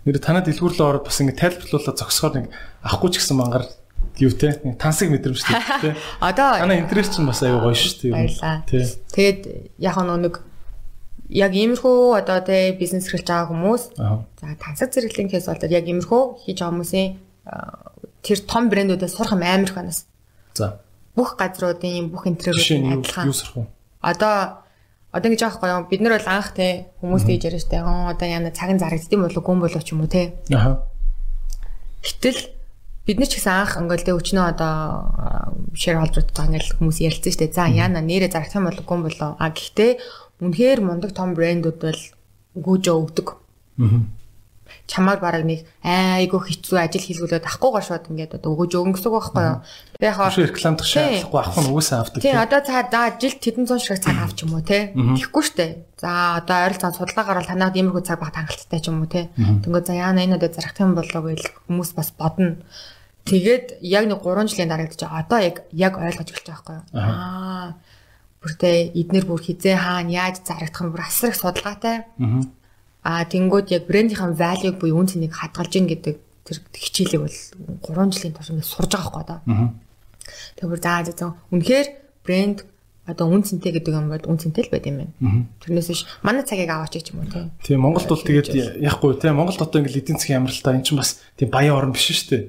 Нэр 0.07 0.23
танад 0.23 0.47
дэлгүүрлөө 0.47 0.87
ороод 0.87 1.05
бас 1.11 1.19
ингэ 1.19 1.35
тайлбарлуулаад 1.35 1.99
зогсохоор 1.99 2.35
нэг 2.39 2.47
авахгүй 2.87 3.11
ч 3.11 3.15
гэсэн 3.19 3.37
мангар 3.37 3.67
юу 4.23 4.31
те? 4.31 4.55
Тансаг 4.79 5.11
мэдрэмжтэй 5.11 5.59
те? 5.83 5.99
Одоо 6.23 6.63
манай 6.63 6.87
интерес 6.87 7.11
чинь 7.11 7.27
бас 7.27 7.43
аюу 7.43 7.67
гоё 7.67 7.75
шүү 7.75 8.07
дээ 8.07 8.13
баярлаа. 8.15 8.63
Тэгээд 8.71 9.41
яг 9.83 9.97
нэг 9.99 10.35
яг 11.29 11.53
иймэрхүү 11.59 12.23
одоо 12.23 12.39
те 12.47 12.73
бизнес 12.79 13.11
эрхэлж 13.11 13.27
байгаа 13.27 13.51
хүмүүс 13.51 13.83
за 13.99 14.55
тансаг 14.63 14.95
зэрэглэлийн 14.95 15.31
кейс 15.31 15.51
болоод 15.51 15.75
яг 15.75 15.85
иймэрхүү 15.91 16.23
хийж 16.47 16.57
байгаа 16.63 16.71
хүмүүсийн 16.71 17.09
тэр 18.23 18.39
том 18.47 18.71
брэндүүдээс 18.71 19.15
сурах 19.19 19.35
амар 19.35 19.67
их 19.67 19.75
банаас 19.75 20.07
за. 20.55 20.79
Бүх 21.19 21.35
газруудын 21.35 22.15
бүх 22.15 22.31
интерьерүүд 22.31 23.03
адилхан. 23.03 23.27
юу 23.27 23.35
сурах 23.35 23.59
вэ? 23.59 23.67
Одоо 24.07 24.63
одоо 25.17 25.29
ингэж 25.33 25.43
аахгүй 25.49 25.69
юу 25.73 25.89
бид 25.89 26.01
нар 26.05 26.21
бол 26.21 26.29
анх 26.29 26.53
те 26.53 26.93
хүмүүс 27.01 27.25
тэгж 27.25 27.43
яриа 27.49 27.63
штэ 27.65 27.81
одоо 27.81 28.29
яна 28.29 28.53
цагын 28.53 28.77
зарагдсан 28.77 29.25
болов 29.25 29.41
гүн 29.41 29.61
болов 29.65 29.83
ч 29.83 29.97
юм 29.97 30.05
уу 30.05 30.13
те 30.13 30.37
аха 30.53 30.85
гэтэл 32.05 32.53
бид 33.07 33.19
нар 33.23 33.31
ч 33.31 33.39
гэсэн 33.39 33.55
анх 33.55 33.73
ингээл 33.79 34.07
тэ 34.07 34.19
өчнөө 34.19 34.45
одоо 34.51 34.75
shareholder-тай 35.79 36.47
ингээл 36.51 36.75
хүмүүс 36.83 36.99
ярилцсан 37.07 37.39
дээ. 37.39 37.55
За 37.55 37.71
яана 37.71 38.03
нэрээ 38.03 38.35
зарах 38.35 38.51
юм 38.51 38.67
болоогүй 38.67 38.99
болоо. 39.07 39.31
А 39.39 39.55
гэхдээ 39.55 40.03
үнэхээр 40.43 40.81
мундаг 40.83 41.15
том 41.15 41.39
брэндүүд 41.39 41.79
бол 41.79 42.03
гүйжөө 42.59 42.97
өгдөг. 42.99 43.29
Аа. 43.79 44.03
Чамаар 44.87 45.19
бараг 45.19 45.43
нэг 45.43 45.67
айгу 45.83 46.39
хэцүү 46.39 46.79
ажил 46.79 47.03
хийлгүүлээд 47.03 47.43
авахгүйгаа 47.43 47.83
шууд 47.83 48.07
ингээд 48.07 48.39
одоо 48.39 48.55
өгөөж 48.55 48.73
үг 48.79 48.99
байхгүй 49.03 49.43
юу. 49.43 49.59
Тэгээ 49.99 50.07
яг 50.07 50.17
хаа 50.17 50.31
рекламдах 50.31 50.87
шаардлагагүй 50.87 51.41
авах 51.43 51.59
нь 51.59 51.71
угаасаа 51.75 51.99
авдаг. 52.07 52.23
Тийм 52.23 52.39
одоо 52.39 52.61
цаа 52.63 52.83
за 52.87 53.01
жилд 53.19 53.41
хэдэн 53.43 53.67
зуун 53.67 53.83
ширхэг 53.83 54.05
цаг 54.07 54.19
авч 54.23 54.39
юм 54.47 54.55
уу 54.55 54.63
те. 54.63 54.95
Тэхгүй 54.95 55.43
штэ. 55.43 55.67
За 55.99 56.39
одоо 56.39 56.57
ойролцоон 56.71 56.95
судалгаагаар 56.95 57.39
бол 57.43 57.51
танаад 57.51 57.75
иймэрхүү 57.75 58.05
цаг 58.07 58.23
баг 58.23 58.31
хангалттай 58.39 58.79
ч 58.79 58.87
юм 58.87 59.03
уу 59.03 59.11
те. 59.11 59.27
Тэнгөө 59.35 59.83
за 59.83 59.95
яана 59.99 60.23
энэ 60.23 60.39
удаа 60.39 60.55
зарах 60.55 60.79
юм 60.79 60.95
болоо 60.95 61.23
гэж 61.35 61.43
хүмүүс 61.67 61.91
бас 61.99 62.15
бодно. 62.15 62.63
Тэгээд 63.27 63.83
яг 63.83 64.07
нэг 64.07 64.23
3 64.23 64.47
жилийн 64.47 64.71
дараа 64.71 64.87
гэж 64.87 65.03
одоо 65.03 65.39
яг 65.43 65.67
яг 65.75 65.99
ойлгож 65.99 66.31
эхэлж 66.31 66.47
байгаа 66.47 66.63
байхгүй 66.63 66.75
юу? 66.79 66.85
Аа. 66.95 67.75
Бүртээ 68.39 68.95
эднэр 68.95 69.27
бүр 69.27 69.43
хизээ 69.43 69.75
хаана 69.75 70.15
яаж 70.15 70.47
зарагдах 70.47 70.87
юм 70.87 70.95
бүр 70.95 71.03
асар 71.03 71.35
их 71.35 71.41
судалгаатай. 71.43 72.07
Аа. 72.23 72.47
Тэнгууд 73.07 73.71
яг 73.71 73.87
брендийнхэн 73.87 74.35
value 74.35 74.75
буюу 74.75 74.99
үн 74.99 75.07
цэнийг 75.07 75.33
хадгалж 75.35 75.73
ийн 75.79 75.87
гэдэг 75.87 76.17
тэр 76.47 76.57
хичээлийг 76.75 77.23
бол 77.23 77.39
3 77.87 78.15
жилийн 78.15 78.35
турш 78.35 78.51
ингэ 78.51 78.67
сурж 78.67 78.91
байгаа 78.91 79.11
байхгүй 79.11 79.23
одоо. 79.23 79.39
Аа. 79.47 79.71
Тэгэхээр 80.59 80.83
заа 80.83 81.03
заа 81.07 81.31
үнэхээр 81.55 81.89
брэнд 82.27 82.59
одоо 83.07 83.27
үн 83.31 83.43
цэнтэй 83.47 83.71
гэдэг 83.79 83.95
юм 83.95 84.11
бол 84.11 84.27
үн 84.27 84.39
цэнтэй 84.39 84.67
л 84.67 84.73
байд 84.75 84.87
юм 84.91 84.99
байна. 85.07 85.47
Тэрнээс 85.63 85.91
биш 85.91 86.03
манай 86.27 86.43
цагийг 86.43 86.71
аваач 86.71 86.99
гэж 86.99 87.15
юм 87.15 87.23
уу 87.23 87.31
тийм. 87.31 87.51
Тийм 87.63 87.79
Монголд 87.87 88.11
бол 88.11 88.27
тэгээд 88.27 88.83
яахгүй 88.83 89.15
тийм 89.23 89.39
Монголд 89.39 89.63
одоо 89.63 89.79
ингээл 89.79 90.03
эдийн 90.03 90.19
засгийн 90.19 90.43
амралтаа 90.43 90.75
эн 90.75 90.83
чинь 90.83 90.99
бас 90.99 91.23
тийм 91.39 91.55
баян 91.55 91.79
орн 91.79 91.95
биш 91.95 92.11
шүү 92.11 92.27
дээ. 92.35 92.43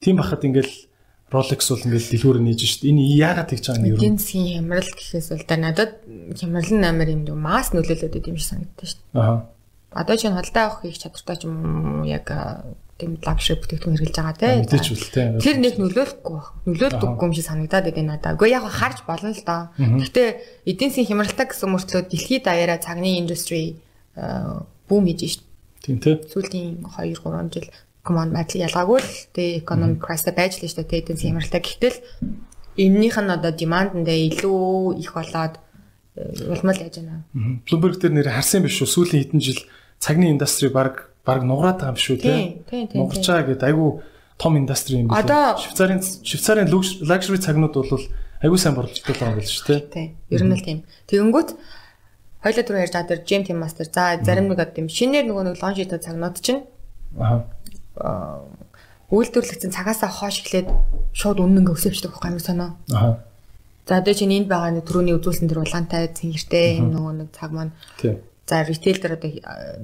Тийм 0.00 0.16
бахад 0.16 0.48
ингээл 0.48 0.88
Rolex 1.28 1.60
бол 1.68 1.84
ингээл 1.84 2.08
дэлгүүрээ 2.08 2.44
нээж 2.48 2.60
шүү 2.64 2.80
дээ. 2.80 2.92
Энэ 2.96 3.04
яагаад 3.20 3.48
тэгж 3.52 3.64
байгаа 3.68 3.84
юм 3.84 3.92
бэ? 3.92 4.00
Эдийн 4.00 4.16
засгийн 4.16 4.48
хямрал 4.56 4.90
гэхээс 4.96 5.28
бол 5.28 5.44
да 5.44 5.56
надад 5.60 5.92
хямрал 6.40 6.72
амар 6.88 7.08
юм 7.12 7.22
дүү 7.28 7.36
мас 7.36 7.68
нөлөөлөд 7.76 8.16
идэм 8.16 8.40
шиг 8.40 8.48
санагддаг 8.48 8.86
шүү 8.88 9.00
дээ. 9.12 9.20
Аа. 9.20 9.44
Одоо 9.92 10.16
чинь 10.16 10.36
холдоо 10.36 10.62
авах 10.68 10.82
хийх 10.84 10.98
чадвартай 11.00 11.36
ч 11.36 11.48
юм 11.48 12.02
уу 12.02 12.04
яг 12.04 12.28
тийм 12.98 13.16
лагшри 13.22 13.56
бүтээгдэхүүн 13.62 13.96
хэрэглэж 13.96 14.16
байгаа 14.18 14.36
те. 14.36 14.48
Мэдээч 14.58 14.86
үл 14.90 15.06
те. 15.14 15.22
Тэр 15.38 15.56
нэг 15.62 15.74
нөлөөлөхгүй 15.78 16.34
баг. 16.34 16.48
Нөлөөлдөггүй 16.66 17.26
юм 17.30 17.34
шиг 17.34 17.46
санагдаад 17.46 17.86
байна 17.94 18.18
надаа. 18.18 18.34
Үгүй 18.34 18.50
яг 18.52 18.66
харж 18.66 19.06
болно 19.06 19.30
л 19.30 19.46
доо. 19.46 19.62
Гэхдээ 19.78 20.28
эдийн 20.66 20.90
засгийн 20.90 21.08
хямралтай 21.14 21.46
гэсэн 21.46 21.70
мөртлөө 21.72 22.02
дэлхийд 22.10 22.44
даяараа 22.44 22.82
цагны 22.82 23.22
индустри 23.22 23.78
бүүм 24.18 25.04
хийж 25.08 25.20
шít. 25.24 25.42
Тийм 25.86 26.02
те. 26.02 26.18
Сүүлийн 26.26 26.82
2 26.82 27.22
3 27.22 27.54
жил 27.54 27.70
command 28.02 28.34
battle 28.34 28.66
ялгаагүй 28.66 28.98
л 28.98 29.12
те 29.30 29.62
economic 29.62 30.02
crisis 30.02 30.34
байж 30.34 30.58
л 30.58 30.66
шít 30.66 30.82
те 30.90 30.98
эдийн 30.98 31.14
засгийн 31.14 31.38
хямралтай. 31.38 31.62
Гэтэл 31.62 31.96
эннийх 32.82 33.14
нь 33.14 33.30
одоо 33.30 33.54
demandндээ 33.54 34.18
илүү 34.34 34.98
их 34.98 35.14
болоод 35.14 35.62
улмал 36.50 36.78
яаж 36.82 36.98
байна. 36.98 37.22
Bloomberg 37.62 38.02
дээр 38.02 38.14
нэр 38.14 38.30
харсан 38.34 38.66
биш 38.66 38.82
үү? 38.82 38.90
Сүүлийн 38.90 39.22
хэдэн 39.22 39.42
жил 39.42 39.62
цагны 39.98 40.30
индастри 40.30 40.68
баг 40.68 41.10
баг 41.24 41.42
нугараад 41.44 41.82
байгаа 41.82 41.92
юм 41.92 42.00
шүү 42.00 42.16
тий. 42.16 42.62
Нугарч 42.94 43.26
байгаа 43.26 43.46
гэдэг 43.52 43.68
айгүй 43.68 43.90
том 44.38 44.56
индастри 44.56 45.02
юм 45.02 45.10
билээ. 45.10 45.58
Швейцарын 45.58 46.00
Швейцарын 46.00 46.68
лакшри 47.04 47.38
цагнууд 47.38 47.74
бол 47.74 48.04
айгүй 48.42 48.58
сайн 48.58 48.74
борлогддог 48.78 49.16
байгаа 49.18 49.34
юм 49.34 49.42
биш 49.42 49.60
тий. 49.66 49.80
Тий. 49.92 50.06
Ер 50.30 50.42
нь 50.46 50.54
л 50.54 50.62
тийм. 50.62 50.86
Тэгэнгүүт 51.10 51.50
хоёлаа 52.40 52.64
түрүү 52.64 52.82
ярьж 52.86 52.94
байгаа 52.94 53.10
тэр 53.10 53.20
Jim 53.26 53.42
Team 53.42 53.58
Master 53.58 53.86
за 53.90 54.22
зарим 54.22 54.48
нэг 54.48 54.62
одоо 54.62 54.74
тийм 54.78 54.88
шинээр 54.88 55.26
нөгөө 55.26 55.44
нэг 55.52 55.56
лонж 55.58 55.76
хийдэг 55.82 56.00
цагнууд 56.06 56.36
чинь 56.38 56.62
аа 57.18 58.46
үйлдвэрлэгдсэн 59.10 59.74
цагаасаа 59.74 60.08
хоош 60.12 60.44
эхлээд 60.44 60.68
шууд 61.16 61.42
үнэн 61.42 61.66
өсөвчдөг 61.72 62.12
байхгүй 62.14 62.38
юм 62.38 62.44
санаа. 62.44 62.76
Аа. 62.92 63.18
За 63.88 63.98
одоо 63.98 64.14
чинь 64.14 64.36
энд 64.36 64.46
байгаа 64.46 64.70
нэг 64.70 64.84
түрүүний 64.86 65.16
үзүүлсэн 65.16 65.48
тэр 65.48 65.64
улаантай 65.64 66.12
цэнгэртэй 66.12 66.78
энэ 66.78 66.92
нөгөө 66.92 67.12
нэг 67.24 67.28
цаг 67.32 67.50
маань. 67.56 67.72
Тийм 67.96 68.20
За 68.48 68.64
ритейл 68.64 68.96
дээр 68.96 69.20
одоо 69.20 69.30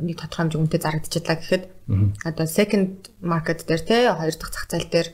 нэг 0.00 0.16
тодорхой 0.16 0.48
хэмжээ 0.48 0.60
үнэтэй 0.64 0.80
зарагдчихлаа 0.80 1.36
гэхэд 1.36 1.64
одоо 2.24 2.46
second 2.48 3.12
market 3.20 3.68
дээр 3.68 3.82
те 3.84 4.08
хоёр 4.08 4.34
дахь 4.40 4.52
зах 4.56 4.66
зээл 4.72 4.88
дээр 4.88 5.08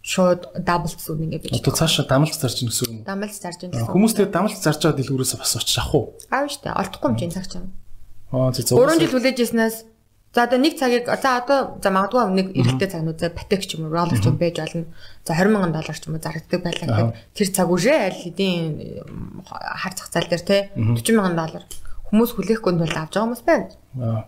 шууд 0.00 0.56
double 0.64 0.88
зүг 0.88 1.18
ингэ 1.20 1.44
байж. 1.44 1.60
Одоо 1.60 1.74
цаашаа 1.76 2.06
дамлж 2.08 2.38
зарж 2.38 2.62
гин 2.62 2.70
гэсэн 2.70 2.86
үг. 2.88 3.04
Дамлж 3.04 3.34
зарж 3.36 3.58
гин 3.58 3.74
гэсэн. 3.74 3.90
Хүмүүс 3.90 4.14
тэгээд 4.14 4.32
дамлж 4.32 4.54
зарж 4.62 4.80
байгаа 4.86 4.98
дэлгүүрээс 5.02 5.34
бас 5.34 5.58
очиж 5.58 5.76
авах 5.82 5.94
уу? 5.98 6.04
Аав 6.30 6.46
штэ. 6.46 6.70
Олдохгүй 6.72 7.08
юм 7.10 7.18
чинь 7.18 7.34
цаг 7.34 7.46
чинь. 7.50 7.68
Аа 8.30 8.54
зөв. 8.54 8.78
3 8.78 9.02
жил 9.02 9.12
хүлээж 9.12 9.38
ирснээс 9.42 9.76
за 10.30 10.46
одоо 10.46 10.58
нэг 10.62 10.78
цагийг 10.78 11.10
за 11.10 11.30
одоо 11.42 11.58
за 11.82 11.90
магадгүй 11.90 12.22
нэг 12.38 12.46
эрэгтэй 12.54 12.86
цагнууд 12.86 13.18
за 13.18 13.34
патек 13.34 13.66
ч 13.66 13.74
юм 13.74 13.90
уу 13.90 13.94
roller 13.98 14.14
ч 14.14 14.30
юм 14.30 14.38
байж 14.38 14.62
болно. 14.62 14.86
За 15.26 15.34
20 15.34 15.52
сая 15.58 15.74
доллар 15.74 15.96
ч 15.98 16.02
юм 16.06 16.14
уу 16.14 16.22
зарагддаг 16.22 16.60
байлаа 16.62 16.86
гэхэд 16.86 17.34
тэр 17.34 17.48
цаг 17.50 17.66
үрээ 17.66 17.98
аль 18.06 18.20
хэдийн 18.22 18.62
хар 19.42 19.94
зах 19.98 20.08
зээл 20.14 20.30
дээр 20.30 20.44
те 20.46 20.58
40 20.78 21.02
сая 21.02 21.34
доллар 21.34 21.64
хүмүүс 22.10 22.32
хүлээхгүй 22.36 22.72
нь 22.74 22.80
бол 22.82 22.94
авч 22.94 23.12
байгаа 23.14 23.26
хүмүүс 23.26 23.44
байна. 23.46 24.26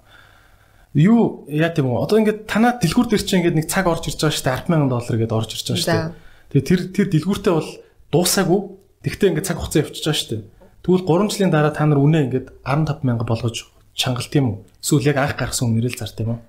Юу 0.97 1.47
яа 1.47 1.71
тийм 1.71 1.93
үү? 1.93 2.03
Одоо 2.03 2.17
ингээд 2.19 2.49
танаа 2.49 2.81
дэлгүүр 2.81 3.07
дээр 3.13 3.23
чинь 3.23 3.39
ингээд 3.45 3.59
нэг 3.61 3.67
цаг 3.71 3.87
орж 3.87 4.09
ирж 4.09 4.19
байгаа 4.19 4.35
шүү 4.35 4.47
дээ 4.49 4.57
100000 4.67 4.89
доллар 4.89 5.17
гэдээ 5.21 5.39
орж 5.39 5.51
ирж 5.53 5.67
байгаа 5.69 5.85
шүү 5.85 5.93
дээ. 5.93 6.11
Тэгээ 6.49 6.69
тэр 6.69 6.81
тэр 6.97 7.07
дэлгүүртээ 7.13 7.55
бол 7.55 7.71
дуусаагүй. 8.09 8.61
Тэгтээ 9.05 9.29
ингээд 9.31 9.47
цаг 9.47 9.57
хугацаа 9.61 9.81
явчихж 9.85 10.05
байгаа 10.09 10.19
шүү 10.19 10.31
дээ. 10.33 10.43
Тэгвэл 10.83 11.05
3 11.05 11.29
жилийн 11.29 11.53
дараа 11.53 11.73
та 11.77 11.85
нар 11.85 12.01
үнэ 12.01 12.19
ингээд 12.27 12.47
15000 12.65 13.29
болгож 13.29 13.57
чангалт 13.93 14.33
юм 14.33 14.47
уу? 14.49 14.59
Эсвэл 14.81 15.07
яг 15.13 15.19
анх 15.21 15.37
гаргасан 15.37 15.69
үнэрэл 15.71 15.99
зарт 16.01 16.19
юм 16.25 16.31
уу? 16.35 16.41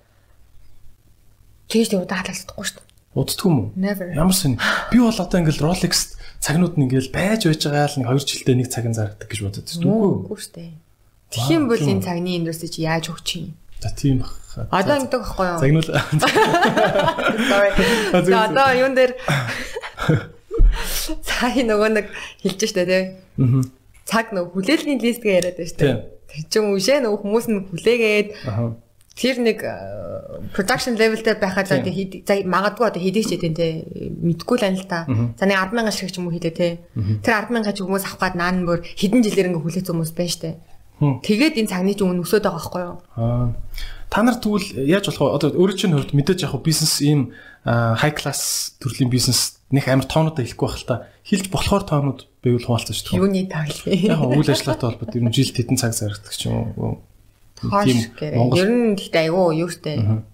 Тэгж 1.67 1.87
тэг 1.93 2.01
удаа 2.07 2.23
халагдахгүй 2.23 2.65
шүү 2.65 2.77
дээ. 2.79 2.87
Уддгүй 3.19 3.49
юм 3.51 3.59
уу? 3.59 3.69
Ямар 3.75 4.37
сэн. 4.37 4.55
Би 4.89 4.97
бол 5.03 5.13
одоо 5.13 5.37
ингээд 5.43 5.61
Rolex 5.61 6.15
цагнууд 6.39 6.79
нь 6.79 6.87
ингээд 6.87 7.11
байж 7.11 7.41
байж 7.45 7.61
байгаа 7.67 7.91
л 7.91 7.97
нэг 7.99 8.07
2 8.07 8.23
жилдээ 8.23 8.55
нэг 8.55 8.69
цагын 8.71 8.95
зарагддаг 8.95 9.27
гэж 9.27 9.39
бодод 9.43 9.67
шүү 9.67 9.83
дээ. 9.83 9.91
Үгүй 10.23 10.39
шүү 10.39 10.53
дээ. 10.55 10.71
Тэгхийн 11.29 11.69
бол 11.69 11.77
энэ 11.77 12.01
цагны 12.01 12.41
индустрий 12.41 12.73
чи 12.73 12.89
яаж 12.89 13.13
өгч 13.13 13.27
юм? 13.37 13.53
За 13.79 13.93
тийм 13.93 14.25
баг. 14.25 14.33
Одоо 14.73 14.97
ингэдэг 14.97 15.21
байхгүй 15.21 15.45
юу? 15.45 15.61
Загнуул. 15.61 15.89
За 18.25 18.49
одоо 18.49 18.73
юун 18.73 18.97
дээр 18.97 19.13
цаа 21.23 21.53
нөгөө 21.53 21.89
нэг 21.95 22.07
хэлж 22.43 22.61
штэ 22.65 22.85
тий. 22.85 23.03
Аа. 23.39 23.61
Цаг 24.09 24.33
нөгөө 24.33 24.51
хүлээлгийн 24.57 24.99
листгээ 24.99 25.37
яриад 25.37 25.57
байна 25.57 25.69
штэ. 25.69 25.85
Тэр 26.29 26.43
чинь 26.49 26.73
үшээ 26.73 26.99
нөгөө 27.05 27.19
хүмүүс 27.23 27.45
нь 27.49 27.65
хүлээгээд 27.69 28.27
тэр 29.19 29.35
нэг 29.43 29.59
production 30.55 30.95
level 30.95 31.21
дээр 31.21 31.39
байхад 31.39 31.69
одоо 31.69 31.93
хийдэг 31.93 32.23
за 32.25 32.33
магадгүй 32.47 32.85
одоо 32.89 33.01
хийдэг 33.01 33.23
ч 33.27 33.29
гэдэг 33.35 33.53
те 33.53 33.67
мэдгүй 34.23 34.57
л 34.59 34.67
анил 34.67 34.87
та. 34.87 35.05
За 35.37 35.45
нэг 35.45 35.57
100000 35.61 35.91
шиг 35.93 36.09
ч 36.11 36.17
юм 36.19 36.27
уу 36.29 36.35
хийлээ 36.35 36.55
те. 36.55 36.79
Тэр 37.21 37.33
100000 37.47 37.75
ч 37.75 37.77
хүмүүс 37.83 38.05
авах 38.07 38.19
гад 38.19 38.35
наан 38.39 38.65
бүр 38.65 38.79
хэдэн 38.81 39.21
жилээр 39.23 39.47
ингээ 39.53 39.63
хүлээц 39.63 39.87
хүмүүс 39.91 40.11
байна 40.15 40.33
штэ. 40.33 40.49
Тэгээд 40.99 41.55
энэ 41.63 41.71
цагны 41.71 41.95
чинь 41.95 42.11
үн 42.11 42.23
өсөд 42.27 42.43
байгаа 42.43 42.59
байхгүй 42.59 42.83
юу? 42.83 42.97
Аа. 43.15 43.55
Та 44.11 44.19
нар 44.25 44.35
тэгвэл 44.35 44.83
яаж 44.83 45.07
болох 45.07 45.21
вэ? 45.21 45.35
Одоо 45.39 45.49
өөрөө 45.55 45.77
чинь 45.79 45.95
хувьд 45.95 46.11
мэдээж 46.11 46.43
яг 46.43 46.59
бизнес 46.59 46.99
ийм 46.99 47.31
high 47.63 48.15
class 48.17 48.75
төрлийн 48.83 49.07
бизнес 49.07 49.61
нэг 49.71 49.87
амар 49.87 50.09
тоонуудаа 50.09 50.43
хэлэхгүй 50.43 50.67
байх 50.67 50.79
л 50.81 50.89
та. 50.89 51.07
Хилж 51.23 51.47
болохоор 51.53 51.83
тоонууд 51.85 52.19
байвал 52.43 52.65
хуваалцаж 52.65 52.95
шүү 52.99 53.15
дээ. 53.15 53.21
Юуны 53.21 53.43
таг 53.47 53.69
л. 53.69 53.85
Яг 53.85 54.19
үйл 54.27 54.49
ажиллагаатай 54.49 54.87
холбоотой 54.89 55.19
ер 55.21 55.25
нь 55.29 55.35
жилд 55.35 55.55
хэдэн 55.55 55.77
цаг 55.77 55.93
зарагддаг 55.93 56.33
ч 56.33 56.49
юм 56.49 56.73
уу. 56.73 56.99
Тийм 57.85 57.99
Ер 58.57 58.69
нь 58.71 58.97
гэхдээ 58.97 59.23
айгүй 59.29 59.61
юу 59.61 59.69
штэ. 59.69 60.25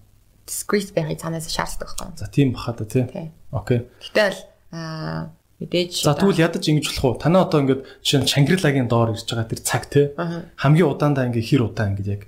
Discrete 0.46 0.94
байхыг 0.94 1.20
цаанаас 1.20 1.50
шаарддаг 1.50 1.90
байхгүй. 1.94 2.16
За 2.16 2.26
тийм 2.30 2.54
баха 2.56 2.72
да 2.72 2.86
тий. 2.88 3.04
Окей. 3.52 3.86
Гэтэл 4.00 4.40
аа 4.72 5.34
Мэдээж. 5.56 6.04
За 6.04 6.12
тэгвэл 6.12 6.44
ядаж 6.44 6.68
ингэж 6.68 6.86
болох 6.92 7.04
уу? 7.04 7.16
Танаа 7.16 7.48
одоо 7.48 7.64
ингээд 7.64 7.82
жишээ 8.04 8.20
нь 8.20 8.28
Шангрилагийн 8.28 8.88
доор 8.92 9.16
ирж 9.16 9.24
байгаа 9.24 9.48
тэр 9.48 9.60
цаг 9.64 9.88
те. 9.88 10.12
Хамгийн 10.60 10.84
удаандаа 10.92 11.32
ингээд 11.32 11.48
хэр 11.48 11.62
удаа 11.72 11.88
ингээд 11.88 12.12
яг 12.12 12.22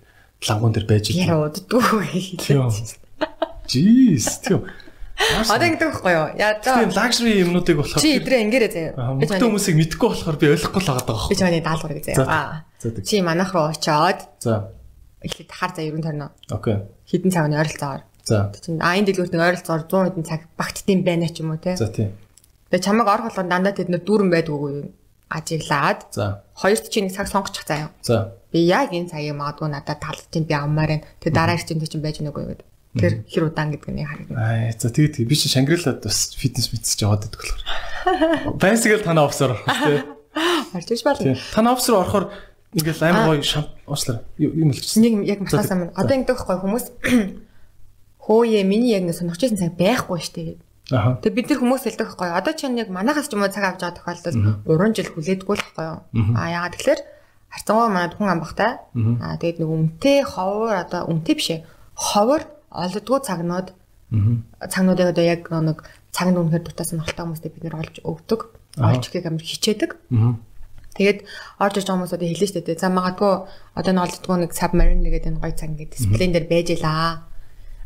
лангуун 0.48 0.72
дээр 0.72 0.88
байж 0.88 1.12
байгаа. 1.12 1.28
Яа 1.28 1.44
уддгүй. 1.52 2.40
Жис 3.68 4.40
тийм. 4.40 4.64
Одоо 5.18 5.66
ингэдэг 5.66 5.92
байхгүй 5.92 6.12
юу? 6.14 6.26
Яа 6.40 6.56
за. 6.62 6.72
Тийм 6.78 6.92
лакшри 6.94 7.30
юмнуудыг 7.42 7.76
болохоор 7.82 8.00
чи 8.00 8.16
идрээ 8.16 8.40
ингэрээ 8.48 8.70
заяа. 8.70 9.18
Ч 9.20 9.42
хүмүүсийг 9.42 9.76
мэдхгүй 9.76 10.08
болохоор 10.08 10.36
би 10.38 10.46
ойлгохгүй 10.54 10.80
л 10.80 10.88
байгаа 10.88 11.06
байхгүй. 11.10 11.28
Би 11.28 11.36
ч 11.36 11.42
манай 11.42 11.60
даалгаврыг 11.60 12.04
заяа. 12.06 12.64
Чи 13.02 13.20
манайх 13.20 13.50
руу 13.52 13.68
очоод. 13.68 14.20
За. 14.40 14.72
Эхлээд 15.20 15.50
хар 15.50 15.74
заяа 15.74 15.90
ерөн 15.90 16.06
торно. 16.06 16.30
Окей. 16.48 16.86
Хідэн 17.10 17.34
цагны 17.34 17.58
ойролцоогоор. 17.58 18.06
За. 18.24 18.54
Чин 18.62 18.78
айн 18.78 19.04
дэлгүүрт 19.04 19.34
нэг 19.34 19.42
ойролцоогоор 19.42 19.84
100 19.90 20.06
хэдэн 20.14 20.24
цаг 20.24 20.40
багтдсан 20.54 21.02
байна 21.02 21.26
ч 21.26 21.42
юм 21.42 21.50
уу 21.50 21.58
те. 21.58 21.74
За 21.74 21.90
тийм. 21.90 22.14
Тэгээ 22.68 22.84
чамайг 22.84 23.08
орох 23.08 23.32
болгон 23.32 23.48
дандаа 23.48 23.72
тэд 23.72 23.88
нэр 23.88 24.04
дүүрэн 24.04 24.28
байдгүй 24.28 24.72
юу? 24.76 24.92
Ажиглаад. 25.32 26.04
За. 26.12 26.44
Хоёрт 26.52 26.92
чи 26.92 27.00
нэг 27.00 27.16
цаг 27.16 27.32
сонгочих 27.32 27.64
заяа. 27.64 27.88
За. 28.04 28.36
Би 28.52 28.68
яг 28.68 28.92
энэ 28.92 29.08
цагийг 29.08 29.40
магадгүй 29.40 29.72
надад 29.72 30.04
талцtiin 30.04 30.44
би 30.44 30.52
аммаар 30.52 31.00
байна. 31.00 31.08
Тэгээ 31.24 31.32
дараа 31.32 31.56
чинь 31.56 31.80
чинь 31.80 32.04
байж 32.04 32.20
нүггүй 32.20 32.44
гэдэг. 32.44 32.68
Тэр 33.00 33.12
хэр 33.24 33.48
удаан 33.48 33.72
гэдэг 33.72 33.88
нь 33.88 34.04
харагдана. 34.04 34.36
Аа 34.36 34.72
за 34.76 34.92
тэгээд 34.92 35.24
би 35.24 35.36
чи 35.36 35.48
Шангрилад 35.48 36.04
бас 36.04 36.36
фитнес 36.36 36.68
мэдсэж 36.68 37.08
яваад 37.08 37.24
байдаг 37.24 37.40
болохоор. 37.40 37.62
Байсгал 38.60 39.04
танаа 39.04 39.28
офсор 39.28 39.56
орох 39.56 39.64
тий. 39.88 40.04
Орж 40.76 40.88
иж 40.92 41.02
болно. 41.08 41.36
Танаа 41.56 41.72
офсор 41.72 42.04
орохоор 42.04 42.32
ингээл 42.76 43.04
амар 43.08 43.36
гоё 43.36 43.44
шамп 43.44 43.72
уучлаа. 43.88 44.24
Юм 44.36 44.72
хэлчихсэн. 44.76 45.00
Нэг 45.04 45.12
яг 45.24 45.40
махаас 45.40 45.72
амин. 45.72 45.92
Одоо 45.96 46.14
ингэдэг 46.20 46.36
байхгүй 46.36 46.60
хүмүүс 46.64 46.84
хөөе 48.28 48.60
миний 48.64 48.92
яг 48.92 49.08
нэг 49.08 49.16
сонирхож 49.16 49.40
байсан 49.40 49.56
цаг 49.56 49.76
байхгүй 49.80 50.20
штэ 50.20 50.40
гэдэг 50.52 50.67
Тэгээ 50.88 51.36
бид 51.36 51.48
нар 51.52 51.60
хүмүүс 51.60 51.84
хэлдэг 51.84 52.06
байхгүй 52.08 52.28
юу? 52.32 52.38
Одоо 52.40 52.52
чинь 52.56 52.80
яг 52.80 52.88
манахаас 52.88 53.28
ч 53.28 53.36
юм 53.36 53.44
уу 53.44 53.52
цаг 53.52 53.76
авч 53.76 53.84
байгаа 53.84 53.96
тохиолдолд 54.00 54.64
3 54.64 54.96
жил 54.96 55.12
хүлээдгүй 55.12 55.54
л 55.60 55.64
байхгүй 55.68 55.84
юу? 55.84 55.98
Аа 56.32 56.48
яагаад 56.48 56.74
тэгэхээр 56.80 57.00
харцангуй 57.52 57.88
манад 57.92 58.14
хүн 58.16 58.32
амбахтай. 58.32 58.72
Аа 59.20 59.36
тэгээд 59.36 59.60
нэг 59.60 59.68
үнтэй 59.68 60.24
ховор 60.24 60.80
одоо 60.80 61.04
үнтэй 61.12 61.34
биш 61.36 61.48
ээ. 61.52 61.60
Ховор 61.92 62.42
олддгүй 62.72 63.18
цагнууд 63.20 63.68
цагнуудыг 64.72 65.12
одоо 65.12 65.24
яг 65.28 65.44
нэг 65.52 65.84
цаг 66.08 66.32
нь 66.32 66.40
үнэхээр 66.40 66.64
дутаа 66.64 66.88
сонирхолтой 66.88 67.24
хүмүүстэй 67.28 67.52
бид 67.52 67.64
нэр 67.68 67.76
олж 67.84 67.94
өгдөг. 68.00 68.40
Олж 68.80 69.04
өгөхийг 69.12 69.28
амар 69.28 69.44
хичээдэг. 69.44 69.90
Тэгээд 70.96 71.18
орж 71.60 71.74
иж 71.76 71.84
байгаа 71.84 71.96
хүмүүс 72.00 72.16
одоо 72.16 72.28
хэлэн 72.32 72.48
штэ. 72.48 72.80
За 72.80 72.88
магадгүй 72.88 73.32
одоо 73.76 73.92
н 73.92 74.02
олддгүй 74.02 74.36
нэг 74.40 74.52
submarine 74.56 75.04
гэдэг 75.04 75.36
энэ 75.36 75.42
гой 75.44 75.52
цаг 75.52 75.68
ингээд 75.76 75.92
дисплейн 75.94 76.32
дээр 76.32 76.48
байж 76.48 76.68
илаа 76.72 77.27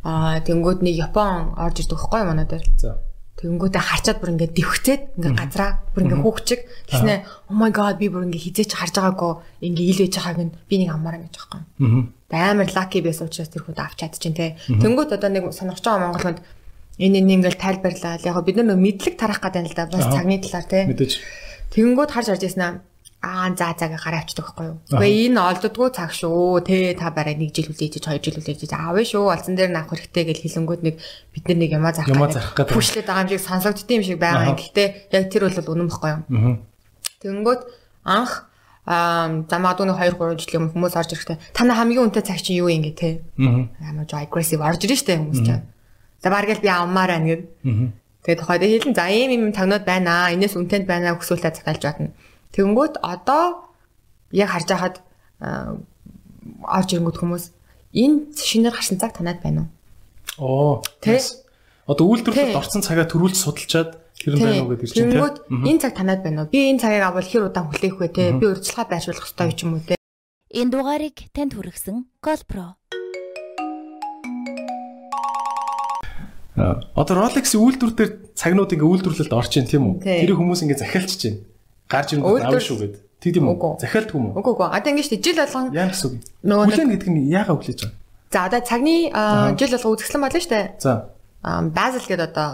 Аа 0.03 0.43
тэнгууд 0.43 0.83
нэг 0.83 0.99
Япон 0.99 1.55
орж 1.55 1.87
ирдэг 1.87 1.99
байхгүй 1.99 2.23
манай 2.27 2.47
дээр. 2.47 2.67
За. 2.79 2.99
Тэгэнгүүтээ 3.43 3.83
харчаад 3.83 4.19
бүр 4.23 4.33
ингээд 4.39 4.55
дэвхцээд 4.55 5.03
ингээд 5.19 5.35
газраа 5.35 5.71
бүр 5.95 6.03
ингээд 6.05 6.23
хүүхчиг 6.23 6.61
тэгснэ 6.91 7.15
oh 7.51 7.57
my 7.59 7.71
god 7.75 7.99
би 7.99 8.07
бүр 8.07 8.29
ингээд 8.31 8.45
хизээч 8.45 8.71
харж 8.77 8.95
байгаагүй 8.99 9.33
ингээд 9.67 9.91
ил 9.91 10.03
ээж 10.07 10.15
байгааг 10.15 10.39
нь 10.47 10.55
би 10.71 10.75
нэг 10.79 10.91
амаараа 10.95 11.23
гэж 11.27 11.35
байгаа 11.41 11.63
юм. 11.81 12.15
Амар 12.31 12.71
lucky 12.71 12.99
байсан 13.03 13.27
учраас 13.27 13.51
тэр 13.51 13.67
хүн 13.67 13.79
авч 13.83 13.99
чадчихээн 13.99 14.37
те. 14.39 14.55
Тэнгүүд 14.69 15.17
одоо 15.17 15.31
нэг 15.33 15.49
сонирхож 15.51 15.83
байгаа 15.83 16.03
Монгол 16.07 16.27
хүнд 16.29 16.41
энэ 17.03 17.19
энэ 17.19 17.33
ингээл 17.41 17.63
тайлбарлаа. 17.63 18.23
Яг 18.23 18.39
бид 18.47 18.57
нар 18.63 18.79
мэдлэг 18.79 19.15
тарах 19.19 19.43
гэдэг 19.43 19.71
л 19.71 19.75
да 19.75 19.91
бас 19.91 20.07
цагны 20.07 20.39
талаар 20.39 20.67
те. 20.69 20.81
Мэдээж. 20.87 21.13
Тэнгүүд 21.73 22.11
харж 22.15 22.27
харж 22.31 22.43
яснаа 22.47 22.85
аа 23.23 23.55
за 23.55 23.71
заа 23.79 23.95
гараа 23.95 24.19
авчдаг 24.19 24.51
байхгүй 24.51 24.67
юу. 24.67 24.79
Гэхдээ 24.91 25.31
энэ 25.31 25.39
олддггүй 25.39 25.89
цаг 25.95 26.11
шүү. 26.11 26.59
Тэ 26.67 26.99
та 26.99 27.15
барай 27.15 27.39
1 27.39 27.55
жил 27.55 27.71
үлээж 27.71 28.03
2 28.03 28.19
жил 28.19 28.43
үлээж 28.43 28.67
аавь 28.75 29.07
шүү. 29.07 29.31
Олцсон 29.31 29.55
дээр 29.55 29.71
наах 29.71 29.95
хэрэгтэй 29.95 30.27
гэж 30.27 30.39
хэлэнгүүд 30.43 30.83
нэг 30.83 30.99
бид 31.31 31.45
нар 31.47 31.59
нэг 31.63 31.71
ямаа 31.71 31.95
зарах 31.95 32.11
гэдэг. 32.59 32.75
Пүшлээд 32.75 33.07
байгаа 33.07 33.23
юм 33.23 33.31
шиг 33.31 33.47
сонсогддсон 33.47 33.95
юм 33.95 34.03
шиг 34.03 34.19
байгаа. 34.19 34.59
Гэхдээ 34.59 34.89
яг 35.15 35.25
тэр 35.31 35.43
бол 35.47 35.71
үнэн 35.71 35.87
байхгүй 35.87 36.11
юу. 36.11 36.59
Тэнгүүд 37.23 37.61
анх 38.11 38.33
аа 38.91 39.47
замаадуу 39.47 39.87
нэг 39.87 39.99
2 40.03 40.19
3 40.19 40.43
жилийн 40.43 40.59
өмнө 40.67 40.75
хүмүүс 40.75 40.95
орж 40.99 41.11
ирэхдээ 41.15 41.39
таны 41.55 41.79
хамгийн 41.79 42.11
үнэтэй 42.11 42.27
цаг 42.27 42.43
чинь 42.43 42.59
юу 42.59 42.75
юм 42.75 42.83
гээ 42.83 42.99
те. 42.99 43.23
Аа 43.39 44.03
жоо 44.03 44.19
aggressive 44.19 44.59
орж 44.59 44.83
ирж 44.83 44.99
штэ 44.99 45.23
хүмүүс 45.23 45.47
чинь. 45.47 45.63
За 46.19 46.27
баргээл 46.27 46.59
би 46.59 46.67
авмаар 46.67 47.15
байна 47.15 47.39
гэд. 47.39 47.43
Тэгээд 48.27 48.41
тухайд 48.43 48.67
хэлэн 48.67 48.99
за 48.99 49.07
ийм 49.15 49.31
ийм 49.31 49.55
тагнууд 49.55 49.87
байна 49.87 50.27
аа. 50.27 50.35
Энэс 50.35 50.59
үнэтэнд 50.59 50.91
байна 50.91 51.15
өксүүлээ 51.15 51.55
захиалж 51.63 51.87
батна 51.87 52.11
Тэгэнгүүт 52.53 53.01
одоо 53.01 53.65
яг 54.29 54.53
харж 54.53 54.69
байхад 54.69 54.97
орж 55.41 56.89
ирэнгүүт 56.93 57.17
хүмүүс 57.17 57.45
энэ 57.97 58.37
шинээр 58.37 58.77
гарсан 58.77 59.01
цаг 59.01 59.17
танад 59.17 59.41
байна 59.41 59.73
уу? 60.37 60.81
Оо. 60.81 60.85
Тэгээс 61.01 61.49
одоо 61.89 62.05
үйлдвэрлэлд 62.13 62.61
орсон 62.61 62.85
цагаа 62.85 63.09
төрүүлж 63.09 63.41
судалчаад 63.41 63.97
тэр 64.21 64.37
нь 64.37 64.45
байна 64.45 64.69
уу 64.69 64.77
гэдэг 64.77 64.89
чинь 64.93 65.17
тийм. 65.17 65.65
Энэ 65.65 65.81
цаг 65.81 65.97
танад 65.97 66.21
байна 66.21 66.45
уу? 66.45 66.53
Би 66.53 66.69
энэ 66.69 66.85
цагийг 66.85 67.09
авал 67.09 67.25
хэр 67.25 67.49
удаан 67.49 67.73
хүлээх 67.73 67.97
вэ 67.97 68.09
те? 68.13 68.37
Би 68.37 68.45
урьдчилгаа 68.45 68.85
байршуулах 68.85 69.25
ёстой 69.25 69.57
юм 69.57 69.81
уу 69.81 69.85
те? 69.89 69.97
Энэ 70.53 70.73
дугаарыг 70.77 71.17
танд 71.33 71.57
хүргэсэн 71.57 72.05
Golpro. 72.21 72.77
Одоо 76.53 77.15
Rolex-ийн 77.17 77.65
үйлдвэр 77.65 77.93
дээр 77.97 78.11
цагнууд 78.37 78.77
ингээ 78.77 78.93
үйлдвэрлэлд 78.93 79.33
орж 79.33 79.57
ийн 79.57 79.65
тийм 79.65 79.97
үү? 79.97 80.05
Тэр 80.05 80.37
хүмүүс 80.37 80.61
ингээ 80.69 80.85
захиалчихж 80.85 81.23
байна 81.33 81.52
гарч 81.93 82.09
ирэнгүүт 82.17 82.49
аав 82.49 82.57
шүү 82.65 82.79
гэд. 82.81 82.95
Тэг 83.21 83.31
тийм 83.37 83.47
үү? 83.53 83.77
Захиалдаг 83.79 84.17
юм 84.17 84.25
уу? 84.33 84.41
Үгүй 84.41 84.53
үгүй. 84.57 84.69
Одоо 84.73 84.91
ингэж 84.97 85.21
жил 85.21 85.37
болгон 85.37 85.71
яа 85.77 85.93
гэсэн 85.93 86.09
үг? 86.09 86.15
Хүлэн 86.43 86.91
гэдэг 86.97 87.11
нь 87.13 87.29
яагаад 87.29 87.61
хүлээж 87.61 87.81
байгаа? 87.85 88.01
За 88.33 88.39
одоо 88.49 88.61
цагны 88.65 88.95
жил 89.61 89.73
болго 89.77 89.93
үзэсгэлэн 89.93 90.23
болно 90.25 90.41
шүү 90.41 90.53
дээ. 90.57 90.67
За. 90.81 90.93
Базел 91.43 92.07
гэдэг 92.09 92.29
одоо 92.33 92.49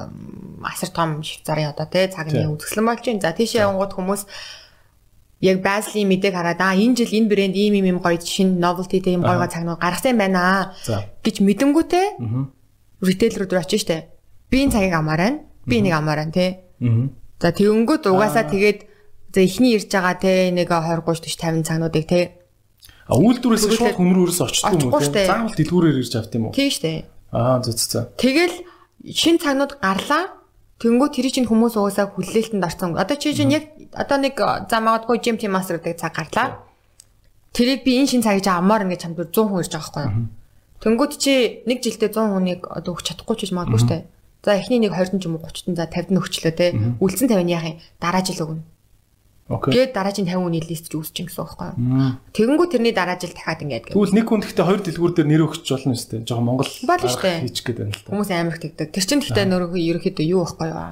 асар 0.67 0.91
том 0.91 1.23
Швейцарын 1.23 1.71
одоо 1.71 1.87
тий 1.87 2.11
цагны 2.11 2.51
үзэсгэлэн 2.53 2.89
болж 2.91 3.05
байна. 3.07 3.23
За 3.23 3.33
тийшээ 3.33 3.63
явгууд 3.63 3.93
хүмүүс 3.95 4.23
яг 5.41 5.63
Базлийн 5.63 6.11
мэдээг 6.11 6.35
хараад 6.35 6.61
аа 6.61 6.75
энэ 6.75 6.99
жил 6.99 7.15
энэ 7.15 7.31
брэнд 7.31 7.55
ийм 7.55 7.79
ийм 7.79 7.87
ийм 7.95 7.99
гоё 8.03 8.19
шинэ 8.19 8.59
novelty 8.59 8.99
тийм 8.99 9.23
гоё 9.23 9.47
цагнууд 9.47 9.79
гаргасан 9.79 10.19
байна 10.19 10.75
гэж 11.23 11.37
мэдэнгүүтээ 11.47 12.07
ритейлерүүд 13.07 13.53
рүү 13.55 13.63
очиж 13.63 13.87
штэ. 13.87 14.11
Би 14.51 14.67
энэ 14.67 14.75
цагийг 14.75 14.99
амаар 14.99 15.21
байна. 15.23 15.39
Би 15.63 15.79
энийг 15.79 15.95
амаар 15.95 16.27
байна 16.27 16.35
тий. 16.35 16.59
За 17.39 17.55
тэгэнгүүт 17.55 18.11
угаасаа 18.11 18.51
тэгээд 18.51 18.88
За 19.35 19.41
эхний 19.41 19.77
ирж 19.77 19.93
байгаа 19.93 20.17
те 20.17 20.51
нэг 20.51 20.69
20 20.73 21.05
30 21.05 21.37
40 21.37 21.63
50 21.63 21.69
цагнуудыг 21.69 22.07
те 22.09 22.39
А 23.09 23.17
үйлдвэрээс 23.17 23.65
шууд 23.73 23.97
хүн 23.97 24.13
рүүээс 24.13 24.41
очдог 24.45 24.85
юм 24.85 24.93
уу? 24.93 25.01
Заавал 25.01 25.57
дэлгүүрээр 25.57 25.97
ирж 26.05 26.13
авт 26.21 26.33
юм 26.37 26.49
уу? 26.49 26.53
Тийм 26.53 26.69
штэ. 26.69 27.09
Аа 27.33 27.57
зү 27.65 27.73
зү. 27.73 28.05
Тэгэл 28.21 28.57
шин 29.09 29.41
цагнууд 29.41 29.81
гарлаа. 29.81 30.37
Тэнгүү 30.77 31.09
тэр 31.17 31.33
чинь 31.33 31.49
хүмүүс 31.49 31.81
угаасаа 31.81 32.13
хүлээлтэнд 32.13 32.69
орсон. 32.69 33.01
Одоо 33.01 33.17
чи 33.17 33.33
чинь 33.33 33.57
яг 33.57 33.73
одоо 33.97 34.21
нэг 34.21 34.37
за 34.37 34.77
магадгүй 34.85 35.25
GMT 35.25 35.49
master 35.49 35.81
гэдэг 35.81 35.97
цаг 35.97 36.21
гарлаа. 36.21 36.69
Тэрийг 37.57 37.83
би 37.89 37.97
энэ 37.97 38.13
шин 38.13 38.23
цагийг 38.23 38.45
амаар 38.45 38.85
ингээд 38.85 39.03
чамд 39.09 39.17
100 39.17 39.33
хүн 39.33 39.61
ирж 39.65 39.73
байгаа 39.73 39.89
байхгүй 39.89 40.05
юу? 40.05 40.29
Тэнгүүд 40.85 41.13
чи 41.17 41.35
нэг 41.65 41.81
жилдээ 41.81 42.13
100 42.13 42.29
хүнийг 42.29 42.61
одоо 42.69 42.93
өгч 42.93 43.09
чадахгүй 43.09 43.37
ч 43.41 43.41
гэж 43.49 43.53
магадгүй 43.57 43.81
штэ. 43.89 43.97
За 44.45 44.55
эхний 44.55 44.79
нэг 44.85 44.93
20 44.95 45.19
ч 45.19 45.27
юм 45.27 45.41
уу 45.41 45.49
30 45.49 45.75
за 45.75 45.89
50 45.91 46.13
өгчлөө 46.13 46.53
те. 46.55 46.77
Үлдсэн 47.03 47.27
50 47.27 47.51
яах 47.51 47.67
юм? 47.67 47.81
Дараа 47.99 48.23
жил 48.23 48.45
өгнө. 48.45 48.63
Тэгээд 49.49 49.97
дараагийн 49.97 50.29
50 50.29 50.45
хүний 50.45 50.61
лист 50.61 50.93
ч 50.93 51.01
үүсчих 51.01 51.33
гэсэн 51.33 51.41
үг 51.41 51.57
байхгүй? 51.57 51.73
Тэгэнгүү 52.37 52.69
тэрний 52.69 52.93
дараа 52.93 53.17
жил 53.17 53.33
дахиад 53.33 53.65
ингээд. 53.65 53.97
Тэгвэл 53.97 54.13
нэг 54.13 54.29
хүн 54.29 54.45
гэхдээ 54.45 54.67
хоёр 54.69 54.81
дэлгүүр 54.85 55.13
дээр 55.17 55.29
нэр 55.33 55.43
өгч 55.49 55.65
болно 55.73 55.97
шүү 55.97 56.09
дээ. 56.13 56.29
Жохо 56.29 56.45
Монгол 56.45 56.69
хийчих 56.69 57.65
гээд 57.65 57.79
байна 57.81 57.97
л 57.97 58.05
та. 58.05 58.13
Хүмүүс 58.13 58.29
амар 58.29 58.53
их 58.53 58.61
тэгдэг. 58.61 58.93
Тэр 58.93 59.05
чинь 59.09 59.25
гэхдээ 59.25 59.49
нөрөө 59.49 59.81
ерөөхдөө 59.81 60.27
юу 60.29 60.45
байхгүй 60.45 60.69
юу? 60.69 60.85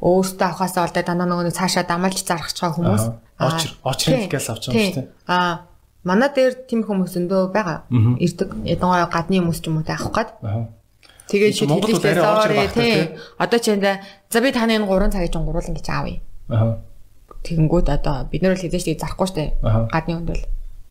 Өөртөө 0.00 0.46
авахаасаа 0.48 0.82
болдог 0.88 1.04
дандаа 1.04 1.28
нөгөө 1.28 1.52
цаашаа 1.52 1.84
дамалж 1.84 2.18
зарах 2.24 2.48
чагаа 2.48 2.72
хүмүүс. 2.80 3.04
Очр 3.36 3.70
очрын 3.84 4.24
гээс 4.24 4.48
авч 4.48 4.64
байгаа 4.72 4.80
шүү 4.88 4.96
дээ. 5.04 5.08
Аа 5.28 5.68
манай 6.00 6.32
дээр 6.32 6.64
тийм 6.64 6.80
хүмүүс 6.88 7.12
өндөө 7.20 7.52
байгаа. 7.52 7.84
Ирдэг. 8.24 8.56
Эдгээр 8.72 9.12
гадны 9.12 9.44
хүмүүс 9.44 9.60
ч 9.60 9.68
юм 9.68 9.80
уу 9.80 9.84
таах 9.84 10.08
гээд. 10.08 10.32
Тэгээд 11.28 11.56
хэлэлтэй 11.60 12.16
sorry 12.24 12.68
тий. 12.72 13.16
Одоо 13.36 13.60
ч 13.60 13.76
энэ 13.76 14.00
за 14.32 14.38
би 14.40 14.48
таны 14.48 14.80
энэ 14.80 14.88
3 14.88 15.12
цагийн 15.12 15.32
чинь 15.32 15.44
гуруулan 15.44 15.76
гэж 15.76 15.88
аавъя. 15.92 16.20
Аа 16.48 16.93
тэгэнгүүт 17.44 17.88
одоо 17.92 18.24
бид 18.32 18.42
нар 18.42 18.56
л 18.56 18.62
хэзээ 18.64 18.80
ч 18.80 18.84
тийг 18.88 19.00
зарахгүй 19.04 19.28
штэ. 19.28 19.44
Гадны 19.62 20.12
хүнд 20.16 20.28
бол 20.32 20.42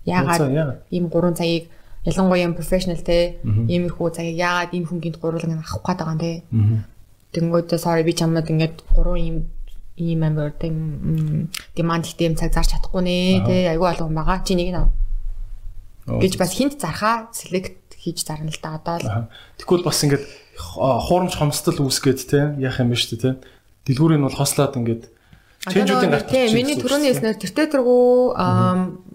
яагаад 0.05 0.85
ийм 0.93 1.09
3 1.09 1.33
цагийг 1.33 1.73
ялангуяа 2.05 2.53
профешнл 2.53 3.01
те 3.01 3.41
иймэрхүү 3.43 4.07
цагийг 4.13 4.37
яагаад 4.37 4.71
энэ 4.77 4.87
хүнгийн 4.87 5.17
гуруулан 5.17 5.57
авах 5.57 5.81
гээд 5.81 5.99
байгаа 5.99 6.13
юм 6.13 6.21
те. 6.21 6.31
Тэгэнгүүт 7.33 7.69
sorry 7.81 8.05
би 8.05 8.13
чамд 8.13 8.45
ингээд 8.45 8.85
3 8.93 9.17
ийм 9.17 9.37
ийм 9.97 10.21
амир 10.21 10.53
тийм 10.57 11.49
demand 11.73 12.05
ихтэй 12.05 12.29
юм 12.29 12.35
цаг 12.37 12.53
зарч 12.53 12.77
чадахгүй 12.77 13.01
нэ 13.01 13.17
те 13.45 13.55
айгүй 13.73 13.89
олон 13.93 14.13
байгаа 14.13 14.41
чи 14.45 14.53
нэг 14.53 14.69
нь 14.73 14.79
ав. 14.81 14.89
гэж 16.05 16.37
бас 16.37 16.51
хинт 16.53 16.77
зархаа 16.81 17.29
select 17.31 17.95
хийж 17.97 18.25
зарна 18.27 18.51
л 18.51 18.59
да 18.61 18.75
одоо 18.75 18.97
л. 18.99 19.29
Тэгвэл 19.57 19.87
бас 19.87 20.03
ингээд 20.03 20.25
хуурамч 20.59 21.33
хомсдол 21.37 21.87
үүсгээд 21.87 22.19
те 22.27 22.39
яах 22.59 22.81
юм 22.81 22.91
бэ 22.91 22.97
штэ 22.99 23.17
те. 23.17 23.29
Дэлгүүрийг 23.87 24.19
нь 24.19 24.27
бол 24.27 24.35
хослоод 24.35 24.75
ингээд 24.75 25.03
Чэнжүүдийн 25.63 26.11
гарт. 26.11 26.27
Тийм, 26.27 26.51
миний 26.59 26.75
түрүүний 26.75 27.15
яснаар 27.15 27.39
тэртээ 27.39 27.71
тэргүү 27.71 28.35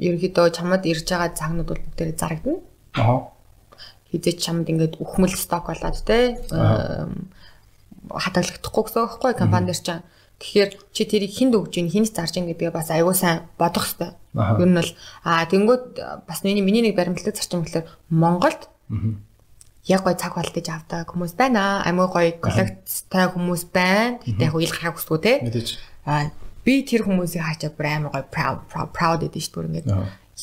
ерөнхийдөө 0.00 0.46
чамд 0.56 0.84
ирж 0.88 1.04
байгаа 1.04 1.36
цагнууд 1.36 1.68
бол 1.68 1.82
бүгдээ 1.84 2.16
зарагдана. 2.16 2.64
Аа. 2.96 3.28
Хизээч 4.08 4.38
чамд 4.40 4.64
ингээд 4.72 4.96
үхмэл 4.96 5.36
сток 5.36 5.68
болоод 5.68 6.00
те 6.08 6.40
хатаглагдахгүй 8.08 8.82
гэсэн 8.88 9.00
үг 9.04 9.12
байхгүй 9.12 9.32
компанидэр 9.36 9.76
чинь. 9.84 10.06
Тэгэхээр 10.38 10.70
чи 10.94 11.02
тэрийг 11.04 11.32
хинд 11.34 11.52
өгж 11.58 11.82
ийн 11.82 11.90
хинд 11.90 12.14
зарж 12.14 12.38
ийн 12.38 12.48
гэдгээ 12.48 12.72
бас 12.72 12.88
аягүй 12.94 13.12
сайн 13.12 13.44
бодох 13.58 13.84
хэрэгтэй. 13.84 14.14
Ер 14.38 14.68
нь 14.70 14.78
бол 14.78 14.92
аа 15.26 15.44
тэнгууд 15.50 15.84
бас 16.24 16.40
миний 16.46 16.62
миний 16.62 16.80
нэг 16.80 16.94
баримтлагдаг 16.94 17.36
зарчим 17.36 17.66
гэхэлэр 17.66 17.90
Монголд 18.08 18.70
яг 19.88 20.00
гой 20.06 20.14
цаг 20.14 20.38
болтож 20.38 20.68
авдаг 20.70 21.10
хүмүүс 21.10 21.34
байна. 21.34 21.82
Амин 21.82 22.06
гой 22.06 22.38
коллекцтай 22.38 23.26
хүмүүс 23.34 23.66
байна. 23.74 24.22
Гэтэ 24.22 24.46
яг 24.46 24.54
ил 24.54 24.72
гарах 24.72 24.96
хүсгүй 24.96 25.18
те. 25.18 25.32
Мэдээж 25.42 25.68
А 26.08 26.32
би 26.64 26.80
тэр 26.88 27.04
хүмүүсийг 27.04 27.44
хаачаад 27.44 27.76
бүр 27.76 27.86
амар 27.92 28.12
гоё 28.16 28.24
proud 28.32 28.58
proud 28.96 29.20
гэдэг 29.28 29.42
шүү 29.44 29.60
дээ 29.60 29.68
ингээд 29.84 29.88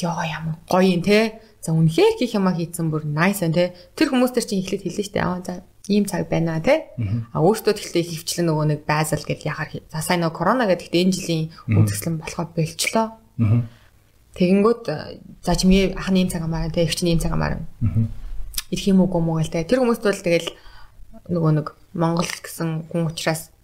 ёо 0.05 0.21
ямар 0.21 0.55
гоё 0.69 0.85
юм 0.85 1.01
те. 1.01 1.41
За 1.65 1.73
үнэхээр 1.73 2.21
хийх 2.21 2.37
юмаа 2.37 2.53
хийцэн 2.53 2.93
бүр 2.93 3.09
nice 3.09 3.41
ан 3.41 3.57
те. 3.57 3.73
Тэр 3.97 4.13
хүмүүс 4.13 4.37
төр 4.37 4.45
чинь 4.45 4.61
эхлээд 4.61 4.85
хэлсэн 4.85 5.05
шүү 5.09 5.15
дээ. 5.17 5.25
Аа 5.25 5.41
за 5.41 5.53
ийм 5.89 6.05
цаг 6.05 6.29
байна 6.29 6.61
те. 6.61 6.93
А 7.33 7.41
өөртөө 7.41 7.73
тэгтээ 7.73 8.03
хөвчлэн 8.05 8.45
нөгөө 8.45 8.65
нэг 8.69 8.79
байзал 8.85 9.25
гэж 9.25 9.39
яхаар 9.49 9.81
за 9.89 9.99
сайн 10.05 10.21
нөгөө 10.21 10.37
корона 10.37 10.69
гэдэгт 10.69 10.93
энэ 10.93 11.13
жилийн 11.17 11.43
үзэсгэлэн 11.65 12.21
болохоо 12.21 12.45
болчлоо. 12.53 13.07
Тэгэнгүүт 14.35 14.83
за 15.45 15.53
чимээ 15.55 15.95
ах 15.95 16.09
нэм 16.11 16.27
цаг 16.29 16.43
амаар 16.43 16.69
те. 16.69 16.85
Өвч 16.85 17.01
нэм 17.01 17.17
цаг 17.17 17.33
амаар. 17.33 17.65
Ирэх 18.69 18.85
юм 18.85 19.01
уу 19.01 19.09
гомоо 19.09 19.39
гэл 19.39 19.53
те. 19.53 19.63
Тэр 19.63 19.81
хүмүүст 19.85 20.03
бол 20.03 20.21
тэгэл 20.21 20.49
нөгөө 21.31 21.51
нэг 21.57 21.67
Монгол 21.95 22.27
гэсэн 22.27 22.91
хүн 22.91 23.07
учраас 23.07 23.54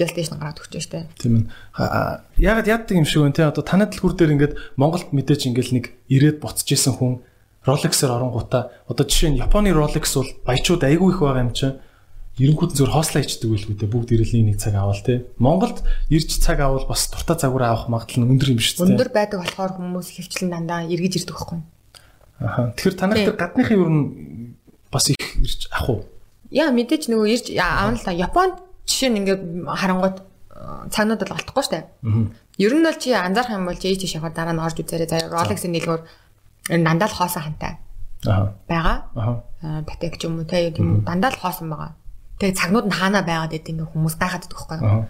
PlayStation 0.00 0.40
гараад 0.40 0.64
өгч 0.64 0.80
штэ. 0.80 1.12
Тийм 1.20 1.52
ээ. 1.76 2.40
Ягаад 2.40 2.66
яаддаг 2.72 2.96
юм 2.96 3.04
шиг 3.04 3.20
вэ 3.20 3.36
те 3.36 3.44
одоо 3.44 3.60
танай 3.60 3.92
дэлгүүр 3.92 4.16
дээр 4.16 4.34
ингээд 4.40 4.54
Монголд 4.80 5.12
мэдээж 5.12 5.52
ингээл 5.52 5.76
нэг 5.76 5.84
ирээд 6.08 6.40
буцаж 6.40 6.64
исэн 6.72 6.96
хүн 6.96 7.20
Rolex-ээр 7.68 8.16
оронгуудаа 8.16 8.72
одоо 8.88 9.04
жишээ 9.04 9.36
нь 9.36 9.40
Японы 9.44 9.76
Rolex 9.76 10.16
бол 10.16 10.32
баячууд 10.48 10.80
айгүй 10.80 11.12
их 11.12 11.20
байгаа 11.20 11.44
юм 11.44 11.52
чинь 11.52 11.76
эренгүүд 12.40 12.72
зөв 12.72 12.88
хоослоо 12.88 13.20
ичдэг 13.20 13.52
байлгүй 13.52 13.76
те 13.76 13.84
бүгд 13.84 14.16
ирэлний 14.16 14.48
нэг 14.48 14.56
цаг 14.56 14.80
авал 14.80 14.96
те 15.04 15.28
Монголд 15.36 15.84
ирж 16.08 16.40
цаг 16.40 16.64
авал 16.64 16.88
бас 16.88 17.12
дуртай 17.12 17.36
загвар 17.36 17.68
авах 17.68 17.92
магадлал 17.92 18.24
нь 18.24 18.32
өндөр 18.32 18.56
юм 18.56 18.60
шүү 18.64 18.88
дээ. 18.88 18.96
Өндөр 18.96 19.10
байдаг 19.12 19.44
болохоор 19.44 19.72
хүмүүс 19.76 20.08
хөвчлэн 20.16 20.48
дандаа 20.48 20.88
эргэж 20.88 21.20
ирдэг 21.20 21.36
байхгүй. 21.36 21.60
Аха. 22.40 22.72
Тэгэхээр 22.80 22.96
танай 22.96 23.16
дээр 23.28 23.36
гадныхын 23.36 23.76
юу 23.76 23.88
н 23.92 23.98
бас 24.88 25.12
их 25.12 25.20
ирж 25.36 25.68
ах 25.68 25.84
уу? 25.92 26.00
Яа 26.48 26.72
мэдээж 26.72 27.12
нөгөө 27.12 27.28
ирж 27.28 27.46
аавна 27.60 28.00
л 28.00 28.06
та 28.08 28.16
Японд 28.16 28.69
жишээ 28.90 29.10
нь 29.14 29.18
ингээд 29.22 29.42
харангууд 29.70 30.16
э, 30.18 30.90
цагнууд 30.90 31.22
бол 31.22 31.36
олдохгүй 31.38 31.64
штэ. 31.64 31.86
Ер 32.58 32.72
нь 32.74 32.82
бол 32.82 32.98
чи 32.98 33.14
анзаарах 33.14 33.54
юм 33.54 33.70
бол 33.70 33.78
чи 33.78 33.94
тийш 33.94 34.18
явахаар 34.18 34.34
дараа 34.34 34.54
нь 34.58 34.64
орж 34.66 34.82
үзээрэй. 34.82 35.06
За 35.06 35.30
Rolex-ийн 35.30 35.70
нэлгөр 35.70 36.00
дандаа 36.66 37.08
л 37.08 37.14
хоосон 37.14 37.42
хантай. 37.46 37.78
Аа. 38.26 38.52
Бага. 38.68 38.94
Аа. 39.14 39.82
Патек 39.86 40.18
ч 40.18 40.26
юм 40.26 40.42
уу 40.42 40.44
те 40.44 40.74
тийм 40.74 41.06
дандаа 41.06 41.30
л 41.30 41.38
хоосон 41.38 41.70
байгаа. 41.70 41.94
Тэгээ 42.40 42.58
цагнууд 42.58 42.86
нь 42.90 42.96
хаана 42.98 43.22
байгаад 43.22 43.52
байд 43.54 43.70
ингээ 43.70 43.92
хүмүүс 43.94 44.16
гайхаад 44.18 44.44
байдаг 44.44 44.58
байхгүй 44.58 44.78
юу? 44.80 45.04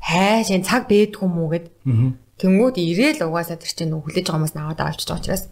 Хайш 0.00 0.48
энэ 0.54 0.66
цаг 0.66 0.82
бэдг 0.90 1.18
юм 1.22 1.34
уу 1.38 1.50
гэд. 1.50 1.66
Тэнгүүд 2.36 2.76
ирээл 2.78 3.26
угаасаа 3.26 3.58
тэр 3.58 3.72
чинь 3.74 3.90
хүлээж 3.90 4.26
байгаа 4.26 4.38
хүмүүс 4.38 4.54
наваад 4.54 4.80
авчиж 4.80 5.08
байгаа 5.10 5.22
учраас. 5.22 5.44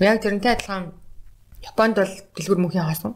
Яг 0.00 0.18
тэрнтэй 0.24 0.52
адилхан 0.56 0.96
Японд 1.62 1.94
бол 2.00 2.14
дэлгүр 2.36 2.58
мөнхийн 2.58 2.88
хоосон. 2.88 3.12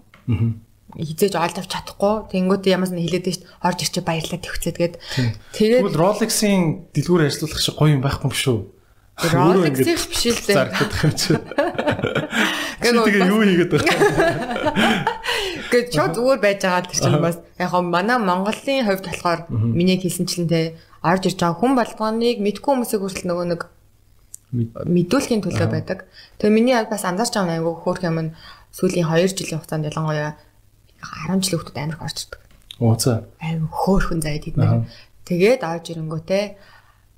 Хизээж 0.97 1.35
олд 1.37 1.57
авч 1.61 1.71
чадахгүй. 1.71 2.15
Тэнгүүд 2.33 2.65
ямаас 2.73 2.93
нь 2.93 3.05
шүү 3.05 3.21
дээ. 3.21 3.45
Орж 3.61 3.79
ирчээ 3.85 4.05
баярлаа 4.05 4.41
төвцээд 4.41 4.77
гээд. 4.81 4.95
Тэгээд 5.53 5.83
Тэгвэл 5.85 6.01
Rolex-ийн 6.01 6.89
дэлгүр 6.97 7.29
ажиллуулах 7.29 7.61
шиг 7.61 7.77
гоё 7.77 7.93
юм 7.93 8.01
байхгүй 8.01 8.33
юм 8.33 8.37
шүү. 8.37 8.59
Rolex-ийг 9.17 10.01
биш 10.09 10.25
л 10.33 10.41
дээ. 10.41 10.57
Зарагдах 10.57 11.05
юм 11.05 11.15
чи. 11.17 11.33
Тэгээ 12.81 13.29
юу 13.29 13.43
хийгээд 13.45 13.73
байгаа. 13.73 15.17
Гэт 15.73 15.87
чод 15.93 16.17
зүгээр 16.17 16.41
байж 16.41 16.61
байгаа 16.65 16.85
тэр 16.85 17.01
чинь 17.01 17.21
бас 17.21 17.41
яг 17.59 17.71
хоо 17.73 17.83
манай 17.83 18.19
Монголын 18.21 18.85
хувьд 18.85 19.05
болохоор 19.09 19.41
миний 19.51 19.97
хэлсэнчлэн 19.97 20.49
те 20.49 20.77
орж 21.03 21.33
ирж 21.33 21.41
байгаа 21.41 21.59
хүн 21.59 21.73
болгоныг 21.77 22.39
мэдгүй 22.45 22.71
хүмүүсийг 22.73 23.01
хүртэл 23.03 23.29
нөгөө 23.33 23.47
нэг 23.53 23.61
мэдүүлэхийн 24.53 25.43
төлөө 25.43 25.69
байдаг. 25.73 25.99
Тэгээ 26.39 26.55
миний 26.55 26.77
бас 26.77 27.03
анзаарч 27.03 27.35
байгаа 27.35 27.57
айгүй 27.59 27.75
хөөх 27.83 28.01
юм 28.05 28.19
нь 28.21 28.35
сүүлийн 28.77 29.09
2 29.09 29.33
жилийн 29.33 29.59
хугацаанд 29.59 29.89
ялангуяа 29.91 30.37
10 31.03 31.43
жилийн 31.43 31.61
хүмүүс 31.63 31.77
амирх. 31.77 32.01
Оо 32.81 32.95
за. 32.99 33.25
Айгүй 33.41 33.69
хөөхөн 33.73 34.21
заяа 34.21 34.41
тэд 34.43 34.57
нэр. 34.57 34.85
Тэгээд 35.25 35.63
орж 35.65 35.85
ирэнгүүтээ 35.93 36.45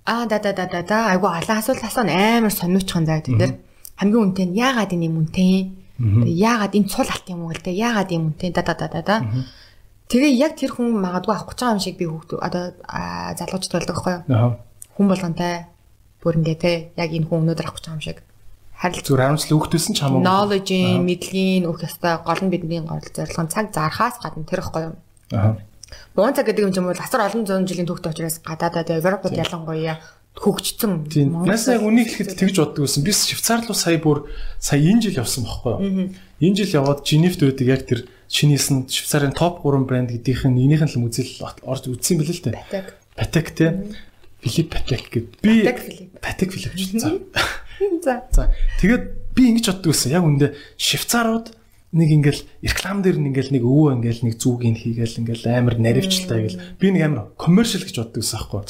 аа 0.07 0.25
да 0.31 0.39
да 0.39 0.53
да 0.53 0.67
да 0.67 0.83
да 0.83 0.99
айгүй 1.13 1.31
алан 1.31 1.59
асуулт 1.59 1.83
асуун 1.83 2.09
амар 2.09 2.55
сониучхан 2.55 3.05
заяа 3.07 3.27
тэд 3.27 3.37
нэр. 3.39 3.53
Хамгийн 3.99 4.23
үнэтэй 4.31 4.47
нь 4.47 4.57
яагаад 4.57 4.95
энэ 4.95 5.07
юм 5.11 5.17
үнэтэй? 5.27 5.55
Яагаад 5.99 6.79
энэ 6.79 6.89
цул 6.89 7.11
алт 7.11 7.27
юм 7.27 7.43
уу 7.43 7.51
гэлтэй? 7.51 7.75
Яагаад 7.75 8.11
юм 8.15 8.31
үнэтэй? 8.31 8.51
Да 8.55 8.63
да 8.63 8.75
да 8.79 8.87
да 8.87 9.03
да. 9.03 9.17
Тэгээ 10.09 10.33
яг 10.39 10.55
тэр 10.55 10.73
хүн 10.73 10.95
магадгүй 11.03 11.35
авах 11.35 11.53
гэж 11.53 11.59
байгаа 11.59 11.75
юм 11.77 11.83
шиг 11.83 11.97
би 11.99 12.07
хүүхд 12.07 12.39
одоо 12.39 12.65
залуучд 13.37 13.73
болдог 13.75 13.97
байхгүй 13.99 14.15
юу? 14.31 14.57
Хүн 14.97 15.07
болгонтай 15.11 15.69
бүр 16.23 16.39
ингээ 16.39 16.57
те 16.57 16.73
яг 16.97 17.11
энэ 17.13 17.27
хүн 17.29 17.45
өнөөдөр 17.45 17.67
авах 17.67 17.77
гэж 17.77 17.85
байгаа 17.85 17.99
юм 17.99 18.07
шиг 18.07 18.19
харилцаа 18.79 19.05
зүгээр 19.11 19.23
харамсал 19.27 19.59
өгдөөсөн 19.59 19.95
ч 19.95 19.99
хамаагүй 20.07 20.23
knowledge-ийн 20.23 21.03
мэдлэгийн 21.03 21.65
өөх 21.67 21.83
ёстой 21.83 22.15
гол 22.23 22.43
нь 22.47 22.53
бидний 22.55 22.81
гол 22.87 23.03
зорилго 23.03 23.43
нь 23.43 23.51
цаг 23.51 23.75
зархаас 23.75 24.23
гадна 24.23 24.47
тэр 24.47 24.63
ихгүй 24.63 24.83
юм. 24.87 24.95
Аа. 25.35 25.59
Буун 26.15 26.35
цаг 26.35 26.47
гэдэг 26.47 26.63
юм 26.63 26.73
чинь 26.73 26.87
бол 26.87 26.95
асар 26.95 27.27
олон 27.27 27.43
зуун 27.43 27.67
жилийн 27.67 27.91
түүхтэй 27.91 28.15
учраас 28.15 28.39
гадаадаа 28.39 29.03
Европод 29.03 29.35
ялангуяа 29.35 29.99
хөгжсөн. 30.39 31.11
Нас 31.43 31.67
яг 31.67 31.83
үнийг 31.83 32.15
хэлэхэд 32.15 32.39
тэгж 32.39 32.57
боддог 32.63 32.87
байсан. 32.87 33.03
Би 33.03 33.11
Швейцар 33.11 33.67
руу 33.67 33.75
сая 33.75 33.99
бүр 33.99 34.31
сая 34.63 34.79
энэ 34.79 35.11
жил 35.11 35.19
явсан 35.27 35.43
байхгүй 35.43 35.73
юу? 35.75 36.15
Энэ 36.39 36.57
жил 36.63 36.79
яваад 36.79 37.03
Женевт 37.03 37.43
байдаг 37.43 37.67
яг 37.67 37.83
тэр 37.83 38.07
шинийсэн 38.31 38.87
Швейцарын 38.87 39.35
топ 39.35 39.67
3 39.67 39.83
брэнд 39.83 40.15
гэдгийнх 40.15 40.47
нь 40.47 40.63
энийхэн 40.63 40.87
л 40.87 41.11
үзэл 41.11 41.43
орж 41.67 41.91
үзсэн 41.91 42.23
бэлээ 42.23 42.37
л 42.39 42.45
дээ. 42.47 42.55
Патек. 42.55 42.87
Патек 43.19 43.47
тий. 43.59 43.71
Филип 44.47 44.69
Патек 44.71 45.03
гэд. 45.11 45.27
Би 45.43 45.67
Патек 45.67 45.79
Филип. 45.83 46.09
Патек 46.23 46.49
Филип 46.55 46.75
ч 46.79 47.03
за. 47.03 47.19
За. 48.03 48.23
За. 48.33 48.51
Тэгээд 48.81 49.05
би 49.35 49.43
ингэж 49.55 49.67
боддог 49.71 49.93
байсан. 49.95 50.13
Яг 50.13 50.25
үндэ 50.27 50.47
Швейцарууд 50.79 51.47
нэг 51.93 52.09
ингээл 52.21 52.43
реклам 52.61 53.01
дээр 53.01 53.17
нэг 53.17 53.33
ингээл 53.33 53.55
нэг 53.57 53.65
өвөө 53.65 53.91
ингээл 53.97 54.25
нэг 54.29 54.35
зүгийг 54.37 54.77
хийгээл 54.77 55.21
ингээл 55.25 55.45
амар 55.49 55.77
наривчлалтай 55.81 56.41
гэл 56.45 56.61
би 56.77 56.87
нэг 56.93 57.03
амар 57.09 57.23
коммершал 57.41 57.81
гэж 57.81 57.97
боддог 57.97 58.21
байсан 58.21 58.39
аахгүй. 58.45 58.61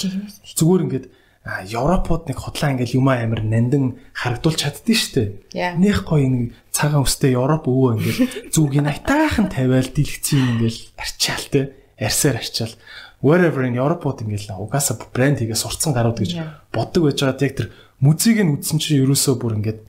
Зүгээр 0.54 0.84
ингээд 0.86 1.06
Европод 1.48 2.28
нэг 2.28 2.38
худлаа 2.38 2.76
ингээл 2.76 2.98
юм 3.00 3.08
амар 3.08 3.42
нандин 3.42 3.98
харагдуулж 4.14 4.60
чаддсан 4.62 4.94
шүү 4.94 5.14
дээ. 5.50 5.80
Нэх 5.80 6.04
гоё 6.06 6.28
нэг 6.28 6.54
цагаан 6.70 7.08
өстэй 7.08 7.34
Европ 7.34 7.66
өвөө 7.66 7.90
ингээл 7.98 8.52
зүгийг 8.54 8.86
айтаахан 8.86 9.48
тавиал 9.50 9.88
дэлгэцэн 9.88 10.60
ингээл 10.60 10.80
арчаал 11.00 11.46
те. 11.50 11.62
Арсаар 11.98 12.38
арчаал 12.38 12.76
wherever 13.24 13.64
in 13.66 13.74
Европод 13.74 14.22
ингээл 14.22 14.54
угаасаа 14.62 15.00
брэнд 15.10 15.42
хийгээ 15.42 15.58
сурцсан 15.58 15.90
гарууд 15.90 16.22
гэж 16.22 16.38
боддог 16.70 17.10
байж 17.10 17.18
байгаад 17.18 17.42
яг 17.42 17.54
тэр 17.56 17.68
музейг 18.00 18.42
нь 18.42 18.54
үзсэн 18.58 18.78
чинь 18.78 19.02
ерөөсөө 19.04 19.34
бүр 19.38 19.58
ингээд 19.58 19.80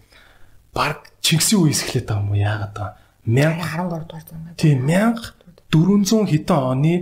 баг 0.73 1.09
Чингисийн 1.19 1.61
үеэс 1.61 1.81
байгаа 1.93 2.19
юм 2.21 2.31
уу 2.33 2.39
яагаад 2.39 2.73
байгаа 2.73 2.95
1013 3.25 4.07
дугаар 4.09 4.25
зам. 4.25 4.39
Тийм 4.57 4.87
1400 4.87 6.25
хэдэн 6.31 6.57
оны 6.57 6.93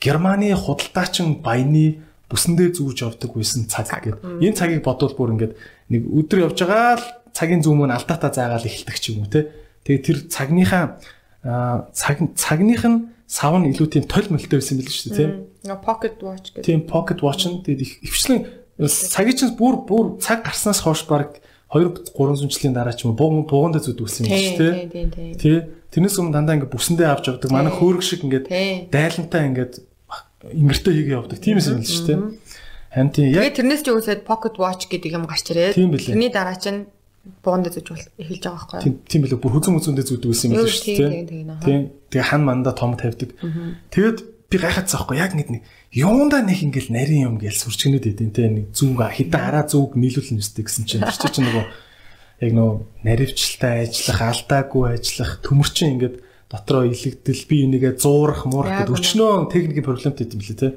Германы 0.00 0.54
худалдаачин 0.54 1.40
баяны 1.40 2.04
бүсэндээ 2.28 2.72
зүүж 2.76 2.96
явдаг 3.04 3.30
байсан 3.32 3.68
цаг 3.68 3.88
гэдэг. 3.88 4.44
Энэ 4.44 4.56
цагийг 4.56 4.82
бодвол 4.84 5.14
бүр 5.16 5.32
ингээд 5.36 5.54
нэг 5.92 6.02
өдөр 6.04 6.50
явж 6.50 6.58
байгаа 6.64 7.00
л 7.00 7.06
цагийн 7.32 7.62
зүүм 7.64 7.88
нь 7.88 7.96
алдаатаа 7.96 8.30
заагаал 8.32 8.66
эхэлдэг 8.66 8.96
ч 9.00 9.04
юм 9.16 9.24
уу 9.24 9.30
те. 9.32 9.52
Тэгээ 9.84 10.04
тэр 10.04 10.18
цагныхаа 10.28 11.00
цаг 11.92 12.18
цагных 12.34 12.82
нь 12.84 12.98
сав 13.26 13.54
нь 13.56 13.70
илүү 13.70 13.88
тийм 13.88 14.04
толь 14.04 14.28
мөлтэй 14.28 14.58
байсан 14.58 14.76
байл 14.80 14.90
шүү 14.90 15.10
дээ 15.12 15.18
тийм. 15.18 15.32
Pocket 15.82 16.16
watch 16.22 16.46
гэдэг. 16.54 16.64
Тийм 16.66 16.80
pocket 16.86 17.20
watch 17.22 17.46
нь 17.46 17.62
тэгээд 17.62 18.04
ихвчлэн 18.06 18.65
цагийн 18.84 19.36
чинь 19.36 19.56
бүр 19.56 19.84
бүр 19.88 20.20
цаг 20.20 20.44
гарснаас 20.44 20.84
хойш 20.84 21.08
баг 21.08 21.40
2 21.72 22.12
300 22.12 22.46
жилийн 22.52 22.74
дараа 22.76 22.92
ч 22.92 23.04
юм 23.08 23.16
уу 23.16 23.48
бугундаа 23.48 23.80
зүдүүлсэн 23.80 24.28
юм 24.28 24.36
шүү 24.36 24.56
дээ. 24.60 25.34
Тий. 25.40 25.56
Тэрнээс 25.90 26.20
өмнө 26.20 26.36
дандаа 26.36 26.60
ингээ 26.60 26.70
бүсэндээ 26.70 27.08
авч 27.08 27.24
явдаг. 27.32 27.50
Манай 27.50 27.72
хөөрг 27.72 28.04
шиг 28.04 28.22
ингээд 28.22 28.46
дайлантай 28.92 29.42
ингээд 29.50 29.72
ингэртээ 30.46 30.92
хийгээ 30.94 31.16
явдаг. 31.16 31.38
Тиймээс 31.40 31.66
юм 31.72 31.80
л 31.82 31.88
шүү 31.88 32.06
дээ. 32.06 32.20
Харин 32.92 33.10
тийм 33.10 33.26
яг 33.32 33.56
тэрнээс 33.56 33.82
ч 33.82 33.88
үсээд 33.90 34.22
pocket 34.28 34.60
watch 34.62 34.86
гэдэг 34.86 35.10
юм 35.16 35.24
гарч 35.26 35.50
ирээд 35.50 35.74
тэрний 35.74 36.30
дараа 36.30 36.54
чинь 36.60 36.86
бугундаа 37.42 37.72
зүж 37.74 38.14
эхэлж 38.14 38.44
байгаа 38.46 38.62
байхгүй 38.70 38.86
юу? 38.86 39.02
Тийм 39.10 39.20
билүү 39.26 39.38
бүр 39.42 39.52
мүзэндээ 39.58 40.06
зүддэг 40.06 40.30
байсан 40.30 40.48
юм 40.54 40.62
л 40.62 40.70
шүү 40.70 40.94
дээ. 41.00 41.10
Тийм. 41.66 41.80
Тэгээ 42.14 42.28
хан 42.30 42.42
манда 42.46 42.70
том 42.70 42.94
тавьдаг. 42.94 43.34
Тэгээд 43.90 44.35
би 44.56 44.64
гайхацсан 44.64 45.04
байхгүй 45.04 45.20
яг 45.20 45.36
нэг 45.36 45.48
юундаа 45.92 46.40
нэг 46.40 46.64
ингээл 46.64 46.88
нарийн 46.96 47.26
юм 47.28 47.36
гээл 47.36 47.60
сүрчгнэд 47.60 48.08
идэв 48.08 48.32
те. 48.32 48.48
Нэг 48.48 48.72
зүг 48.72 48.96
хитэн 48.96 49.36
хараа 49.36 49.68
зүг 49.68 50.00
нийлүүлнэ 50.00 50.40
үстэй 50.40 50.64
гэсэн 50.64 50.84
чинь. 50.88 51.04
Тэр 51.04 51.28
чинь 51.28 51.44
нөгөө 51.44 51.64
яг 52.40 52.52
нөгөө 52.56 52.76
наривчлалтай 53.04 53.74
ажиллах 53.84 54.20
алдаагүй 54.24 54.84
ажиллах 54.96 55.30
төмөрчин 55.44 55.92
ингээд 56.00 56.16
дотроо 56.48 56.88
илэгдэл 56.88 57.44
би 57.44 57.56
энийгээ 57.68 57.94
зуурах 58.00 58.48
муурах 58.48 58.88
гэдэг 58.88 58.96
өчнөө 58.96 59.52
техникийн 59.52 59.84
проблемтэй 59.84 60.24
юм 60.24 60.40
лээ 60.40 60.56
те. 60.56 60.68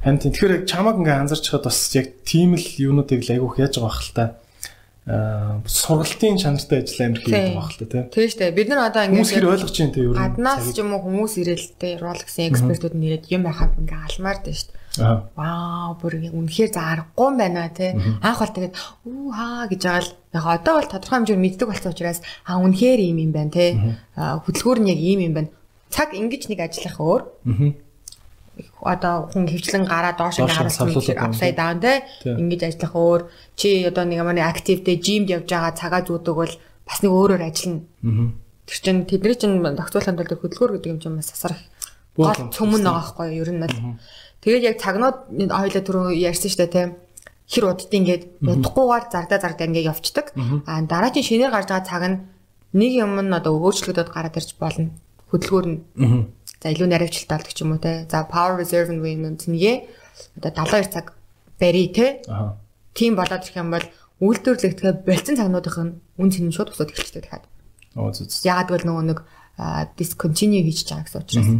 Харин 0.00 0.22
тэгэхээр 0.22 0.56
яг 0.56 0.64
чамаг 0.64 0.96
ингээ 1.02 1.20
анзарч 1.28 1.44
хаад 1.50 1.68
бас 1.68 1.78
яг 1.92 2.24
тийм 2.24 2.56
л 2.56 2.68
юунуудыг 2.78 3.20
л 3.20 3.32
айгуух 3.36 3.58
яаж 3.60 3.76
байгаа 3.76 3.96
хэл 3.98 4.16
та 4.16 4.24
сургалтын 5.08 6.36
чанартай 6.36 6.84
ажил 6.84 7.00
амир 7.06 7.20
хийх 7.24 7.56
байх 7.56 7.70
л 7.72 7.80
та 7.88 8.04
тийм 8.12 8.28
шүү 8.28 8.40
дээ 8.44 8.56
бид 8.58 8.68
нар 8.68 8.92
одоо 8.92 9.02
ингээд 9.08 9.16
хүмүүс 9.16 9.32
хэр 9.32 9.48
ойлгож 9.48 9.76
байна 9.80 9.94
те 9.96 10.00
ер 10.04 10.12
нь 10.12 10.20
гаднаас 10.20 10.64
ч 10.68 10.76
юм 10.84 10.92
уу 10.92 11.02
хүмүүс 11.08 11.32
ирэл 11.40 11.68
те 11.80 11.88
Rolex-ийн 11.96 12.50
экспертүүд 12.52 12.94
нь 12.96 13.06
ирээд 13.08 13.24
юм 13.32 13.42
байхад 13.48 13.72
ингээ 13.80 14.04
алмаар 14.04 14.38
дээ 14.44 14.56
шүү 14.60 14.68
дээ 14.68 14.78
вау 15.32 15.96
бүр 15.96 16.12
үнэхээр 16.28 16.70
зарахгүй 16.76 17.26
юм 17.30 17.36
байна 17.40 17.72
те 17.72 17.96
анх 17.96 18.40
бол 18.42 18.52
тэгээд 18.52 18.74
үү 19.08 19.28
хаа 19.32 19.64
гэж 19.72 19.80
байгаа 19.80 20.04
л 20.04 20.12
яг 20.36 20.44
одоо 20.44 20.74
бол 20.76 20.92
тодорхой 20.92 21.16
хэмжээр 21.16 21.40
мэддэг 21.40 21.68
болсон 21.68 21.92
учраас 21.96 22.20
а 22.44 22.60
үнэхээр 22.60 23.00
ийм 23.00 23.18
юм 23.24 23.32
байна 23.32 23.52
те 23.54 23.64
хөдөлгөөр 24.18 24.78
нь 24.84 24.90
яг 24.92 25.00
ийм 25.00 25.20
юм 25.24 25.34
байна. 25.40 25.50
Цаг 25.88 26.12
ингэж 26.12 26.52
нэг 26.52 26.60
ажиллах 26.68 27.00
өөр 27.00 27.22
одоо 28.82 29.30
хүн 29.30 29.46
хөвчлэн 29.46 29.84
гараа 29.86 30.14
доош 30.18 30.38
ингээ 30.38 30.58
харуулсан 30.58 31.18
апсайд 31.18 31.56
даун 31.56 31.80
те 31.80 32.02
ингэж 32.24 32.60
ажиллах 32.66 32.94
өөр. 32.94 33.22
Чи 33.54 33.86
одоо 33.86 34.04
нэг 34.04 34.18
ямар 34.22 34.38
активтэй 34.42 34.98
жимд 34.98 35.30
явж 35.30 35.46
байгаа 35.50 35.74
цагаа 35.74 36.02
зүүдэг 36.02 36.34
бол 36.34 36.54
бас 36.86 36.98
нэг 37.02 37.12
өөрөөр 37.12 37.42
ажиллана. 37.42 37.82
Тэр 38.66 38.78
чин 38.82 38.96
тэдний 39.06 39.36
чин 39.38 39.52
тогтоолохын 39.62 40.16
тулд 40.18 40.34
хөдөлгөөр 40.38 40.72
гэдэг 40.78 40.92
юм 40.92 41.00
чинь 41.00 41.18
бас 41.18 41.30
асар 41.32 41.54
гол 42.18 42.34
цөмөн 42.50 42.82
байгаа 42.82 43.14
байхгүй 43.14 43.26
юу 43.38 43.46
ер 43.46 43.50
нь 43.54 43.62
бол. 43.62 43.76
Тэгээд 44.42 44.66
яг 44.66 44.76
цагнууд 44.82 45.16
хоёлаа 45.50 45.82
түрүү 45.82 46.06
ярьсан 46.18 46.50
дээ 46.54 46.70
те. 46.70 46.82
Хэр 47.48 47.64
удд 47.72 47.88
ингээд? 47.88 48.44
Удахгүйгээр 48.44 49.04
зардаа 49.08 49.38
зардаа 49.40 49.66
ингээд 49.66 49.90
явцдаг. 49.92 50.26
А 50.68 50.82
дараа 50.84 51.10
чинь 51.10 51.24
шинээр 51.24 51.52
гарч 51.54 51.68
байгаа 51.72 51.88
цаг 51.88 52.04
нь 52.04 52.16
нэг 52.76 52.92
юм 52.92 53.16
нь 53.16 53.32
одоо 53.32 53.56
өгөөчлөгдөд 53.56 54.12
гараад 54.12 54.36
ирж 54.36 54.52
болно. 54.60 54.92
Хөдөлгөөр 55.32 55.66
нь 55.66 55.78
За 56.62 56.72
илүү 56.74 56.90
наривчлалтай 56.90 57.38
болдог 57.38 57.54
ч 57.54 57.62
юм 57.62 57.72
уу 57.72 57.82
те. 57.82 58.06
За 58.10 58.26
power 58.26 58.58
reserve 58.58 58.90
and 58.90 59.02
win 59.02 59.22
нэгээ 59.22 59.76
одоо 60.42 60.50
72 60.50 60.90
цаг 60.90 61.14
барий 61.60 61.88
те. 61.94 62.22
Аа. 62.26 62.58
Тийм 62.94 63.14
болоод 63.14 63.46
ирэх 63.46 63.56
юм 63.56 63.70
бол 63.70 63.86
үйлдвэрлэгдэхээ 64.18 65.06
болцсон 65.06 65.38
цагнуудынх 65.38 65.78
нь 65.78 65.94
үн 66.18 66.30
цэн 66.34 66.50
шууд 66.50 66.74
босоод 66.74 66.90
эхэлчихдэг 66.90 67.22
дахиад. 67.30 67.46
Оо 67.94 68.10
зү. 68.10 68.26
Яагаад 68.26 68.68
гэвэл 68.74 68.88
нөгөө 68.90 69.04
нэг 69.06 69.18
discontinue 69.94 70.66
хийж 70.66 70.90
байгаа 70.90 71.06
гэсэн 71.06 71.22
учраас. 71.22 71.50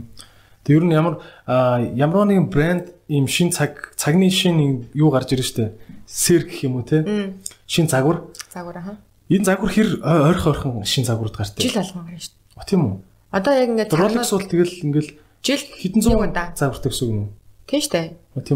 Тэг 0.67 0.73
ер 0.75 0.85
нь 0.87 0.95
ямар 0.95 1.23
ямар 1.47 2.27
нэгэн 2.27 2.51
брэнд 2.51 2.87
ийм 3.07 3.31
шин 3.31 3.55
цаг 3.55 3.95
цагны 3.95 4.31
шин 4.31 4.91
юу 4.95 5.15
гарч 5.15 5.31
ирж 5.35 5.55
штэ. 5.55 5.79
Сэр 6.07 6.51
гэх 6.51 6.67
юм 6.67 6.83
уу 6.83 6.87
те. 6.87 7.07
Шин 7.71 7.87
загвар. 7.87 8.27
Загвар 8.51 8.83
аа. 8.83 8.99
Энэ 9.31 9.47
загвар 9.47 9.71
хэр 9.71 10.03
ойрхон 10.03 10.83
ойрхон 10.83 10.85
шин 10.87 11.07
загварууд 11.07 11.39
гартай. 11.39 11.63
Жил 11.63 11.79
болгон 11.79 12.05
гарна 12.07 12.19
штэ. 12.19 12.35
Тийм 12.67 12.83
үү? 12.83 12.95
Одоо 13.33 13.53
яг 13.53 13.69
ингээд 13.69 13.93
Rolex 13.93 14.31
бол 14.33 14.47
тэгэл 14.49 14.75
ингээл 14.89 15.11
жил 15.45 15.63
хэдэн 15.77 16.03
зуун 16.03 16.33
загвартай 16.57 16.91
гэсэн 16.93 17.09
юм 17.09 17.19
уу? 17.19 17.31
Тийм 17.69 17.81
шүү 17.85 17.93
дээ. 17.93 18.09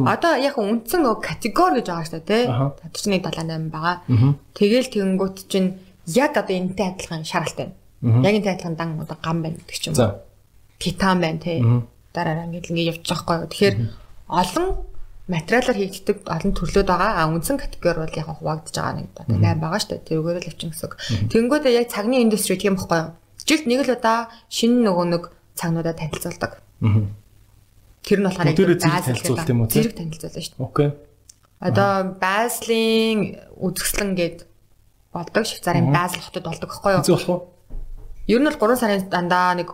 Одоо 0.09 0.33
яг 0.41 0.57
үндсэн 0.57 1.05
категори 1.21 1.85
гэж 1.85 1.87
байгаа 1.93 2.07
шүү 2.09 2.21
дээ, 2.25 2.29
тий. 2.29 2.45
Татварчны 2.49 3.17
78 3.21 3.69
байгаа. 3.69 3.97
Тэгэл 4.57 4.89
тэгэнгүүт 4.89 5.37
чинь 5.53 5.77
яг 6.09 6.33
одоо 6.41 6.57
энэтэй 6.57 6.87
адилхан 6.97 7.25
шаралтай 7.29 7.77
байна. 8.01 8.25
Яг 8.25 8.35
энэтэй 8.41 8.55
адилхан 8.57 8.77
дан 8.81 8.91
одоо 9.05 9.19
гам 9.21 9.45
байна 9.45 9.61
гэдэг 9.61 9.77
ч 9.77 9.85
юм 9.93 10.01
уу. 10.01 10.17
Титан 10.81 11.21
байна 11.21 11.39
тий. 11.39 11.61
дараараа 12.13 12.49
ингээд 12.49 12.71
ингээд 12.71 12.91
явж 12.93 13.05
байгаа 13.09 13.37
байхгүй. 13.45 13.51
Тэгэхээр 13.53 13.77
олон 14.29 14.69
материалаар 15.29 15.79
хийгддэг 15.81 16.19
олон 16.29 16.53
төрлөөд 16.53 16.89
байгаа. 16.89 17.11
А 17.21 17.29
үндсэн 17.33 17.57
категори 17.57 17.99
бол 18.05 18.19
яг 18.21 18.29
хуваагдж 18.29 18.75
байгаа 18.77 18.95
нэг 19.01 19.09
одоо 19.17 19.37
8 19.41 19.61
байгаа 19.61 19.81
шүү 19.81 19.91
дээ. 19.97 20.07
Тэрүүгээр 20.09 20.41
л 20.41 20.51
авчин 20.53 20.71
гэсэн. 20.73 20.91
Тэнгүүд 21.33 21.65
яг 21.73 21.89
цагны 21.89 22.17
индастри 22.21 22.57
тийм 22.61 22.77
байхгүй 22.77 23.01
юу? 23.01 23.11
Жилд 23.47 23.67
нэг 23.67 23.81
л 23.87 23.95
удаа 23.97 24.31
шинэ 24.49 24.87
нөгөө 24.87 25.07
нэг 25.13 25.23
цагнуудаа 25.59 25.95
танилцуулдаг. 25.95 26.63
Тэр 28.03 28.19
нь 28.19 28.27
болохоор 28.27 28.49
яг 28.51 28.57
танилцуулт 28.59 29.49
юм 29.51 29.61
уу? 29.63 29.71
Зэрэг 29.71 29.95
танилцуулна 29.95 30.43
шүү 30.43 30.55
дээ. 30.59 30.67
Окей. 30.67 30.89
Одоо 31.63 32.19
Базлийн 32.19 33.39
үзэсгэлэн 33.55 34.13
гээд 34.19 34.39
болдог 35.15 35.45
Швейцарын 35.47 35.95
Базл 35.95 36.19
хотод 36.19 36.45
болдог 36.51 36.69
байхгүй 36.71 36.93
юу? 36.99 37.05
Зүг 37.07 37.15
болох 37.15 37.31
уу? 37.31 37.41
Ер 38.27 38.43
нь 38.43 38.49
бол 38.51 38.59
3 38.59 38.83
сарын 38.83 39.07
дандаа 39.07 39.55
нэг 39.55 39.71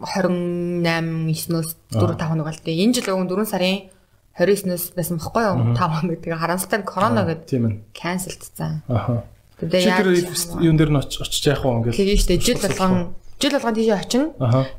28 0.00 0.80
9-өөс 0.80 1.70
4 1.92 2.16
5 2.16 2.30
хоног 2.32 2.46
болтой. 2.48 2.72
Энэ 2.72 2.96
жил 2.96 3.12
өгөн 3.12 3.28
4 3.28 3.44
сарын 3.52 3.92
29-өөс 4.40 4.84
байсан 4.96 5.20
бохгүй 5.20 5.44
юу? 5.44 5.56
5 5.76 6.00
хоног 6.00 6.16
тэгээ 6.24 6.40
харамсалтай 6.40 6.80
корона 6.88 7.28
гэдэг. 7.28 7.52
Ээ. 7.52 7.84
Канселдсан. 7.92 8.80
Аха. 8.88 9.28
Тэгээ 9.56 9.88
яг 9.88 10.04
юун 10.60 10.76
дээр 10.76 10.92
нь 10.92 11.00
очиж 11.00 11.44
яах 11.48 11.64
вэ 11.64 11.88
ингээл. 11.88 11.96
Тэгээ 11.96 12.20
штэ 12.20 12.36
жил 12.36 12.60
болгон 12.60 13.16
жил 13.40 13.54
болгон 13.56 13.74
тийш 13.74 13.88
очино. 13.88 14.26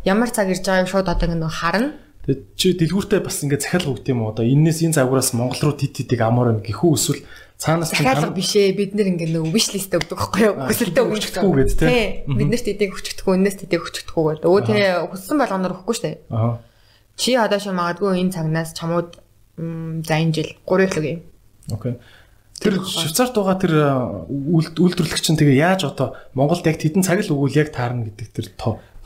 Ямар 0.06 0.30
цаг 0.30 0.54
ирж 0.54 0.62
байгааг 0.62 0.86
шууд 0.86 1.10
одоо 1.10 1.26
ингэ 1.34 1.50
харна. 1.50 1.98
Тэгээ 2.30 2.44
чи 2.54 2.68
дэлгүүртээ 2.78 3.22
бас 3.26 3.42
ингээд 3.42 3.66
захиалга 3.66 3.98
өгд 3.98 4.06
юм 4.14 4.22
уу? 4.22 4.38
Одоо 4.38 4.46
энэс 4.46 4.86
энэ 4.86 5.02
загвараас 5.02 5.34
Монгол 5.34 5.62
руу 5.66 5.76
тит 5.80 5.98
титийг 5.98 6.22
амар 6.22 6.62
гэхүү 6.62 6.92
эсвэл 6.94 7.26
цаанаас 7.58 7.90
нь 7.90 8.06
захиалга 8.06 8.38
биш 8.38 8.54
ээ. 8.54 8.78
Бид 8.78 8.94
нэр 8.94 9.18
ингээд 9.18 9.34
нөгөө 9.34 9.50
wish 9.50 9.74
list 9.74 9.96
өгдөг 9.98 10.14
байхгүй 10.14 10.44
юу? 10.46 10.62
Хүсэлтээ 10.62 11.04
өгчихдэггүй 11.10 11.54
гэдэг 11.58 11.78
тийм. 12.28 12.38
Бид 12.38 12.50
нарт 12.54 12.68
эдийг 12.70 12.92
өчгдөхгүй, 12.94 13.34
энэс 13.34 13.58
эдийг 13.66 13.82
өчгдөхгүй 13.82 14.24
гэдэг. 14.38 14.46
Өө 14.46 14.62
тэгээ 14.62 14.94
хүссэн 15.10 15.38
болгоноор 15.42 15.74
өгөхгүй 15.74 15.96
штэ. 15.98 16.12
Аа. 16.30 16.62
Чи 17.18 17.34
одоо 17.34 17.58
ши 17.58 17.74
магадгүй 17.74 18.14
энэ 18.22 18.36
цагнаас 18.36 18.78
чамууд 18.78 19.10
за 20.06 20.14
энэ 20.22 20.34
жил 20.38 20.50
3 20.70 20.86
их 20.86 20.94
л 20.94 21.02
үгүй. 21.02 21.16
Окей. 21.74 21.94
Тэр 22.58 22.82
Швейцарт 22.82 23.38
байгаа 23.38 23.58
тэр 23.62 23.74
үйлдвэрлэгч 24.26 25.22
чинь 25.22 25.38
тэгээ 25.38 25.62
яаж 25.62 25.93
одоо 25.93 26.18
Монголд 26.34 26.66
яг 26.66 26.82
тэдэн 26.82 27.05
цаг 27.05 27.22
л 27.22 27.38
өгвөл 27.38 27.53
яг 27.53 27.70
таарна 27.70 28.10
гэдэг 28.10 28.28
тэр 28.34 28.47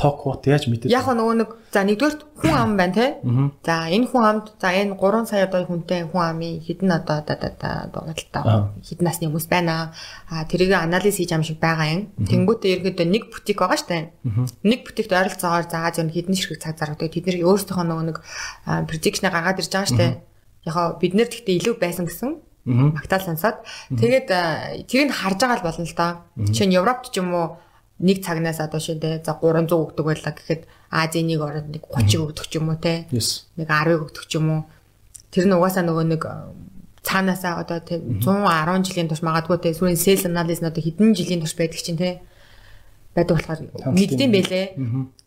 ток 0.02 0.24
квот 0.24 0.48
яаж 0.50 0.66
мэдээ. 0.66 0.90
Яг 0.90 1.06
нөгөө 1.06 1.36
нэг 1.36 1.50
за 1.70 1.86
нэгдүгээр 1.86 2.16
хүн 2.42 2.56
ам 2.58 2.74
байна 2.74 2.96
те. 2.96 3.06
За 3.62 3.86
энэ 3.86 4.08
хүн 4.10 4.24
амд 4.26 4.46
за 4.58 4.74
энэ 4.74 4.98
3 4.98 5.30
сая 5.30 5.46
одоо 5.46 5.68
хүнтэй 5.70 6.10
хүн 6.10 6.24
амын 6.26 6.64
хідэн 6.64 6.90
одоо 6.96 7.22
одоо 7.22 7.52
дугаалтаа 7.94 8.74
хідэн 8.82 9.06
насны 9.06 9.30
хүмүүс 9.30 9.46
байна. 9.46 9.94
А 10.26 10.48
тэрийг 10.50 10.74
анализ 10.74 11.22
хийж 11.22 11.36
ам 11.36 11.46
шиг 11.46 11.62
байгаа 11.62 11.92
юм. 11.92 12.02
Тэнгүүтээ 12.18 12.82
ерөөдөө 12.82 13.08
нэг 13.14 13.30
бутик 13.30 13.62
байгаа 13.62 13.78
штэ. 13.78 14.10
Нэг 14.66 14.80
бутикт 14.90 15.14
ойролцоогоор 15.14 15.70
заагаад 15.70 15.96
зөв 16.02 16.10
хідэн 16.10 16.34
ширхэг 16.34 16.64
цаг 16.66 16.82
заргадаг. 16.82 17.14
Тэд 17.14 17.30
нэр 17.30 17.46
өөрсдийнхөө 17.46 17.86
нөгөө 17.86 18.06
нэг 18.10 18.18
prediction 18.90 19.30
гаргаад 19.30 19.62
ирж 19.62 19.70
байгаа 19.70 19.92
штэ. 19.92 20.08
Яг 20.66 20.98
бид 20.98 21.14
нэр 21.14 21.30
гэхдээ 21.30 21.62
илүү 21.62 21.76
байсан 21.78 22.10
гэсэн 22.10 22.32
магтаал 22.66 23.26
сонсоод. 23.26 23.66
Тэгээд 23.90 24.28
тэрийг 24.86 25.12
харж 25.12 25.40
байгаа 25.42 25.58
л 25.60 25.66
болно 25.66 25.86
л 25.86 25.98
доо. 25.98 26.12
Жишээ 26.38 26.68
нь 26.70 26.78
Европт 26.78 27.10
ч 27.10 27.22
юм 27.22 27.34
уу 27.34 27.48
нэг 28.02 28.22
цагнаас 28.26 28.62
одоо 28.62 28.82
шидэ 28.82 29.22
за 29.26 29.38
300 29.38 29.70
өгдөг 29.70 30.06
байлаа 30.06 30.34
гэхэд 30.34 30.62
Азийн 30.90 31.28
нэг 31.30 31.42
орнд 31.42 31.70
нэг 31.74 31.84
30 31.86 32.22
өгдөг 32.22 32.46
ч 32.50 32.54
юм 32.58 32.70
уу 32.70 32.78
те. 32.78 33.06
Нэг 33.58 33.70
10 33.70 33.98
өгдөг 34.06 34.26
ч 34.30 34.38
юм 34.38 34.48
уу. 34.50 34.62
Тэр 35.34 35.46
нь 35.50 35.56
угаасаа 35.56 35.86
нөгөө 35.86 36.06
нэг 36.06 36.22
цаанаасаа 37.02 37.62
одоо 37.62 37.80
те 37.82 37.98
110 37.98 38.86
жилийн 38.86 39.10
турш 39.10 39.26
магадгүй 39.26 39.58
те 39.58 39.74
сүүлийн 39.74 39.98
sales 39.98 40.26
analysis 40.30 40.62
нь 40.62 40.70
одоо 40.70 40.82
хэдэн 40.86 41.18
жилийн 41.18 41.42
турш 41.42 41.58
байдаг 41.58 41.82
чинь 41.82 41.98
те 41.98 42.22
байдаг 43.12 43.36
болохоор 43.44 43.60
мэддэм 43.92 44.32
байлээ. 44.32 44.68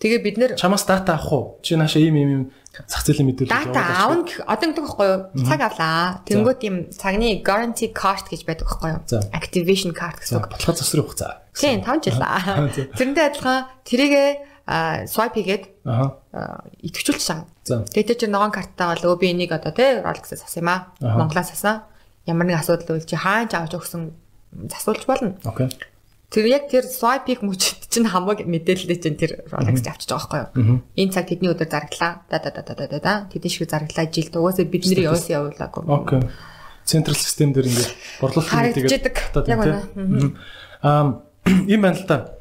Тэгээ 0.01 0.21
бид 0.25 0.37
нэр 0.41 0.51
чамаас 0.57 0.89
дата 0.89 1.21
авах 1.21 1.33
уу? 1.33 1.45
Чи 1.61 1.77
нааша 1.77 2.01
ийм 2.01 2.17
ийм 2.17 2.31
ийм 2.33 2.43
зах 2.89 3.05
зээлийн 3.05 3.29
мэдээлэл 3.29 3.53
дата 3.53 3.81
аавн 3.85 4.25
гэх 4.25 4.41
одоо 4.49 4.65
ингэдэг 4.73 4.85
байхгүй 4.89 5.09
юу? 5.13 5.21
Цаг 5.45 5.61
авлаа. 5.61 6.25
Тэнгүүт 6.25 6.61
ийм 6.65 6.77
цагны 6.97 7.45
guarantee 7.45 7.93
card 7.93 8.25
гэж 8.33 8.49
байдаг 8.49 8.67
байхгүй 8.73 8.91
юу? 8.97 9.01
Activation 9.37 9.93
card 9.93 10.17
гэсэн. 10.25 10.41
Бодлого 10.49 10.73
засрын 10.81 11.05
хугацаа. 11.05 11.45
Тийм 11.53 11.85
5 11.85 12.05
жил. 12.09 12.89
Тэрнтэй 12.97 13.25
адилхан 13.29 13.69
тэрийгээ 13.85 14.29
swipe 15.05 15.37
хийгээд 15.37 15.65
идэвхжүүлж 15.85 17.21
байгаа. 17.21 17.85
Тэгээд 17.93 18.21
чи 18.25 18.27
ногоон 18.33 18.49
карттаа 18.49 18.97
бол 18.97 19.13
өө 19.13 19.21
би 19.21 19.37
энийг 19.37 19.53
одоо 19.53 19.77
тий 19.77 20.01
Rolex-аас 20.01 20.41
авсан 20.49 20.65
юм 20.65 20.73
аа. 20.73 20.89
Монголоос 21.05 21.53
авсан. 21.53 21.85
Ямар 22.25 22.49
нэг 22.49 22.65
асуудал 22.65 22.97
үйл 22.97 23.05
чи 23.05 23.17
хаанч 23.21 23.53
авч 23.53 23.77
өгсөн 23.77 24.17
засуулж 24.73 25.05
болно. 25.05 25.37
Окей. 25.45 25.69
Тэр 26.35 26.51
яг 26.51 26.67
тэр 26.67 26.83
swipe-ийг 26.83 27.47
мөчд 27.47 27.87
чинь 27.95 28.11
хамаг 28.11 28.43
мэдээлэлтэй 28.43 28.99
чинь 28.99 29.15
тэр 29.15 29.47
Rolex 29.55 29.87
авчиж 29.87 30.11
байгаа 30.11 30.51
байхгүй 30.51 30.67
юу? 30.67 30.83
Энэ 30.99 31.15
цаг 31.15 31.31
тэдний 31.31 31.55
өдөр 31.55 31.71
зарагдлаа. 31.71 32.27
Да 32.27 32.43
да 32.43 32.51
да 32.51 32.63
да 32.67 32.75
да 32.75 32.99
да. 32.99 33.15
Тэдний 33.31 33.55
шиг 33.55 33.71
зарагдлаа 33.71 34.11
жилд 34.11 34.35
угаасаа 34.35 34.67
бидний 34.67 35.07
яваас 35.07 35.31
явуулаагүй. 35.31 35.87
Окей. 35.87 36.27
Централ 36.83 37.15
систем 37.15 37.55
дээр 37.55 37.71
ингээд 37.71 37.95
борлуулалт 38.19 38.51
хийдэг. 38.75 39.15
Яг 39.47 39.59
байна. 39.63 40.35
Аа 40.83 41.23
ийм 41.71 41.87
байна 41.87 42.03
л 42.03 42.07
да. 42.11 42.35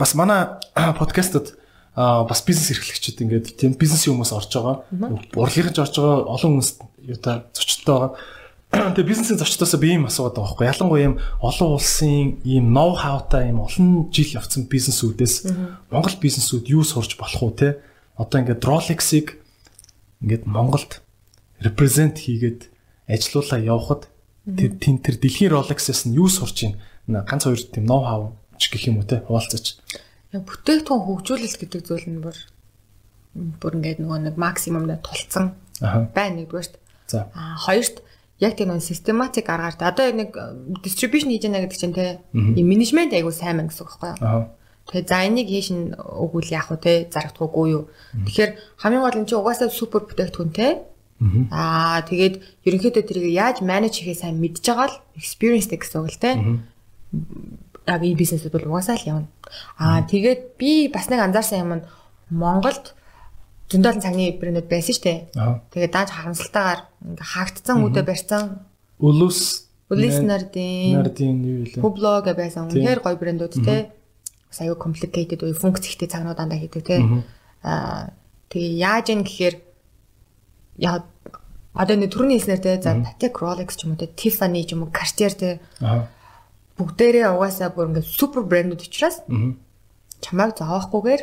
Бас 0.00 0.16
манай 0.16 0.56
подкастад 0.96 1.60
а 1.92 2.24
бас 2.24 2.40
бизнес 2.48 2.72
эрхлэгчид 2.72 3.20
ингээд 3.20 3.60
тийм 3.60 3.76
бизнесийн 3.76 4.16
хүмүүс 4.16 4.32
орж 4.32 4.56
байгаа. 4.56 4.88
Урлагийнч 5.36 5.76
орж 5.76 6.00
байгаа 6.00 6.32
олон 6.32 6.64
хүмүүс 6.64 6.70
юу 7.12 7.20
та 7.20 7.44
зочдтой 7.52 7.92
байгаа 7.92 8.39
Тэгээ 8.94 9.02
бизнесийн 9.02 9.38
зочдоос 9.38 9.74
би 9.82 9.98
ийм 9.98 10.06
асууад 10.06 10.38
байгаа 10.38 10.54
байхгүй. 10.54 10.70
Ялангуяа 10.70 11.02
ийм 11.02 11.14
олон 11.42 11.74
улсын 11.74 12.38
ийм 12.46 12.70
ноу 12.70 12.94
хаутай 12.94 13.50
ийм 13.50 13.58
олон 13.58 14.06
жил 14.14 14.38
явцсан 14.38 14.70
бизнесүүдээс 14.70 15.34
Монгол 15.90 16.16
бизнесүүд 16.22 16.70
юу 16.70 16.86
сурч 16.86 17.18
болох 17.18 17.42
уу 17.42 17.50
те 17.50 17.82
одоо 18.14 18.38
ингээд 18.38 18.62
Rolex-ыг 18.62 19.42
ингээд 20.22 20.46
Монголд 20.46 21.02
репрезент 21.58 22.22
хийгээд 22.22 22.70
ажилуулаа 23.10 23.58
явхад 23.58 24.06
тэр 24.46 24.78
тэн 24.78 25.02
тэр 25.02 25.18
дэлхийн 25.18 25.50
Rolex-ээс 25.50 26.06
нь 26.06 26.14
юу 26.14 26.30
сурч 26.30 26.70
байна 27.10 27.26
ганц 27.26 27.50
хоёр 27.50 27.58
тийм 27.58 27.90
ноу 27.90 28.06
хау 28.06 28.22
ч 28.54 28.70
гэх 28.70 28.86
юм 28.86 29.02
уу 29.02 29.06
те 29.10 29.18
хуваалцаач 29.26 29.82
яг 30.30 30.46
бүтээгдэхүүн 30.46 31.04
хөгжүүлэлт 31.10 31.58
гэдэг 31.58 31.82
зүйл 31.82 32.06
нь 32.06 32.22
бүр 32.22 32.38
бүр 33.34 33.72
ингээд 33.82 33.98
нөгөө 33.98 34.30
нэг 34.30 34.36
максимумд 34.38 35.02
тулцсан 35.02 35.58
байна 35.82 36.38
нэгдүгээрт 36.38 36.74
за. 37.10 37.26
А 37.34 37.58
хоёрт 37.58 38.02
яг 38.40 38.56
тийм 38.56 38.72
нэг 38.72 38.82
систематик 38.82 39.48
аргаар 39.48 39.76
одоо 39.78 40.10
нэг 40.12 40.32
дистрибьюшн 40.82 41.30
хийж 41.30 41.44
яана 41.44 41.62
гэдэг 41.64 41.78
чинь 41.78 41.94
те 41.94 42.20
юм 42.32 42.66
менежмент 42.66 43.12
айгуу 43.12 43.32
сайн 43.32 43.60
мэн 43.60 43.68
гэсэн 43.68 43.84
үг 43.84 44.00
байхгүй 44.00 44.26
юу. 44.26 44.48
Тэгээ 44.90 45.06
за 45.06 45.18
энийг 45.28 45.48
хийш 45.52 45.68
нь 45.70 45.92
өгвөл 45.94 46.50
яах 46.50 46.72
вэ 46.72 46.78
те 46.80 46.92
зарагдахгүй 47.12 47.66
юу. 47.70 47.92
Тэгэхээр 48.26 48.52
хамгийн 48.80 49.04
гол 49.04 49.18
нь 49.20 49.28
чи 49.28 49.34
угаасаа 49.36 49.68
супер 49.68 50.08
бүтээгдэхүүн 50.08 50.50
те 50.56 50.90
Аа 51.52 52.00
тэгээд 52.08 52.64
ерөнхийдөө 52.64 53.04
тэрийг 53.04 53.36
яаж 53.36 53.60
менеж 53.60 54.00
хийхээ 54.00 54.24
сайн 54.24 54.40
мэдж 54.40 54.64
байгаа 54.64 54.88
л 54.88 54.96
experience 55.20 55.68
гэсэн 55.68 56.00
үг 56.00 56.16
л 56.16 56.22
те. 56.24 56.30
Яг 57.84 58.00
энэ 58.00 58.16
бизнесүүд 58.16 58.56
бол 58.56 58.72
угаасаа 58.72 58.96
л 58.96 59.04
явна. 59.04 59.28
Аа 59.76 60.00
тэгээд 60.08 60.56
би 60.56 60.88
бас 60.88 61.12
нэг 61.12 61.20
анзаарсан 61.20 61.60
юм 61.60 61.72
нь 61.76 61.86
Монголд 62.32 62.96
зөндөлн 63.70 64.02
цагны 64.02 64.34
брэндүүд 64.36 64.66
байсан 64.66 64.94
шүү 64.94 65.06
дээ. 65.06 65.18
Тэгээд 65.70 65.94
дааж 65.94 66.10
харамсалтайгаар 66.10 66.80
ингээ 67.06 67.26
хаагдцсан 67.30 67.76
үдэ 67.86 68.02
барьсан. 68.02 68.42
Улус 68.98 69.70
Улис 69.90 70.22
нардын 70.22 71.02
нардын 71.02 71.38
юу 71.42 71.66
вэ? 71.66 71.82
Hublog 71.82 72.30
байсан. 72.38 72.70
Үнэхээр 72.70 73.02
гоё 73.02 73.18
брэндүүд 73.18 73.54
те. 73.66 73.90
Аюу 74.54 74.78
complicated 74.78 75.42
уу 75.42 75.50
функц 75.50 75.86
ихтэй 75.90 76.06
цагнууд 76.06 76.38
дандаа 76.38 76.62
хийдэг 76.62 76.82
те. 76.86 77.02
Аа 77.66 78.14
тэгээ 78.54 78.78
яаж 78.78 79.06
юм 79.10 79.26
гэхээр 79.26 79.54
яа 80.78 81.02
одоо 81.74 81.96
нэг 81.98 82.14
төрний 82.14 82.38
хэлснээр 82.38 82.62
те 82.62 82.78
за 82.78 83.02
Patek 83.02 83.34
Rolex 83.42 83.74
ч 83.74 83.90
юм 83.90 83.94
уу 83.94 84.02
те 84.02 84.06
Tiffany 84.14 84.62
ч 84.62 84.78
юм 84.78 84.86
уу 84.86 84.94
Cartier 84.94 85.34
те. 85.34 85.58
Бүгдээрээ 86.78 87.34
угаасаа 87.34 87.74
бүр 87.74 87.90
ингээ 87.90 88.06
супер 88.06 88.46
брэндүүд 88.46 88.86
учраас 88.86 89.26
чамайг 90.22 90.54
зоохгүйгээр 90.54 91.22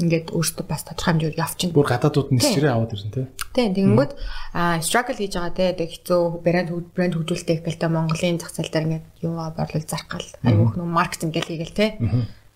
ингээд 0.00 0.32
өөртөө 0.32 0.66
бас 0.66 0.82
тодорхой 0.88 1.12
хэмжээгээр 1.12 1.42
явчихна. 1.44 1.76
Бүр 1.76 1.88
гадаадууд 1.92 2.28
нь 2.32 2.40
нэрээ 2.40 2.72
аваад 2.72 2.94
ирсэн 2.96 3.12
тий. 3.12 3.26
Тийм 3.52 3.72
тэгэнгүүт 3.76 4.12
аа 4.56 4.80
struggle 4.80 5.18
хийж 5.20 5.34
байгаа 5.36 5.52
те 5.52 5.76
тэг 5.76 5.90
хэцүү 6.00 6.20
брэнд 6.40 6.70
брэнд 6.96 7.14
хөгжүүлэлттэй 7.20 7.56
ихтэй 7.60 7.90
Монголын 7.92 8.40
зах 8.40 8.52
зээл 8.56 8.72
дээр 8.72 8.86
ингээд 8.88 9.06
юу 9.22 9.36
борлол 9.36 9.84
зарах 9.84 10.08
гал 10.08 10.28
аюух 10.44 10.74
нөө 10.80 10.88
маркетинг 10.88 11.32
гэл 11.36 11.50
хийгээл 11.52 11.76
те. 11.76 11.86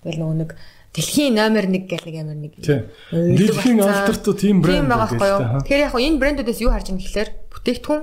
Тэгэл 0.02 0.20
нөгөө 0.24 0.38
нэг 0.40 0.50
дэлхийн 0.96 1.34
номер 1.36 1.64
1 1.68 1.84
гэл 1.84 2.06
нэг 2.08 2.16
амар 2.24 2.38
нэг. 2.40 2.52
Дэлхийн 2.60 3.78
алдартай 3.84 4.34
тийм 4.40 4.64
брэнд 4.64 4.88
байгаа 4.88 5.08
байхгүй 5.12 5.28
юу. 5.28 5.40
Тэгэхээр 5.68 5.84
яг 5.84 5.94
энэ 5.94 6.20
брэндүүдээс 6.22 6.60
юу 6.64 6.72
харж 6.72 6.88
байгаа 6.88 7.04
гэхээр 7.04 7.30
бүтээгдэхүүн 7.52 8.02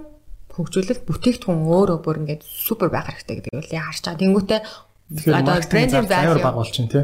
хөгжүүлэлт 0.51 1.01
бүтээгдэхүүн 1.07 1.59
өөрөө 1.65 1.99
бүр 2.03 2.19
ингээд 2.27 2.43
супер 2.43 2.91
байх 2.91 3.07
хэрэгтэй 3.07 3.35
гэдэг 3.39 3.53
үл 3.55 3.71
яа 3.71 3.87
харж 3.87 4.03
байгаа. 4.03 4.21
Тэнгүүтээ 4.21 4.59
одоо 5.31 5.55
брендинг 5.71 6.07
болчихно 6.51 6.91
тий 6.91 7.03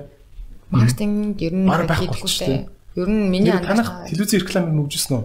маркетинг 0.71 1.41
ер 1.41 1.53
нь 1.53 1.67
хийдэггүй 1.67 2.31
шүү. 2.31 2.67
Ер 2.97 3.09
нь 3.09 3.29
миний 3.29 3.53
анхаарал 3.53 4.07
телевизийн 4.09 4.41
рекламыг 4.43 4.73
нүжсэн 4.73 5.13
үү? 5.17 5.23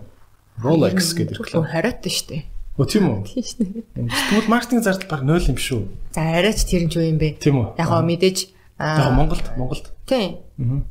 Rolex 0.62 1.16
гэдэг 1.16 1.36
реклам. 1.40 1.64
Хариутай 1.66 2.12
шүү 2.12 2.26
дээ. 2.28 2.42
Өө 2.76 2.86
тийм 2.88 3.04
үү? 3.08 3.18
Тийм 3.28 4.06
шүү. 4.08 4.28
Тэгвэл 4.30 4.52
маркетинг 4.52 4.82
зардал 4.84 5.08
баг 5.08 5.22
0 5.24 5.50
юм 5.50 5.58
шүү. 5.58 5.80
За 6.12 6.20
арайч 6.20 6.64
тэр 6.68 6.86
нь 6.86 6.90
ч 6.92 7.00
юу 7.00 7.08
юм 7.08 7.18
бэ? 7.18 7.40
Тийм 7.40 7.56
үү? 7.58 7.80
Яг 7.80 7.88
гоо 7.88 8.04
мэдээж 8.04 8.38
Яг 8.82 9.12
Монголд 9.14 9.46
Монголд. 9.56 9.92
Тийм. 10.06 10.42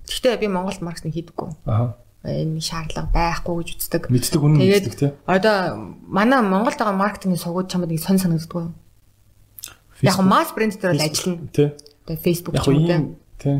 Гэхдээ 0.08 0.40
би 0.40 0.48
Монголд 0.48 0.82
маркетинг 0.82 1.14
хийдэггүй. 1.14 1.50
Аа. 1.68 1.98
энэ 2.24 2.62
шаардлага 2.62 3.10
байхгүй 3.12 3.66
гэж 3.66 3.70
үздэг. 3.82 4.04
Мэддэг 4.08 4.42
үнэн 4.42 4.62
мэддэг 4.62 4.96
тий. 4.96 5.12
Одоо 5.26 5.98
манай 6.06 6.40
Монголд 6.46 6.78
байгаа 6.78 6.96
маркетингийн 6.96 7.42
сувгууд 7.42 7.68
чамд 7.68 7.90
нэг 7.90 8.00
сонь 8.00 8.22
санагддаг? 8.22 8.72
Яг 10.06 10.22
масс 10.22 10.54
брэнд 10.54 10.78
дээр 10.78 10.96
бол 10.96 11.02
ажиллана. 11.02 11.50
Тий. 11.50 11.74
Тэгээ 12.06 12.22
Facebook 12.22 12.56
ч 12.62 12.70
юм 12.70 12.86
уу 12.86 13.18
тий. 13.42 13.58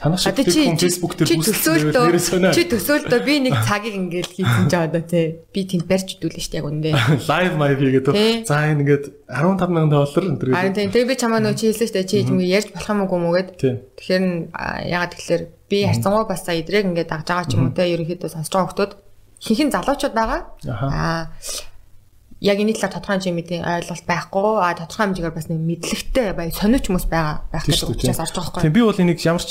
Танах 0.00 0.20
шиг 0.24 0.32
Facebook 0.32 1.12
дээр 1.20 1.28
үүсэлээ. 1.36 2.56
Чи 2.56 2.64
төсөөлтөө 2.72 3.20
би 3.20 3.34
нэг 3.44 3.54
цагийг 3.68 3.94
ингээл 4.00 4.32
хийсэн 4.32 4.66
ч 4.66 4.74
одоо 4.80 5.04
тий. 5.04 5.44
Би 5.52 5.68
тэнд 5.68 5.84
барьж 5.84 6.16
идүүлнэ 6.16 6.40
шүү 6.40 6.52
дээ 6.56 6.60
яг 6.64 6.68
үндэ. 6.72 6.90
Live 7.28 7.54
my 7.60 7.68
хийгээд 7.76 8.48
за 8.48 8.64
энэ 8.72 8.80
ингээд 8.80 9.04
15000 9.28 9.92
доллар 9.92 10.24
энэ 10.24 10.38
төр. 10.40 10.48
Харин 10.56 10.72
тэгээ 10.72 11.10
би 11.12 11.16
чамаа 11.20 11.44
нөө 11.44 11.52
чи 11.52 11.68
хэлсэн 11.68 11.84
шүү 11.84 11.96
дээ. 12.00 12.08
Чи 12.08 12.16
юм 12.24 12.40
ярьж 12.40 12.72
болох 12.72 12.88
юм 12.88 13.28
уу 13.28 13.36
гэгээд. 13.36 13.48
Тэгэхээр 14.00 14.24
ягаад 14.88 15.12
тэгэхээр 15.20 15.42
би 15.68 15.78
харцангуй 15.84 16.24
бас 16.24 16.40
за 16.48 16.56
идрэг 16.56 16.88
ингээд 16.88 17.12
дагж 17.12 17.28
байгаа 17.28 17.44
ч 17.44 17.52
юм 17.60 17.68
уу 17.68 17.76
те 17.76 17.84
ерөнхийдөө 17.92 18.32
сонсож 18.32 18.56
байгаа 18.56 18.72
хүмүүс 18.72 18.96
хинхэн 19.40 19.72
залуучууд 19.72 20.14
байгаа. 20.16 20.40
Аа 20.64 21.28
яг 22.40 22.56
энэ 22.56 22.72
талаар 22.72 22.94
тодорхой 22.96 23.14
хэмжээ 23.20 23.36
мэдээ 23.36 23.60
ойлголт 23.60 24.06
байхгүй 24.08 24.52
а 24.64 24.72
тодорхой 24.72 25.04
хэмжээгээр 25.12 25.36
бас 25.36 25.48
нэг 25.52 25.60
мэдлэгтэй 25.60 26.28
баяр 26.32 26.56
сониуч 26.56 26.84
хүмүүс 26.88 27.06
байгаа 27.12 27.36
байх 27.52 27.64
гэдэг 27.68 27.92
учраас 27.92 28.20
орж 28.24 28.32
байгаа 28.32 28.48
байхгүй. 28.48 28.64
Тийм 28.64 28.76
би 28.76 28.80
бол 28.80 29.02
энийг 29.04 29.20
ямар 29.20 29.44
ч 29.44 29.50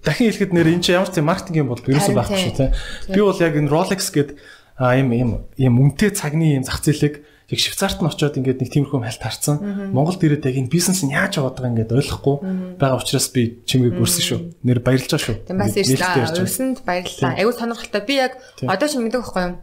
дахин 0.00 0.26
хэлэхэд 0.32 0.52
нэр 0.56 0.68
энэ 0.72 0.80
чинь 0.80 0.96
ямар 0.96 1.12
ч 1.12 1.20
маркетинг 1.20 1.56
юм 1.60 1.68
бол 1.68 1.84
ерөөсөө 1.84 2.16
байхгүй 2.16 2.40
шүү 2.40 2.56
те. 2.56 2.72
Би 3.12 3.20
бол 3.20 3.36
яг 3.36 3.52
энэ 3.52 3.68
Rolex 3.68 4.00
гэдэг 4.16 4.36
ийм 4.80 5.08
ийм 5.12 5.30
ийм 5.60 5.74
үнэтэй 5.76 6.10
цагны 6.16 6.56
ийм 6.56 6.64
зах 6.64 6.80
зээлийг 6.80 7.20
яг 7.52 7.60
Швейцарт 7.60 8.00
нь 8.00 8.08
очиод 8.08 8.40
ингээд 8.40 8.64
нэг 8.64 8.70
тиймэрхүү 8.72 8.96
хальт 9.04 9.20
харцсан. 9.20 9.92
Монголд 9.92 10.24
ирээд 10.24 10.48
яг 10.48 10.56
энэ 10.56 10.72
бизнес 10.72 11.04
нь 11.04 11.12
яаж 11.12 11.36
яваад 11.36 11.60
байгаа 11.60 11.84
ингээд 11.84 11.92
ойлгохгүй 12.00 12.36
байгаа 12.80 12.96
учраас 12.96 13.28
би 13.28 13.60
чимгийг 13.68 14.00
бүрсэн 14.00 14.24
шүү. 14.24 14.40
Нэр 14.64 14.80
баярлж 14.80 15.12
байгаа 15.12 15.20
шүү. 15.20 15.36
Тийм 15.52 15.60
бас 15.60 15.76
ирсэн. 15.76 16.32
Өрсөнд 16.32 16.78
баярлалаа. 16.88 17.36
Аюу 17.36 17.52
сонирхолтой. 17.52 18.02
Би 18.08 18.16
яг 18.16 18.40
одоо 18.64 18.88
ч 18.88 18.96
мэддэг 18.96 19.20
байхгүй 19.20 19.44
юу? 19.44 19.60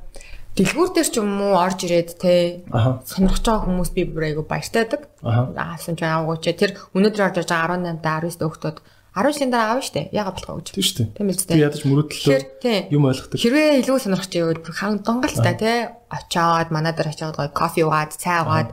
Дэлгүүр 0.57 0.89
дээр 0.95 1.09
ч 1.09 1.15
юм 1.21 1.35
уу 1.39 1.55
орж 1.59 1.85
ирээд 1.85 2.09
те 2.17 2.63
сонирхож 3.05 3.43
байгаа 3.45 3.65
хүмүүс 3.67 3.91
би 3.93 4.03
бүр 4.09 4.23
айгу 4.33 4.43
баяртай 4.47 4.87
байдаг. 4.87 5.01
Аасан 5.21 5.95
ч 5.95 6.03
аагүй 6.03 6.37
ч 6.41 6.55
тэр 6.57 6.71
өнөөдөр 6.95 7.25
орж 7.29 7.37
иж 7.43 7.49
байгаа 7.49 7.77
18-та 7.77 8.11
19-та 8.25 8.49
өгтөд 8.49 8.77
10 9.15 9.33
жилийн 9.33 9.51
дараа 9.51 9.75
аав 9.75 9.83
штэ. 9.83 10.09
Яга 10.13 10.31
болохоо 10.31 10.61
гэж. 10.61 10.67
Тийм 10.73 10.85
штэ. 10.85 11.03
Тийм 11.17 11.29
штэ. 11.33 11.53
Би 11.57 11.65
ядаж 11.65 11.81
мөрөдлөө 11.83 12.93
юм 12.93 13.03
ойлгохдаг. 13.09 13.37
Хэрвээ 13.41 13.81
илүү 13.81 13.97
сонирхож 13.99 14.29
байвал 14.29 14.61
бүр 14.61 14.75
хаан 14.77 15.01
донгалтай 15.01 15.55
те 15.57 15.73
очоод 16.13 16.69
манай 16.69 16.93
дээр 16.93 17.09
очоод 17.11 17.35
гоё 17.35 17.49
кофе 17.49 17.83
уугаад, 17.89 18.13
цай 18.13 18.45
уугаад 18.45 18.69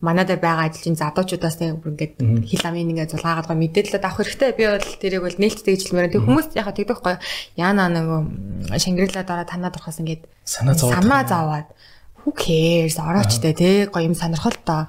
манай 0.00 0.24
дээр 0.24 0.38
байгаа 0.38 0.70
ажилчин 0.70 0.94
задуучуудаас 0.94 1.58
нэг 1.58 1.82
бүр 1.82 1.92
ингээд 1.98 2.14
хил 2.46 2.64
амын 2.70 2.92
ингээд 2.94 3.12
зулгаагаад 3.18 3.48
гоё 3.50 3.58
мэдээлэлд 3.58 4.04
авах 4.06 4.22
хэрэгтэй. 4.22 4.50
Би 4.54 4.64
бол 4.70 4.90
тэрийг 5.02 5.22
бол 5.26 5.40
нээлттэй 5.42 5.72
гэж 5.74 5.82
хэлмээр. 5.90 6.12
Тэг 6.14 6.22
хүмүүс 6.22 6.48
яхаа 6.54 6.74
тэгдэх 6.74 7.00
гоё. 7.02 7.18
Яна 7.58 7.90
нэг 7.90 8.06
Шангрила 8.78 9.26
дараа 9.26 9.46
танаа 9.46 9.74
дурхаас 9.74 9.98
ингээд 9.98 10.22
санаа 10.46 11.26
зовоод 11.26 11.68
who 12.28 12.32
cares 12.32 12.98
ороочтой 12.98 13.54
те 13.54 13.86
гоё 13.86 14.06
юм 14.06 14.14
сонирхолтой. 14.14 14.86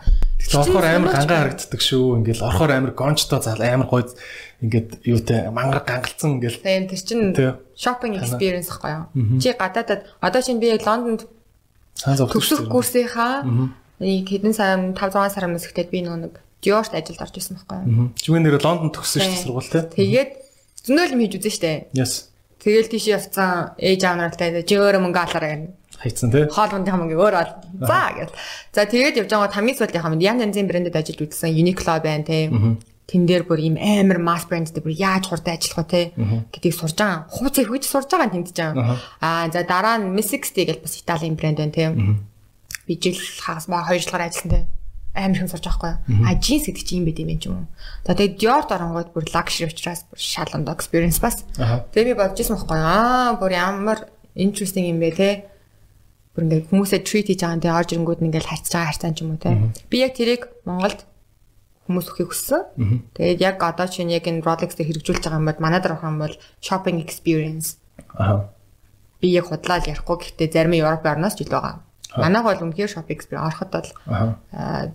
Орохоор 0.53 0.85
амар 0.85 1.11
гангаа 1.13 1.39
харагддаг 1.49 1.81
шүү. 1.81 2.19
Ингээл 2.19 2.45
орохоор 2.45 2.71
амар 2.71 2.91
гончтой 2.91 3.41
зал 3.41 3.61
амар 3.61 3.87
гоё 3.87 4.05
ингээд 4.61 4.89
юутай 5.07 5.49
мангар 5.49 5.83
гангалцсан 5.85 6.37
ингээл. 6.37 6.59
Тийм 6.61 6.87
тэр 6.89 7.01
чин 7.01 7.19
shopping 7.75 8.19
experience 8.19 8.69
ахгүй 8.69 8.91
юу? 8.91 9.39
Чи 9.39 9.55
гадаадад 9.55 10.05
одоо 10.19 10.41
чинь 10.41 10.59
би 10.59 10.75
Лондонд 10.75 11.27
төгсөх 12.03 12.67
курсынхаа 12.67 13.43
хэдэн 13.99 14.53
сар 14.55 14.79
5 14.95 14.95
6 14.95 15.35
сар 15.35 15.45
өмнөөс 15.47 15.67
ихтэй 15.67 15.87
би 15.91 16.01
нэг 16.03 16.39
Dior-т 16.59 16.91
ажилд 16.91 17.23
орж 17.23 17.35
исэн 17.39 17.55
байхгүй 17.55 17.87
юу? 17.87 18.11
Чимээ 18.19 18.43
нэр 18.43 18.59
Лондонд 18.59 18.91
төгссөн 18.91 19.23
шүү 19.23 19.31
дээ 19.31 19.43
сургууль 19.47 19.71
те. 19.71 19.79
Тэгээд 19.95 20.31
зөндөл 20.83 21.15
юм 21.15 21.21
хийж 21.23 21.33
үзэн 21.39 21.55
штэ. 21.55 21.71
Yes. 21.95 22.27
Тэгэл 22.59 22.91
тийш 22.91 23.07
явцсан 23.07 23.79
ээж 23.79 24.01
аав 24.03 24.19
нартай 24.19 24.59
чи 24.67 24.75
өөрөө 24.75 24.99
мөнгө 24.99 25.23
алаарай 25.23 25.51
гэнэ. 25.55 25.67
Хайцсан 26.03 26.31
тий. 26.35 26.43
Хоолундын 26.51 26.99
мөнгө 26.99 27.15
өөр 27.15 27.35
ол. 27.39 27.51
За 27.79 28.11
гэл. 28.11 28.35
За 28.75 28.83
тэгээд 28.83 29.23
явж 29.23 29.31
байгаа 29.31 29.55
хамгийн 29.55 29.79
сүүлдийн 29.79 30.03
хамт 30.03 30.19
янз 30.19 30.43
янзын 30.43 30.67
брэндэд 30.67 30.99
ажиллаж 30.99 31.31
үзсэн 31.31 31.55
Uniqlo 31.55 31.95
байна 32.03 32.27
тий. 32.27 32.51
Тэн 33.07 33.23
дээр 33.23 33.47
бүр 33.47 33.63
ийм 33.63 33.79
амар 33.79 34.19
масс 34.19 34.43
брэндтэй 34.51 34.83
бүр 34.83 34.91
яаж 34.99 35.31
хурдан 35.31 35.55
ажиллах 35.55 35.87
вэ 35.87 35.91
те 35.91 36.01
гэдгийг 36.51 36.75
сурж 36.75 36.99
байгаа. 36.99 37.25
Хууцыг 37.31 37.71
хүйж 37.71 37.83
сурж 37.87 38.11
байгаа 38.11 38.35
тэмдэж 38.35 38.57
байгаа. 38.59 38.99
Аа 39.23 39.47
за 39.47 39.63
дараа 39.63 39.97
нь 39.97 40.11
Miss 40.11 40.35
60 40.35 40.67
гэж 40.67 40.77
бас 40.83 40.99
Италийн 40.99 41.39
брэнд 41.39 41.57
байна 41.63 41.73
те. 41.73 41.95
Би 42.89 42.97
жил 42.97 43.13
хагас 43.37 43.69
ба 43.69 43.85
2 43.85 44.01
жилээр 44.01 44.25
ажилласан 44.25 44.49
те. 44.49 44.65
Амар 45.13 45.37
хэм 45.37 45.49
сурж 45.53 45.65
байгаа 45.69 46.01
хгүй. 46.01 46.25
А 46.25 46.33
джинс 46.41 46.65
гэдэг 46.65 46.83
чинь 46.89 46.99
юм 47.01 47.05
байт 47.05 47.21
юм 47.21 47.29
юм. 47.37 47.67
За 48.01 48.17
тэгээд 48.17 48.41
Dior 48.41 48.65
дарангууд 48.65 49.13
бүр 49.13 49.29
luxury 49.29 49.69
учраас 49.69 50.09
бүр 50.09 50.17
шалганд 50.17 50.65
experience 50.73 51.21
бас. 51.21 51.45
Тэгээ 51.53 52.09
би 52.09 52.17
бодож 52.17 52.41
ирсэн 52.41 52.57
байхгүй 52.57 52.81
аа 52.81 53.37
бүр 53.37 53.53
ямар 53.53 54.09
interesting 54.33 54.89
юм 54.89 54.97
бэ 55.05 55.09
те 55.13 55.29
бүр 56.33 56.49
ингээд 56.49 56.73
хүмүүсээ 56.73 57.01
treat 57.05 57.29
хийж 57.29 57.45
байгаа 57.45 57.61
те 57.61 57.69
орж 57.69 57.89
ирэнгүүд 57.93 58.25
ингээд 58.25 58.49
харьцаж 58.49 58.73
байгаа 58.73 58.89
харьцаан 58.89 59.13
ч 59.13 59.19
юм 59.21 59.37
уу 59.37 59.41
те. 59.41 59.53
Би 59.93 60.01
яг 60.01 60.17
тэрийг 60.17 60.49
Монголд 60.65 61.05
хүмүүс 61.89 62.09
өхийг 62.09 62.29
хүссэн. 62.33 62.61
Тэгээд 63.17 63.41
яг 63.41 63.57
одоо 63.61 63.85
чинь 63.89 64.13
яг 64.13 64.29
энэ 64.29 64.45
Rolex 64.45 64.77
дээр 64.77 64.97
хэрэгжүүлж 64.97 65.25
байгаа 65.25 65.41
юм 65.41 65.49
бол 65.49 65.61
манай 65.61 65.81
дээр 65.81 65.93
авах 65.97 66.09
юм 66.09 66.21
бол 66.21 66.35
shopping 66.61 67.01
experience. 67.01 67.77
Аа. 68.13 68.49
Би 69.21 69.33
яг 69.33 69.49
худлаад 69.49 69.89
ярихгүй 69.89 70.17
гэхдээ 70.21 70.53
зарим 70.53 70.77
Европ 70.77 71.05
орноос 71.05 71.33
ч 71.33 71.45
ил 71.45 71.53
байгаа. 71.53 71.81
Манайх 72.17 72.43
бол 72.45 72.63
үнэхээр 72.69 72.89
shopping 72.89 73.13
experience 73.13 73.45
ороход 73.45 73.69
бол 73.69 73.89
аа 74.09 74.89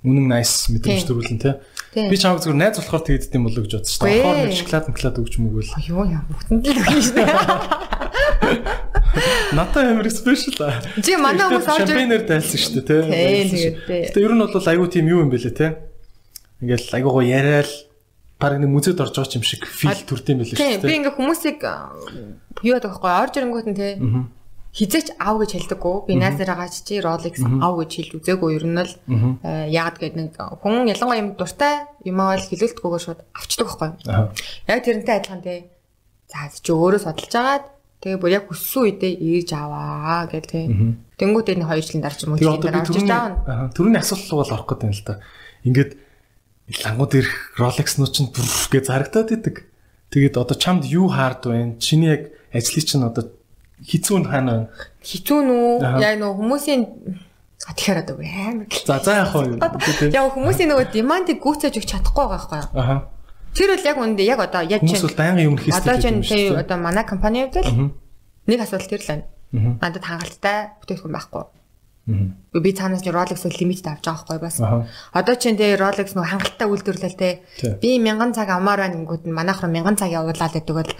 үнэн 0.00 0.32
nice 0.32 0.72
мэдрэмж 0.72 1.04
төрүүлэн 1.04 1.40
тий. 1.42 1.54
Би 1.92 2.16
чамд 2.16 2.40
зүгээр 2.40 2.56
найз 2.56 2.80
болохоор 2.80 3.04
тэгдэд 3.04 3.36
юм 3.36 3.44
болоо 3.50 3.62
гэж 3.68 3.72
бодсон 3.76 3.92
шүү 3.92 4.06
дээ. 4.08 4.24
Орохоор 4.24 4.48
нэг 4.48 4.56
шоколад 4.56 4.84
шоколад 4.88 5.20
өгч 5.20 5.34
мөгөөл. 5.44 5.72
Юу 5.90 6.04
яа 6.08 6.24
бүгдэнд 6.24 6.64
л 6.64 6.80
өгнө 6.80 7.02
шүү 7.04 7.16
дээ. 7.20 7.28
Ната 9.58 9.78
амар 9.82 10.08
спешиал. 10.08 10.80
Жи 11.04 11.12
манай 11.20 11.44
хүмүүс 11.50 11.68
орж 11.68 11.84
шампанер 11.84 12.24
дайлсан 12.24 12.60
шүү 12.64 12.80
дээ 12.80 12.86
тий. 12.88 14.14
Тэгээд 14.14 14.24
ер 14.24 14.32
нь 14.32 14.40
бол 14.40 14.70
айгүй 14.72 14.88
тийм 14.88 15.10
юу 15.10 15.20
юм 15.26 15.28
бэлээ 15.28 15.52
тий. 15.52 15.76
Ингээл 16.64 16.96
айгуу 16.96 17.20
го 17.20 17.22
яриад 17.26 17.68
баг 18.40 18.56
нэг 18.56 18.72
музейд 18.72 19.04
орж 19.04 19.12
байгаа 19.20 19.36
юм 19.36 19.44
шиг 19.44 19.68
фил 19.68 20.00
төрдөм 20.08 20.40
байлээ 20.40 20.56
шүү 20.56 20.80
дээ. 20.80 20.88
Би 20.88 20.96
ингээ 20.96 21.12
хүмүүсийг 21.12 21.60
юу 21.60 22.72
яадаг 22.72 22.96
вэ? 22.96 23.10
Орж 23.20 23.36
ирэнгүүт 23.36 23.68
нь 23.68 23.76
тий 23.76 24.00
хизээч 24.70 25.18
ав 25.18 25.34
гэж 25.42 25.50
хэлдэггүй. 25.58 25.96
Би 26.06 26.14
найзаараа 26.14 26.70
чи 26.70 27.02
Rolex 27.02 27.42
ав 27.42 27.74
гэж 27.74 27.90
хэлж 27.90 28.12
үзээгүй. 28.22 28.50
Ер 28.54 28.66
нь 28.70 28.78
л 28.78 28.92
яагаад 29.42 29.98
гэвэл 29.98 30.18
нэг 30.30 30.38
хүн 30.38 30.86
ялангуяа 30.86 31.22
юм 31.22 31.34
дуртай 31.34 31.90
юм 32.06 32.22
аа 32.22 32.38
л 32.38 32.46
хэлүүлдэггүйгээр 32.46 33.02
шууд 33.02 33.20
авчдаг 33.34 33.66
байхгүй. 33.66 33.90
Яг 34.70 34.80
тэрнтэй 34.86 35.14
адилхан 35.18 35.42
тий. 35.42 35.66
За 36.30 36.46
чи 36.54 36.70
өөрөө 36.70 37.02
судалж 37.02 37.34
агаад 37.34 37.66
тэгээ 37.98 38.22
бүр 38.22 38.30
яг 38.30 38.44
хүссэн 38.46 38.82
үедээ 38.86 39.14
ээж 39.18 39.50
аваа 39.58 40.30
гэл 40.30 40.46
тий. 40.46 40.64
Тэнгүүтээ 41.18 41.56
нэг 41.58 41.66
хоёр 41.66 41.82
жилийн 41.82 42.04
дараа 42.06 42.18
ч 42.18 42.22
юм 42.22 42.32
уу 42.32 42.38
тийм 42.38 42.62
дараа 42.62 42.82
авчиж 42.86 43.10
аавна. 43.10 43.74
Төрөний 43.74 43.98
асуулт 43.98 44.30
бол 44.30 44.54
орох 44.54 44.68
гэдэг 44.70 44.86
юм 44.86 44.94
л 44.94 45.02
да. 45.02 45.14
Ингээд 45.66 45.90
лангууд 46.86 47.12
ирэх 47.18 47.34
Rolex 47.58 47.98
нуу 47.98 48.06
чинь 48.06 48.30
гэж 48.30 48.86
зарагдаад 48.86 49.34
идэг. 49.34 49.56
Тэгээд 50.14 50.38
одоо 50.38 50.54
чамд 50.54 50.86
юу 50.86 51.10
хаард 51.10 51.42
вэ? 51.50 51.82
Чиний 51.82 52.14
яг 52.14 52.22
ажлыг 52.54 52.86
чинь 52.86 53.02
одоо 53.02 53.26
хизүү 53.84 54.18
нь 54.20 54.28
хаана 54.28 54.52
вэ? 54.52 54.64
Хизүү 55.04 55.40
нүү? 55.48 55.68
Яг 56.04 56.14
нөө 56.20 56.32
хүмүүсийн 56.36 56.82
А 57.68 57.76
тэгэхээр 57.76 57.98
одоо 58.08 58.16
амар. 58.24 58.66
За 58.88 58.98
за 59.04 59.12
яах 59.20 59.36
вэ? 59.36 60.08
Яг 60.16 60.32
хүмүүсийн 60.32 60.72
нөгөө 60.72 60.86
демандыг 60.96 61.44
гүйцээж 61.44 61.76
өгч 61.76 61.88
чадахгүй 61.92 62.24
байгаа 62.24 62.40
байхгүй 62.40 62.58
юу? 62.64 62.72
Аха. 62.72 62.96
Тэр 63.52 63.68
бол 63.76 63.84
яг 63.84 63.98
үндэ 64.00 64.22
яг 64.24 64.40
одоо 64.40 64.62
яг 64.64 64.80
чинь 64.80 64.96
Хүмүүс 64.96 65.04
бол 65.04 65.20
байнгын 65.20 65.44
юм 65.44 65.56
хэрэгтэй. 65.60 65.76
Одоо 65.76 65.96
чинь 66.00 66.20
тий 66.24 66.48
одоо 66.56 66.76
манай 66.80 67.04
компани 67.04 67.44
хувьд 67.44 67.60
л 67.60 67.92
нэг 68.48 68.58
асуудал 68.64 68.88
тэр 68.88 69.02
л 69.04 69.10
байна. 69.12 69.24
Надад 69.52 70.04
хангалттай 70.08 70.58
бүтээгдэхүүн 70.80 71.14
байхгүй. 71.20 71.44
Би 72.64 72.70
цаанаас 72.72 73.04
нь 73.04 73.12
Rolex 73.12 73.44
лимитд 73.44 73.86
авч 73.86 74.08
байгаа 74.08 74.24
байхгүй 74.24 74.38
бас. 74.40 74.56
Одоо 75.12 75.34
чинь 75.36 75.60
тий 75.60 75.76
Rolex 75.76 76.16
нөгөө 76.16 76.30
хангалттай 76.32 76.66
үйлдвэрлэл 76.70 77.18
тий. 77.20 77.44
Би 77.82 78.00
1000 78.00 78.34
цаг 78.34 78.48
амаар 78.54 78.88
байна 78.88 78.96
гингүүд 78.96 79.28
нь 79.28 79.36
манайх 79.36 79.60
руу 79.60 79.70
1000 79.70 80.00
цаг 80.00 80.10
явуулаад 80.10 80.54
гэдэг 80.56 80.74
бол 80.74 80.90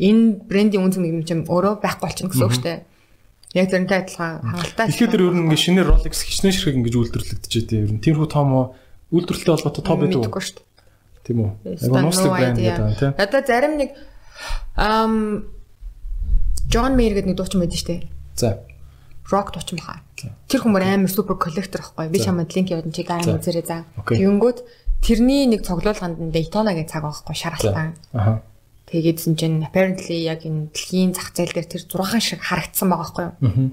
энэ 0.00 0.48
брендийн 0.48 0.84
үнцэг 0.88 1.04
нэг 1.04 1.28
юм 1.28 1.44
өөрөө 1.44 1.84
байхгүй 1.84 2.04
болчихно 2.08 2.32
гэсэн 2.32 2.46
үг 2.48 2.56
шүү 2.56 2.64
дээ. 2.64 2.80
Яг 3.52 3.66
тэрнтэй 3.68 3.98
адилхан 4.00 4.32
хангалттай. 4.40 4.86
Тэгэхээр 4.88 5.26
ер 5.28 5.34
нь 5.36 5.42
ингээ 5.44 5.60
шинээр 5.60 5.88
Rolex 5.92 6.24
хичнээн 6.24 6.54
ширхэг 6.56 6.78
ингэж 6.80 6.94
үйлдвэрлэгдэж. 6.96 7.52
Ер 7.76 7.92
нь 7.92 8.00
тиймэрхүү 8.00 8.28
том 8.32 8.72
үйлдвэрлэлтэй 9.12 9.52
холбоотой 9.52 9.84
тоо 9.84 9.96
байдаг 10.00 10.22
уу? 10.24 10.40
Тийм 11.26 11.38
үү. 11.44 11.50
Айгу 11.66 11.98
нослог 12.00 12.32
брэнд 12.32 12.56
гэдэг 12.56 12.80
юм 12.80 12.94
тийм. 12.96 13.12
Одоо 13.20 13.40
зарим 13.44 13.74
нэг 13.76 13.90
ам 14.78 15.44
John 16.70 16.94
Mayer 16.96 17.18
гэдэг 17.18 17.28
нэг 17.28 17.36
дуучин 17.36 17.60
байдаг 17.60 17.76
шүү 17.76 17.90
дээ. 17.90 18.02
За. 18.38 18.62
Rock 19.28 19.52
дуучин 19.52 19.82
баха. 19.82 20.00
Тэр 20.48 20.60
хүмүүс 20.64 20.86
амар 20.86 21.10
супер 21.12 21.36
коллектор 21.36 21.82
байхгүй. 21.84 22.08
Би 22.08 22.22
чамд 22.22 22.54
линк 22.54 22.70
явуулна 22.70 22.94
чи 22.94 23.02
гарын 23.02 23.36
үзээрэй 23.36 23.66
за. 23.66 23.84
Тэгэнгүүт 24.06 24.58
тэрний 25.02 25.50
нэг 25.50 25.66
цоглуулганд 25.66 26.22
нь 26.22 26.32
Daytona-гийн 26.32 26.88
цаг 26.88 27.02
байхгүй 27.04 27.34
шаралтан. 27.34 27.98
Аха 28.14 28.46
Тэгээдсэн 28.90 29.34
чинь 29.38 29.62
apparently 29.62 30.26
яг 30.26 30.42
энэ 30.42 30.74
дэлхийн 30.74 31.14
зах 31.14 31.30
зээл 31.30 31.54
дээр 31.54 31.68
тэр 31.70 31.82
6 31.86 32.18
шиг 32.18 32.42
харагдсан 32.42 32.90
байгаа 32.90 33.06
байхгүй 33.06 33.24
юу? 33.30 33.70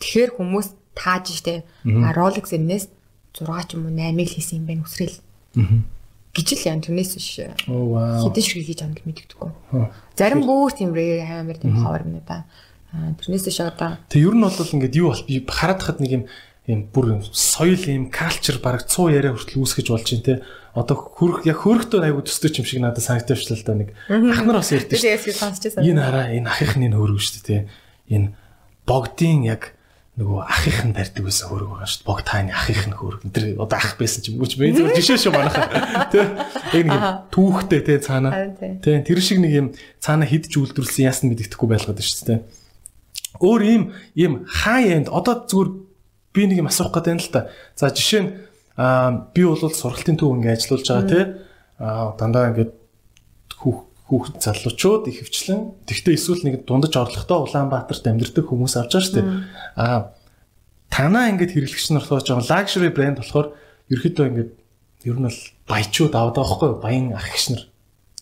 Тэгэхээр 0.00 0.30
хүмүүс 0.40 0.68
тааж 0.96 1.24
штэ. 1.36 1.68
А 1.84 2.16
Rolex 2.16 2.56
энэс 2.56 2.88
6 3.36 3.44
ч 3.68 3.70
юм 3.76 3.86
уу 3.86 3.92
8-ыг 3.92 4.28
хийсэн 4.32 4.64
юм 4.64 4.66
байна 4.66 4.88
үсрээл. 4.88 5.20
гэж 6.32 6.48
л 6.54 6.66
яа 6.70 6.78
тэрнээс 6.78 7.12
биш. 7.18 7.30
Хэдэн 7.66 8.44
шиг 8.44 8.62
хийж 8.62 8.80
амд 8.84 9.02
мэддэггүй. 9.02 9.50
Зарим 10.14 10.46
бүр 10.46 10.70
тийм 10.70 10.94
rare 10.94 11.24
амар 11.24 11.58
тийм 11.58 11.76
ховор 11.82 12.06
юм 12.06 12.22
да. 12.22 12.46
Тэрнээс 12.92 13.44
биш 13.48 13.60
одоо. 13.60 13.98
Тэг 14.08 14.22
ер 14.22 14.34
нь 14.36 14.44
бол 14.44 14.54
ингээд 14.54 14.94
юу 14.96 15.10
бол 15.10 15.24
би 15.26 15.42
хараад 15.44 15.82
хад 15.82 15.98
нэг 15.98 16.10
юм 16.14 16.24
юм 16.68 16.84
бүр 16.92 17.24
соёл 17.32 17.80
юм 17.88 18.12
culture 18.12 18.60
баг 18.60 18.84
100 18.84 19.16
яриа 19.16 19.32
хүртэл 19.32 19.64
үүсгэж 19.64 19.88
болж 19.88 20.04
байна 20.04 20.24
те. 20.28 20.34
Одоо 20.76 20.96
хөрх 21.00 21.48
яг 21.48 21.64
хөрхтөө 21.64 22.04
аягүй 22.04 22.28
төстэй 22.28 22.60
юм 22.60 22.68
шиг 22.68 22.84
надад 22.84 23.00
санагдчихлаа 23.00 23.56
л 23.56 23.64
да 23.64 23.74
нэг. 23.74 23.88
Ах 24.12 24.44
нар 24.44 24.60
бас 24.60 24.68
ярьдээ 24.76 25.16
шүү. 25.16 25.80
Энэ 25.80 26.00
хараа 26.04 26.28
энэ 26.28 26.44
ахихны 26.44 26.92
хөрөг 26.92 27.24
шүү 27.24 27.40
дээ 27.40 27.48
те. 27.48 27.58
Энэ 28.12 28.36
богдын 28.84 29.48
яг 29.48 29.72
нөгөө 30.18 30.40
ахих 30.44 30.78
нь 30.84 30.92
барьдаг 30.92 31.24
байсан 31.24 31.46
хөрөг 31.48 31.68
байгаа 31.72 31.88
шүү. 31.88 32.04
Бог 32.04 32.20
тааны 32.26 32.52
ахих 32.52 32.84
нь 32.84 32.96
хөрөг. 33.00 33.22
Тэр 33.32 33.44
одоо 33.56 33.78
ах 33.80 33.94
байсан 33.96 34.20
ч 34.20 34.34
юм 34.34 34.42
уу 34.42 34.50
ч 34.50 34.58
бэ 34.58 34.74
зөв 34.74 34.92
жишээ 34.92 35.18
шүү 35.24 35.32
манайхаа. 35.32 36.10
Тэ. 36.12 36.20
Яг 36.74 36.84
нэг 36.84 37.02
түүхтэй 37.30 37.80
тэ 37.86 38.02
цаана. 38.02 38.52
Тэ. 38.58 39.06
Тэр 39.06 39.18
шиг 39.22 39.38
нэг 39.38 39.52
юм 39.54 39.66
цаана 40.02 40.26
хидж 40.26 40.58
үйлдвэрлсэн 40.58 41.06
яасан 41.06 41.30
мэддэхгүй 41.30 41.68
байлгаад 41.70 42.02
шүү 42.02 42.26
дээ. 42.34 42.40
Өөр 43.38 43.62
ийм 43.62 43.82
ийм 44.18 44.42
хай 44.42 44.90
энд 44.98 45.06
одоо 45.06 45.46
зүгээр 45.46 45.87
би 46.38 46.46
нэг 46.46 46.62
юм 46.62 46.70
асуух 46.70 46.94
гэдэг 46.94 47.12
юм 47.18 47.18
л 47.18 47.32
та. 47.34 47.50
За 47.74 47.90
жишээ 47.90 48.22
нь 48.22 48.30
би 49.34 49.42
бол 49.42 49.58
сургалтын 49.58 50.14
төв 50.14 50.38
ингээ 50.38 50.54
ажиллаулж 50.54 50.86
байгаа 50.86 51.10
тэ. 51.10 51.20
Аа 51.82 52.14
дандаа 52.14 52.54
ингээд 52.54 52.72
хүүх 53.58 53.78
хүүхд 54.06 54.38
залуучууд 54.38 55.10
ихэвчлэн 55.10 55.84
тэгтээ 55.84 56.14
эсвэл 56.14 56.46
нэг 56.46 56.62
дундаж 56.62 56.94
орлоготой 56.94 57.38
Улаанбаатарт 57.44 58.06
амьдардаг 58.06 58.46
хүмүүс 58.46 58.78
авч 58.78 58.92
байгаа 58.94 59.04
шүү 59.04 59.16
дээ. 59.18 59.28
Аа 59.76 59.98
танаа 60.88 61.28
ингээд 61.34 61.52
хэрэглэгч 61.58 61.86
нар 61.92 62.06
болохоор 62.06 62.24
жоохон 62.24 62.48
luxury 62.48 62.88
брэнд 62.94 63.18
болохоор 63.20 63.48
ерөөхдөө 63.92 64.26
ингээд 64.30 64.52
ер 65.10 65.16
нь 65.18 65.26
бол 65.28 65.40
баячууд 65.68 66.14
авдаг 66.16 66.40
байхгүй 66.46 66.70
баян 66.80 67.12
ах 67.12 67.28
гэгч 67.28 67.46
нар. 67.52 67.64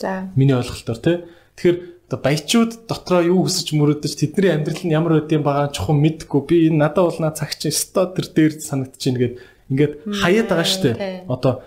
За. 0.00 0.28
Миний 0.34 0.56
ойлголтоор 0.58 0.98
тий. 0.98 1.16
Тэгэхээр 1.54 1.76
одоо 2.06 2.18
баячууд 2.22 2.86
дотроо 2.86 3.22
юу 3.26 3.46
хүсэж 3.50 3.74
мөрөдөж 3.74 4.12
тэдний 4.14 4.54
амьдрал 4.54 4.82
нь 4.86 4.94
ямар 4.94 5.18
байдığım 5.18 5.42
байгаа 5.42 5.74
чухам 5.74 5.98
мэдгүй. 6.06 6.40
Би 6.46 6.56
энэ 6.70 6.78
надад 6.86 7.10
бол 7.10 7.18
наа 7.18 7.34
цагч 7.34 7.66
өстой 7.66 8.14
тэр 8.14 8.26
дээр 8.30 8.52
санагдчихээн 8.62 9.18
гээд 9.18 9.34
ингээд 9.74 9.92
хаяад 10.14 10.46
байгаа 10.46 10.78
дээ. 10.86 11.26
Одоо 11.26 11.66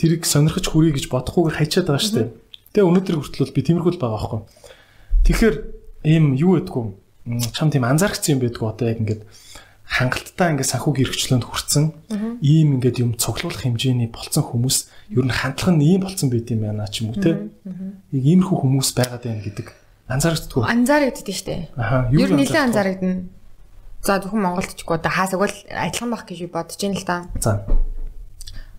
тэрийг 0.00 0.24
сонирхож 0.24 0.64
хүрье 0.64 0.96
гэж 0.96 1.12
бодохгүйгээр 1.12 1.58
хайчаад 1.60 1.88
байгаа 1.92 2.12
дээ. 2.16 2.28
Тэгээ 2.72 2.88
өнөөдөр 2.88 3.16
хүртэл 3.20 3.52
би 3.52 3.60
тиймэрхүү 3.68 3.92
л 3.92 4.00
байгаа 4.00 4.16
байхгүй. 4.16 4.40
Тэгэхээр 5.28 5.56
ийм 6.08 6.32
юу 6.32 6.56
гэдгүү 6.56 6.84
чам 7.52 7.68
тийм 7.68 7.84
анзаарчихсан 7.84 8.40
юм 8.40 8.42
байдгүй 8.48 8.64
одоо 8.64 8.86
яг 8.88 8.98
ингээд 9.04 9.22
хангалттай 9.88 10.52
ингээд 10.52 10.70
санхүүгийн 10.76 11.08
эрхчлөөнд 11.08 11.44
хүрсэн 11.48 11.84
ийм 12.44 12.76
ингээд 12.76 13.00
юм 13.00 13.16
цуглуулах 13.16 13.64
хэмжээний 13.64 14.12
болцсон 14.12 14.44
хүмүүс 14.44 14.76
ер 15.16 15.24
нь 15.24 15.32
хандлага 15.32 15.72
нь 15.72 15.84
ийм 15.96 16.00
болцсон 16.04 16.28
байд 16.28 16.52
юм 16.52 16.60
байна 16.68 16.84
ч 16.92 17.00
юм 17.02 17.16
уу 17.16 17.18
те. 17.24 17.48
Яг 18.12 18.24
иймэрхүү 18.28 18.56
хүмүүс 18.60 18.88
байгаад 18.92 19.24
байна 19.24 19.42
гэдэг 19.42 19.66
анзаарчихдгүй. 20.12 20.62
Анзаарэгддээ 20.68 21.36
штэ. 21.36 21.56
Ер 22.12 22.28
нь 22.32 22.36
нэлээд 22.36 22.66
анзаарэгдэнэ. 22.68 23.16
За 24.04 24.20
зөвхөн 24.20 24.44
Монголд 24.44 24.72
ч 24.76 24.84
гоо 24.84 25.00
хаасаг 25.00 25.40
бол 25.40 25.56
адилхан 25.72 26.10
байх 26.12 26.24
гэж 26.28 26.38
бодож 26.52 26.76
байна 26.76 26.96
л 26.96 27.08
да. 27.08 27.16
За. 27.40 27.64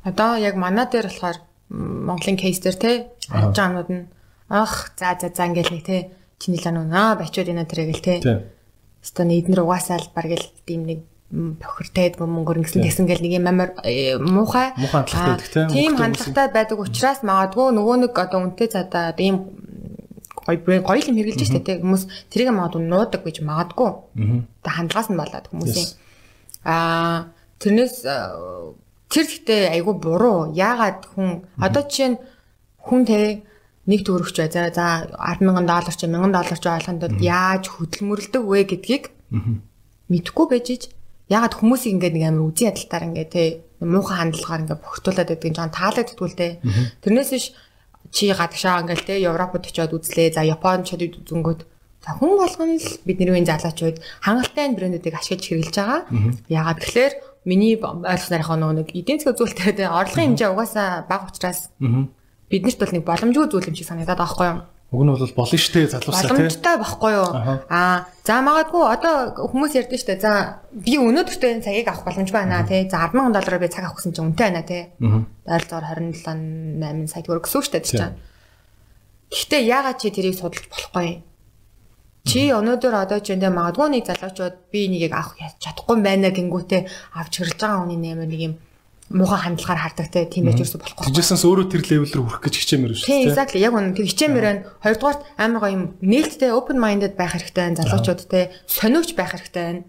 Одоо 0.05 0.37
яг 0.37 0.55
манай 0.55 0.85
дээр 0.87 1.09
болохоор 1.09 1.37
Монголын 1.69 2.37
кейс 2.37 2.61
дээр 2.61 2.77
те 2.77 2.91
харж 3.29 3.57
байгаа 3.57 3.73
юмуд 3.73 3.89
нь 3.89 4.05
ах 4.49 4.93
за 4.97 5.17
за 5.19 5.29
за 5.29 5.45
ингээл 5.45 5.73
нэг 5.75 5.83
те 5.85 5.97
чиний 6.39 6.61
л 6.61 6.71
наа 6.71 7.19
бачууд 7.19 7.51
энэ 7.51 7.65
тэр 7.67 7.91
гэл 7.91 8.05
те. 8.05 8.15
Өстө 9.03 9.23
нийднэр 9.25 9.63
угаасаа 9.63 9.99
л 9.99 10.11
баг 10.15 10.29
л 10.33 10.47
тийм 10.67 10.85
нэг 10.85 10.99
бохиртэй 11.29 12.17
мөнгөөр 12.17 12.65
ингэсэн 12.65 12.83
тэгсэн 12.83 13.05
гэл 13.05 13.21
нэг 13.21 13.33
юм 13.37 13.47
амар 13.47 13.77
э, 13.85 14.17
муухай. 14.17 14.73
Муухай 14.75 15.05
хандлагатай 15.05 15.37
байдаг. 15.37 15.73
Тийм 15.73 15.93
хандлагатай 15.95 16.47
байдаг 16.49 16.77
учраас 16.81 17.21
магадгүй 17.21 17.67
нөгөө 17.77 17.95
нэг 18.09 18.13
одоо 18.17 18.39
үнтэй 18.49 18.67
цаадаа 18.73 19.13
одоо 19.13 19.23
ийм 19.23 19.37
гоё 20.43 20.81
гоё 20.81 21.05
юм 21.05 21.17
хэрглэж 21.21 21.45
штэ 21.45 21.61
те. 21.61 21.77
Хүмүүс 21.79 22.33
тэрийг 22.33 22.49
магадгүй 22.49 22.81
нуудаг 22.81 23.21
гэж 23.21 23.45
магадгүй. 23.45 23.89
Тэ 24.65 24.69
хандлагаас 24.73 25.09
нь 25.13 25.19
болоод 25.21 25.45
хүмүүсийн. 25.53 25.89
Аа 26.65 27.29
тэрнээс 27.61 28.09
Тэр 29.09 29.25
гэхдээ 29.25 29.73
айгүй 29.73 29.95
буруу. 29.97 30.53
Яагаад 30.53 31.09
хүн 31.17 31.41
одоо 31.57 31.81
жишээ 31.81 32.09
нь 32.13 32.17
хүн 32.77 33.01
те 33.09 33.41
нэг 33.89 34.05
төгрөгч 34.05 34.37
бай. 34.37 34.49
За 34.53 34.69
за 34.69 34.85
100000 35.17 35.65
доллар 35.65 35.95
ч 35.97 36.05
1000 36.05 36.29
доллар 36.29 36.59
ч 36.61 36.65
ойлгондод 36.69 37.13
яаж 37.17 37.63
хөдөлмөрлөдөг 37.73 38.43
вэ 38.45 38.61
гэдгийг 38.69 39.03
мэдхгүй 40.13 40.45
байж 40.45 40.67
ич. 40.69 40.83
Яагаад 41.29 41.57
хүмүүсийг 41.57 41.97
ингээд 41.97 42.15
нэг 42.15 42.25
амар 42.29 42.45
үзий 42.53 42.69
ядалтаар 42.69 43.07
ингээд 43.09 43.29
те 43.33 43.43
муухай 43.81 44.17
хандлагаар 44.21 44.61
ингээд 44.65 44.83
бохирдуулаад 44.85 45.29
байдгийг 45.33 45.55
жоо 45.57 45.69
таалагддгүй 45.73 46.27
л 46.29 46.37
те. 46.37 46.47
Тэрнээс 47.01 47.29
биш 47.33 47.45
чи 48.13 48.29
гадагшаа 48.29 48.81
ингээд 48.85 49.05
те 49.09 49.21
Европод 49.25 49.65
очиод 49.65 49.93
үзлээ. 49.93 50.37
За 50.37 50.45
Японд 50.45 50.85
ч 50.85 50.97
үзэнгүүд 50.97 51.61
За 51.99 52.15
хүн 52.15 52.39
болгоно 52.39 52.79
л 52.79 52.89
бидний 53.03 53.27
үеийн 53.27 53.43
залуучууд 53.43 53.99
хангалттай 54.23 54.71
брэндүүдийг 54.71 55.19
ашиглаж 55.19 55.43
хэрэглэж 55.43 55.75
байгаа. 55.75 56.01
Яагаад 56.47 56.79
тэгэхээр 56.79 57.13
миний 57.43 57.75
ойлгоснорынхоо 57.75 58.55
нэг 58.71 58.95
эдийн 58.95 59.19
засгийн 59.19 59.75
те 59.75 59.83
орлогын 59.83 60.39
хэмжээ 60.39 60.49
угаасаа 60.49 61.03
бага 61.11 61.27
учраас 61.27 61.67
биднэрт 62.49 62.79
бол 62.81 62.93
нэг 62.93 63.03
боломжгүй 63.05 63.47
зүйл 63.49 63.69
юм 63.69 63.77
шиг 63.77 63.87
санагдаад 63.87 64.17
байгаа 64.17 64.25
байхгүй 64.25 64.47
юу? 64.49 64.59
Уг 64.89 65.03
нь 65.05 65.11
бол 65.13 65.21
болно 65.37 65.57
штэ 65.61 65.85
залуусаа 65.85 66.25
те. 66.25 66.33
Боломжтой 66.33 66.75
байхгүй 66.81 67.11
юу? 67.13 67.29
Аа 67.69 68.09
за 68.25 68.41
магадгүй 68.41 68.83
одоо 68.89 69.15
хүмүүс 69.37 69.77
ярьдэн 69.77 70.01
штэ 70.01 70.17
за 70.17 70.65
би 70.73 70.97
өнөөдөртөө 70.97 71.49
энэ 71.53 71.61
цагийг 71.61 71.87
авах 71.93 72.09
боломж 72.09 72.33
байна 72.33 72.65
те. 72.65 72.89
За 72.89 73.05
100000 73.05 73.37
доллараар 73.37 73.61
би 73.61 73.69
цаг 73.69 73.85
авах 73.85 74.01
гэсэн 74.01 74.17
чинь 74.17 74.33
үнэтэй 74.33 74.45
байна 74.49 74.65
те. 74.65 74.89
Ойролцоогоор 75.45 76.01
27 76.09 77.05
8 77.05 77.05
сая 77.05 77.21
төгрөг 77.21 77.45
гэсэн 77.45 77.61
штэ 77.69 77.79
гэж 77.85 77.93
байна. 78.01 78.17
Гэхдээ 79.29 79.61
яагаад 79.69 79.97
чи 80.01 80.09
тэрийг 80.09 80.35
судалж 80.41 80.65
болохгүй 80.73 81.05
юм? 81.05 81.21
Чи 82.25 82.49
өнөөдөр 82.49 82.93
одоо 82.97 83.21
ч 83.21 83.37
энэ 83.37 83.53
магадгүй 83.53 83.93
нэг 83.93 84.09
залуучууд 84.09 84.73
би 84.73 84.89
нэгийг 84.89 85.13
авах 85.13 85.37
чадахгүй 85.61 86.01
байна 86.01 86.33
гингүүтээ 86.33 86.81
авч 87.13 87.33
хэрэлж 87.45 87.61
байгаа 87.61 87.85
хүний 87.85 88.01
нэмэр 88.01 88.25
нэг 88.25 88.41
юм 88.41 88.53
муухай 89.09 89.41
хандлагаар 89.41 89.81
хардаг 89.81 90.07
те 90.13 90.25
тийм 90.29 90.45
байж 90.45 90.61
ерөөсө 90.61 90.77
болохгүй. 90.77 91.05
Тэжээсээс 91.09 91.43
өөрөө 91.49 91.67
тэр 91.69 91.83
левел 91.89 92.13
рүү 92.13 92.25
хүрэх 92.29 92.43
гэж 92.45 92.55
хичээмээр 92.61 92.93
шүү 92.93 93.05
дээ. 93.05 93.13
Тийм 93.17 93.29
exactly 93.29 93.59
яг 93.65 93.73
үнэ 93.73 93.97
тэг 93.97 94.05
хичээмээр 94.05 94.45
байна. 94.45 94.61
Хоёрдугаар 94.85 95.17
амар 95.41 95.59
гоё 95.65 95.73
юм 95.73 95.83
нээлттэй 96.05 96.51
open 96.53 96.77
minded 96.77 97.13
байх 97.17 97.33
хэрэгтэй 97.33 97.63
байна 97.65 97.79
залуучууд 97.81 98.21
те 98.29 98.53
сониуч 98.69 99.09
байх 99.17 99.33
хэрэгтэй 99.33 99.65
байна. 99.65 99.81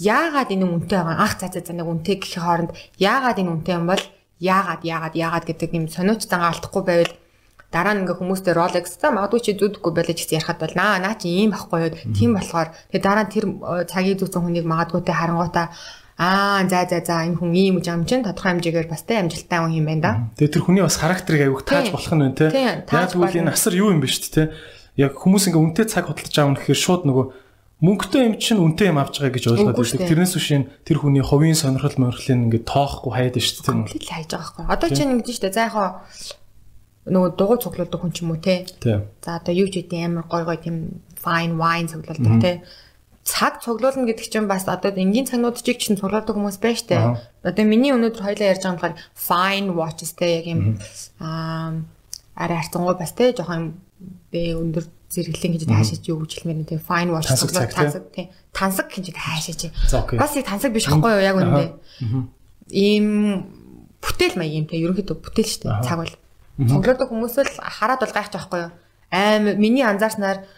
Яагаад 0.00 0.50
энэ 0.56 0.64
үнэтэй 0.64 0.98
байгаа 1.04 1.20
ах 1.20 1.34
за 1.36 1.52
за 1.52 1.60
за 1.60 1.72
нэг 1.76 1.84
үнэтэй 1.84 2.16
гэх 2.16 2.40
хооронд 2.40 2.72
яагаад 2.96 3.40
энэ 3.44 3.52
үнэтэй 3.60 3.76
юм 3.76 3.86
бол 3.92 4.04
яагаад 4.40 4.82
яагаад 4.88 5.14
яагаад 5.20 5.44
гэдэг 5.44 5.70
юм 5.76 5.86
сониуч 5.92 6.24
зангаа 6.24 6.56
алдахгүй 6.56 6.82
байвал 6.88 7.12
дараа 7.72 7.96
нь 7.96 8.04
ингээ 8.04 8.20
хүмүүстэй 8.20 8.52
Rolex 8.52 9.00
та 9.00 9.08
магадгүй 9.16 9.40
чи 9.40 9.52
зүудэггүй 9.56 9.92
байлаа 9.96 10.12
гэж 10.12 10.28
ярихад 10.28 10.60
бол 10.60 10.74
наа 10.76 11.00
наа 11.00 11.16
чи 11.16 11.32
ийм 11.32 11.56
байхгүй 11.56 11.80
юу 11.88 11.92
тийм 12.12 12.36
болохоор 12.36 12.68
тэгээ 12.92 13.00
дараа 13.00 13.24
нь 13.24 13.32
тэр 13.32 13.44
э, 13.48 13.88
цагийг 13.88 14.20
зүүсэн 14.20 14.44
хүнийг 14.44 14.68
магадгүйтэй 14.68 15.16
харангуйтаа 15.16 15.72
Аа 16.18 16.68
за 16.68 16.84
за 16.90 17.00
за 17.00 17.24
энэ 17.24 17.40
хүн 17.40 17.52
ийм 17.56 17.76
юм 17.80 18.04
чин 18.04 18.20
тодорхой 18.22 18.58
хэмжээгээр 18.58 18.88
бас 18.92 19.02
тэ 19.08 19.20
амжилттай 19.24 19.58
хүн 19.64 19.72
юм 19.80 19.86
байна 19.88 20.02
да. 20.02 20.12
Тэгээ 20.36 20.52
тэр 20.52 20.64
хүний 20.68 20.84
бас 20.84 21.00
характерыг 21.00 21.42
аяух 21.48 21.64
тааж 21.64 21.88
болох 21.88 22.12
нь 22.12 22.22
байна 22.22 22.36
те. 22.36 22.48
Яг 22.52 23.16
үгүй 23.16 23.40
энэ 23.40 23.52
асар 23.56 23.72
юу 23.72 23.90
юм 23.90 24.04
бэ 24.04 24.12
шүү 24.12 24.22
дээ 24.28 24.36
те. 24.36 24.52
Яг 25.00 25.16
хүмүүс 25.16 25.48
ингээ 25.48 25.64
үнтэй 25.72 25.86
цаг 25.88 26.12
хөдөлж 26.12 26.36
аав 26.36 26.52
гэхээр 26.60 26.80
шууд 26.84 27.02
нөгөө 27.08 27.26
мөнгөтэй 27.82 28.22
юм 28.28 28.34
чинь 28.38 28.60
үнтэй 28.62 28.92
юм 28.92 29.00
авч 29.00 29.18
байгаа 29.18 29.34
гэж 29.34 29.44
ойлгоод 29.56 29.74
байдаг. 29.80 30.06
Тэрнээс 30.06 30.34
биш 30.38 30.48
тэр 30.86 30.98
хүний 31.02 31.24
хувийн 31.24 31.58
сонирхол 31.58 31.98
морхлын 31.98 32.46
ингээ 32.46 32.62
тоохгүй 32.62 33.12
хайд 33.16 33.36
шүү 33.42 33.64
дээ. 33.66 33.72
Комплит 33.72 34.06
хайж 34.06 34.30
байгаа 34.30 34.52
байхгүй. 34.52 34.64
Одоо 34.70 34.88
чинь 34.94 35.12
ингэж 35.18 35.28
шүү 35.32 35.42
дээ. 35.48 35.56
За 35.56 35.66
яг 35.66 35.76
нөгөө 37.10 37.30
дугуй 37.34 37.58
цуглуулдаг 37.58 37.98
хүн 37.98 38.12
ч 38.14 38.22
юм 38.22 38.30
уу 38.30 38.38
те. 38.38 38.68
За 38.78 39.42
одоо 39.42 39.50
юу 39.50 39.66
ч 39.66 39.82
үгүй 39.82 39.98
амар 40.06 40.30
гой 40.30 40.46
гой 40.46 40.58
тийм 40.62 41.02
fine 41.18 41.58
wine 41.58 41.90
цуглуулдаг 41.90 42.34
те. 42.38 42.52
Цаг 43.22 43.62
цуглуулна 43.62 44.02
гэдэг 44.10 44.26
чинь 44.26 44.50
бас 44.50 44.66
одоо 44.66 44.90
энгийн 44.90 45.30
цагнууд 45.30 45.62
чиг 45.62 45.78
чинь 45.78 45.94
цуглуулдаг 45.94 46.34
хүмүүс 46.34 46.58
байна 46.58 46.78
штэ. 46.78 46.96
Одоо 47.46 47.64
миний 47.64 47.94
өнөөдөр 47.94 48.18
хоёлаа 48.18 48.50
ярьж 48.50 48.66
байгаа 48.66 48.78
болохоор 48.82 48.98
fine 49.14 49.68
watches 49.78 50.10
те 50.18 50.42
яг 50.42 50.46
юм 50.50 50.82
аа 51.22 51.86
арай 52.34 52.58
харцангуй 52.58 52.98
бас 52.98 53.14
те 53.14 53.30
жоохон 53.30 53.78
бэ 54.34 54.58
өндөр 54.58 54.84
зэрэглэн 55.12 55.52
гэж 55.54 55.62
таашаач 55.70 56.02
юу 56.10 56.24
гэж 56.26 56.42
хэлмээр 56.42 56.66
те 56.66 56.82
fine 56.82 57.14
watch 57.14 57.30
цуглуулдаг 57.30 57.70
тансаг 57.70 58.04
те. 58.10 58.34
Тансаг 58.50 58.86
гэж 58.90 59.14
таашаач. 59.14 59.70
Бас 60.18 60.34
яг 60.34 60.46
тансаг 60.50 60.74
биш 60.74 60.90
байхгүй 60.90 61.12
юу 61.14 61.22
яг 61.22 61.36
үндэ. 61.38 61.64
Ийм 62.74 63.06
бүтээл 64.02 64.34
маяг 64.34 64.54
юм 64.56 64.66
те 64.66 64.82
ерөнхийдөө 64.82 65.16
бүтээл 65.22 65.46
штэ 65.46 65.70
цаг 65.86 66.02
бол. 66.02 66.14
Цуглуулдаг 66.58 67.06
хүмүүс 67.06 67.38
л 67.38 67.54
хараад 67.60 68.02
бол 68.02 68.16
гайхаж 68.16 68.34
байхгүй 68.34 68.60
юу? 68.66 68.72
Аим 69.12 69.44
миний 69.60 69.84
анзаарснаар 69.84 70.48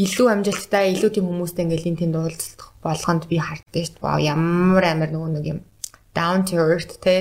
илүү 0.00 0.26
амжилттай, 0.32 0.94
илүү 0.96 1.10
тийм 1.12 1.28
хүмүүстэй 1.28 1.64
ингээл 1.68 1.88
энэ 1.92 2.00
тэнд 2.00 2.16
уулзах 2.16 2.72
болгонд 2.80 3.28
би 3.28 3.36
харддаг 3.36 3.84
шүү 3.84 4.00
дээ. 4.00 4.32
Ямар 4.32 4.84
амар 4.88 5.10
нөгөө 5.12 5.30
нэг 5.36 5.44
юм 5.50 5.60
down 6.16 6.44
to 6.48 6.56
earth 6.56 6.96
те. 7.04 7.20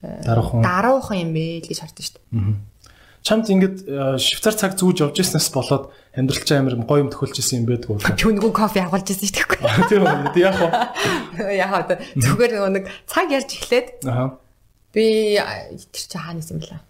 Даруухан. 0.00 0.62
Даруухан 0.64 1.18
юм 1.28 1.30
бэ 1.36 1.68
гэж 1.68 1.84
харддаг 1.84 2.04
шүү 2.08 2.16
дээ. 2.16 2.56
Чамд 3.28 3.50
ингээд 3.50 3.76
швейцар 4.22 4.54
цаг 4.56 4.72
зүүж 4.78 5.04
явж 5.04 5.20
ирснээс 5.20 5.52
болоод 5.52 5.92
амьдрал 6.16 6.44
чинь 6.48 6.62
амар 6.64 6.80
гоё 6.80 7.04
юм 7.04 7.10
төхөлж 7.12 7.36
исэн 7.42 7.60
юм 7.60 7.66
байдаг 7.68 7.92
уу? 7.92 8.00
Нөгөө 8.00 8.52
кофе 8.56 8.80
авгалж 8.86 9.10
исэн 9.12 9.28
шүү 9.28 9.58
дээ. 9.58 9.90
Тийм 9.90 10.06
үү. 10.06 10.38
Яг 10.38 10.56
уу. 10.56 10.70
Яг 11.52 11.72
уу. 11.76 11.98
Зүгээр 12.16 12.52
нөгөө 12.56 12.72
нэг 12.78 12.84
цаг 13.04 13.28
ярьж 13.28 13.50
эхлээд. 13.52 14.06
Аа. 14.08 14.38
Би 14.94 15.36
тэр 15.36 16.04
чи 16.08 16.16
хаана 16.16 16.40
исэн 16.40 16.62
бэлээ? 16.62 16.87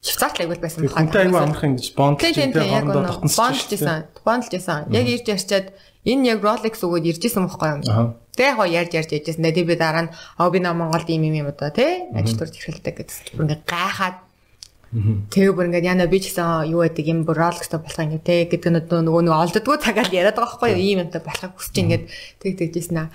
Швейцарт 0.00 0.40
аягүй 0.40 0.56
байсан 0.56 0.80
байна. 0.88 0.96
Хүнтэй 0.96 1.20
аягүй 1.28 1.40
амархан 1.44 1.70
ингэж 1.76 1.86
тийм 2.32 2.52
хоорондоо 2.56 3.02
дотносч 3.04 3.68
байсан. 3.68 4.08
Бондж 4.24 4.48
байсан. 4.48 4.88
Яг 4.96 5.06
ирж 5.12 5.26
ярьчаад 5.28 5.66
энэ 6.08 6.24
яг 6.32 6.40
Rolex 6.40 6.80
өгөөд 6.80 7.04
ирж 7.04 7.22
исэн 7.28 7.44
байхгүй 7.44 7.68
юм. 7.76 8.16
Тэ 8.32 8.48
яг 8.48 8.58
ярьж 8.64 8.92
ярьж 8.96 9.10
яжсэн. 9.12 9.44
Тэгээ 9.44 9.68
би 9.68 9.76
дараа 9.76 10.08
нь 10.08 10.12
аа 10.40 10.48
би 10.48 10.58
наа 10.64 10.72
Монголд 10.72 11.04
ийм 11.12 11.28
юм 11.28 11.44
юм 11.44 11.52
удаа 11.52 11.68
тий 11.68 12.08
ажил 12.16 12.40
төрж 12.40 12.56
эхэлдэг 12.56 12.96
гэсэн. 12.96 13.44
Ингээ 13.44 13.60
гайхаад 13.68 14.16
Тэгээ 14.90 15.54
бүр 15.54 15.68
ингээд 15.70 15.86
яна 15.86 16.10
би 16.10 16.18
ч 16.18 16.32
гэсэн 16.34 16.72
юу 16.72 16.82
байдаг 16.82 17.06
юм 17.06 17.22
бүр 17.22 17.38
Rolex-тэй 17.38 17.78
болох 17.78 18.00
юм 18.00 18.18
те 18.24 18.48
гэдэг 18.48 18.72
нь 18.74 18.80
нөгөө 18.90 19.22
нөгөө 19.22 19.42
олддгоо 19.46 19.78
цагаал 19.78 20.10
яриад 20.10 20.34
байгаа 20.34 20.58
байхгүй 20.58 20.70
юу 20.74 20.82
ийм 20.82 20.98
юмтай 21.06 21.22
болохыг 21.22 21.54
хүсэж 21.54 21.76
ингээд 21.78 22.04
тэг 22.42 22.52
тэгжсэн 22.58 22.98
аа 22.98 23.08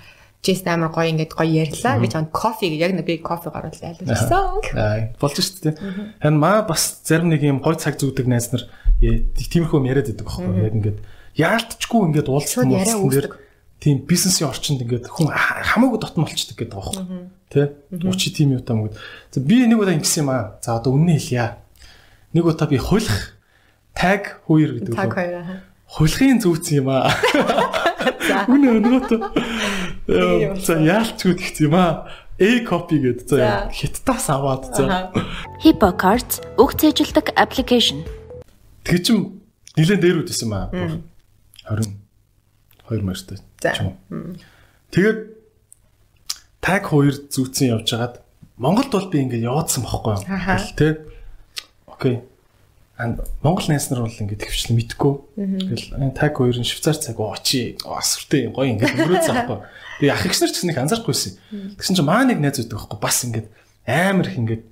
Джейс 0.46 0.62
амар 0.62 0.94
гоё 0.94 1.10
ингээд 1.10 1.34
гоё 1.34 1.66
ярьлаа. 1.66 1.98
Би 1.98 2.06
чам 2.06 2.30
кофе 2.30 2.70
яг 2.70 2.94
би 3.02 3.18
кофе 3.18 3.50
гаруул 3.50 3.74
айлуулсан. 3.82 4.62
Болж 5.18 5.36
шүү 5.42 5.74
дээ. 5.74 5.74
Харин 6.22 6.38
маа 6.38 6.62
бас 6.62 7.02
зарим 7.02 7.34
нэг 7.34 7.42
юм 7.42 7.58
гоё 7.58 7.74
цаг 7.74 7.98
зүүдэг 7.98 8.30
найз 8.30 8.54
нар 8.54 8.62
тиймэрхүү 9.02 9.82
юм 9.82 9.90
яриад 9.90 10.06
байдаг 10.06 10.22
байхгүй. 10.30 10.54
Яг 10.62 10.74
ингээд 10.78 10.98
яалтчгүй 11.34 12.00
ингээд 12.06 12.30
уулзсан 12.30 12.70
юм 12.70 13.10
тийм 13.82 14.06
бизнесийн 14.06 14.48
орчинд 14.48 14.86
ингээд 14.86 15.10
хүн 15.10 15.34
хамаагүй 15.34 15.98
дотн 15.98 16.22
болчдөг 16.22 16.56
гэдэг 16.56 16.78
байгаа 16.78 16.94
байхгүй. 16.94 17.26
Тэ? 17.50 17.74
Учи 18.06 18.30
тийм 18.30 18.54
юу 18.54 18.62
таа 18.62 18.78
мөгд. 18.78 18.96
За 19.34 19.42
би 19.42 19.66
нэг 19.66 19.82
удаа 19.82 19.98
ингэсэн 19.98 20.22
юм 20.24 20.30
аа. 20.30 20.56
За 20.62 20.78
одоо 20.78 20.94
үнэн 20.94 21.18
хэлье 21.18 21.58
нэг 22.32 22.46
удаа 22.46 22.70
би 22.70 22.78
хулих 22.78 23.36
tag 23.98 24.40
2 24.48 24.80
гэдэг 24.80 24.94
tag 24.94 25.10
2 25.10 25.76
хулихын 25.86 26.40
зүүц 26.42 26.72
юм 26.78 26.88
аа. 26.90 27.12
Үнэ 28.50 28.68
өнөөдөр 28.80 29.20
за 30.06 30.74
яалчгүй 30.80 31.34
гэх 31.34 31.60
юм 31.60 31.74
аа. 31.74 32.06
A 32.36 32.60
copy 32.62 33.00
гэдэг 33.00 33.26
за 33.26 33.70
хиттаас 33.72 34.28
аваад 34.28 34.68
за. 34.76 35.10
Hippo 35.64 35.90
Cards 35.96 36.44
үг 36.60 36.76
цээжилдэг 36.76 37.32
аппликейшн. 37.32 38.04
Тэг 38.84 39.02
чим 39.02 39.42
нилэн 39.74 40.00
дээр 40.00 40.20
үдсэн 40.22 40.48
маа. 40.48 40.68
20 41.66 41.96
2 42.86 43.02
мартаа. 43.02 43.40
Тэгээд 44.92 45.18
tag 46.60 46.82
2 46.92 47.32
зүүцэн 47.32 47.74
явж 47.74 47.90
хагаад 47.90 48.22
Монголд 48.56 48.92
бол 48.92 49.10
би 49.10 49.20
ингээд 49.24 49.48
яваадсан 49.48 49.82
бохгүй 49.84 50.16
юу. 50.16 50.24
Тэ 50.76 51.04
Окей. 51.96 52.20
And 52.98 53.20
Монгол 53.42 53.68
найз 53.68 53.90
нар 53.90 54.04
бол 54.04 54.12
ингээд 54.12 54.44
хөвчлэн 54.44 54.76
мэдгүй. 54.76 55.12
Тэгэл 55.36 56.16
таг 56.16 56.36
хоёр 56.36 56.56
нь 56.56 56.64
швейцар 56.64 56.96
цаг 56.96 57.20
очи. 57.20 57.76
Асвартай 57.84 58.48
гоё 58.48 58.72
ингээд 58.72 58.96
өрөөц 59.04 59.28
аахгүй. 59.32 59.58
Би 60.00 60.08
ах 60.12 60.24
ихс 60.26 60.40
нар 60.40 60.50
ч 60.52 60.60
гэсэн 60.60 60.72
их 60.72 60.80
анзаарахгүйсэн. 60.80 61.32
Тэгсэн 61.80 61.96
чинь 61.96 62.06
маа 62.06 62.24
нэг 62.24 62.40
найз 62.40 62.60
үүдэг 62.60 62.76
байхгүй. 62.76 63.00
Бас 63.00 63.24
ингээд 63.24 63.48
амар 63.86 64.26
их 64.28 64.36
ингээд 64.36 64.64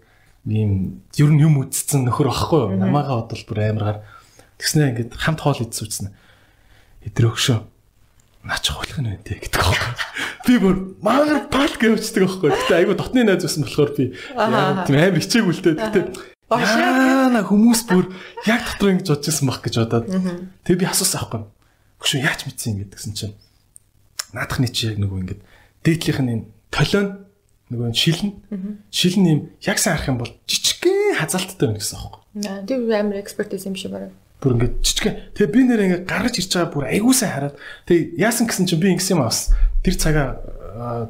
ийм 0.44 1.00
ер 1.16 1.30
нь 1.32 1.40
юм 1.40 1.64
үдцсэн 1.64 2.04
нөхөр 2.04 2.28
байхгүй 2.28 2.60
юу? 2.60 2.76
Намаагаа 2.76 3.24
бодвол 3.24 3.44
бүр 3.48 3.58
амаргаар 3.64 3.98
тэгснэ 4.60 4.92
ингээд 4.92 5.10
хамт 5.16 5.40
хоол 5.40 5.64
идсүүцнэ. 5.64 6.12
Эдэр 7.08 7.32
өгшөө. 7.32 7.58
Наач 8.44 8.64
хулах 8.68 9.00
нь 9.00 9.08
үнтэй 9.08 9.40
гэдэг 9.40 9.56
байхгүй. 9.56 9.92
Би 10.44 10.54
бүр 10.60 10.76
маагаар 11.00 11.48
пал 11.48 11.72
гэвчдэг 11.72 12.28
байхгүй. 12.28 12.50
Гэтэ 12.52 12.76
айгу 12.76 12.92
дотны 12.92 13.24
найз 13.24 13.40
байсан 13.48 13.64
болохоор 13.64 13.96
би 13.96 14.12
тийм 14.12 15.00
амар 15.00 15.20
хичээгүүлтэй. 15.24 15.74
Гэтэ 15.80 16.00
Яана 16.52 17.40
хүмүүс 17.40 17.88
бүр 17.88 18.12
яг 18.44 18.60
дотор 18.68 18.92
ингэж 18.92 19.08
бодож 19.08 19.28
исэн 19.32 19.48
баг 19.48 19.64
гэж 19.64 19.74
бодоод. 19.80 20.06
Тэгээ 20.68 20.80
би 20.84 20.86
асуусан 20.86 21.24
аахгүй. 21.24 21.42
Гүшүү 21.98 22.20
яач 22.20 22.44
мэдсэн 22.44 22.76
юм 22.76 22.78
гэдгсэн 22.84 23.12
чинь. 23.16 23.34
Наадахны 24.34 24.68
чи 24.68 24.90
яг 24.90 24.98
нөгөө 24.98 25.18
ингэж 25.22 25.40
дээдлийнх 25.86 26.20
нь 26.20 26.32
энэ 26.34 26.44
толион 26.74 27.06
нөгөө 27.70 27.94
шилэн 27.94 28.32
шилэн 28.90 29.24
юм 29.30 29.40
яг 29.62 29.78
сайн 29.78 29.96
харах 29.96 30.10
юм 30.10 30.18
бол 30.20 30.32
жижигхэн 30.44 31.16
хазаалттай 31.16 31.66
байна 31.70 31.80
гэсэн 31.80 31.96
аахгүй. 31.96 32.20
Тэр 32.68 32.80
амар 32.92 33.22
экспертиз 33.22 33.64
юм 33.64 33.78
шиг 33.78 33.94
байна. 33.94 34.12
Бүр 34.42 34.58
ингэж 34.58 34.72
жижигхэн. 34.84 35.14
Тэгээ 35.32 35.54
би 35.54 35.60
нэр 35.64 35.80
ингэ 35.86 35.98
гаргаж 36.04 36.34
ирж 36.36 36.50
байгаа 36.52 36.74
бүр 36.74 36.84
айгуу 36.90 37.14
сайн 37.14 37.32
хараад. 37.32 37.56
Тэгээ 37.88 38.20
яасан 38.20 38.44
гэсэн 38.50 38.66
чинь 38.68 38.82
би 38.82 38.92
ингэсэн 38.92 39.16
юм 39.16 39.24
бас. 39.24 39.54
Тэр 39.80 39.94
цагаа 39.96 41.08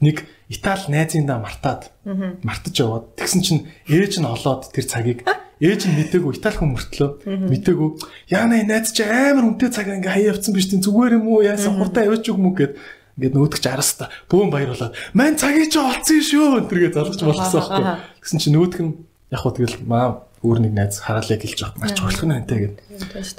нэг 0.00 0.24
Итали 0.50 0.90
найзындаа 0.90 1.38
мартаад 1.38 1.94
мартаж 2.42 2.74
яваад 2.74 3.14
тэгсэн 3.14 3.40
чинь 3.46 3.62
ээж 3.86 4.18
нь 4.18 4.26
олоод 4.26 4.74
тэр 4.74 4.82
цагийг 4.82 5.22
ээж 5.62 5.86
нь 5.86 5.94
мтээгүй 5.94 6.42
Итали 6.42 6.58
хүн 6.58 6.74
мөртлөө 6.74 7.10
мтээгүй 7.54 7.90
яана 8.34 8.58
найз 8.66 8.90
чи 8.90 9.06
амар 9.06 9.46
үнэтэй 9.46 9.70
цаг 9.70 9.86
ингээ 9.86 10.10
хаяа 10.10 10.34
явцсан 10.34 10.50
биш 10.50 10.66
тийм 10.66 10.82
зүгээр 10.82 11.22
юм 11.22 11.30
уу? 11.30 11.46
Яасан 11.46 11.78
хурдан 11.78 12.10
явж 12.10 12.26
мүү 12.34 12.54
гэд 12.58 12.72
ингээд 13.14 13.34
нүүдгч 13.38 13.64
араста 13.70 14.10
бүүн 14.26 14.50
баярлаад 14.50 14.98
мань 15.14 15.38
цагийг 15.38 15.70
чи 15.70 15.78
олцсон 15.78 16.18
шүү! 16.18 16.66
тэргээ 16.66 16.98
залгаж 16.98 17.20
болгосон 17.22 17.60
байхгүй. 17.62 17.84
Тэгсэн 18.26 18.38
чинь 18.42 18.56
нүүдг 18.58 18.78
нь 18.82 18.92
яг 19.30 19.40
хөө 19.44 19.54
тэгэл 19.54 19.78
маа 19.86 20.26
өөр 20.42 20.58
нэг 20.66 20.72
найз 20.74 20.98
хараалаа 21.04 21.38
гэлж 21.38 21.58
байгаа 21.62 21.78
маш 21.78 21.92
чухал 21.94 22.26
нь 22.26 22.38
энтэй 22.40 22.58
гэд. 22.58 22.76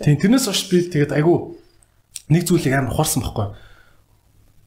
Тийм 0.05 0.15
тэрнээс 0.21 0.45
хойш 0.47 0.61
би 0.69 0.85
тэгээд 0.85 1.11
айгу 1.17 1.57
нэг 2.29 2.45
зүйлийг 2.45 2.77
амар 2.77 2.93
ухаарсан 2.93 3.25
байхгүй 3.25 3.47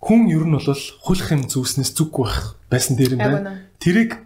хүн 0.04 0.28
ер 0.28 0.44
нь 0.44 0.52
бол 0.52 0.68
хулах 1.00 1.28
юм 1.32 1.48
зүснээс 1.48 1.96
зүггүй 1.96 2.24
байх 2.28 2.60
байсан 2.68 3.00
дээр 3.00 3.16
юм 3.16 3.24
байна. 3.24 3.64
Тэрийг 3.80 4.20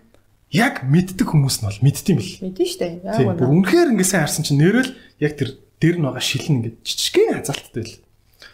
яг 0.51 0.83
мэддэг 0.83 1.23
хүмүүс 1.23 1.63
нь 1.63 1.67
бол 1.71 1.81
мэддэм 1.87 2.17
бил. 2.19 2.35
Мэдэн 2.43 2.67
штэ. 2.67 2.87
Яг 3.07 3.23
үнэ. 3.23 3.47
Үнэхээр 3.47 3.95
ингэсэн 3.95 4.19
харсан 4.19 4.43
чинь 4.43 4.59
нэрэл 4.59 4.91
яг 5.23 5.39
тэр 5.39 5.55
дээр 5.79 6.03
нь 6.03 6.05
байгаа 6.09 6.25
шилэн 6.25 6.67
ингээд 6.67 6.77
жижигхэн 6.83 7.39
хазаалттай 7.39 7.85
л. 7.87 7.97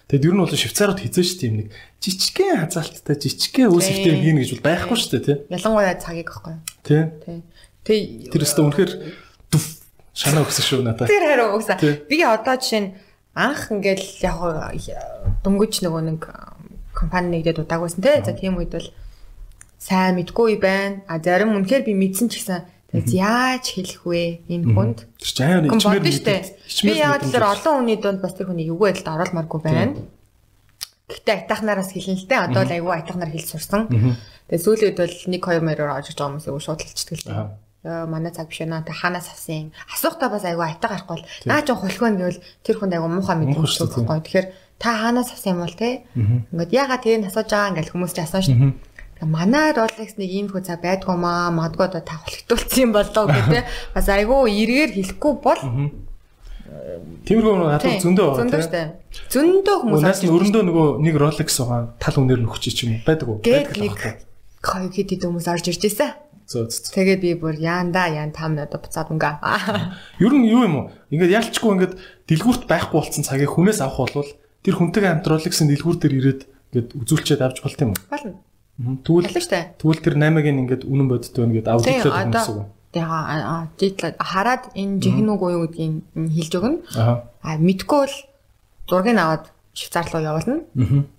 Тэгэд 0.05 0.26
ер 0.28 0.34
нь 0.36 0.42
бол 0.44 0.52
швейцарууд 0.52 1.01
хизээш 1.01 1.32
тийм 1.40 1.52
нэг 1.64 1.68
жижигхэн 2.05 2.60
хазаалттай 2.60 3.16
жижигхэн 3.16 3.72
үүсэлтэй 3.72 4.20
юм 4.20 4.36
гэж 4.44 4.51
бол 4.60 4.66
байхгүй 4.68 4.98
штэ 5.01 5.24
тий. 5.24 5.36
Ялангуяа 5.48 5.96
цагийг 5.96 6.28
аахгүй. 6.28 6.60
Тий. 6.84 7.02
Тий. 7.24 7.40
Тий. 7.88 8.01
Тэр 8.28 8.44
өстө 8.44 8.68
үнэхээр 8.68 8.92
шанаа 10.12 10.44
өгсөн 10.44 10.64
шүү 10.68 10.82
надад. 10.84 11.09
Тэр 11.09 11.24
хараа 11.24 11.56
өгсөн. 11.56 11.80
Би 12.05 12.20
одоо 12.20 12.55
жишээ 12.60 12.82
нь 12.84 12.90
анх 13.34 13.72
ингээл 13.72 14.06
яг 14.22 14.38
дөнгөж 15.42 15.82
нөгөө 15.82 16.02
нэг 16.06 16.22
компани 17.05 17.28
нэгдээд 17.36 17.60
удаагүйсэн 17.60 18.01
те. 18.01 18.24
За 18.24 18.32
тийм 18.32 18.56
үед 18.56 18.72
бол 18.72 18.89
сайн 19.78 20.16
мэдгүй 20.16 20.56
байна. 20.56 21.05
А 21.05 21.20
зарим 21.20 21.52
үнэхээр 21.52 21.85
би 21.85 21.93
мэдсэн 21.93 22.32
ч 22.32 22.40
гэсэн 22.40 22.64
тэгээд 22.89 23.09
яаж 23.12 23.64
хэлэх 23.76 24.02
вэ 24.09 24.48
энэ 24.48 24.72
хүнд? 24.72 24.98
Тэр 25.20 25.28
чинь 25.28 25.44
аяа 25.44 25.68
ичмэр 25.68 26.01
мэдээ. 26.01 26.40
Би 26.89 26.93
яг 26.97 27.20
тэр 27.20 27.44
олон 27.44 27.85
хүний 27.85 27.98
дунд 28.01 28.24
бас 28.24 28.32
тэр 28.32 28.48
хүний 28.48 28.64
эвгүй 28.72 28.97
байдалд 28.97 29.12
оруулмааргүй 29.12 29.60
байна. 29.60 29.93
Гэхдээ 31.05 31.36
айтахнараас 31.44 31.93
хэлэн 31.93 32.16
л 32.16 32.28
те. 32.28 32.36
Одоо 32.40 32.64
л 32.64 32.72
аягүй 32.72 32.94
айтахнаар 32.97 33.28
хэл 33.28 33.44
сурсан. 33.44 33.93
Тэгээд 34.48 34.64
сүүлийн 34.64 34.89
үед 34.89 34.98
бол 35.05 35.12
1 35.12 35.36
2 35.36 35.68
мөрөөр 35.68 35.93
орж 36.01 36.06
байгаа 36.16 36.28
хүмүүс 36.32 36.48
аягүй 36.48 36.62
шууд 36.64 36.81
л. 36.81 37.52
Яа 37.85 38.09
манай 38.09 38.32
цаг 38.32 38.48
биш 38.48 38.64
наа 38.64 38.81
та 38.81 38.97
ханаас 38.97 39.28
авсан 39.28 39.68
юм. 39.68 39.72
Асуухтаа 39.93 40.32
бас 40.32 40.48
аягүй 40.48 40.64
айтаа 40.64 40.97
гарахгүй 40.97 41.20
бол 41.20 41.28
наа 41.44 41.60
ч 41.60 41.68
хулхвэн 41.76 42.16
гэвэл 42.16 42.40
тэр 42.64 42.76
хүнд 42.81 42.97
аягүй 42.97 43.10
муухай 43.12 43.36
мэддэг 43.36 43.60
байхгүй. 43.60 44.24
Тэгэхээр 44.24 44.47
та 44.78 44.88
хаанаас 45.01 45.30
авсан 45.32 45.56
юм 45.56 45.62
бол 45.64 45.76
те 45.76 46.05
ингээд 46.14 46.72
ягаад 46.72 47.02
тэрийг 47.02 47.28
асууж 47.28 47.48
байгаа 47.51 47.70
ингээл 47.72 47.92
хүмүүс 47.94 48.12
ч 48.14 48.18
асууж 48.22 48.46
шүү 48.48 48.59
дээ 48.59 48.94
манай 49.24 49.72
Rolex 49.72 50.18
нэг 50.20 50.30
ийм 50.30 50.46
хөө 50.51 50.62
цаг 50.66 50.82
байдгүй 50.84 51.16
маа 51.16 51.48
мадгүй 51.55 51.86
одоо 51.88 52.02
та 52.02 52.20
хулигдуулсан 52.20 52.80
юм 52.82 52.92
болоо 52.92 53.24
гэдэг 53.30 53.64
бас 53.94 54.06
айгүй 54.10 54.52
эргээр 54.52 54.90
хэлэхгүй 54.94 55.32
бол 55.40 55.60
Тиймэрхүү 57.24 57.55
нэг 57.55 57.70
хатуу 57.78 57.92
зөндөө 58.02 58.26
байгаа. 58.28 58.40
Зөндөө 58.40 58.62
штэ. 58.66 58.82
Зөндөө 59.30 59.76
хүмүүс. 59.84 60.02
Наас 60.05 60.20
нь 60.24 60.32
өрөндөө 60.32 60.62
нөгөө 60.68 60.86
нэг 61.06 61.14
Rolex 61.16 61.48
байгаа 61.60 61.80
тал 62.02 62.18
үнээр 62.18 62.40
нөхч 62.42 62.64
ч 62.74 62.84
юм 62.84 63.01
байдаг 63.06 63.28
уу? 63.30 63.38
Байдаг 63.40 63.78
нэг 63.78 63.94
хоёр 64.64 64.90
хэд 64.90 65.09
хэд 65.14 65.22
хүмүүс 65.24 65.48
орж 65.48 65.64
ирж 65.70 65.82
байсан. 65.86 66.10
Зөө 66.44 66.68
зөө. 66.68 66.92
Тэгээд 66.92 67.20
би 67.24 67.30
бүр 67.40 67.56
яанда 67.56 68.09
яан 68.12 68.32
там 68.34 68.56
надад 68.59 68.84
буцаад 68.84 69.09
унга. 69.12 69.40
Ер 70.20 70.32
нь 70.34 70.48
юу 70.48 70.66
юм 70.66 70.74
уу? 70.76 70.86
Ингээд 71.09 71.36
ялчгүй 71.40 71.70
ингээд 71.78 71.94
дэлгүүрт 72.28 72.64
байхгүй 72.68 72.96
болсон 73.01 73.24
цагийг 73.24 73.52
хүнээс 73.55 73.80
авах 73.80 74.05
болвол 74.09 74.30
тэр 74.64 74.74
хүнтэйгээ 74.80 75.12
хамтруулагсан 75.20 75.68
дэлгүүр 75.68 75.96
дээр 76.00 76.14
ирээд 76.18 76.40
ингээд 76.72 76.88
үзүүлчихэд 76.96 77.44
авч 77.44 77.58
болт 77.60 77.80
юм 77.84 77.92
уу? 77.92 78.00
Болно. 78.10 78.40
Тэгвэл 78.74 79.28
тэгвэл 79.78 80.02
тэр 80.02 80.14
8-ыг 80.18 80.46
ингээд 80.50 80.82
үнэн 80.88 81.06
бодит 81.06 81.36
байна 81.36 81.54
гэдээ 81.54 81.74
авдагдлаад 81.78 82.16
байна 82.16 82.34
гэсэн 82.34 82.56
үг. 82.58 82.66
Тэгээ 82.90 84.14
хараад 84.18 84.64
энэ 84.74 84.98
жихэн 84.98 85.28
үг 85.30 85.42
уу 85.42 85.62
гэдгийг 85.68 85.94
хэлж 86.14 86.52
өгнө. 86.58 86.78
Аа 86.96 87.54
мэдгүй 87.60 87.98
бол 88.02 88.16
зургийг 88.90 89.18
аваад 89.20 89.44
Швейцар 89.74 90.06
руу 90.10 90.22
явуулна. 90.22 90.62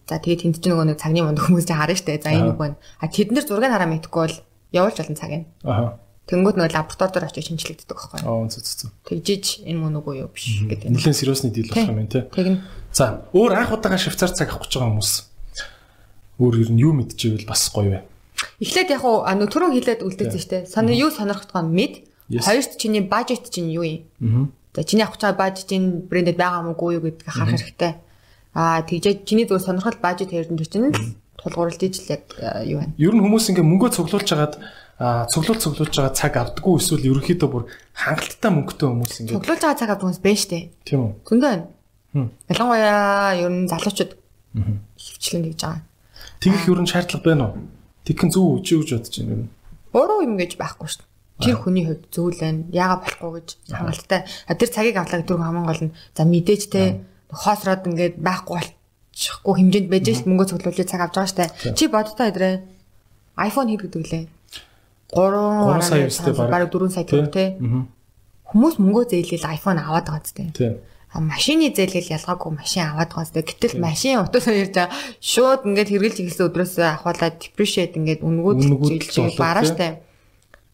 За 0.08 0.16
тэгээд 0.20 0.42
тэнд 0.48 0.56
чинь 0.64 0.72
нөгөө 0.72 0.88
нэг 0.96 1.00
цагны 1.00 1.22
мунд 1.24 1.44
хүмүүс 1.44 1.68
чинь 1.68 1.76
харна 1.76 1.96
штэ. 2.00 2.24
За 2.24 2.32
энэ 2.32 2.56
үг 2.56 2.60
байна. 2.60 2.80
А 3.04 3.12
тэд 3.12 3.36
нар 3.36 3.44
зургийг 3.44 3.72
хараа 3.72 3.92
мэдгүй 3.92 4.22
бол 4.24 4.38
явуулж 4.72 4.96
болно 4.96 5.20
цагийг. 5.20 5.44
Аа. 5.68 6.00
Тэнгүүд 6.26 6.58
нөгөө 6.58 6.74
лаборатори 6.74 7.14
дээр 7.14 7.30
очиж 7.30 7.46
шинжилэгддэг 7.54 7.94
байхгүй. 7.94 8.20
Аа 8.26 8.50
зү 8.50 8.58
зү 8.58 8.74
зү. 8.82 8.86
Тэгжиж 9.06 9.62
энэ 9.62 9.78
мөн 9.78 10.02
үгүй 10.02 10.26
юу 10.26 10.30
биш 10.34 10.66
гэдэг. 10.66 10.90
Нэлээд 10.90 11.20
сериусны 11.22 11.54
дийл 11.54 11.70
болох 11.70 11.94
юм 11.94 12.10
тий. 12.10 12.26
Тэгнь. 12.34 12.66
За 12.90 13.30
өөр 13.30 13.54
анх 13.54 13.78
удаага 13.78 14.02
швейцар 14.02 14.34
цаг 14.34 14.50
авах 14.50 14.66
гэж 14.66 14.74
байгаа 14.74 14.90
хүмүүс 14.90 15.12
өөр 16.42 16.56
ер 16.66 16.70
нь 16.74 16.82
юу 16.82 16.98
мэдчихвэл 16.98 17.46
бас 17.46 17.70
гоё 17.70 17.90
вэ? 17.94 18.02
Эхлээд 18.58 18.90
яг 18.90 19.04
уу 19.06 19.22
түрүү 19.22 19.70
хэлээд 19.78 20.02
үлдээсэн 20.02 20.42
шүү 20.42 20.52
дээ. 20.52 20.64
Санаа 20.66 20.98
юу 20.98 21.14
сонирхтгоо 21.14 21.62
мэд. 21.62 22.10
Хоёрт 22.42 22.74
чиний 22.82 23.06
бажет 23.06 23.46
чинь 23.54 23.70
юу 23.70 23.86
юм? 23.86 24.50
За 24.74 24.84
чиний 24.84 25.06
авах 25.06 25.22
цаа 25.22 25.38
бажетын 25.38 26.10
брендэд 26.10 26.42
байгаа 26.42 26.66
мó 26.66 26.74
юу 26.74 27.06
гэдгийг 27.06 27.30
харах 27.30 27.56
хэрэгтэй. 27.56 27.94
Аа 28.58 28.82
тэгжээ 28.84 29.24
чиний 29.24 29.46
зөв 29.46 29.62
сонирхол 29.62 29.96
бажет 30.02 30.34
хэрдэн 30.34 30.58
чинь 30.58 30.92
тулгуурлаж 31.40 31.80
ижил 31.80 32.12
яг 32.12 32.28
юу 32.68 32.84
байна? 32.84 32.94
Ер 32.98 33.14
нь 33.16 33.24
хүмүүс 33.24 33.54
ингээ 33.54 33.64
мөнгөө 33.64 33.90
цуглуулж 33.96 34.28
хагаад 34.28 34.60
а 35.00 35.28
цуглуул 35.28 35.60
цуглуулж 35.60 35.92
байгаа 35.92 36.16
цаг 36.16 36.34
авдаггүй 36.40 36.80
эсвэл 36.80 37.10
ерөнхийдөө 37.12 37.50
бүр 37.52 37.64
хангалттай 37.92 38.52
мөнгөтэй 38.56 38.88
хүмүүс 38.88 39.16
ингээд 39.20 39.36
цуглуулж 39.36 39.62
байгаа 39.64 39.80
цаг 39.80 39.90
авдаг 39.92 40.06
хүмүүс 40.08 40.24
байна 40.24 40.40
штэ. 40.40 40.60
Тийм 40.88 41.00
үү. 41.04 41.12
Зөндөө 41.28 41.50
байна. 41.52 41.66
Ялангуяа 42.48 43.36
ер 43.36 43.52
нь 43.52 43.68
залуучууд 43.68 44.12
хөвчлэн 44.56 45.44
гэж 45.52 45.60
байгаа. 45.60 45.84
Тэгэх 46.40 46.64
ер 46.72 46.80
нь 46.80 46.88
шаардлага 46.88 47.28
байна 47.28 47.44
уу? 47.52 47.56
Тэгхэн 48.08 48.32
зөв 48.32 48.64
үгүй 48.64 48.80
гэж 48.80 48.90
бодож 48.96 49.16
байна 49.20 49.34
юм. 49.36 49.44
Буруу 49.92 50.20
юм 50.24 50.36
гэж 50.40 50.52
байхгүй 50.56 50.88
шүү 50.88 51.04
дээ. 51.04 51.44
Тэр 51.44 51.58
хүний 51.60 51.84
хувьд 51.84 52.04
зүйл 52.16 52.40
байна. 52.40 52.64
Яага 52.72 53.04
болохгүй 53.04 53.32
гэж 53.36 53.50
хангалттай. 53.68 54.22
А 54.48 54.56
тэр 54.56 54.70
цагийг 54.72 54.96
авлаа 54.96 55.20
гэдэг 55.20 55.36
хамгийн 55.36 55.68
гол 55.68 55.84
нь 55.92 55.96
за 56.16 56.24
мэдээж 56.24 56.64
те 56.72 57.04
хоосроод 57.36 57.84
ингээд 57.84 58.16
байхгүй 58.24 58.56
болчихгүй 58.64 59.54
хэмжээнд 59.60 59.92
байж 59.92 60.08
ш 60.08 60.24
мөнгө 60.24 60.56
цуглуулж 60.56 60.80
цаг 60.88 61.02
авч 61.04 61.16
байгаа 61.20 61.32
штэ. 61.36 61.76
Чи 61.76 61.92
бодтой 61.92 62.32
өдрөө 62.32 62.54
iPhone 63.36 63.76
хэд 63.76 63.84
гэдэг 63.92 64.04
лээ? 64.08 64.24
3 65.14 65.82
сая 65.82 66.08
өстэй 66.10 66.34
бараг 66.34 66.72
4 66.72 66.90
сая 66.90 67.06
гэх 67.06 67.30
те. 67.30 67.60
Хүмүүс 68.50 68.80
мөнгөө 68.80 69.06
зээлэл 69.12 69.52
iPhone 69.58 69.82
аваад 69.82 70.06
байгаа 70.10 70.26
зү. 70.26 70.50
Тийм 70.54 70.82
машины 71.22 71.72
зээлгэл 71.72 72.12
ялгаагүй 72.12 72.52
машин 72.52 72.84
аваад 72.84 73.12
байгаа 73.14 73.32
зү. 73.32 73.44
Гэтэл 73.44 73.80
машин 73.80 74.20
утасаа 74.20 74.56
ярьж 74.56 74.76
байгаа 74.76 74.92
шууд 75.24 75.62
ингээд 75.64 75.90
хэрглэж 75.92 76.16
ихсэн 76.20 76.48
өдрөөс 76.52 76.76
ахуулаад 76.84 77.36
depreciate 77.40 77.96
ингээд 77.96 78.22
үнгүүд 78.26 78.60
жилж 78.84 79.40
бараа 79.40 79.64
штэ. 79.64 80.04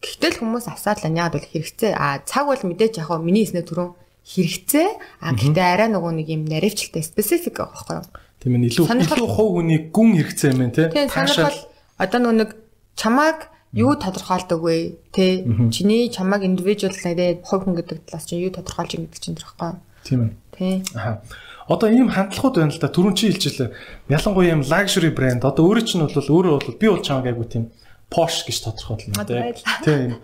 Гэтэл 0.02 0.42
хүмүүс 0.42 0.66
асаал 0.66 0.98
нь 1.06 1.18
яагаад 1.18 1.38
бол 1.38 1.46
хэрэгцээ. 1.46 1.92
А 1.94 2.18
цаг 2.26 2.50
бол 2.50 2.58
мэдээж 2.58 2.98
яг 2.98 3.10
миний 3.22 3.46
хэлснээр 3.46 3.66
түрүүн 3.70 3.90
хэрэгцээ. 4.26 4.88
А 5.22 5.30
гэхдээ 5.30 5.68
арай 5.78 5.88
нөгөө 5.94 6.12
нэг 6.18 6.26
юм 6.26 6.42
наривчлалтай 6.50 7.06
specific 7.06 7.62
байхгүй 7.62 8.02
юу? 8.02 8.06
Тийм 8.42 8.58
ээ 8.58 8.74
илүү 8.74 8.86
илүү 8.98 9.30
хувь 9.30 9.52
хүний 9.62 9.80
гүн 9.94 10.10
хэрэгцээ 10.18 10.50
юм 10.50 10.58
байна 10.58 10.74
те. 10.74 10.90
Таашаал 11.06 11.58
одоо 12.02 12.18
нөгөө 12.18 12.38
нэг 12.42 12.50
чамааг 12.98 13.51
юу 13.72 13.96
тодорхойлдог 13.96 14.60
вэ? 14.60 15.00
Тэ 15.12 15.44
чиний 15.72 16.12
чамааг 16.12 16.44
индивидуал 16.44 16.92
нэрээ 16.92 17.40
хувь 17.44 17.64
хүн 17.64 17.76
гэдэг 17.80 17.98
талаас 18.08 18.28
чинь 18.28 18.44
юу 18.44 18.52
тодорхойлж 18.52 18.96
байгаа 18.96 19.08
гэдэг 19.08 19.20
чинь 19.20 19.36
тэр 19.36 19.48
юу? 19.48 19.80
Тийм 20.04 20.20
ээ. 20.20 20.32
Тий. 20.52 20.74
Аа. 20.94 21.24
Одоо 21.68 21.88
ийм 21.88 22.12
хандлагууд 22.12 22.56
байна 22.60 22.72
л 22.74 22.80
да. 22.82 22.92
Түрүүн 22.92 23.16
чи 23.16 23.32
хэлчихлээ. 23.32 23.72
Ялангуяа 24.12 24.52
ийм 24.52 24.62
luxury 24.66 25.10
brand. 25.14 25.40
Одоо 25.40 25.72
өөрөө 25.72 25.84
чинь 25.88 26.04
бол 26.04 26.12
өөрөө 26.12 26.52
бол 26.60 26.76
би 26.76 26.86
бол 26.90 27.00
чамаг 27.00 27.26
айгу 27.32 27.48
тийм 27.48 27.72
Porsche 28.12 28.44
гэж 28.44 28.58
тодорхойлно 28.60 29.24
тий. 29.24 29.40
Тийм. 29.86 30.20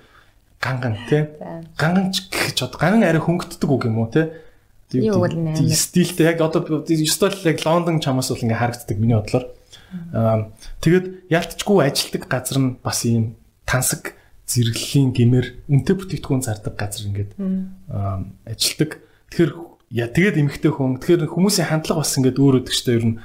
Ганган 0.61 0.95
тий. 1.09 1.25
Ганган 1.79 2.13
гэж 2.13 2.59
бод. 2.61 2.77
Ганган 2.77 3.07
арай 3.09 3.23
хөнгөддөг 3.23 3.71
үг 3.71 3.89
юм 3.89 4.03
уу 4.05 4.13
тий. 4.13 4.29
Тийм 4.91 5.73
стилтэй 5.73 6.33
яг 6.33 6.41
одоо 6.41 6.85
стил 6.85 7.33
яг 7.45 7.59
Лондон 7.65 8.01
чамаас 8.01 8.29
бол 8.29 8.45
ингээ 8.45 8.57
харагддаг 8.57 8.99
миний 8.99 9.17
бодлоор. 9.17 9.53
Тэгэд 10.83 11.33
ялтчгүй 11.33 11.79
ажилтдаг 11.85 12.29
газар 12.29 12.59
нь 12.61 12.77
бас 12.85 13.05
ийм 13.09 13.37
тансаг 13.65 14.17
зэрэглэлийн 14.49 15.13
гимээр 15.13 15.47
үнэтэй 15.69 15.97
бүтээгдэхүүн 15.97 16.43
зардаг 16.45 16.75
газар 16.77 17.05
ингээд 17.09 17.33
ажилтдаг. 18.49 18.91
Тэгэхээр 19.33 19.53
яа 19.93 20.09
тэгээд 20.09 20.41
эмхтэй 20.41 20.73
хүн 20.73 21.01
тэгэхээр 21.01 21.33
хүмүүсийн 21.33 21.69
хандлага 21.69 22.01
бас 22.05 22.17
ингээд 22.17 22.41
өөр 22.41 22.65
өдөг 22.65 22.75
штэ. 22.77 22.97
Ер 22.97 23.05
нь 23.13 23.17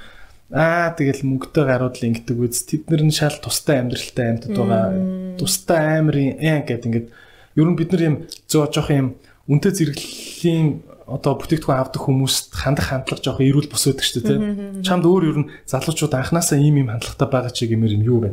аа 0.52 0.92
тэгэл 0.92 1.24
мөнгөтэй 1.24 1.64
гарууд 1.64 1.96
л 1.96 2.06
ингэдэг 2.12 2.36
үз 2.36 2.68
тэд 2.68 2.88
нар 2.92 3.02
нь 3.08 3.16
шал 3.16 3.36
тустай 3.40 3.80
амьдралтай 3.80 4.26
амьдад 4.36 4.52
байгаа. 4.52 4.88
Тустай 5.40 6.00
амирын 6.00 6.36
ээ 6.40 6.68
гэд 6.68 6.84
ингээд 6.88 7.08
ер 7.56 7.68
нь 7.68 7.78
бид 7.80 7.90
нар 7.92 8.02
юм 8.04 8.16
зөө 8.48 8.68
жоох 8.68 8.92
юм 8.92 9.08
үнтэй 9.48 9.72
зэрэглэлийн 9.72 10.68
одоо 11.06 11.32
бүтээгдэхүүн 11.36 11.80
авдаг 11.80 12.02
хүмүүст 12.02 12.56
хандах 12.56 12.88
хандлага 12.88 13.22
жоох 13.22 13.40
эрүүл 13.44 13.68
бус 13.68 13.84
өдөг 13.88 14.04
штэ 14.04 14.24
тий 14.24 14.38
чамд 14.80 15.04
өөр 15.04 15.24
ер 15.30 15.38
нь 15.44 15.50
залуучууд 15.68 16.16
анханасаа 16.16 16.58
ийм 16.58 16.80
ийм 16.80 16.88
хандлагатай 16.88 17.28
байгаа 17.28 17.52
чи 17.52 17.68
гэмээр 17.68 17.96
юм 18.00 18.04
юу 18.08 18.18
вэ 18.24 18.30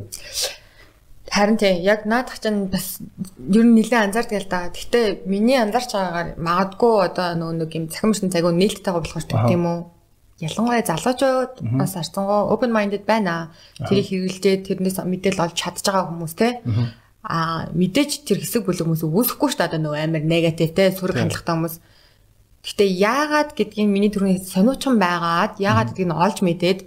Харин 1.32 1.56
тийм 1.56 1.80
яг 1.80 2.04
наадах 2.04 2.44
чинь 2.44 2.68
бас 2.68 3.00
ер 3.40 3.64
нь 3.64 3.72
нэлээд 3.72 4.12
анзаардаг 4.12 4.44
л 4.44 4.52
да. 4.52 4.68
Гэхдээ 4.68 5.24
миний 5.32 5.56
анзаарч 5.56 5.96
байгаагаар 5.96 6.30
магадгүй 6.36 6.96
одоо 7.08 7.28
нөгөө 7.40 7.56
нэг 7.56 7.72
юм 7.72 7.86
цахимшин 7.88 8.36
цагуу 8.36 8.52
нээлттэйгээ 8.52 9.00
болох 9.00 9.16
шүү 9.16 9.32
дээ 9.32 9.48
тийм 9.48 9.64
үү? 9.64 9.80
Ялангуяа 10.44 10.84
залуучууд 10.84 11.54
бас 11.80 11.96
арцсангоо 11.96 12.52
open 12.52 12.76
minded 12.76 13.08
байна. 13.08 13.56
Тэрийг 13.80 14.12
хэрэгжилжээ 14.12 14.56
тэрнээс 14.68 15.00
мэдээлэл 15.08 15.46
олж 15.48 15.56
чадж 15.56 15.80
байгаа 15.88 16.12
хүмүүс 16.12 16.34
те. 16.36 16.60
Аа 17.24 17.72
мэдээж 17.80 18.28
тэр 18.28 18.44
хэсэг 18.44 18.68
бүлэг 18.68 18.84
хүмүүс 18.84 19.08
үүсэхгүй 19.08 19.50
шүү 19.56 19.60
дээ 19.64 19.70
одоо 19.72 19.80
нөгөө 19.88 20.04
амар 20.04 20.24
негатив 20.28 20.76
те 20.76 20.92
сөрөг 20.92 21.16
хандлагатай 21.16 21.56
хүмүүс. 21.56 21.76
Гэхдээ 22.62 22.90
яагаад 22.94 23.50
гэдгийг 23.58 23.90
миний 23.90 24.14
түрүүний 24.14 24.40
сониучхан 24.46 25.02
байгаад 25.02 25.58
яагаад 25.58 25.98
гэдгийг 25.98 26.10
нь 26.10 26.14
олж 26.14 26.38
мэдээд 26.46 26.80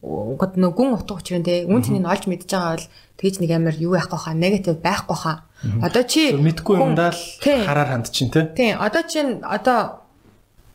гот 0.00 0.56
нөгөө 0.56 0.76
гүн 0.80 0.96
утга 0.96 1.20
учрын 1.20 1.44
те 1.44 1.68
үн 1.68 1.84
цэнийг 1.84 2.08
олж 2.08 2.24
мэдж 2.24 2.48
байгаа 2.48 2.72
бол 2.80 2.88
тэгж 3.20 3.36
нэг 3.44 3.50
амар 3.52 3.76
юу 3.76 4.00
яахгүй 4.00 4.16
хаа 4.16 4.32
негатив 4.32 4.80
байхгүй 4.80 5.16
хаа. 5.20 5.44
Одоо 5.84 6.02
чи 6.08 6.32
мэдгүй 6.32 6.76
юмдаа 6.80 7.12
л 7.12 7.20
хараар 7.44 8.00
ханд 8.00 8.08
чинь 8.08 8.32
те. 8.32 8.48
Тийм. 8.56 8.80
Одоо 8.80 9.04
чинь 9.04 9.44
одоо 9.44 10.00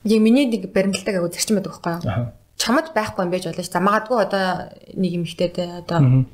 яг 0.05 0.21
миний 0.21 0.45
нэг 0.45 0.69
баримталтайг 0.69 1.17
агуу 1.17 1.33
зарчим 1.33 1.57
байдаг 1.57 1.73
байхгүй 1.73 2.05
юу? 2.05 2.29
Чамд 2.61 2.93
байхгүй 2.93 3.21
юм 3.25 3.31
байж 3.33 3.49
болно 3.49 3.63
ш. 3.65 3.73
За 3.73 3.81
магадгүй 3.81 4.17
одоо 4.21 4.45
нэг 4.93 5.11
юм 5.17 5.25
ихтэй 5.25 5.49
те 5.49 5.81
одоо 5.81 6.29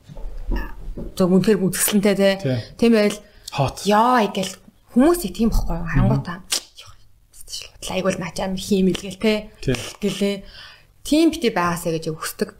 зөв 1.16 1.32
үнээр 1.32 1.64
үзэсгэлэнтэй 1.64 2.16
те. 2.20 2.30
Тийм 2.76 2.92
байл 2.92 3.16
хот. 3.56 3.88
Яа 3.88 4.28
гэл 4.28 4.52
хүмүүс 4.92 5.32
их 5.32 5.40
тийм 5.40 5.48
байхгүй 5.48 5.80
юу? 5.80 5.88
Хангуутаа. 5.88 6.44
Айгуул 7.90 8.18
наачаам 8.22 8.54
хиймэлгээл 8.60 9.18
те. 9.18 9.50
Гэлээ 9.66 10.46
тийм 11.02 11.34
бити 11.34 11.50
байгаасаа 11.50 11.98
гэж 11.98 12.14
өгсдөг. 12.14 12.54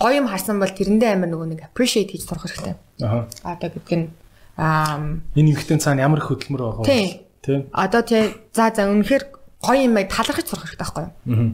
Гоё 0.00 0.16
юм 0.24 0.28
харсан 0.28 0.56
бол 0.56 0.72
тэрэндээ 0.72 1.10
амар 1.12 1.28
нөгөө 1.28 1.48
нэг 1.52 1.60
appreciate 1.68 2.16
хийж 2.16 2.24
сурах 2.24 2.48
хэрэгтэй. 2.48 2.74
Аа. 3.04 3.28
Одоо 3.44 3.68
гэдэг 3.68 3.92
нь 3.92 4.08
аа 4.56 5.20
энэ 5.36 5.52
эмхтэн 5.52 5.80
цаана 5.84 6.08
ямар 6.08 6.24
их 6.24 6.32
хөдөлмөр 6.32 6.80
байгаа 6.80 6.84
вэ? 6.88 7.20
Тийм. 7.44 7.68
Одоо 7.76 8.02
тий 8.08 8.32
за 8.56 8.72
за 8.72 8.88
үнэхээр 8.88 9.24
гоё 9.60 9.80
юм 9.84 10.00
яг 10.00 10.08
талархаж 10.08 10.48
сурах 10.48 10.64
хэрэгтэй 10.64 10.80
байхгүй 10.80 11.02
юу? 11.04 11.12
Аа. 11.12 11.52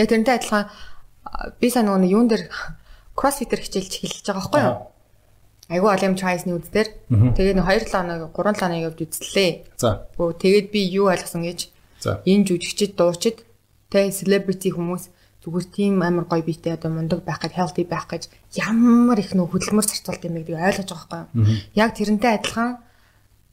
Яг 0.00 0.06
тэрнтэй 0.08 0.34
адилхан 0.40 0.64
би 1.60 1.68
сая 1.68 1.84
нөгөө 1.84 2.08
юун 2.08 2.28
дээр 2.32 2.48
CrossFit-ээр 3.16 3.60
хичээлж 3.60 3.92
эхэлж 4.00 4.26
байгаа 4.32 4.40
байхгүй 4.40 4.62
юу? 4.64 4.76
Айгу 5.66 5.90
алим 5.90 6.14
choice-ны 6.14 6.54
үз 6.54 6.70
дээр. 6.70 6.88
Тэгээд 7.10 7.58
2 7.58 7.90
7 7.90 7.90
хоног 7.90 8.30
3 8.32 8.54
7 8.54 8.60
хоног 8.62 8.80
явж 8.86 8.98
үзлээ. 9.02 9.50
За. 9.76 10.06
Өө 10.14 10.38
тэгээд 10.38 10.70
би 10.70 10.80
юу 10.94 11.10
ойлгосон 11.10 11.42
гэж. 11.42 11.74
Энэ 12.04 12.46
жүжигчд 12.46 12.96
дуучид 12.98 13.46
тэ 13.90 14.10
celebrity 14.10 14.74
хүмүүс 14.74 15.04
зүгээр 15.46 15.66
тийм 15.70 16.02
амар 16.02 16.26
гоё 16.26 16.42
биетэй 16.42 16.74
одоо 16.74 16.90
мундаг 16.90 17.22
байх 17.22 17.38
гэж 17.38 17.52
healthy 17.54 17.86
байх 17.86 18.10
гэж 18.10 18.26
ямар 18.58 19.18
их 19.22 19.30
нөх 19.30 19.54
хөдөлмөр 19.54 19.86
зарцуулт 19.86 20.26
юм 20.26 20.42
гэдгийг 20.42 20.58
ойлгож 20.58 20.90
байгаа 20.90 21.30
байхгүй 21.30 21.38
юу. 21.38 21.62
Яг 21.78 21.90
тэрнтэй 21.94 22.32
адилхан 22.34 22.70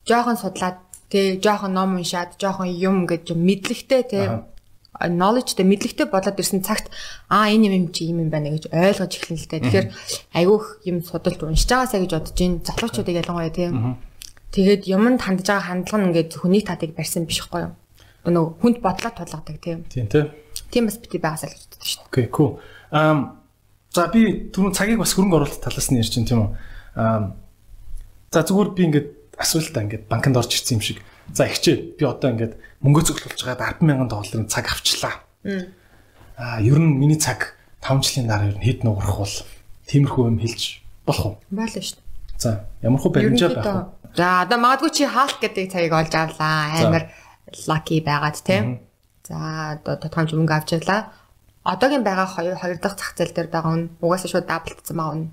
жоохон 0.10 0.38
судлаад 0.42 0.78
тий 1.14 1.38
жоохон 1.38 1.78
ном 1.78 2.02
уншаад 2.02 2.42
жоохон 2.42 2.74
юм 2.74 3.06
гэж 3.06 3.38
мэдлэгтэй 3.38 4.02
тий 4.10 4.26
knowledgeтэй 4.98 5.66
мэдлэгтэй 5.66 6.08
болоод 6.10 6.38
ирсэн 6.38 6.62
цагт 6.66 6.90
аа 7.30 7.50
энэ 7.50 7.70
юм 7.70 7.90
чи 7.94 8.10
юм 8.10 8.26
юм 8.26 8.30
байна 8.30 8.54
гэж 8.54 8.70
ойлгож 8.70 9.14
эхэлнэ 9.14 9.38
л 9.42 9.50
дээ. 9.50 9.62
Тэгэхээр 9.66 9.88
айгүйх 10.38 10.66
юм 10.86 10.98
судалж 11.02 11.40
уншиж 11.42 11.70
байгаасаа 11.70 12.02
гэж 12.02 12.12
бодож 12.14 12.38
ин 12.42 12.54
залуучуудыг 12.62 13.16
ялангуяа 13.22 13.54
тий. 13.54 13.70
Тэгээд 14.54 14.84
юмд 14.90 15.22
хандж 15.22 15.50
байгаа 15.50 15.66
хандлага 15.66 15.98
нь 15.98 16.08
ингээд 16.14 16.32
хүнийг 16.38 16.66
татыг 16.70 16.94
барьсан 16.94 17.26
биш 17.26 17.42
байхгүй 17.42 17.62
юу. 17.70 17.74
Нөгөө 18.24 18.60
хүнд 18.64 18.78
бодлоо 18.80 19.12
тулгадаг 19.12 19.58
тий. 19.60 19.76
Тийм 19.92 20.08
тий. 20.08 20.24
Тийм 20.72 20.88
бас 20.88 20.98
бити 20.98 21.20
байгаасаа 21.20 21.52
л 21.52 21.60
боддог 21.60 21.84
шүү 21.84 22.00
дээ. 22.00 22.08
Окей, 22.08 22.26
cool. 22.32 22.52
Um 22.94 23.20
за 23.92 24.08
би 24.10 24.50
түрүүн 24.50 24.74
цагийг 24.74 25.00
бас 25.04 25.12
хөрөнгө 25.14 25.38
оруулалт 25.44 25.60
талаас 25.60 25.92
нь 25.92 26.00
ярьж 26.00 26.16
байна 26.16 26.30
тийм 26.32 26.40
үү. 26.40 26.50
Um 26.96 27.24
за 28.32 28.40
зүгээр 28.48 28.70
би 28.72 28.82
ингээд 28.88 29.10
асуултаа 29.38 29.84
ингээд 29.84 30.08
банкнд 30.08 30.40
орж 30.40 30.52
ирсэн 30.56 30.80
юм 30.80 30.84
шиг. 30.88 31.04
За 31.36 31.52
ихчээ 31.52 32.00
би 32.00 32.04
одоо 32.08 32.32
ингээд 32.32 32.54
мөнгө 32.80 33.02
цуглуулж 33.12 33.42
байгаа 33.44 33.76
100000 33.84 34.08
долларын 34.08 34.48
цаг 34.48 34.66
авчлаа. 34.72 35.20
Аа 36.40 36.64
ер 36.64 36.80
нь 36.80 36.96
миний 36.96 37.20
цаг 37.20 37.60
5 37.84 38.00
жилийн 38.08 38.32
дараа 38.32 38.48
ер 38.48 38.58
нь 38.58 38.64
хэд 38.64 38.88
нуурах 38.88 39.20
бол 39.20 39.36
тиймэрхүү 39.92 40.24
юм 40.32 40.40
хэлж 40.40 40.84
болох 41.04 41.26
уу? 41.28 41.36
Болно 41.52 41.68
шүү 41.68 42.00
дээ. 42.00 42.40
За 42.40 42.66
ямар 42.82 43.00
хөө 43.04 43.12
баримжаа 43.14 43.50
байх 43.52 43.68
вэ? 43.68 44.04
За 44.16 44.46
одоо 44.46 44.58
магадгүй 44.62 44.92
чи 44.94 45.06
хаалт 45.10 45.38
гэдэг 45.42 45.74
цагийг 45.74 45.94
олж 45.94 46.14
авлаа. 46.14 46.72
Амар 46.80 47.04
lucky 47.68 48.02
байгаад 48.02 48.38
тийм. 48.44 48.80
За 49.28 49.80
одоо 49.80 49.96
тодгоомж 50.00 50.32
мөнгө 50.36 50.56
авчлаа 50.56 51.12
одоогийн 51.64 52.04
байгаа 52.04 52.28
хоёр 52.28 52.56
хоёр 52.60 52.78
дахь 52.80 53.00
зах 53.00 53.16
зээл 53.16 53.36
дээр 53.36 53.50
байгаа 53.52 53.76
нь 53.80 53.90
угаасаа 54.04 54.30
шууд 54.32 54.48
даблдсан 54.48 54.98
байгаа 55.00 55.16
нь. 55.16 55.32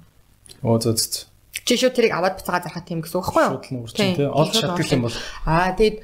Оо 0.63 0.79
зөө 0.79 0.95
зөө. 0.95 1.27
Чи 1.67 1.75
шууд 1.75 1.95
тэрийг 1.99 2.15
аваад 2.15 2.39
буцаага 2.39 2.71
зархах 2.71 2.87
тийм 2.87 3.03
гэсэн 3.03 3.19
үг 3.19 3.27
байхгүй 3.27 3.43
юу? 3.43 3.59
Шууд 3.59 3.75
нуурч 3.75 3.95
тийм. 3.99 4.31
Олж 4.31 4.55
чаддаг 4.55 4.87
юм 4.95 5.03
бол. 5.11 5.19
Аа 5.47 5.75
тэгээд 5.75 5.97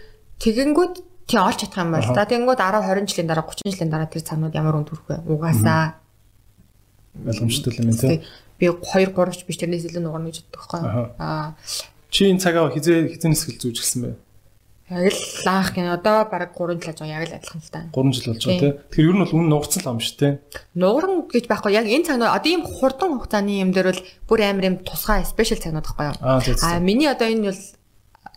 тэгэнгүүт 0.42 0.94
тий 1.30 1.38
олж 1.38 1.58
чадах 1.62 1.82
юм 1.86 1.90
бол. 1.94 2.10
За 2.10 2.26
тэгэнгүүт 2.26 2.58
10 2.58 3.06
20 3.06 3.06
жилийн 3.06 3.28
дараа 3.30 3.46
30 3.46 3.70
жилийн 3.70 3.90
дараа 3.94 4.10
тэр 4.10 4.22
цаанууд 4.26 4.54
ямар 4.58 4.74
үн 4.82 4.86
төрөх 4.86 5.06
вэ? 5.06 5.16
Угаасаа 5.30 6.02
ойлгомжтой 7.22 7.72
юм 7.78 7.94
тийм. 7.94 8.22
Би 8.58 8.66
2 8.66 9.14
3 9.14 9.30
ч 9.30 9.46
биш 9.46 9.58
тэрнээс 9.62 9.86
илүү 9.86 10.02
нугарна 10.02 10.34
гэж 10.34 10.42
боддог 10.42 10.58
байхгүй 10.58 10.80
юу? 10.82 11.06
Аа 11.22 11.54
чи 12.10 12.30
энэ 12.30 12.42
цагаа 12.42 12.74
хизээ 12.74 13.14
хизэнэс 13.14 13.42
хэл 13.46 13.62
зүүж 13.62 13.78
гисэн 13.78 14.00
бэ? 14.02 14.10
Яг 14.86 15.10
л 15.10 15.18
лаах 15.42 15.74
гин 15.74 15.90
одоо 15.90 16.30
баг 16.30 16.54
3 16.54 16.78
жил 16.78 16.94
байгаа 16.94 17.18
яг 17.18 17.26
л 17.26 17.34
адилхан 17.34 17.58
л 17.58 17.72
та. 17.74 17.80
3 17.90 18.12
жил 18.14 18.26
болж 18.30 18.42
байгаа 18.46 18.60
тий. 18.62 18.72
Тэгэхээр 18.86 19.08
ер 19.10 19.14
нь 19.18 19.22
бол 19.26 19.34
үнэн 19.34 19.50
нуурсан 19.50 19.80
л 19.82 19.90
юм 19.90 19.98
шүү 19.98 20.16
тий. 20.22 20.32
Нууран 20.78 21.14
гэж 21.26 21.44
байхгүй 21.50 21.72
яг 21.74 21.86
энэ 21.90 22.06
цагнууд 22.06 22.30
одоо 22.30 22.50
ийм 22.54 22.62
хурдан 22.62 23.18
хугацааны 23.18 23.52
юм 23.66 23.74
дээр 23.74 23.90
бол 23.90 24.02
бүр 24.30 24.40
амар 24.46 24.68
юм 24.70 24.76
тусгай 24.86 25.26
спешиал 25.26 25.58
цагнууд 25.58 25.86
байхгүй 25.90 26.06
юу? 26.06 26.16
Аа 26.22 26.78
миний 26.78 27.10
одоо 27.10 27.26
энэ 27.26 27.50
бол 27.50 27.62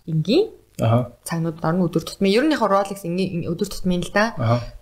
энгийн 0.09 0.45
Аа. 0.79 1.11
Цагнууд 1.27 1.59
орно 1.59 1.85
өдөр 1.91 2.07
тутмын. 2.07 2.31
Ер 2.31 2.47
нь 2.47 2.55
яг 2.55 2.63
Rolex 2.63 3.03
энгийн 3.03 3.45
өдөр 3.45 3.67
тутмын 3.67 4.01
л 4.01 4.09
да. 4.15 4.33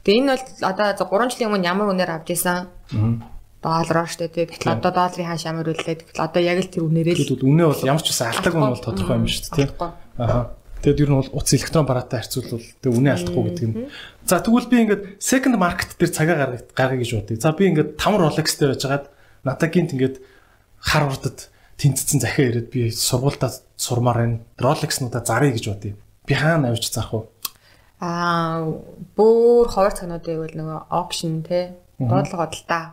Тэгээ 0.06 0.24
энэ 0.24 0.32
бол 0.38 0.46
одоо 0.62 0.94
3 0.94 1.36
жилийн 1.36 1.52
өмнө 1.52 1.68
ямар 1.68 1.90
үнээр 1.92 2.16
авч 2.22 2.32
исэн? 2.38 2.70
Аа 2.94 3.36
доллараар 3.62 4.08
штэ 4.08 4.30
тий. 4.30 4.46
Гэтэл 4.46 4.78
одоо 4.78 4.92
долларын 4.94 5.28
хааш 5.34 5.44
ямар 5.50 5.68
үлээ. 5.68 6.14
Гэтэл 6.14 6.22
одоо 6.22 6.42
яг 6.42 6.58
л 6.62 6.70
тэр 6.70 6.84
үнээрээ 6.86 7.16
л 7.18 7.42
үнэ 7.42 7.64
бол 7.66 7.84
ямар 7.84 8.04
ч 8.06 8.14
үсэн 8.14 8.30
алдаг 8.30 8.54
үнэ 8.54 8.72
бол 8.72 8.86
тодорхой 8.86 9.18
юм 9.18 9.28
шүү 9.28 9.44
дээ 9.50 9.68
тий. 9.68 9.90
Аа. 10.22 10.54
Тэгэд 10.82 11.02
ер 11.04 11.10
нь 11.10 11.20
бол 11.20 11.34
утас 11.34 11.54
электрон 11.54 11.86
бараатай 11.86 12.22
харьцуулбал 12.22 12.62
тэг 12.62 12.92
үнэ 12.94 13.10
алдахгүй 13.18 13.44
гэдэг 13.50 13.66
нь. 13.68 13.76
За 14.28 14.42
тэгвэл 14.42 14.70
би 14.70 14.78
ингээд 14.84 15.04
second 15.18 15.56
market 15.58 15.98
дээр 15.98 16.12
цагаа 16.14 16.38
гаргах 16.38 16.64
гаргая 16.76 17.00
гэж 17.02 17.12
бодъё. 17.18 17.42
За 17.42 17.52
би 17.54 17.64
ингээд 17.72 17.98
5 17.98 18.22
Rolex 18.22 18.48
дээр 18.58 18.74
байжгаад 18.78 19.06
надад 19.44 19.72
гинт 19.74 19.94
ингээд 19.98 20.16
хар 20.78 21.04
урдад 21.10 21.50
тэнцсэн 21.78 22.20
захиа 22.22 22.50
ирээд 22.52 22.70
би 22.70 22.92
сургуультаа 22.92 23.52
сурмаар 23.78 24.18
байна. 24.18 24.38
Rolex-нуудаа 24.58 25.26
заръя 25.26 25.54
гэж 25.54 25.66
бодъё. 25.70 25.94
Би 26.26 26.34
хаана 26.34 26.70
авч 26.74 26.90
зарах 26.90 27.14
вэ? 27.14 27.22
Аа, 28.00 28.66
бүр 29.18 29.66
ховор 29.70 29.94
цагнуудыг 29.94 30.38
бол 30.38 30.54
нөгөө 30.54 30.80
auction 30.94 31.42
те 31.42 31.78
доотлого 31.98 32.46
бодолтой 32.46 32.84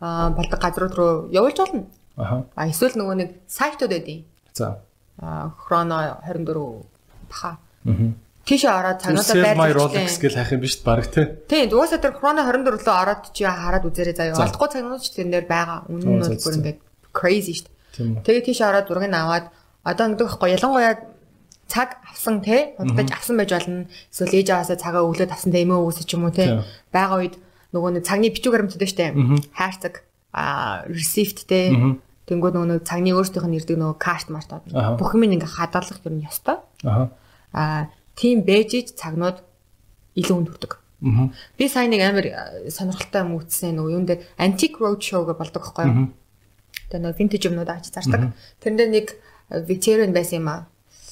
аа 0.00 0.30
болдог 0.30 0.60
газрууд 0.60 0.94
руу 0.94 1.12
явуулж 1.32 1.58
болно. 1.58 1.86
Аха. 2.16 2.46
А 2.54 2.68
эсвэл 2.68 2.94
нөгөө 2.94 3.16
нэг 3.18 3.30
сайтууд 3.48 3.90
байдیں۔ 3.90 4.24
За. 4.52 4.78
Аа 5.18 5.50
хроно 5.58 6.20
24 6.22 6.86
баха. 7.34 7.58
Аа. 7.90 8.14
Тийш 8.44 8.68
ороод 8.68 9.00
цагаатаа 9.00 9.56
байрлаж 9.56 9.56
My 9.56 9.72
Rolex 9.72 10.20
гэж 10.20 10.36
хайх 10.36 10.52
юм 10.52 10.60
биш 10.60 10.76
баг 10.84 11.08
тий. 11.08 11.24
Тийм 11.48 11.72
угаасаа 11.72 11.96
тэр 11.96 12.12
хроно 12.12 12.44
24 12.44 12.84
лөө 12.84 12.92
ороод 12.92 13.22
чи 13.32 13.48
хараад 13.48 13.88
үзээрэй 13.88 14.12
заяа. 14.12 14.36
Олдохгүй 14.36 14.68
цагнууд 14.68 15.00
ч 15.00 15.16
тэр 15.16 15.32
дээр 15.32 15.48
байгаа. 15.48 15.88
Үнэн 15.88 16.28
нь 16.28 16.44
бүр 16.44 16.56
ингээд 16.60 16.78
crazy 17.16 17.56
шүү 17.56 17.72
дээ. 17.96 18.20
Тэгээ 18.20 18.44
тийш 18.44 18.60
ороод 18.60 18.84
зургийг 18.84 19.16
аваад 19.16 19.48
одоо 19.80 20.04
ингэдэг 20.12 20.28
байхгүй 20.28 20.50
ялангуяа 20.60 20.92
цаг 21.72 21.88
авсан 22.04 22.44
те 22.44 22.76
худалдаж 22.76 23.08
авсан 23.16 23.36
байж 23.40 23.50
болно. 23.56 23.88
Эсвэл 24.12 24.36
ээж 24.36 24.48
аваасаа 24.52 24.76
цагаа 24.76 25.08
өглөөд 25.08 25.32
авсан 25.32 25.48
те 25.48 25.64
эмээ 25.64 25.80
өвөөсөж 25.80 26.08
юм 26.12 26.28
уу 26.28 26.36
те. 26.36 26.60
Бага 26.92 27.24
үед 27.24 27.40
нөгөө 27.72 27.96
нэг 27.96 28.04
цагны 28.04 28.28
бичиг 28.28 28.52
баримтууд 28.52 28.84
штэ. 28.84 29.16
Хайрцаг 29.56 30.04
а 30.36 30.84
receipt 30.84 31.48
те. 31.48 31.72
Тэнгүүд 32.28 32.54
нөгөө 32.60 32.84
цагны 32.84 33.16
өөрсдийнх 33.16 33.48
нь 33.48 33.56
ирдэг 33.56 33.80
нөгөө 33.80 33.96
карт 33.96 34.28
март 34.28 34.52
бүх 35.00 35.16
юм 35.16 35.32
ингээ 35.32 35.48
хадгалах 35.48 36.04
юм 36.04 36.20
ёстой. 36.20 36.60
Аа 36.84 37.08
тийм 38.18 38.42
бэжиж 38.46 38.94
цагнууд 38.98 39.42
илүү 40.18 40.36
өндөрдөг. 40.42 40.72
Би 41.58 41.68
сайн 41.68 41.92
нэг 41.92 42.00
амар 42.00 42.26
сонирхолтой 42.72 43.22
юм 43.26 43.36
үтсэн 43.36 43.76
нөгөө 43.76 43.92
юун 43.92 44.06
дээр 44.08 44.24
antique 44.40 44.80
road 44.80 45.02
show 45.04 45.26
гэж 45.28 45.36
болдог 45.36 45.60
байхгүй 45.60 45.84
юу? 45.84 46.08
Тэгээ 46.88 47.02
нөгөө 47.04 47.18
vintage 47.18 47.44
юмнууд 47.50 47.70
авч 47.70 47.92
зардаг. 47.92 48.32
Тэрэн 48.62 48.78
дээр 48.78 48.90
нэг 48.94 49.06
Victorian 49.68 50.16
байсан 50.16 50.40
юм 50.40 50.48
аа. 50.48 50.60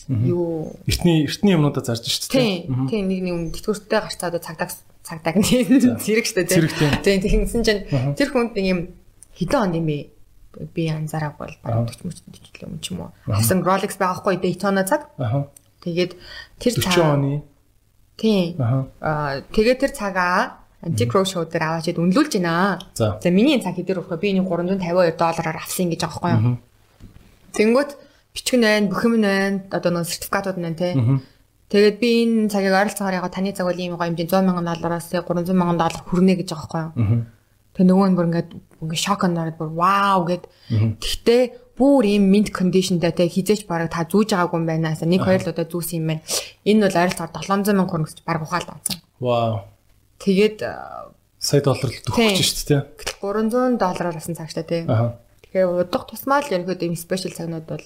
Юу 0.08 0.72
эртний 0.88 1.28
эртний 1.28 1.52
юмнуудаа 1.52 1.84
зарж 1.84 2.08
шүү 2.08 2.32
дээ. 2.32 2.66
Тийм. 2.66 2.88
Тийм 2.88 3.04
нэг 3.10 3.20
нэг 3.20 3.36
тэтгэвртэй 3.52 4.00
гарцаа 4.00 4.32
одоо 4.32 4.40
цагдаа 4.40 4.68
цагдаа 5.04 5.32
гэх 5.36 6.00
зэрэг 6.00 6.26
шүү 6.26 6.36
дээ. 6.40 7.04
Тийм 7.04 7.20
тэгсэн 7.20 7.62
чинь 7.62 7.84
тэр 8.16 8.28
хүнд 8.32 8.56
нэг 8.56 8.66
юм 8.66 8.80
хэдэн 9.36 9.60
он 9.60 9.76
юм 9.76 9.86
бэ? 9.92 9.98
Би 10.72 10.88
анзаараг 10.88 11.36
бол 11.36 11.52
баруун 11.60 11.86
40 11.86 12.16
40 12.32 12.64
юм 12.64 12.80
ч 12.80 12.96
юм 12.96 13.06
уу. 13.06 13.12
Хасан 13.28 13.60
Rolex 13.60 14.00
байгаахгүй 14.00 14.40
Daytona 14.40 14.88
цаг. 14.88 15.12
Аа 15.20 15.52
Тэгээд 15.82 16.12
тэр 16.62 16.72
цаг 16.78 16.94
40 16.94 17.14
оны. 17.18 17.32
Тийм. 18.16 18.56
Аа 19.02 19.42
тэгээд 19.50 19.78
тэр 19.82 19.92
цагаа 19.92 20.62
Anti-Crow 20.82 21.22
show 21.22 21.46
дээр 21.46 21.78
аваачаад 21.78 21.98
үнэлүүлж 22.02 22.32
байна. 22.42 22.78
За 22.94 23.28
миний 23.30 23.62
цаг 23.62 23.78
хэдэр 23.78 24.02
өгөх 24.02 24.18
би 24.18 24.34
энийг 24.34 24.50
352 24.50 25.14
доллараар 25.14 25.58
авсан 25.62 25.90
гэж 25.94 26.02
байхгүй 26.02 26.30
юу? 26.34 26.58
Тэнгүүт 27.54 27.90
бичгэн 28.34 28.62
байна, 28.66 28.90
бүхэм 28.90 29.14
нь 29.18 29.26
байна, 29.26 29.58
одоо 29.70 29.90
нөө 29.94 30.10
сертификатууд 30.10 30.58
нь 30.58 30.66
байна 30.66 30.78
те. 30.82 30.90
Тэгээд 31.70 31.96
би 32.02 32.10
энэ 32.26 32.50
цагийг 32.50 32.74
ойролцоогоор 32.74 33.14
яг 33.14 33.30
таны 33.30 33.54
цаг 33.54 33.70
бол 33.70 33.78
ийм 33.78 33.94
гоё 33.94 34.10
хэмжээ 34.10 34.26
100 34.26 34.42
сая 34.42 34.66
доллараас 34.66 35.06
300 35.06 35.46
сая 35.46 35.78
доллар 35.78 36.02
хүрнэ 36.02 36.34
гэж 36.42 36.48
байгаа 36.50 36.66
байхгүй 36.66 36.82
юу? 36.82 37.24
Тэгээ 37.72 37.88
нөгөө 37.88 38.06
нь 38.10 38.16
бүр 38.18 38.28
ингээд 38.28 38.50
ингээд 38.82 39.04
шок 39.06 39.22
анаад 39.24 39.56
бүр 39.56 39.70
вау 39.72 40.20
гэд. 40.28 40.44
Тэгтээ 40.98 41.42
бүр 41.82 42.06
ийм 42.06 42.30
mint 42.30 42.54
conditionтай 42.54 43.10
те 43.10 43.26
хизээч 43.26 43.66
бараг 43.66 43.90
та 43.90 44.06
зүүж 44.06 44.30
байгаагүй 44.30 44.58
юм 44.62 44.66
байна. 44.70 44.94
Нэг 44.94 45.26
хоёр 45.26 45.42
л 45.42 45.50
удаа 45.50 45.66
зүүсэн 45.66 45.98
юм 45.98 46.06
байна. 46.14 46.22
Энэ 46.62 46.86
бол 46.86 47.00
ойролцоогоор 47.02 47.42
700 47.42 47.74
мянга 47.74 47.90
төгрөг 47.90 48.06
гэж 48.06 48.18
бараг 48.22 48.42
ухаал 48.46 48.70
онцсон. 48.70 49.02
Вау. 49.18 49.66
Тэгээд 50.22 50.62
сая 51.42 51.62
доллар 51.66 51.90
л 51.90 52.02
төгсөж 52.06 52.38
шүү 52.38 52.66
дээ. 52.70 52.80
Гэтэл 53.02 53.18
300 53.18 53.82
доллараар 53.82 54.14
авсан 54.14 54.38
цагтай 54.38 54.62
те. 54.62 54.86
Тэгэхээр 54.86 55.82
удах 55.82 56.06
тусмаа 56.06 56.46
л 56.46 56.54
ерөөд 56.54 56.86
ийм 56.86 56.94
special 56.94 57.34
цагнууд 57.34 57.66
бол 57.66 57.82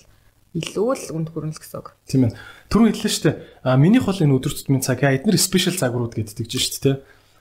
илүү 0.53 0.93
л 0.93 1.17
үнд 1.17 1.29
хүрнэ 1.33 1.57
л 1.57 1.61
гэсэн 1.61 1.81
үг. 1.81 1.97
Тийм 2.05 2.29
ээ. 2.29 2.37
Түрүү 2.69 2.93
хэллээ 2.93 3.13
шүү 3.17 3.25
дээ. 3.33 3.37
А 3.65 3.81
минийх 3.81 4.05
бол 4.05 4.21
энэ 4.21 4.37
өдөр 4.37 4.53
тутмын 4.53 4.85
цаг 4.85 5.01
эдгээр 5.01 5.41
special 5.41 5.73
загварууд 5.73 6.13
гэдэг 6.13 6.45
чинь 6.45 6.61
шүү 6.61 6.85
дээ. 6.85 6.97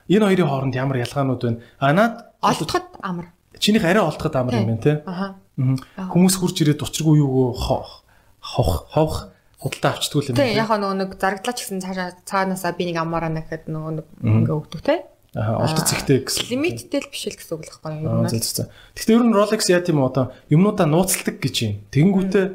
Энэ 0.08 0.24
хоёрын 0.24 0.48
хооронд 0.48 0.76
ямар 0.76 1.04
ялгаанууд 1.04 1.40
байна? 1.44 1.60
А 1.76 1.92
наад 1.92 2.14
олдоход 2.40 2.96
амар. 3.04 3.32
Чинийх 3.60 3.84
арай 3.84 4.04
олдоход 4.04 4.36
амар 4.36 4.56
юм 4.56 4.68
байна 4.72 4.84
те. 4.84 5.04
Аха. 5.04 5.36
Хүмүүс 5.56 6.36
хурж 6.36 6.56
ирээд 6.60 6.84
учиргүй 6.84 7.16
юу 7.24 7.56
ховх 7.56 8.04
ховх 8.40 9.32
худалдаа 9.56 9.96
авчдгүй 9.96 10.30
юм. 10.30 10.36
Тийм 10.36 10.52
яг 10.52 10.68
нөгөө 10.68 10.96
нэг 11.00 11.10
зарагдлаач 11.16 11.58
гэсэн 11.64 11.80
цаашаа 11.80 12.12
цаанаасаа 12.28 12.76
би 12.76 12.92
нэг 12.92 13.00
амаараа 13.00 13.32
нэхэд 13.32 13.72
нөгөө 13.72 13.92
нэг 13.96 14.06
ингээ 14.20 14.52
өгдөг 14.52 14.82
те. 14.84 15.08
Аа 15.32 15.64
олдоц 15.64 15.96
ихтэй 15.96 16.24
гэсэн. 16.28 16.48
Лимиттэй 16.52 17.00
л 17.00 17.08
биш 17.08 17.24
л 17.28 17.36
гэсэн 17.40 17.56
үг 17.56 17.64
л 17.64 17.72
байхгүй 17.72 18.04
юу? 18.04 18.20
Аа 18.20 18.28
зөв 18.28 18.44
зөв. 18.44 18.68
Гэхдээ 18.92 19.16
ер 19.16 19.24
нь 19.24 19.36
Rolex 19.36 19.62
яа 19.72 19.80
тийм 19.80 20.04
одоо 20.04 20.36
юмнуудаа 20.52 20.86
нууцлдаг 20.88 21.40
гэж 21.40 21.56
юм. 21.64 21.72
Тэгэнгүүтээ 21.88 22.46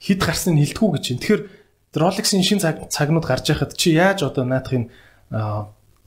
хид 0.00 0.20
гарсныг 0.24 0.56
хилдэггүй 0.64 0.90
гэж 0.96 1.04
юм. 1.12 1.18
Тэгэхээр 1.20 1.42
Rolex-ийн 1.96 2.44
шин 2.44 2.60
цагнууд 2.60 3.26
гарч 3.26 3.52
байхад 3.52 3.76
чи 3.76 3.96
яаж 3.96 4.24
одоо 4.24 4.48
наадахын 4.48 4.88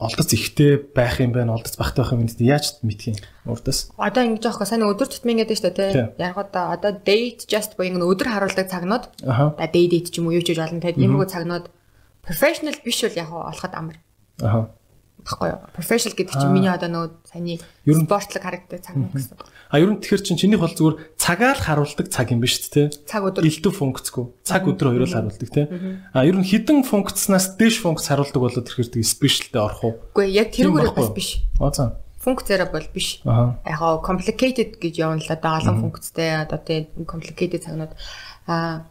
олдоц 0.04 0.30
ихтэй 0.36 0.76
байх 0.92 1.18
юм 1.24 1.32
байна, 1.32 1.56
олдоц 1.56 1.74
багтай 1.80 2.04
байх 2.04 2.12
юм 2.12 2.28
гэдэг 2.28 2.44
яаж 2.44 2.66
мэдхийн 2.84 3.16
урдаас. 3.48 3.90
Одоо 3.96 4.22
ингэж 4.28 4.44
аахгүй 4.44 4.68
сайн 4.68 4.84
өдөр 4.84 5.08
тутмын 5.08 5.40
гэдэг 5.42 5.56
шүү 5.56 5.72
дээ, 5.72 5.92
тий. 5.92 6.06
Яг 6.20 6.36
одоо 6.36 6.76
одоо 6.76 6.92
date 6.92 7.48
just 7.48 7.80
буюу 7.80 8.04
өдөр 8.04 8.28
харуулдаг 8.28 8.68
цагнууд. 8.68 9.04
Аа. 9.24 9.56
Day 9.72 9.88
date 9.88 10.12
ч 10.12 10.20
юм 10.20 10.28
уу 10.28 10.36
юу 10.36 10.44
ч 10.44 10.52
гэж 10.52 10.60
болно. 10.60 10.84
Тэгээд 10.84 11.00
иймэрхүү 11.00 11.28
цагнууд 11.32 11.66
professional 12.22 12.76
биш 12.84 13.00
бол 13.02 13.16
яг 13.16 13.30
олоход 13.32 13.72
амар. 13.72 13.96
Аа 14.44 14.68
баггүй 15.24 15.48
юу. 15.50 15.60
Professional 15.72 16.14
гэдэг 16.14 16.36
чинь 16.36 16.52
миний 16.52 16.70
одоо 16.70 16.88
нөгөө 16.92 17.10
саний 17.24 17.58
спортлог 17.88 18.42
харагддаг 18.44 18.80
цаг 18.84 18.94
гэсэн. 19.12 19.40
А 19.70 19.80
ер 19.80 19.90
нь 19.92 20.00
тэгэхээр 20.00 20.22
чинь 20.24 20.40
чинийх 20.40 20.60
бол 20.60 20.72
зүгээр 20.72 20.96
цагаал 21.16 21.60
харуулдаг 21.60 22.06
цаг 22.12 22.32
юм 22.32 22.40
биш 22.44 22.60
үү 22.60 22.70
те? 22.70 22.82
Цаг 23.08 23.28
өдөр. 23.28 23.44
Илтв 23.46 23.72
функцгүй. 23.72 24.24
Цаг 24.44 24.68
өдөр 24.68 24.92
хоёроо 24.92 25.08
харуулдаг 25.08 25.50
те. 25.50 25.68
А 26.12 26.24
ер 26.24 26.36
нь 26.36 26.46
хідэн 26.46 26.84
функцнаас 26.84 27.56
дээш 27.56 27.80
функц 27.80 28.08
харуулдаг 28.08 28.40
болоод 28.40 28.68
тэг 28.68 29.02
specialтэй 29.04 29.60
орох 29.60 29.82
уу? 29.84 29.94
Үгүй 30.14 30.30
яг 30.34 30.52
тэрүүгээр 30.52 30.94
бас 30.94 31.10
биш. 31.14 31.28
Аа 31.60 31.72
за. 31.72 31.96
Функцээрээ 32.24 32.70
бол 32.72 32.88
биш. 32.92 33.20
Яг 33.24 33.78
гоо 33.80 34.00
complicated 34.00 34.80
гэж 34.80 34.94
л 35.00 35.28
да 35.28 35.58
олон 35.60 35.80
функцтэй 35.80 36.44
одоо 36.44 36.58
тий 36.60 36.88
complicated 37.04 37.64
цагнууд 37.64 37.92
а 38.48 38.84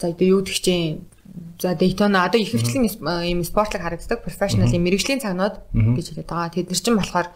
за 0.00 0.14
юу 0.20 0.40
чинь 0.44 1.04
За 1.60 1.74
Daytona 1.74 2.26
одоо 2.26 2.40
их 2.40 2.50
хвчлэн 2.50 2.86
ийм 3.26 3.42
спортлог 3.42 3.82
харагддаг 3.82 4.22
professional 4.22 4.70
мэрэгжлийн 4.70 5.18
цагнууд 5.18 5.66
гэж 5.74 6.14
хэлээд 6.14 6.30
байгаа. 6.30 6.54
Тэд 6.54 6.70
нар 6.70 6.78
чинь 6.78 6.98
болохоор 6.98 7.28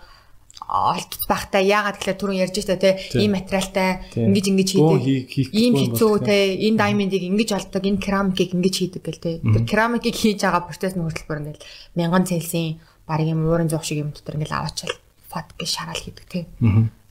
олдц 0.66 1.24
байхтай 1.30 1.64
яагаад 1.70 1.96
гэхээр 1.96 2.18
түрүүн 2.18 2.42
ярьж 2.42 2.56
та 2.66 2.76
те 2.76 2.98
ийм 3.14 3.32
материалтай 3.38 4.02
ингэж 4.18 4.46
ингэж 4.50 4.68
хийдэг. 4.74 5.54
ийм 5.54 5.74
хэцүү 5.78 6.12
те 6.26 6.36
энэ 6.66 6.76
diamond-ыг 6.82 7.22
ингэж 7.24 7.50
олдог 7.56 7.82
энэ 7.86 8.02
керамикийг 8.02 8.52
ингэж 8.52 8.74
хийдэг 8.74 9.02
гэл 9.06 9.22
те. 9.22 9.30
Тэр 9.38 9.64
керамикийг 9.64 10.16
хийж 10.18 10.42
байгаа 10.44 10.66
процесс 10.68 10.98
нь 10.98 11.04
хөтөлбөр 11.06 11.40
ингээл 11.40 11.68
мянган 11.96 12.26
цельсийн 12.26 12.82
баг 13.06 13.24
юм 13.24 13.46
уурын 13.48 13.70
зуух 13.70 13.86
шиг 13.86 14.02
юм 14.02 14.10
дотор 14.12 14.36
ингээл 14.36 14.60
аваачаал 14.60 14.98
фат 15.30 15.48
гэж 15.56 15.68
шараал 15.72 16.02
хийдэг 16.02 16.26
те. 16.28 16.40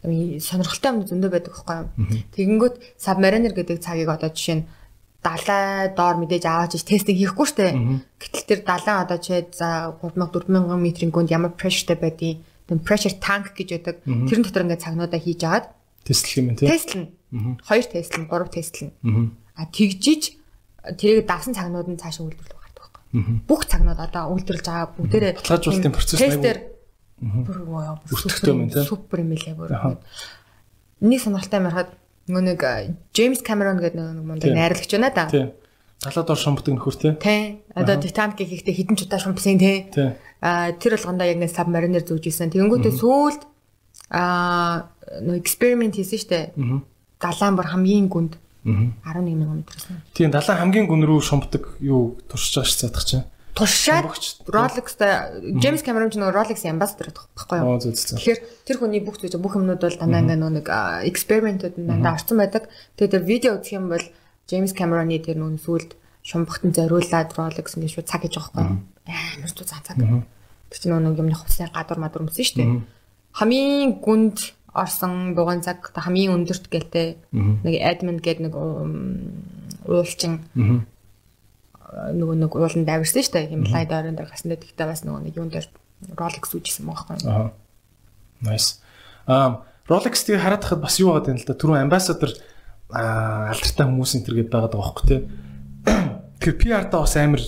Сонирхолтой 0.05 0.89
юм 0.93 1.01
зөндөө 1.07 1.31
байдаг 1.33 1.53
байхгүй 1.57 1.75
юу? 1.81 1.89
Тэгэнгүүт 2.37 2.75
submariner 3.01 3.53
гэдэг 3.57 3.81
цагийг 3.81 4.13
одоо 4.13 4.29
жишээ 4.29 4.61
нь 4.61 4.67
далай 5.25 5.89
доор 5.97 6.21
мэдээж 6.21 6.45
аваач 6.45 6.77
тестинг 6.85 7.17
хийхгүй 7.17 7.47
штэ. 7.49 7.73
Гэтэл 8.21 8.45
тэр 8.45 8.59
далайн 8.61 9.01
одоо 9.01 9.17
чи 9.17 9.33
за 9.51 9.97
3000 9.99 10.29
4000 10.29 10.77
метрийн 10.77 11.11
гүнд 11.11 11.33
ямар 11.33 11.57
прешертэй 11.57 11.97
байдгийг 11.97 12.45
тэр 12.67 12.77
pressure 12.83 13.15
tank 13.17 13.55
гэж 13.55 13.69
байдаг. 13.79 13.95
Тэрэн 14.05 14.43
дотор 14.43 14.63
ингээд 14.67 14.83
цагнуудаа 14.83 15.19
хийж 15.19 15.41
агаад 15.43 15.65
тестлэх 16.03 16.37
юм 16.37 16.55
тий. 16.55 16.67
Тестлэн. 16.67 17.05
Хоёр 17.63 17.85
тестлэн, 17.87 18.27
гурав 18.27 18.51
тестлэн. 18.51 18.91
А 19.55 19.65
тэгжиж 19.67 20.37
тэрийг 20.99 21.25
давсан 21.27 21.55
цагнууд 21.55 21.87
нь 21.89 21.99
цаашаа 21.99 22.27
үйлдвэрлэх 22.27 22.59
гардаг 22.59 22.83
байхгүй. 22.87 23.43
Бүх 23.47 23.61
цагнууд 23.65 23.99
одоо 23.99 24.31
үйлдвэрлэж 24.35 24.65
байгаа 24.67 24.91
бүгдээрээ 24.95 25.33
баталгаажуулалтын 25.39 25.95
процесс 25.95 26.19
нэг 26.21 26.43
бүр 27.47 27.57
тий. 28.69 28.83
Супер 28.85 29.19
юм 29.25 29.31
лээ 29.33 29.55
бүр. 29.57 29.71
Нэг 31.01 31.19
сонирхолтой 31.23 31.59
юм 31.59 31.67
ярахад 31.71 31.91
Нөгөө 32.27 32.43
нэг 32.43 32.61
Джеймс 33.15 33.39
Камерон 33.39 33.79
гэдэг 33.79 33.95
нэг 33.95 34.19
мундаг 34.27 34.51
найруулагч 34.51 34.91
байна 34.91 35.11
да. 35.15 35.23
Талаад 35.97 36.29
ор 36.29 36.37
шумбдаг 36.37 36.73
нөхөр 36.77 36.95
тий. 36.95 37.13
Тий. 37.17 37.41
Одоо 37.73 37.97
Titanic 37.97 38.37
хийхдээ 38.37 38.75
хідэн 38.77 38.95
ч 38.97 39.09
удаа 39.09 39.17
шумбсан 39.17 39.57
тий. 39.57 39.89
Аа 40.41 40.71
тэр 40.77 40.93
болгондоо 40.93 41.25
яг 41.25 41.41
нэг 41.41 41.49
submariner 41.49 42.05
зүүж 42.05 42.29
исэн. 42.29 42.53
Тэгэнгүүтээ 42.53 42.93
сүүлд 43.01 43.41
аа 44.13 44.93
нөө 45.25 45.41
эксперимент 45.41 45.97
хийсэн 45.97 46.21
штэ. 46.21 46.53
Аа. 46.53 46.85
Далайн 47.17 47.57
бүр 47.57 47.67
хамгийн 47.73 48.07
гүнд. 48.13 48.37
Аа. 48.37 49.17
11 49.17 49.25
мянган 49.25 49.65
метрсэн. 49.65 50.05
Тийм 50.13 50.29
далайн 50.29 50.61
хамгийн 50.61 50.85
гүн 50.85 51.01
рүү 51.01 51.21
шумбдаг 51.25 51.81
юу 51.81 52.21
туршиж 52.29 52.61
байгаа 52.61 52.69
ш 52.69 52.77
цаадах 52.77 53.05
чинь. 53.05 53.25
Туршаад. 53.57 54.05
Rolex-та 54.45 55.33
James 55.57 55.81
Cameron 55.81 56.13
ч 56.13 56.21
нөгөө 56.21 56.29
Rolex 56.29 56.61
ambassador 56.69 57.09
байхгүй 57.09 57.57
юу? 57.57 57.81
Тэгэхээр 57.81 58.39
тэр 58.69 58.77
хүний 58.77 59.01
бүх 59.01 59.17
зүйл 59.17 59.41
бүх 59.41 59.57
юмнууд 59.57 59.81
бол 59.81 59.97
дандаа 59.97 60.21
ингээ 60.21 60.37
нөө 60.37 60.51
нэг 60.61 60.67
экспериментүүд 61.09 61.73
дандаа 61.73 62.21
орсон 62.21 62.37
байдаг. 62.37 62.69
Тэгээ 63.01 63.13
тэр 63.17 63.23
видео 63.25 63.51
үзэх 63.57 63.73
юм 63.81 63.89
бол 63.89 64.05
James 64.47 64.71
Cameron-ы 64.71 65.19
тэр 65.19 65.37
нүүн 65.39 65.59
сүлд 65.59 65.95
шумбахтан 66.23 66.71
зориулаад 66.71 67.35
Rolex 67.35 67.75
ингээ 67.75 67.93
шууд 67.99 68.07
цаг 68.07 68.23
хийж 68.23 68.39
байгаа 68.39 68.79
байхгүй? 68.79 68.79
Амар 69.07 69.51
туу 69.51 69.67
цаа 69.67 69.83
цаг. 69.83 69.99
Тэр 69.99 70.79
чинь 70.79 70.95
нөгөө 70.95 71.23
юмны 71.23 71.35
хувцсны 71.35 71.71
гадуур 71.71 71.99
мадуур 71.99 72.27
өмсөн 72.27 72.43
шүү 72.43 72.59
дээ. 72.59 72.71
Хамгийн 73.35 73.99
гүнд 74.03 74.37
орсон 74.75 75.35
буган 75.35 75.63
цаг 75.63 75.91
хамгийн 75.95 76.35
өндөрт 76.35 76.67
гэлтэй 76.67 77.19
нэг 77.31 77.75
admin 77.83 78.19
гэдэг 78.19 78.47
нэг 78.47 78.53
уулчин 79.87 80.43
нөгөө 81.87 82.35
нэг 82.35 82.51
ууланд 82.51 82.87
давирсан 82.87 83.23
шүү 83.23 83.35
дээ. 83.35 83.51
Химлайд 83.51 83.91
орон 83.91 84.19
дээр 84.19 84.27
гасан 84.27 84.51
дээр 84.51 84.63
тэгтээ 84.63 84.87
бас 84.87 85.01
нөгөө 85.07 85.21
нэг 85.23 85.35
юун 85.39 85.51
дээр 85.51 85.67
Rolex 86.13 86.45
үүжсэн 86.51 86.85
байгаа 86.85 87.15
байхгүй? 87.15 87.31
Аа. 87.31 87.51
Nice. 88.43 88.83
Аа 89.25 89.63
Rolex 89.87 90.27
тэгээ 90.27 90.43
хараад 90.43 90.63
хахад 90.67 90.83
бас 90.83 90.99
юу 90.99 91.15
байгаа 91.15 91.31
юм 91.31 91.39
л 91.39 91.47
да. 91.47 91.55
Ambassador 91.79 92.31
аа 92.35 92.56
алдартай 92.91 93.85
хүмүүс 93.85 94.15
энэ 94.15 94.25
төр 94.25 94.35
гээд 94.39 94.51
байгаа 94.51 94.71
даа 94.71 94.81
байхгүй 94.81 95.05
тий. 95.07 95.21
Тэгэхээр 96.39 96.57
PR-да 96.61 97.03
бас 97.03 97.15
амар 97.19 97.43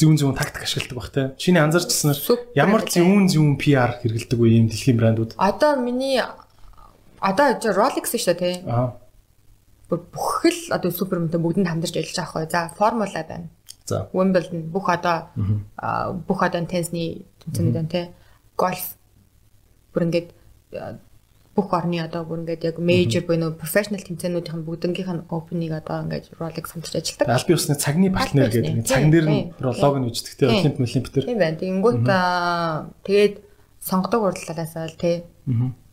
зүүн 0.00 0.16
зүүн 0.16 0.36
тактик 0.38 0.64
ашигладаг 0.64 0.96
бах 0.96 1.10
тий. 1.12 1.26
Чиний 1.36 1.60
анзаарчсан 1.60 2.16
ямар 2.56 2.88
зүүн 2.88 3.28
зүүн 3.28 3.56
PR 3.60 4.00
хэрэгэлдэг 4.00 4.38
вэ 4.40 4.48
ийм 4.48 4.68
дэлхийн 4.72 4.96
брэндүүд? 4.96 5.36
Одоо 5.36 5.76
миний 5.76 6.24
одоо 7.20 7.46
Rolex 7.60 8.16
шүү 8.16 8.32
дээ 8.32 8.40
тий. 8.40 8.54
Аа. 8.64 8.96
Бүх 9.90 10.48
л 10.48 10.60
одоо 10.72 10.90
супермэнтэй 10.94 11.40
бүгдэнд 11.40 11.68
хамдарч 11.68 12.00
ажиллаж 12.00 12.16
байгаа 12.16 12.46
байхгүй. 12.46 12.48
За 12.48 12.60
Formula 12.72 13.20
байна. 13.28 13.48
За. 13.84 14.08
Wimbledon 14.16 14.70
бүх 14.72 14.88
одоо 14.88 15.28
бүх 16.24 16.40
одоо 16.40 16.64
теннисний 16.64 17.26
тэмцээнүүд 17.44 17.76
байна 17.76 17.92
тий. 17.92 18.06
Golf 18.56 18.96
бүр 19.92 20.08
ингээд 20.08 20.28
бүх 21.54 21.74
орны 21.74 21.98
одоо 21.98 22.22
бүр 22.22 22.46
ингээд 22.46 22.62
яг 22.62 22.76
major 22.78 23.26
буюу 23.26 23.50
professional 23.58 23.98
тэмцээнүүдийн 23.98 24.62
бүгднгийнх 24.62 25.10
нь 25.10 25.26
open-ыг 25.34 25.72
одоо 25.82 26.06
ингээд 26.06 26.30
Rolex 26.38 26.70
хамтарч 26.70 26.94
ажилладаг. 26.94 27.34
Албан 27.34 27.56
ёсны 27.58 27.74
цагны 27.74 28.08
партнер 28.14 28.46
гэдэг 28.54 28.74
нэг 28.78 28.86
цагн 28.86 29.10
дээр 29.10 29.26
нь 29.26 29.42
лог 29.58 29.96
нь 29.98 30.06
тий. 30.14 30.34
Тийм. 30.38 30.50
Олимп 30.54 30.78
олимп 30.78 31.06
төр. 31.10 31.24
Тийм 31.26 31.38
байна. 31.42 31.58
Тэгэнгүүт 31.58 32.00
тэгээд 33.02 33.34
сонгодог 33.82 34.20
уралдаалаас 34.30 34.74
бол 34.78 34.94
тий 34.94 35.16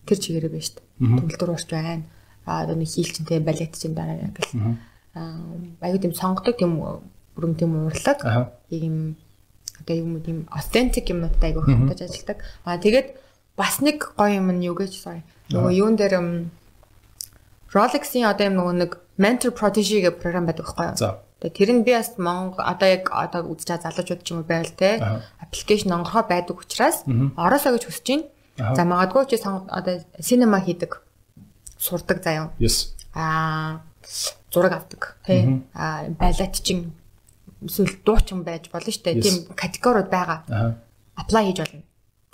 тэр 0.06 0.18
чигээрээ 0.22 0.52
байна 0.54 0.62
шүү 0.62 0.78
дээ. 0.78 1.18
Төгөлдөр 1.26 1.50
урч 1.58 1.70
байна. 1.74 2.06
Аа 2.46 2.64
одоо 2.64 2.76
нэг 2.78 2.90
хийлчэнтэй 2.94 3.40
балет 3.42 3.74
чинь 3.74 3.98
дараа 3.98 4.30
яг 4.30 4.38
л 4.38 4.78
аа 5.18 5.90
аюу 5.90 5.98
тийм 5.98 6.14
сонгодог 6.14 6.54
тийм 6.54 6.78
бүрэн 7.34 7.58
тийм 7.58 7.74
урлаг. 7.90 8.22
Ийм 8.70 9.18
одоо 9.82 9.96
юм 9.98 10.22
тийм 10.22 10.46
authentic 10.54 11.10
юмнуудтай 11.10 11.50
айгу 11.50 11.66
хамтаж 11.66 12.06
ажилладаг. 12.06 12.46
Аа 12.62 12.78
тэгээд 12.78 13.18
бас 13.58 13.82
нэг 13.82 14.14
гоё 14.14 14.38
юм 14.38 14.54
нь 14.54 14.70
юу 14.70 14.78
гэж 14.78 14.94
sorry. 14.94 15.26
Нөгөө 15.52 15.74
юун 15.74 15.96
дээр 15.96 16.14
Rolex-ийн 17.72 18.28
одоо 18.28 18.48
юм 18.48 18.56
нөгөө 18.58 18.76
нэг 18.80 18.92
mentor 19.20 19.52
protege 19.52 20.00
гэх 20.00 20.20
програм 20.24 20.48
байдаг 20.48 20.66
байхгүй 20.66 20.88
юу? 20.88 20.96
За. 20.96 21.20
Тэгээ 21.44 21.54
тэр 21.54 21.70
нь 21.76 21.84
би 21.84 21.92
бас 21.94 22.16
Монгол 22.18 22.64
одоо 22.64 22.88
яг 22.88 23.12
одоо 23.12 23.44
үзэж 23.52 23.68
байгаа 23.76 23.86
залуучууд 23.92 24.22
ч 24.24 24.28
юм 24.32 24.42
уу 24.42 24.48
байл 24.48 24.72
те. 24.72 24.98
Аппликейшн 25.44 25.92
онгорхоо 25.94 26.24
байдаг 26.26 26.56
учраас 26.58 27.04
ороосоо 27.36 27.76
гэж 27.76 27.84
хүсэж 27.86 28.08
байна. 28.08 28.26
За 28.74 28.82
магадгүй 28.88 29.24
чи 29.30 29.38
одоо 29.44 29.96
синема 30.18 30.64
хийдэг 30.64 31.04
сурдаг 31.78 32.24
заяа. 32.24 32.50
Yes. 32.58 32.96
Аа 33.14 33.84
зураг 34.50 34.74
авдаг 34.74 35.20
тий. 35.28 35.62
Аа 35.76 36.10
балет 36.18 36.56
чин 36.64 36.96
эсвэл 37.62 38.00
дуучин 38.02 38.42
байж 38.42 38.72
болно 38.72 38.90
шүү 38.90 39.04
дээ. 39.06 39.22
Тийм 39.22 39.36
категориуд 39.54 40.10
байгаа. 40.10 40.42
Аа. 40.50 40.74
Apply 41.20 41.52
хийж 41.52 41.60
болно. 41.62 41.84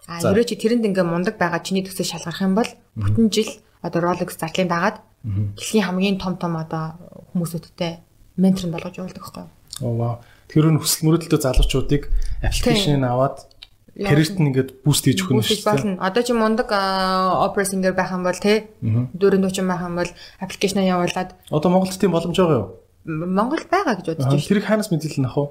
За. 0.08 0.32
ерөө 0.36 0.46
чи 0.48 0.56
тэрэнд 0.60 0.84
ингээ 0.84 1.06
мундаг 1.08 1.40
байгаа 1.40 1.64
чиний 1.64 1.84
төсөө 1.88 2.04
шалгарах 2.04 2.44
юм 2.44 2.54
бол 2.60 2.70
бүтэн 3.00 3.32
жил 3.32 3.52
одоо 3.80 4.00
Rolex 4.04 4.36
зардлын 4.36 4.68
дагаад 4.68 4.98
дэлхийн 5.24 5.88
хамгийн 5.88 6.20
том 6.20 6.36
том 6.36 6.60
одоо 6.60 7.00
хүмүүсүүдтэй 7.32 8.04
ментор 8.36 8.68
болгож 8.68 9.00
явуулдаг 9.00 9.24
юу? 9.24 9.48
Оо 9.80 9.96
вау. 9.96 10.16
Тэр 10.52 10.68
нь 10.70 10.80
хүсэл 10.80 11.08
мөрөдөлтөй 11.08 11.40
залуучуудыг 11.40 12.12
аппликейшн 12.44 13.04
аваад 13.08 13.48
карьерт 13.96 14.36
нь 14.42 14.48
ингээд 14.52 14.70
буст 14.84 15.08
хийж 15.08 15.24
Үүсэж 15.24 15.64
шүү 15.64 15.98
дээ. 15.98 16.04
Одоо 16.04 16.22
чи 16.26 16.34
мундаг 16.36 16.68
опера 16.68 17.64
сингер 17.64 17.96
байх 17.96 18.12
юм 18.12 18.28
бол 18.28 18.36
тий 18.36 18.68
дөрөв 18.84 19.40
дуучин 19.40 19.72
байх 19.72 19.82
юм 19.88 19.96
бол 19.96 20.12
аппликейшн 20.44 20.84
явуулаад 20.84 21.32
Одоо 21.48 21.70
Монголд 21.72 21.96
тийм 21.96 22.12
боломж 22.12 22.36
байгаа 22.36 22.60
юу? 22.60 22.68
Монгол 23.08 23.64
байгаа 23.72 23.96
гэж 24.02 24.06
бодож 24.12 24.26
байна 24.28 24.40
шүү. 24.42 24.50
Тэрийг 24.52 24.68
хаанаас 24.68 24.92
мэдээлэл 24.92 25.28
авах 25.32 25.38
вэ? 25.40 25.46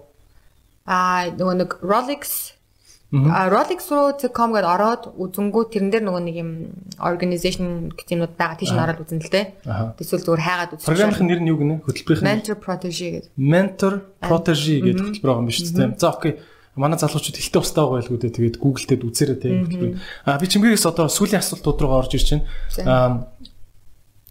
Аа 0.91 1.23
нөгөө 1.39 1.57
нэг 1.57 1.70
Rolex 1.81 2.23
а 2.23 2.61
Rolex 3.12 3.93
руу 3.93 4.16
com 4.32 4.56
гэдээ 4.56 4.72
ороод 4.72 5.02
үзэнгүү 5.20 5.62
тэрэн 5.68 5.93
дээр 5.93 6.05
нөгөө 6.09 6.22
нэг 6.32 6.36
юм 6.40 6.51
organization 6.97 7.93
гэх 7.93 8.09
юмуд 8.09 8.40
байгаа 8.40 8.56
тийш 8.56 8.72
нь 8.72 8.80
ороод 8.80 9.05
үзэн 9.05 9.20
л 9.20 9.28
дээ. 9.28 9.47
Аха. 9.68 9.93
Эсвэл 10.01 10.24
зүгээр 10.24 10.40
хайгаад 10.40 10.72
үзэх. 10.80 10.89
Програмын 10.89 11.28
нэр 11.28 11.40
нь 11.44 11.51
юу 11.52 11.60
гинэ? 11.60 11.84
Хөтөлбөрийн. 11.84 12.24
Mentor 12.24 12.56
protege 12.56 13.09
гэдэг. 13.20 13.36
Mentor 13.36 13.94
Protege 14.16 14.80
гэдэг 14.80 15.05
хөтөлбөр 15.12 15.28
байгаа 15.28 15.43
юм 15.44 15.48
биш 15.52 15.60
үү? 15.60 16.01
За 16.01 16.09
окей. 16.09 16.40
Манай 16.72 16.97
залуучууд 16.97 17.36
ихтэй 17.36 17.60
устаа 17.60 17.84
байгаа 17.84 18.01
байлгүй 18.01 18.16
дээ. 18.16 18.32
Тэгээд 18.32 18.56
Google 18.56 18.86
дээр 18.89 19.05
үзээрэй 19.05 19.39
тийм 19.44 19.56
хөтөлбөр. 19.68 19.93
Аа 20.24 20.40
би 20.40 20.47
чимгээс 20.48 20.89
одоо 20.89 21.12
сүүлийн 21.12 21.44
асуултууд 21.44 21.78
руу 21.84 22.01
орж 22.01 22.16
ирж 22.16 22.28
байна. 22.32 22.48
Аа 22.89 23.10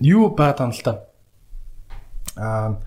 юу 0.02 0.34
баад 0.34 0.58
юм 0.58 0.74
л 0.74 0.82
та. 0.82 1.06
Аа 2.34 2.82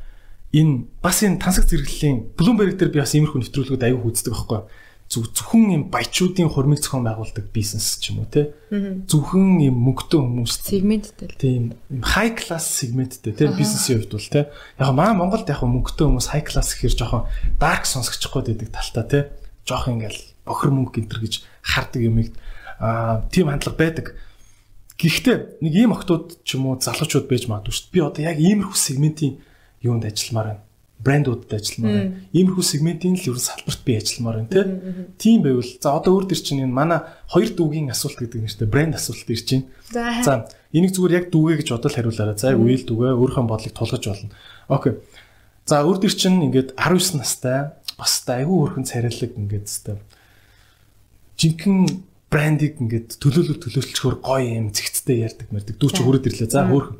энэ 0.51 0.91
бас 0.99 1.23
энэ 1.23 1.39
тансаг 1.39 1.71
зэрэглэлийн 1.71 2.35
Bloomberg 2.35 2.75
дээр 2.75 2.91
би 2.91 2.99
бас 2.99 3.15
иймэрхүү 3.15 3.47
нэвтрүүлгүүд 3.47 3.87
аягүй 3.87 4.11
үздэг 4.11 4.35
байхгүй 4.35 4.59
юу? 4.59 4.67
Зөвхөн 5.09 5.65
юм 5.71 5.83
баячуудын 5.93 6.49
хурмыг 6.49 6.81
зохион 6.81 7.05
байгуулдаг 7.07 7.53
бизнес 7.53 8.01
ч 8.01 8.11
юм 8.11 8.25
уу 8.25 8.29
те. 8.31 8.57
Зөвхөн 8.73 9.61
юм 9.63 9.77
мөнгөтэй 9.85 10.19
хүмүүс 10.19 10.65
Сегменттэй 10.65 11.29
тийм 11.39 11.77
high 12.03 12.35
class 12.35 12.67
сегменттэй 12.81 13.37
тийм 13.37 13.55
бизнесийн 13.55 14.03
хувьд 14.03 14.17
бол 14.17 14.33
тийм 14.33 14.47
яг 14.81 14.91
маа 14.97 15.13
Монголд 15.15 15.47
яг 15.47 15.63
мөнгөтэй 15.63 16.09
хүмүүс 16.09 16.33
high 16.33 16.47
class 16.49 16.75
гэхэр 16.75 16.99
жоохон 16.99 17.29
dark 17.61 17.85
сонсогчгүй 17.87 18.43
байдаг 18.49 18.73
талтай 18.75 19.05
тийм 19.07 19.25
жоох 19.69 19.89
ингээл 19.93 20.21
бохор 20.45 20.71
мөнгө 20.73 21.01
гинтер 21.01 21.21
гэж 21.21 21.45
хардаг 21.63 22.01
юмыг 22.03 22.33
аа 22.81 23.25
тийм 23.33 23.49
хандлага 23.49 23.77
байдаг. 23.77 24.07
Гэхдээ 24.99 25.61
нэг 25.61 25.73
ийм 25.75 25.93
охтууд 25.93 26.45
ч 26.45 26.57
юм 26.57 26.69
уу 26.69 26.81
залуучууд 26.81 27.27
байж 27.29 27.49
магадгүй 27.49 27.73
шүү 27.73 27.85
дээ. 27.89 27.95
Би 27.95 28.01
одоо 28.05 28.23
яг 28.25 28.39
иймэрхүү 28.39 28.79
сегментийн 28.79 29.35
юунд 29.83 30.05
ажилламаар 30.05 30.49
байна. 30.49 30.64
Брэндуудад 31.05 31.53
ажилламаар 31.53 31.95
байна. 31.95 32.17
Иймэрхүү 32.33 32.65
сегментийн 32.65 33.15
л 33.21 33.29
ерөн 33.29 33.45
салбарт 33.45 33.81
би 33.85 33.93
ажилламаар 34.01 34.37
байна 34.41 34.51
тийм. 34.51 34.69
Тийм 35.21 35.39
байвал 35.45 35.69
за 35.69 35.93
одоо 35.93 36.17
өөр 36.17 36.27
дөр 36.33 36.41
чинь 36.41 36.65
энэ 36.65 36.73
манай 36.73 37.01
хоёр 37.29 37.53
дүүгийн 37.53 37.93
асуулт 37.93 38.17
гэдэг 38.17 38.41
дээ. 38.49 38.73
Брэнд 38.73 38.97
асуулт 38.97 39.29
ирж 39.29 39.49
байна. 39.93 40.25
За. 40.25 40.49
Энийг 40.73 40.97
зүгээр 40.97 41.17
яг 41.21 41.27
дүүгээ 41.29 41.57
гэж 41.61 41.69
бодол 41.77 41.95
хариулаарай. 41.95 42.37
За 42.41 42.57
үйл 42.57 42.83
дүүгээ 42.89 43.13
өөрийнхөө 43.21 43.45
бодлыг 43.45 43.75
тулгаж 43.77 44.05
болно. 44.09 44.33
Окей. 44.73 44.99
За 45.69 45.85
өөр 45.85 46.01
дөр 46.01 46.15
чинь 46.17 46.41
ингээд 46.41 46.75
19 46.81 47.21
настай 47.21 47.77
бас 48.01 48.25
айгүй 48.25 48.57
өөрхөн 48.59 48.89
царайлаг 48.89 49.33
ингээд 49.37 49.69
хэвээр 49.69 50.01
жинхэнэ 51.39 51.89
брендийг 52.31 52.83
ингээд 52.83 53.19
төлөөлөл 53.23 53.63
төлөөлчхөр 53.63 54.17
гоё 54.19 54.51
юм 54.59 54.69
зэгцтэй 54.75 55.23
ярьдаг 55.23 55.49
мэрдэг 55.55 55.79
дүү 55.79 55.91
чи 55.95 56.03
хүрээд 56.03 56.29
ирлээ. 56.31 56.51
За 56.51 56.67
хөөрхөн. 56.67 56.99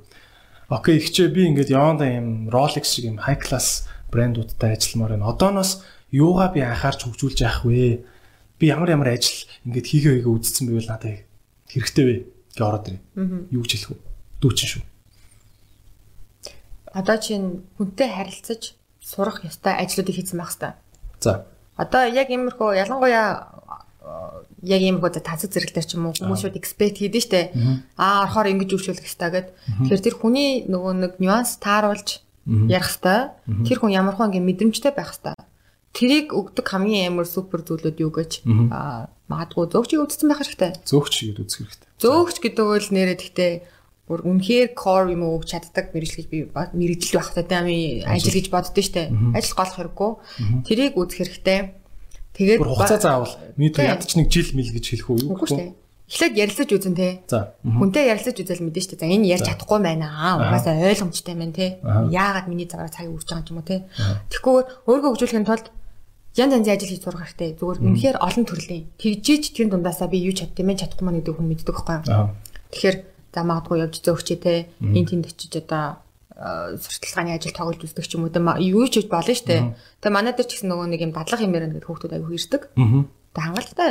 Окей 0.71 0.99
ихчээ 0.99 1.29
би 1.35 1.51
ингээд 1.51 1.75
яванда 1.75 2.07
юм 2.07 2.51
Rolex 2.51 2.95
шиг 2.95 3.11
юм 3.11 3.19
high 3.19 3.39
class 3.39 3.87
брэндуудтай 4.15 4.79
ажилламаар 4.79 5.19
байна. 5.19 5.31
Одооноос 5.35 5.83
юугаа 6.15 6.55
би 6.55 6.63
анхаарч 6.63 7.03
хөгжүүлж 7.11 7.43
яах 7.43 7.67
вэ? 7.67 8.07
Би 8.63 8.65
ямар 8.71 8.95
ямар 8.95 9.19
ажил 9.19 9.43
ингээд 9.67 9.91
хийгээ 9.91 10.13
хийгээ 10.23 10.31
үзсэн 10.31 10.71
байвал 10.71 10.95
надад 10.95 11.27
хэрэгтэй 11.67 12.05
вэ? 12.07 12.17
гэж 12.55 12.63
ороод 12.63 12.87
ирээ. 12.87 13.03
Юу 13.51 13.63
гэж 13.67 13.71
хэлэх 13.75 13.91
вэ? 13.91 13.99
Дүүчин 14.39 14.69
шүү. 14.71 14.83
Одоо 16.95 17.19
чинь 17.19 17.67
хүнтэй 17.75 18.07
харилцаж 18.07 18.79
сурах 19.03 19.43
ёстой 19.43 19.75
ажлуудыг 19.75 20.15
хийсэн 20.15 20.39
байх 20.39 20.55
хэвээр. 20.55 20.79
За. 21.19 21.47
Одоо 21.75 22.07
яг 22.07 22.31
иймэрхүү 22.31 22.79
ялангуяа 22.79 23.51
а, 23.99 24.47
яг 24.63 24.81
иймэрхүү 24.87 25.11
за 25.11 25.21
тансаг 25.27 25.51
зэрэгтэр 25.51 25.83
ч 25.83 25.99
юм 25.99 26.07
уу 26.07 26.15
хүмүүсүүд 26.15 26.55
эксперт 26.55 27.03
хийдэж 27.03 27.23
штэ. 27.27 27.51
Аа 27.99 28.31
орохоор 28.31 28.55
ингэж 28.55 28.71
үйлчлүүлэх 28.79 29.03
хэрэгтэй 29.03 29.31
гэд. 29.35 29.49
Тэгэхээр 29.91 30.05
тэр 30.07 30.15
хүний 30.15 30.51
нөгөө 30.71 30.93
нэг 30.95 31.13
нюанс 31.19 31.59
тааруулж 31.59 32.23
ярих 32.47 32.89
хэрэгтэй. 32.93 33.21
Тэр 33.65 33.79
хүн 33.81 33.93
ямар 33.93 34.15
хүн 34.17 34.33
ингэ 34.33 34.45
мэдрэмжтэй 34.45 34.93
байх 34.93 35.17
хэрэгтэй. 35.17 35.37
Тэрийг 35.95 36.35
өгдөг 36.35 36.67
хамгийн 36.67 37.15
амар 37.15 37.29
супер 37.29 37.63
зүйлүүд 37.63 38.03
юу 38.03 38.11
гэж 38.11 38.45
аа 38.75 39.15
магадгүй 39.31 39.71
зөөгчийг 39.71 40.03
үзсэн 40.05 40.29
байх 40.29 40.43
хэрэгтэй. 40.43 40.71
Зөөгч 40.85 41.15
игээд 41.23 41.41
үзэх 41.41 41.59
хэрэгтэй. 41.65 41.89
Зөөгч 42.03 42.37
гэдэг 42.43 42.65
бол 42.67 42.89
нэрээ 42.91 43.17
гэхдээ 43.17 43.53
бүр 44.05 44.21
үнэхээр 44.21 44.69
core 44.77 45.17
юм 45.17 45.23
уу 45.25 45.41
чаддаг 45.41 45.97
мэрэгжил 45.97 46.29
би 46.29 46.39
мэрэгжил 46.53 47.23
байх 47.23 47.33
таami 47.33 48.05
ажил 48.05 48.37
гэж 48.37 48.47
боддөө 48.53 48.85
штэ. 48.85 49.09
Ажил 49.33 49.57
голох 49.57 49.77
хэрэггүй. 49.81 50.11
Тэрийг 50.69 50.95
үзэх 51.01 51.25
хэрэгтэй. 51.25 51.61
Тэгээд 52.37 52.61
бүр 52.61 52.75
хугацаа 52.75 53.01
заавал 53.01 53.35
мэдээ 53.57 53.95
ядч 53.95 54.13
нэг 54.19 54.29
жил 54.29 54.51
мэл 54.59 54.75
гэж 54.77 54.85
хэлэх 54.93 55.09
үү? 55.09 55.31
Үгүй 55.31 55.49
штэ. 55.49 55.73
Эхлээд 56.05 56.37
ярилцаж 56.37 56.69
үзэн 56.69 56.95
те. 56.95 57.25
За. 57.33 57.57
Хүнтэй 57.65 58.13
ярилцаж 58.13 58.37
үзэл 58.37 58.61
мэдэн 58.61 58.85
штэ. 58.85 59.01
За 59.01 59.09
энэ 59.09 59.25
ярьж 59.25 59.49
чадахгүй 59.49 59.81
байна 59.81 60.13
аа. 60.13 60.37
Угаасаа 60.37 60.77
ойлгомжтой 60.77 61.33
байна 61.33 61.57
те. 61.57 61.81
Яагаад 61.81 62.45
миний 62.53 62.69
цагаар 62.69 62.93
цагийг 62.93 63.17
үрж 63.17 63.25
байгаа 63.25 63.49
юм 63.49 63.59
уу 63.59 63.65
те. 63.65 63.89
Тэгэхгүй 64.29 64.85
өөрийгөө 64.85 65.11
хөгжүүлэхийн 65.17 65.49
тулд 65.49 65.73
янз 66.37 66.53
янзын 66.61 66.77
ажил 66.77 66.93
хийж 66.93 67.03
сурах 67.09 67.25
хэрэгтэй. 67.25 67.57
Зүгээр 67.57 67.81
үнэхээр 67.89 68.17
олон 68.21 68.45
төрлийн. 68.45 68.85
Тэгжиж 69.01 69.57
тэр 69.57 69.73
дундаасаа 69.73 70.13
би 70.13 70.21
юу 70.21 70.37
чаддсан 70.37 70.67
бэ 70.69 70.77
чадахгүй 70.77 71.05
маа 71.09 71.17
гэдэг 71.17 71.35
хүн 71.41 71.49
мэддэг 71.49 71.73
байхгүй 71.73 71.95
юу? 72.05 72.37
Тэгэхээр 72.69 72.97
за 73.33 73.41
магадгүй 73.49 73.77
явж 73.81 73.95
зөөгчээ 74.05 74.39
те. 74.45 74.69
Энд 74.85 75.09
тэнд 75.09 75.25
очиж 75.33 75.57
одоо 75.57 76.05
сурталчилгааны 76.35 77.33
ажил 77.39 77.57
тоглож 77.57 77.81
үздэг 77.81 78.05
ч 78.05 78.13
юм 78.19 78.29
уу 78.29 78.35
те. 78.35 78.45
Юу 78.61 78.85
ч 78.93 79.01
хийж 79.01 79.09
болно 79.09 79.33
штэ. 79.33 79.73
Тэгээ 80.05 80.13
манай 80.13 80.37
дээр 80.37 80.49
ч 80.51 80.59
гэсэн 80.59 80.69
нөгөө 80.69 80.87
нэг 80.91 81.01
юм 81.01 81.17
дадлага 81.17 81.41
хэмээр 81.41 81.67
ингээд 81.71 81.87
хүүхдүүд 81.87 82.15
аягүй 82.19 82.35
ирдэг. 82.35 82.63
Тэгээ 82.75 83.47
хангалттай 83.47 83.91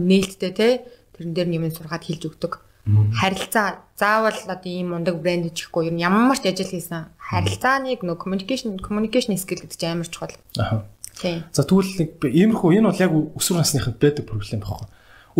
нээлттэй 0.00 0.52
те 0.56 0.68
тэрэн 1.16 1.34
дээр 1.34 1.48
юм 1.54 1.70
сургаад 1.70 2.04
хэлж 2.04 2.22
өгдөг. 2.28 2.52
Харилцаа 2.84 3.80
заавал 3.96 4.36
одоо 4.44 4.68
ийм 4.68 4.92
мундаг 4.92 5.16
брэнд 5.16 5.56
чихгүй 5.56 5.88
ер 5.88 5.94
нь 5.96 6.04
ямар 6.04 6.36
ч 6.36 6.52
ажил 6.52 6.68
хийсэн 6.68 7.16
харилцааныг 7.16 8.04
нөө 8.04 8.20
communication 8.20 8.76
communication 8.76 9.32
skill 9.40 9.64
гэдэг 9.64 9.80
чинь 9.80 9.96
амар 9.96 10.08
чухал. 10.12 10.36
Аа. 10.60 10.84
Тийм. 11.16 11.48
За 11.48 11.64
тэгвэл 11.64 11.96
нэг 11.96 12.20
иймэрхүү 12.20 12.76
энэ 12.76 12.88
бол 12.92 13.00
яг 13.00 13.12
өсвөр 13.40 13.64
насныханд 13.64 13.96
байдаг 13.96 14.28
проблем 14.28 14.60
байхгүй. 14.60 14.88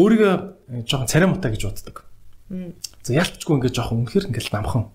Өөрийгөө 0.00 0.32
э, 0.32 0.82
жоохон 0.88 1.10
царай 1.10 1.28
муутай 1.28 1.52
гэж 1.52 1.62
боддог. 1.68 1.96
За 3.04 3.10
ялчгүй 3.12 3.60
ингээд 3.60 3.76
жоохон 3.76 4.08
үнэхэр 4.08 4.32
ингээд 4.32 4.54
намхан 4.54 4.88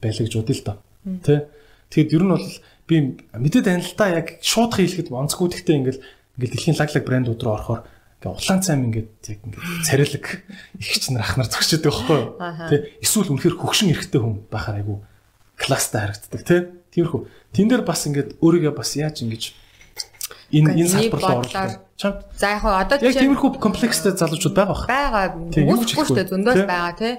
байлаа 0.00 0.24
гэж 0.24 0.34
бодъё 0.40 0.56
л 0.56 0.64
доо. 0.64 0.76
Тэ. 1.20 1.52
Тэгэд 1.92 2.14
ер 2.16 2.24
нь 2.24 2.32
бол 2.32 2.48
би 2.88 2.94
мэдээд 3.36 3.96
да 3.98 4.06
яг 4.08 4.40
шууд 4.40 4.72
хийлгэхэд 4.72 5.12
онцгүй 5.12 5.52
гэхдээ 5.52 5.76
ингээд 5.84 5.98
ингээд 6.38 6.52
дэлхийн 6.56 6.78
лаглаг 6.78 7.04
брэндүүд 7.04 7.40
рүү 7.42 7.54
орохоор 7.54 7.80
ингээ 8.24 8.32
улаан 8.32 8.60
цайм 8.64 8.88
ингээд 8.88 9.12
яг 9.28 9.40
ингээд 9.44 9.84
царилэг 9.84 10.24
их 10.80 10.96
ч 10.96 11.12
нар 11.12 11.28
ах 11.28 11.36
нар 11.36 11.48
зогсчод 11.48 11.84
байхгүй 11.84 12.16
юу. 12.16 12.40
Тэ 12.40 12.96
эсвэл 13.04 13.28
үнэхээр 13.36 13.56
хөгшин 13.60 13.92
эрэхтэй 13.92 14.20
хүн 14.20 14.48
байхаар 14.48 14.80
айгу 14.80 15.04
класстай 15.60 16.08
харагддаг 16.08 16.42
тий. 16.44 16.60
Тиймэрхүү. 16.96 17.20
Тэн 17.52 17.68
дээр 17.68 17.84
бас 17.84 18.08
ингээд 18.08 18.40
өөрийгөө 18.40 18.72
бас 18.72 18.96
яаж 18.96 19.20
ингэж 19.20 19.52
энэ 20.56 20.72
энэ 20.72 20.88
салбар 20.88 21.20
руу 21.20 21.40
орлоо. 21.44 21.84
Чамд 22.00 22.18
за 22.32 22.46
яг 22.56 22.64
одоо 22.64 22.96
яг 22.96 23.14
тиймэрхүү 23.20 23.50
комплекстэй 23.60 24.16
залуучууд 24.16 24.56
байгаа 24.56 24.72
бах. 24.72 24.88
Байгаа. 24.88 25.26
Дээ 25.52 26.24
зөндөөс 26.32 26.64
байгаа 26.64 26.94
тий. 26.96 27.14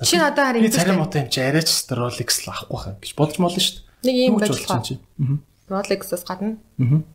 Чинь 0.00 0.24
одоо 0.24 0.44
харин 0.48 0.64
би 0.64 0.72
царим 0.72 1.00
мото 1.04 1.20
юм 1.20 1.28
чи 1.28 1.40
арайч 1.40 1.68
Rolex 1.92 2.44
л 2.44 2.52
авахгүй 2.52 2.78
хаа 2.80 2.94
гэж 3.00 3.12
бодож 3.16 3.38
молно 3.40 3.60
шүү 3.60 3.80
дээ. 3.80 4.08
Нэг 4.08 4.16
юм 4.28 4.36
байж 4.40 4.52
болох. 4.56 4.88
Rolex-аас 5.66 6.22
гадна. 6.28 6.60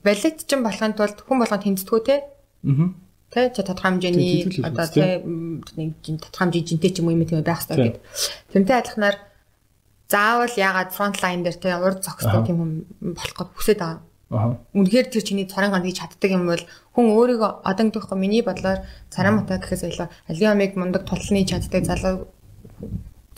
Валет 0.04 0.38
чинь 0.44 0.66
болохын 0.66 0.98
тулд 0.98 1.22
хүн 1.22 1.40
болгон 1.40 1.62
тэмцдэггүй 1.62 2.02
тий. 2.04 2.20
Аа 2.66 2.90
Тэ 3.32 3.56
чи 3.56 3.64
тодорхой 3.64 3.95
хэмжээний 3.95 4.44
одоо 4.60 4.88
тэ 4.91 5.24
нэг 5.24 6.03
тодорхой 6.03 6.52
хэмжээний 6.52 6.68
жинтэй 6.68 6.91
ч 6.91 6.99
юм 6.99 7.08
уу 7.08 7.16
юм 7.16 7.24
тийм 7.24 7.40
байх 7.40 7.64
хэрэгтэй 7.64 7.95
гэдэг. 7.95 8.03
Тэрнтэй 8.52 8.78
адилханаар 8.78 9.18
заавал 10.12 10.56
ягаад 10.60 10.91
фронт 10.91 11.18
лайн 11.24 11.41
дээр 11.48 11.56
тэ 11.56 11.80
урд 11.80 12.03
зогсдог 12.03 12.44
тийм 12.44 12.60
хүн 12.60 12.72
болох 13.16 13.36
гэж 13.40 13.49
хүсэж 13.56 13.78
байгаа. 13.80 14.03
Аа. 14.32 14.56
Үнэхээр 14.76 15.08
тэр 15.12 15.24
чиний 15.24 15.48
царин 15.48 15.72
ганд 15.72 15.88
гэж 15.88 16.03
чаддаг 16.03 16.32
юм 16.32 16.48
бол 16.48 16.64
хүн 16.95 17.08
өөрийгөө 17.16 17.52
одоо 17.68 17.84
гэдэгхгүй 17.88 18.20
миний 18.20 18.44
бодлоор 18.44 18.84
царин 19.12 19.40
мата 19.40 19.60
гэхээс 19.60 19.88
илүү 19.88 20.08
алиомиг 20.32 20.76
мундаг 20.76 21.03
тулны 21.08 21.44
чаддаг 21.48 21.84
залуу 21.88 22.28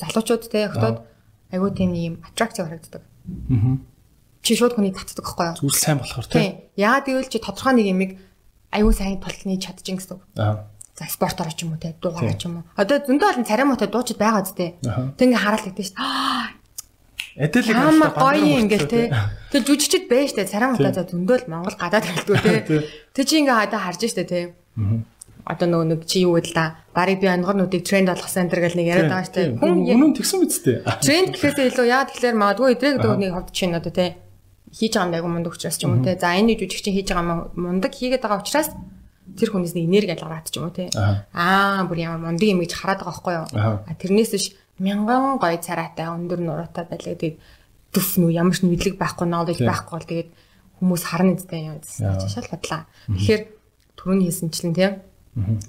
залуучууд 0.01 0.43
тэ 0.49 0.69
охтууд 0.69 0.97
айгүй 1.53 1.71
тийм 1.77 1.93
юм 1.93 2.15
аттрактив 2.25 2.65
харагддаг. 2.69 3.01
Аа. 3.01 3.77
Чи 4.41 4.53
шууд 4.57 4.73
хүний 4.77 4.93
татдаг 4.93 5.25
байхгүй 5.25 5.45
юу? 5.49 5.57
Зүйл 5.61 5.77
сайн 5.77 5.97
болохоор 5.97 6.25
тийм. 6.29 6.61
Яагаад 6.77 7.05
гэвэл 7.09 7.29
чи 7.29 7.39
тодорхой 7.41 7.73
нэг 7.73 7.87
юмыг 7.89 8.11
аюу 8.73 8.91
сайн 8.91 9.21
тултны 9.21 9.61
чадчих 9.61 10.01
гэсэн 10.01 10.17
үг. 10.17 10.23
Аа. 10.37 10.67
За 10.97 11.05
спортоор 11.09 11.53
ч 11.53 11.65
юм 11.65 11.73
уу 11.73 11.81
те 11.81 11.93
дуугаар 12.01 12.37
ч 12.37 12.45
юм 12.45 12.61
уу. 12.61 12.65
Одоо 12.77 13.01
зөндөө 13.01 13.29
олон 13.33 13.45
царай 13.45 13.65
муутай 13.65 13.89
дуучид 13.89 14.17
байгаа 14.17 14.45
зү 14.45 14.53
те. 14.57 14.67
Тэг 14.81 15.25
ингээ 15.29 15.41
хараад 15.41 15.65
лэгдэж 15.65 15.87
шүү 15.89 15.97
дээ. 15.97 16.61
Эдэлэг 17.33 17.77
аа 17.77 18.13
гоё 18.13 18.61
ингээл 18.61 18.89
те. 18.89 19.01
Тэг 19.49 19.61
жүжигчд 19.65 20.05
байж 20.05 20.37
штэ 20.37 20.45
царай 20.45 20.69
муутай 20.69 20.93
за 20.93 21.05
зөндөө 21.09 21.37
л 21.45 21.49
Монгол 21.49 21.77
гадаад 21.81 22.05
хэлдгүү 22.05 22.37
те. 22.45 22.85
Тэг 23.09 23.25
чи 23.25 23.41
ингээ 23.41 23.57
хада 23.57 23.81
харж 23.81 24.05
штэ 24.05 24.25
те. 24.29 24.53
Одоо 25.43 25.67
нөгөө 25.67 25.87
нэг 25.97 26.01
чи 26.05 26.23
юу 26.23 26.37
гэдэл 26.37 26.53
та 26.53 26.77
барыг 26.93 27.19
би 27.19 27.27
ангорнуудыг 27.27 27.83
тренд 27.83 28.13
болгосон 28.13 28.47
энэ 28.47 28.63
гэл 28.63 28.79
нэг 28.79 28.87
яриад 28.87 29.11
байгаа 29.11 29.27
штэ. 29.27 29.59
Хүн 29.59 29.81
үнэн 29.83 30.13
тэгсэн 30.15 30.39
биз 30.39 30.61
дээ. 30.61 30.87
Тренд 31.03 31.35
гэхээсээ 31.35 31.67
илүү 31.67 31.87
яа 31.89 32.07
тэгэхээр 32.07 32.37
магадгүй 32.37 32.69
эдрэг 32.77 32.93
гэдэг 33.01 33.19
нэг 33.19 33.31
хавд 33.35 33.49
чинь 33.51 33.75
одоо 33.75 33.91
те 33.91 34.22
хийж 34.73 34.93
байгаа 34.97 35.07
юм 35.07 35.15
айгу 35.15 35.29
мундаг 35.29 35.53
учраас 35.53 35.77
ч 35.77 35.85
юм 35.85 35.95
уу 35.97 36.03
те. 36.03 36.17
За 36.17 36.33
энэ 36.33 36.57
жүжигч 36.57 36.81
чинь 36.81 36.97
хийж 36.97 37.13
байгаа 37.13 37.53
мундаг 37.53 37.93
хийгээд 37.93 38.25
байгаа 38.25 38.41
учраас 38.41 38.69
тэр 39.37 39.49
хүнээс 39.53 39.77
нэг 39.77 39.85
энерги 39.85 40.13
алгараад 40.17 40.49
ч 40.49 40.57
юм 40.57 40.67
уу 40.67 40.73
те. 40.73 40.89
Аа 41.33 41.85
бүр 41.85 41.97
ямар 42.01 42.19
мундаг 42.19 42.47
юм 42.49 42.65
гэж 42.65 42.73
хараад 42.73 43.05
байгаа 43.05 43.13
байхгүй 43.13 43.33
юу. 43.37 43.47
А 43.85 43.93
тэрнээс 43.93 44.31
биш 44.33 44.45
мянган 44.81 45.37
гой 45.37 45.61
царайтай 45.61 46.09
өндөр 46.09 46.41
нуруутай 46.41 46.89
байлаа 46.89 47.13
тэгээд 47.13 47.37
төв 47.93 48.07
нү 48.17 48.33
ямар 48.33 48.57
ч 48.57 48.65
мэдлэг 48.65 48.97
байхгүй 48.97 49.29
knowledge 49.29 49.61
байхгүй 49.61 49.93
бол 49.93 50.09
тэгээд 50.09 50.29
хүмүүс 50.81 51.03
харна 51.05 51.37
гэдэг 51.37 51.61
юм 51.61 51.77
шал 52.33 52.49
бодлаа. 52.49 52.81
Тэгэхээр 53.13 53.41
түрүүний 53.93 54.27
хэлсэнчлэн 54.27 54.73
те 54.73 54.87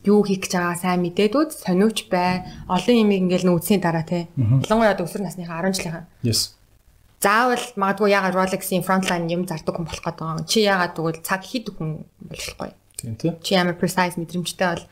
юу 0.04 0.20
хийх 0.24 0.44
гэж 0.44 0.52
байгаа 0.60 0.76
сайн 0.76 1.00
мэдээдүүд 1.04 1.50
сониуч 1.56 2.08
бай. 2.12 2.44
Олон 2.68 2.96
юм 3.00 3.10
ингээл 3.16 3.48
нүүцсийн 3.48 3.80
дараа 3.80 4.04
те. 4.04 4.28
Ялангуяа 4.36 5.00
өсвөр 5.00 5.24
насныхаа 5.24 5.64
10 5.64 5.72
жилийн. 5.80 6.04
Заавал 7.24 7.64
магадгүй 7.80 8.12
ягаад 8.12 8.36
Rolex-ийн 8.36 8.84
frontline 8.84 9.32
юм 9.32 9.48
зардаг 9.48 9.72
хүн 9.72 9.88
болох 9.88 10.04
гэдэг 10.04 10.28
юм. 10.28 10.44
Чи 10.44 10.60
ягаад 10.60 10.92
тэгвэл 10.92 11.24
цаг 11.24 11.40
хийдэг 11.40 11.74
хүн 11.80 12.04
болохгүй. 12.20 12.70
Тийм 13.00 13.16
тий. 13.16 13.32
Чи 13.40 13.56
ямар 13.56 13.80
precise 13.80 14.20
мэдрэмжтэй 14.20 14.68
бол 14.68 14.84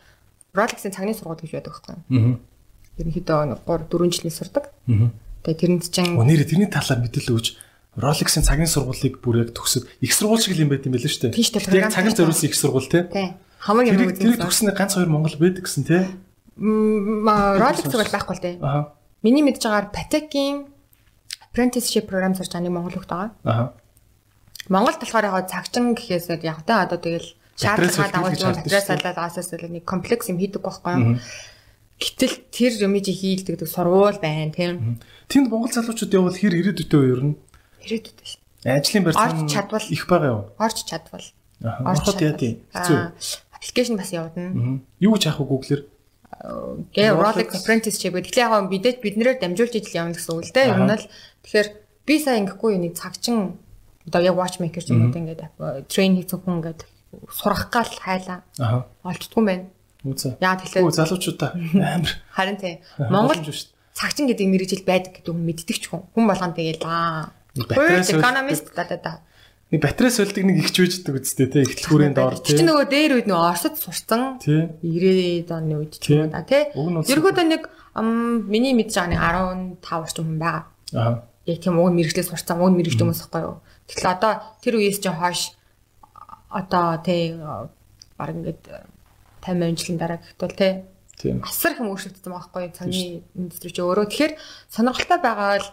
Rolex-ийн 0.57 0.97
цагны 0.97 1.13
сургууль 1.13 1.45
гэж 1.45 1.53
байдаг 1.53 1.77
байхгүй. 1.77 1.97
Аа. 2.09 2.41
Ерөнхийдөө 2.97 3.61
3 3.69 3.85
4 3.93 4.17
жилийн 4.17 4.33
сурдаг. 4.33 4.73
Аа. 4.89 5.13
Тэгээ 5.45 5.61
тэрэнд 5.61 5.85
чинь 5.93 6.17
Өнөөдөр 6.17 6.49
тэрний 6.49 6.73
талаар 6.73 7.05
мэдээлэл 7.05 7.37
өгч 7.37 7.47
Rolex-ийн 8.01 8.49
цагны 8.49 8.65
сургуулийг 8.65 9.21
бүр 9.21 9.45
яг 9.45 9.53
төгсөд 9.53 9.85
их 10.01 10.17
сургууль 10.17 10.41
шиг 10.41 10.57
юм 10.57 10.73
байт 10.73 10.89
юм 10.89 10.97
байл 10.97 11.05
шүү 11.05 11.29
дээ. 11.29 11.37
Тийм 11.37 11.45
шүү 11.45 11.69
дээ. 11.69 11.85
Яг 11.85 11.93
цагны 11.93 12.17
зориулсан 12.17 12.49
их 12.49 12.57
сургууль 12.57 12.89
тий. 12.89 13.05
Тийм. 13.13 13.37
Хамаг 13.61 13.85
юм 13.93 14.01
үзсэн. 14.09 14.25
Тэр 14.25 14.41
төгснө 14.41 14.73
ганц 14.73 14.97
хоёр 14.97 15.13
Монгол 15.13 15.37
байдаг 15.37 15.69
гэсэн 15.69 15.85
тий. 15.85 16.09
Rolex 16.57 17.85
бол 17.93 18.09
байхгүй 18.17 18.35
л 18.41 18.45
тий. 18.45 18.55
Аа. 18.65 18.97
Миний 19.21 19.45
мэдж 19.45 19.61
байгаагаар 19.61 19.93
Patek-ийн 19.93 20.72
apprenticeship 21.53 22.09
program 22.09 22.33
сурч 22.33 22.49
байгаа 22.49 22.65
нэг 22.65 22.73
монгол 22.73 22.97
хөлт 22.97 23.13
байгаа. 23.13 23.31
Аа. 23.45 23.77
Монголд 24.73 24.99
болохоор 25.05 25.29
яг 25.29 25.53
цагчин 25.53 25.93
гэхээс 25.93 26.33
яг 26.41 26.65
та 26.65 26.89
одоо 26.89 26.97
тэгэл 26.97 27.29
шаардлагаа 27.61 28.09
дагуулж 28.09 28.41
материал 28.41 28.81
салаад 28.81 29.19
аасаас 29.21 29.53
нэг 29.53 29.85
комплекс 29.85 30.33
юм 30.33 30.41
хийдэг 30.41 30.65
байхгүй 30.65 30.93
юу? 30.97 31.21
Гэтэл 32.01 32.35
тэр 32.49 32.73
юмыг 32.89 33.05
хийлдэг 33.05 33.61
сурвал 33.69 34.17
байна 34.17 34.49
тийм. 34.49 34.99
Тэнд 35.29 35.53
монгол 35.53 35.71
залуучууд 35.71 36.17
явбал 36.17 36.41
хэр 36.41 36.57
ирээдүйтэй 36.57 36.99
вэ 36.99 37.09
ер 37.13 37.21
нь? 37.21 37.37
Ирээдүйтэй 37.85 38.27
шүү. 38.27 38.41
Ажлын 38.65 39.05
барьсан 39.05 39.47
их 39.93 40.05
байгаа 40.09 40.31
юу? 40.33 40.43
Орч 40.57 40.79
чадвал. 40.89 41.27
Орч 41.61 42.07
яа 42.17 42.35
тийм. 42.35 42.65
Хэцүү. 42.73 42.99
Аппликейшн 43.55 44.01
бас 44.01 44.11
явуулна. 44.11 44.81
Юу 44.99 45.15
ч 45.21 45.29
яах 45.29 45.39
вэ 45.39 45.47
Google-ээр? 45.47 45.83
гээ 46.91 47.15
Rolex 47.15 47.55
apprenticeship 47.55 48.19
гэдэг. 48.19 48.35
Тэгэхээр 48.35 48.51
яг 48.51 48.67
бидэж 48.67 48.97
биднэрээр 48.99 49.39
дамжуулж 49.39 49.75
ижил 49.79 50.03
явна 50.03 50.17
гэсэн 50.19 50.33
үг 50.35 50.47
л 50.51 50.55
дээ. 50.55 50.71
Ер 50.75 50.81
нь 50.83 50.91
л 50.91 51.05
тэгэхээр 51.43 51.69
би 52.07 52.15
сая 52.19 52.39
ингэхгүй 52.43 52.79
нэг 52.79 52.95
цагчин 52.99 53.59
одоо 54.07 54.23
яг 54.23 54.37
watchmaker 54.39 54.83
ч 54.83 54.91
юм 54.91 55.11
уу 55.11 55.15
ингээд 55.15 55.43
train 55.87 56.19
хийх 56.19 56.31
хүн 56.31 56.59
ингээд 56.63 56.87
сурах 57.31 57.71
гал 57.71 57.91
хайлаа. 57.91 58.43
Аа. 58.59 58.87
Олддгүй 59.05 59.41
юм 59.41 59.47
байна. 59.47 59.67
Үзээ. 60.03 60.41
Яа 60.43 60.59
тэгэхээр 60.59 60.83
Үгүй 60.83 60.97
залуучуудаа 60.99 61.51
амар. 61.55 62.13
Харин 62.35 62.59
тий. 62.59 62.75
Монгол 62.99 63.39
цагчин 63.95 64.27
гэдэг 64.27 64.47
мэрэгжил 64.49 64.83
байдаг 64.89 65.13
гэдэг 65.21 65.31
хүн 65.31 65.47
мэддэг 65.47 65.79
ч 65.79 65.87
хүн. 65.87 66.03
Хүн 66.11 66.27
болгон 66.27 66.57
тэгээл 66.57 66.83
аа. 66.89 67.31
Economist 67.53 68.73
да 68.75 68.89
да 68.89 68.97
да 68.99 69.13
нэг 69.73 69.81
батарей 69.81 70.13
сольдог 70.13 70.45
нэг 70.45 70.61
ихч 70.61 70.77
үйждэг 70.85 71.17
үсттэй 71.17 71.49
те 71.49 71.65
ихтлгүүрийн 71.65 72.13
доор 72.13 72.37
те. 72.37 72.53
Чи 72.53 72.61
нөгөө 72.61 72.87
дээр 72.93 73.13
үед 73.17 73.29
нөгөө 73.29 73.49
Оросд 73.57 73.81
сурцсан 73.81 74.37
90-ад 74.37 75.49
оны 75.49 75.81
үед 75.81 75.97
ч 75.97 76.13
юм 76.13 76.29
уу 76.29 76.33
да 76.33 76.45
те. 76.45 76.69
Ергөөдөө 76.77 77.47
нэг 77.49 77.63
миний 77.97 78.77
мэдж 78.77 78.93
байгаа 78.93 79.73
нэг 79.73 79.81
15 79.81 80.05
орчим 80.05 80.29
хүн 80.29 80.39
байгаа. 80.45 80.65
Аа. 80.93 81.25
Яг 81.47 81.59
тийм 81.59 81.79
уг 81.79 81.91
мэрэгчлээ 81.93 82.27
сурцсан 82.27 82.61
уг 82.63 82.75
мэрэгч 82.75 82.99
хүмүүс 82.99 83.21
байхгүй 83.27 83.43
юу. 83.43 83.61
Тэгэхээр 83.91 84.15
одоо 84.15 84.33
тэр 84.63 84.75
үеэс 84.79 84.99
чи 85.03 85.11
хойш 85.11 85.41
одоо 86.53 87.01
те 87.03 87.37
баг 88.19 88.31
ингээд 88.31 88.63
50 89.43 89.79
жилийн 89.79 89.99
дараа 89.99 90.19
гэхтэл 90.23 90.55
те. 90.55 90.69
Тийм. 91.19 91.43
Асар 91.43 91.75
их 91.75 91.83
өөрчлөгдсөн 91.83 92.33
байхгүй 92.33 92.61
юу 92.67 92.77
цагны 92.77 93.27
индастри 93.35 93.75
чи 93.75 93.83
өөрөө. 93.83 94.07
Тэгэхээр 94.07 94.33
сонирхолтой 94.71 95.19
байгаа 95.19 95.59
бол 95.59 95.69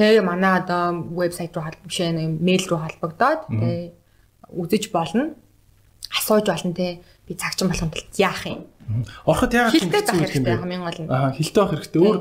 Тэгээ 0.00 0.22
манай 0.24 0.64
одоо 0.64 0.96
вебсайт 1.12 1.52
руу 1.52 1.68
биш 1.84 2.00
ээ 2.00 2.16
мэйл 2.40 2.64
рүү 2.64 2.78
холбогдоод 2.78 3.52
тэгээ 3.52 3.92
үзэж 4.48 4.88
болно. 4.94 5.34
Асууж 6.14 6.46
болно 6.48 6.72
те. 6.72 7.04
Би 7.28 7.36
цагчин 7.36 7.68
болохын 7.68 7.92
тулд 7.92 8.14
яах 8.16 8.46
юм? 8.48 8.64
Ороход 9.28 9.52
яагаад 9.52 9.76
хэлтэй 9.76 10.00
байх 10.00 10.30
хэрэгтэй 10.30 10.56
хамгийн 10.56 10.82
гол 10.88 11.00
нь. 11.04 11.10
Аа 11.12 11.36
хэлтэй 11.36 11.60
байх 11.60 11.72
хэрэгтэй. 11.76 12.00
Өөр 12.00 12.18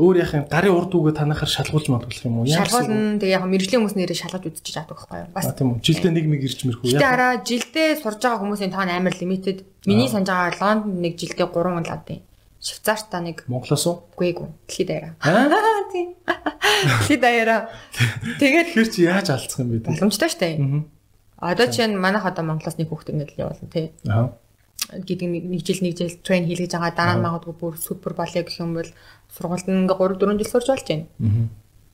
өөр 0.00 0.16
юм 0.24 0.44
гарын 0.48 0.72
урд 0.72 0.92
үгээ 0.96 1.14
танахаар 1.20 1.52
шалгуулж 1.52 1.86
магадгүй 1.92 2.24
юм 2.24 2.40
уу? 2.40 2.48
Шалгуулна. 2.48 3.20
Тэгээ 3.20 3.36
яг 3.36 3.44
мэрэгжлийн 3.44 3.80
хүмүүс 3.84 3.96
нэрээ 4.00 4.18
шалгаж 4.24 4.42
үзчихэж 4.48 4.72
чаддаг 4.72 4.96
байхгүй 4.96 5.20
юу? 5.20 5.28
Бас 5.36 5.52
тийм 5.52 5.68
үү. 5.76 5.84
Жилдээ 5.84 6.12
нэг 6.16 6.26
мэг 6.32 6.42
ирж 6.48 6.60
мэрхүү. 6.64 6.96
Тэгээ 6.96 7.12
араа 7.12 7.34
жилдээ 7.44 7.88
сурж 8.00 8.20
байгаа 8.24 8.40
хүмүүсийн 8.40 8.72
тоон 8.72 8.88
амар 8.88 9.12
лимитэд. 9.12 9.58
Миний 9.84 10.08
санаж 10.08 10.32
байгаа 10.32 10.80
Лондонд 10.80 10.96
нэг 10.96 11.14
жилдээ 11.20 11.44
3 11.44 11.76
он 11.76 11.84
лавдیں۔ 11.84 12.20
Швейцарт 12.62 13.06
та 13.12 13.18
нэг 13.20 13.44
Монголоос 13.52 13.84
уу? 13.90 14.06
Үгүй 14.16 14.32
ээ. 14.32 14.48
Дэлхийд 14.64 14.88
даяараа. 14.88 15.12
Аа 15.18 15.82
тийм. 15.92 16.08
Дэлхийд 16.24 17.20
даяараа. 17.20 17.60
Тэгээд 18.40 18.68
хэр 18.72 18.88
чи 18.88 19.04
яаж 19.04 19.28
алдсан 19.34 19.66
юм 19.66 19.82
бэ? 19.82 19.92
Боломжтой 19.92 20.30
шүү 20.30 20.40
дээ. 20.40 20.56
Аа. 20.62 21.52
Одоо 21.52 21.66
чинь 21.66 21.98
манайх 21.98 22.22
одоо 22.22 22.46
Монголоос 22.46 22.78
нэг 22.78 22.86
хүүхд 22.86 23.10
ингэж 23.12 23.34
явуулна 23.34 23.66
тий. 23.66 23.90
Аа 24.06 24.30
гэдэг 24.90 25.28
нэг 25.28 25.62
жил 25.62 25.80
нэг 25.82 25.94
жил 25.98 26.10
трейн 26.24 26.46
хийлгэж 26.48 26.72
байгаа 26.74 26.92
дараа 26.96 27.16
нь 27.18 27.24
магадгүй 27.26 27.54
бүр 27.54 27.74
супер 27.78 28.16
болё 28.18 28.42
гэх 28.42 28.58
юм 28.58 28.74
бол 28.74 28.90
сургуульд 29.30 29.68
ингээ 29.68 29.96
3 29.96 30.18
4 30.18 30.40
жил 30.40 30.50
сурч 30.50 30.66
болж 30.68 30.86
байна. 30.88 31.06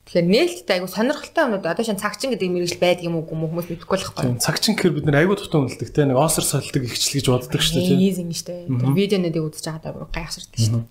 Тэгэхээр 0.09 0.25
нээлттэй 0.25 0.75
айгу 0.81 0.89
сонирхолтой 0.89 1.45
юмнууд 1.45 1.69
одоо 1.69 1.85
шин 1.85 2.01
цагчин 2.01 2.33
гэдэг 2.33 2.49
мэрэгжил 2.49 2.81
байдаг 2.81 3.05
юм 3.05 3.21
уу 3.21 3.29
хүмүүс 3.29 3.69
мэдэхгүй 3.69 3.97
л 4.01 4.05
байхгүй. 4.09 4.41
Цагчин 4.41 4.73
гэхээр 4.73 4.97
бид 4.97 5.05
нэр 5.05 5.21
айгу 5.21 5.37
тутан 5.37 5.69
үнэлдэг 5.69 5.93
те 5.93 6.09
нэг 6.09 6.17
осор 6.17 6.49
солидог 6.49 6.89
ихчлэг 6.89 7.21
гэж 7.21 7.27
боддог 7.29 7.61
шүү 7.61 7.77
дээ. 7.77 8.01
Ийз 8.09 8.17
ингэ. 8.17 8.73
Тэр 8.73 8.97
видеонуудыг 8.97 9.45
үзэж 9.53 9.69
байгаадаа 9.69 10.09
гайхширдаг 10.09 10.57
шүү 10.57 10.81
дээ. 10.81 10.89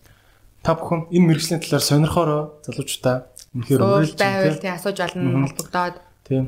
Та 0.61 0.77
бүхэн 0.77 1.09
энэ 1.09 1.25
мэрэгжлийн 1.33 1.61
талаар 1.65 1.81
сонирхороо 1.81 2.41
залуучуудаа 2.61 3.17
үнэхээр 3.57 3.81
өрөөлж 3.81 4.13
байвал 4.21 4.61
тий 4.61 4.69
асууж 4.69 4.97
олно 5.01 5.49
холбогдоод. 5.49 5.95
Тийм. 6.29 6.45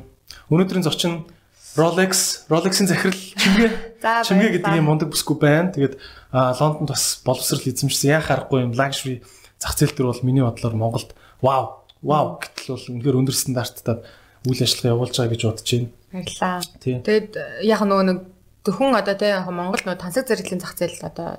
Өнөөдрийн 0.53 0.85
зочин 0.85 1.25
Rolex, 1.73 2.45
Rolex-ийн 2.53 2.85
захирал 2.85 3.17
чимгээ. 3.17 3.88
Чимгээ 3.99 4.59
гэдэг 4.59 4.79
юм 4.79 4.87
мундаг 4.87 5.09
бүсгүй 5.11 5.37
байна. 5.39 5.71
Тэгээд 5.75 5.95
Лондонд 6.31 6.89
бас 6.89 7.21
боловсрал 7.25 7.63
эзэмшсэн. 7.63 8.15
Яа 8.15 8.23
харахгүй 8.23 8.63
юм? 8.63 8.73
Luxury 8.73 9.23
зах 9.59 9.75
зээл 9.75 9.95
төр 9.95 10.07
бол 10.09 10.23
миний 10.23 10.43
бодлоор 10.43 10.75
Монголд 10.75 11.13
вау, 11.43 11.83
вау! 12.01 12.39
Гэтэл 12.39 12.73
бол 12.73 12.85
үнэхээр 12.95 13.19
өндөр 13.19 13.35
стандартад 13.35 14.07
үйл 14.47 14.63
ажиллагаа 14.63 14.95
явуулж 14.95 15.15
байгаа 15.19 15.33
гэж 15.35 15.41
бодож 15.43 15.67
байна. 15.67 15.89
Баярлаа. 16.15 16.57
Тэгээд 16.79 17.31
яг 17.67 17.81
нөгөө 17.83 18.05
нэг 18.07 18.19
зөвхөн 18.63 18.95
одоо 18.95 19.15
тий 19.19 19.35
Монгол 19.35 19.83
нөгөө 19.83 19.99
тансаг 19.99 20.25
зэрэглийн 20.31 20.63
зах 20.63 20.79
зээл 20.79 21.03
одоо 21.03 21.29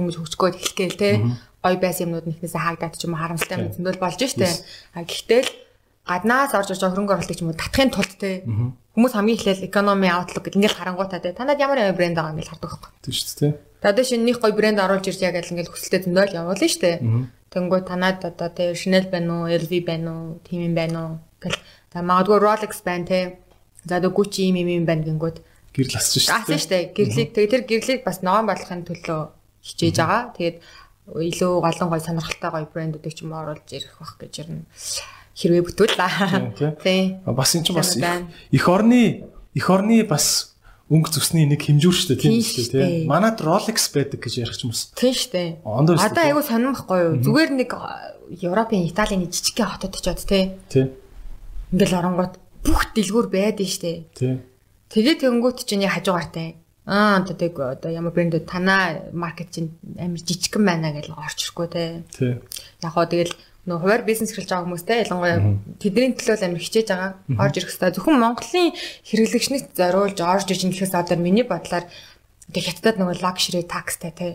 дөнгөж 0.00 0.16
хөгжгөөд 0.16 0.56
эхлэх 0.56 0.76
гээл 0.80 1.00
тий 1.00 1.14
гой 1.60 1.76
байсан 1.76 2.08
юмнууд 2.08 2.26
нэгнээсээ 2.28 2.62
хаагдаад 2.64 2.96
ч 2.96 3.04
юм 3.04 3.14
уу 3.14 3.20
харамсалтай 3.20 3.56
юм 3.60 3.72
зөндөл 3.76 4.00
болж 4.00 4.16
штэ. 4.16 4.48
А 4.96 5.04
гэхдээ 5.04 5.40
л 5.44 5.50
гаднаас 6.08 6.52
орж 6.56 6.68
байгаа 6.72 6.92
хөрөнгө 6.92 7.14
оруулалтыг 7.20 7.36
ч 7.36 7.42
юм 7.44 7.50
уу? 7.52 7.60
Татахын 7.60 7.92
тулд 7.92 8.12
тий 8.16 8.36
Хүмүүс 8.92 9.12
хамгийн 9.16 9.38
эхлээл 9.40 9.68
economy 9.72 10.08
outlook 10.12 10.44
гэдэг 10.44 10.58
ингээл 10.60 10.76
харангуйтаа 10.76 11.20
те 11.24 11.32
танад 11.32 11.56
ямар 11.56 11.80
ямар 11.80 11.96
брэнд 11.96 12.16
байгаа 12.20 12.36
ингээл 12.36 12.52
хардаг 12.52 12.68
байхгүй. 12.76 12.90
Тийм 13.00 13.14
шүү 13.16 13.56
дээ. 13.80 14.04
Шинэ 14.04 14.24
нэг 14.28 14.36
гоё 14.36 14.52
брэнд 14.52 14.84
оруулж 14.84 15.06
ирж 15.08 15.20
яг 15.24 15.40
ингээл 15.40 15.72
хүсэлтэд 15.72 16.04
зөндөөл 16.12 16.36
явуулна 16.36 16.60
шүү 16.60 16.82
дээ. 16.84 16.96
Тэнгүү 17.56 17.80
танад 17.88 18.20
одоо 18.20 18.48
те 18.52 18.76
Chanel 18.76 19.08
байна 19.08 19.48
уу, 19.48 19.48
LV 19.48 19.72
байна 19.88 20.10
уу, 20.12 20.44
тийм 20.44 20.60
юм 20.68 20.74
байна 20.76 20.98
уу 21.00 21.12
гэл. 21.40 21.56
За 21.88 22.04
магадгүй 22.04 22.36
Rolex 22.36 22.84
байна 22.84 23.08
те. 23.08 23.20
За 23.88 23.96
одоо 23.96 24.12
Gucci 24.12 24.52
юм 24.52 24.60
юм 24.60 24.84
байна 24.84 25.08
гингүүд 25.08 25.40
гэрэл 25.72 25.96
асч 25.96 26.28
шүү 26.28 26.28
дээ. 26.28 26.36
Асч 26.36 26.60
шүү 26.60 26.72
дээ. 26.76 26.84
Гэрлийг 26.92 27.30
тэгээ 27.32 27.52
тэр 27.52 27.62
гэрлийг 27.64 28.00
бас 28.04 28.20
ногоон 28.20 28.48
болгохын 28.48 28.84
төлөө 28.84 29.20
хичээж 29.64 29.96
байгаа. 30.00 30.22
Тэгээд 30.36 30.56
илүү 31.16 31.52
голон 31.64 31.88
гой 31.88 32.00
сонирхолтой 32.04 32.50
гоё 32.52 32.68
брэндүүдийг 32.68 33.14
ч 33.16 33.24
юм 33.24 33.32
оруулж 33.32 33.68
ирэх 33.72 33.96
бах 34.00 34.20
гэж 34.20 34.32
ирнэ 34.44 34.68
хэрвээ 35.36 35.62
бүтүүлээ. 35.66 36.76
Тийм. 36.82 37.22
Бас 37.26 37.54
эн 37.56 37.64
чинь 37.64 37.76
бас 37.76 37.96
их 37.96 38.64
орны 38.68 39.28
их 39.54 39.66
орны 39.70 40.04
бас 40.04 40.52
өнгө 40.92 41.08
зүсний 41.16 41.48
нэг 41.48 41.64
хэмжүүр 41.64 41.96
шүү 41.96 42.08
дээ 42.12 42.20
тийм 42.20 42.40
шүү 42.44 42.64
дээ 42.68 42.84
тийм. 42.84 43.08
Манад 43.08 43.40
Rolex 43.40 43.88
байдаг 43.96 44.20
гэж 44.20 44.44
ярих 44.44 44.56
ч 44.60 44.68
юм 44.68 44.76
уу. 44.76 44.92
Тийм 44.92 45.14
шүү 45.16 45.30
дээ. 45.32 45.48
Одоо 45.64 46.22
айгүй 46.28 46.44
сонирмохгүй 46.44 46.98
юу? 47.00 47.14
Зүгээр 47.24 47.50
нэг 47.56 47.70
Европын 48.44 48.84
Италийн 48.84 49.24
жижигхэн 49.24 49.72
хотод 49.72 49.96
очиод 49.96 50.20
тийм. 50.20 50.60
Тийм. 50.68 50.92
Ингээл 51.72 51.96
оронгууд 51.96 52.36
бүх 52.60 52.92
дэлгүүр 52.92 53.28
байдэн 53.32 53.68
шүү 53.72 53.82
дээ. 53.88 53.98
Тийм. 54.12 54.36
Тэгээд 54.92 55.24
тэнгуут 55.24 55.64
чинь 55.64 55.88
хажуугаартай. 55.88 56.60
Аа 56.84 57.22
одоо 57.24 57.36
тэг 57.40 57.56
одоо 57.56 57.88
ямар 57.88 58.12
брэнд 58.12 58.44
танаа 58.44 59.08
маркет 59.16 59.48
чинь 59.54 59.72
амар 59.96 60.20
жижигхэн 60.20 60.64
байна 60.66 60.92
гэж 60.92 61.08
орч 61.14 61.48
ирэхгүй 61.48 61.68
те. 61.72 62.04
Тийм. 62.12 62.44
Яг 62.84 62.92
хоо 62.92 63.08
тэгэл 63.08 63.32
нөө 63.62 63.78
хуваар 63.78 64.02
бизнес 64.02 64.34
эхэлж 64.34 64.50
байгаа 64.50 64.66
хүмүүстэй 64.66 64.98
ялангуяа 65.06 65.38
тэдний 65.78 66.10
төлөө 66.18 66.42
амар 66.42 66.58
хичээж 66.58 66.88
байгаа 66.90 67.10
орж 67.38 67.54
ирэх 67.62 67.70
хэрэгтэй. 67.70 67.94
Зөвхөн 67.94 68.18
Монголын 68.18 68.74
хэрэглэгчнээс 69.06 69.64
зориулж 69.78 70.18
орж 70.18 70.48
иж 70.50 70.66
ингэхээс 70.66 70.98
одоо 70.98 71.14
миний 71.14 71.46
бодлоор 71.46 71.86
тэг 72.50 72.62
хятадд 72.66 72.98
нөгөө 72.98 73.22
luxury 73.22 73.62
taxтай 73.62 74.10
тий. 74.18 74.32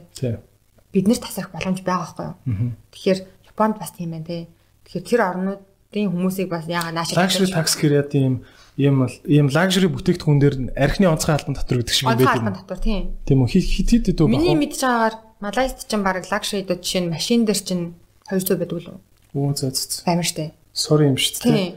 Бид 0.95 1.05
нэр 1.11 1.19
тасрах 1.19 1.51
боломж 1.51 1.83
байгаа 1.83 2.07
байхгүй 2.07 2.23
юу? 2.23 2.71
Тэгэхээр 2.95 3.19
Японд 3.51 3.75
бас 3.83 3.91
тийм 3.91 4.15
байна 4.15 4.27
тий. 4.31 4.47
Тэгэхээр 4.87 5.07
тэр 5.11 5.21
орнуудын 5.27 6.07
хүмүүсийг 6.07 6.47
бас 6.47 6.63
яага 6.71 6.95
наашаа 6.95 7.27
luxury 7.27 7.51
tax 7.51 7.75
гэхээр 7.75 8.07
тийм 8.07 8.47
ийм 8.79 9.11
ийм 9.27 9.51
luxury 9.51 9.91
бүтээгдэхүүн 9.91 10.39
дээр 10.39 10.55
архины 10.71 11.11
онцгой 11.11 11.35
албан 11.35 11.59
татвар 11.59 11.83
гэдэг 11.83 11.95
шиг 11.99 12.07
байдаг. 12.07 12.31
Онцгой 12.31 12.39
албан 12.39 12.55
татвар 12.63 12.79
тийм. 12.79 13.03
Тийм 13.27 13.43
үү 13.43 13.51
хит 13.51 13.91
хит 13.91 14.07
дөө 14.07 14.23
баг. 14.23 14.39
Миний 14.39 14.55
мэдж 14.55 14.79
байгаагаар 14.79 15.15
Малайзд 15.43 15.83
ч 15.83 15.91
баг 15.99 16.23
luxury 16.23 16.63
дөө 16.63 16.79
жишээ 16.79 17.01
нь 17.03 17.11
машин 17.11 17.43
дээр 17.43 17.59
чинь 17.59 17.83
200 18.31 18.55
байдаг 18.55 18.79
л 18.79 18.89
үү? 18.95 18.97
Оо 19.33 19.51
зөө 19.51 19.71
зөө. 19.73 20.07
Амар 20.07 20.27
штэ. 20.27 20.53
Sorry 20.77 21.09
юм 21.09 21.17
дээ. 21.17 21.75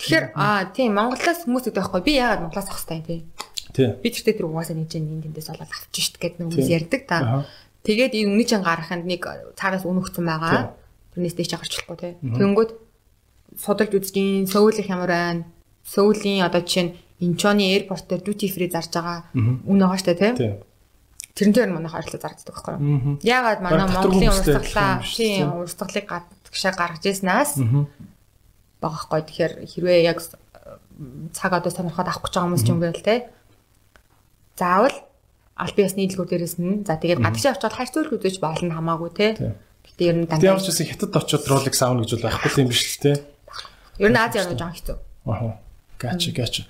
Тэгэхээр 0.00 0.26
аа 0.32 0.72
тийм 0.72 0.96
Монголоос 0.96 1.44
хүмүүс 1.44 1.64
гэдэг 1.68 1.80
байхгүй 1.80 2.02
би 2.04 2.12
яагаад 2.16 2.42
Монголоос 2.48 2.68
авах 2.72 2.80
хэрэгтэй 2.88 3.00
тий. 3.04 3.20
Тий. 3.76 3.88
Би 4.00 4.08
тэртээ 4.08 4.36
тэр 4.40 4.48
угаасаа 4.48 4.76
нэг 4.76 4.88
чинь 4.88 5.06
энэ 5.06 5.28
тэндээс 5.28 5.52
олоод 5.52 5.68
авчих 5.68 6.04
шít 6.08 6.16
гэдэг 6.16 6.38
нэг 6.40 6.48
хүмүүс 6.56 6.72
ярьдаг 6.72 7.02
та. 7.04 7.44
Тэгээд 7.84 8.12
энэ 8.16 8.32
үнэ 8.32 8.44
чин 8.48 8.64
гараханд 8.64 9.04
нэг 9.04 9.22
цаагаас 9.60 9.84
үн 9.84 10.00
өгсөн 10.00 10.24
байгаа. 10.24 10.72
Тэрнээс 11.12 11.36
дэч 11.36 11.52
гарчлахгүй 11.52 11.96
тий. 12.00 12.12
Тэнгүүд 12.24 12.70
судалж 13.60 13.92
үзчихин 13.92 14.48
Сөүлийнх 14.48 14.88
ямар 14.88 15.10
байна? 15.12 15.44
Сөүлийн 15.84 16.48
одоо 16.48 16.64
жишээ 16.64 16.84
нь 16.88 16.92
Инчоны 17.20 17.68
аэропорт 17.68 18.08
дээр 18.08 18.24
duty 18.24 18.48
free 18.48 18.72
зарж 18.72 18.96
байгаа 18.96 19.28
үн 19.36 19.78
байгаа 19.78 20.00
штэ 20.00 20.16
тий. 20.16 20.56
Тэрнтэй 21.36 21.68
манайх 21.68 21.92
харилцаа 21.92 22.20
зарддаг 22.20 22.56
байхгүй 22.56 22.74
юу? 22.80 23.20
Яагаад 23.20 23.60
манай 23.60 23.84
Монголын 23.84 24.32
урсгалаа 24.32 25.04
тийм 25.04 25.60
урсгалыг 25.60 26.08
гадагшаа 26.50 26.74
гаргаж 26.74 27.04
ирснаас 27.06 27.56
байгаа 27.56 29.06
байхгүй. 29.08 29.22
Тэгэхээр 29.30 29.52
хэрвээ 29.70 29.98
яг 30.04 30.18
цаг 31.32 31.52
одоо 31.54 31.70
сонирхоод 31.70 32.10
авах 32.10 32.26
гэж 32.26 32.34
байгаа 32.34 32.46
хүмүүс 32.50 32.64
ч 32.66 32.68
юм 32.74 32.80
байл 32.82 33.00
те. 33.00 33.30
Заавал 34.58 34.96
аль 35.54 35.76
биесны 35.76 36.04
нийлгүүр 36.04 36.28
дээрээс 36.28 36.56
нь 36.58 36.84
за 36.84 36.98
тэгээд 36.98 37.22
гадагшаа 37.22 37.54
очиод 37.54 37.76
хайр 37.76 37.90
цөөлх 37.92 38.12
үзэж 38.18 38.36
болно 38.42 38.74
хамаагүй 38.74 39.10
те. 39.14 39.28
Гэтэ 39.86 40.02
ер 40.04 40.16
нь 40.18 40.26
дандаа. 40.26 40.58
Тэгээд 40.58 40.74
ч 40.74 40.84
хятад 40.90 41.16
очиод 41.16 41.44
Rolex 41.46 41.76
аавна 41.80 42.02
гэж 42.02 42.10
бол 42.18 42.26
байхгүй 42.28 42.60
юм 42.64 42.68
биш 42.72 42.82
л 42.84 43.00
те. 43.00 43.12
Ер 44.00 44.10
нь 44.10 44.18
Ази 44.18 44.40
орно 44.40 44.56
жоон 44.56 44.74
хэцүү. 44.74 44.96
Аа. 45.28 45.60
Гачи 46.00 46.32
гачи. 46.32 46.64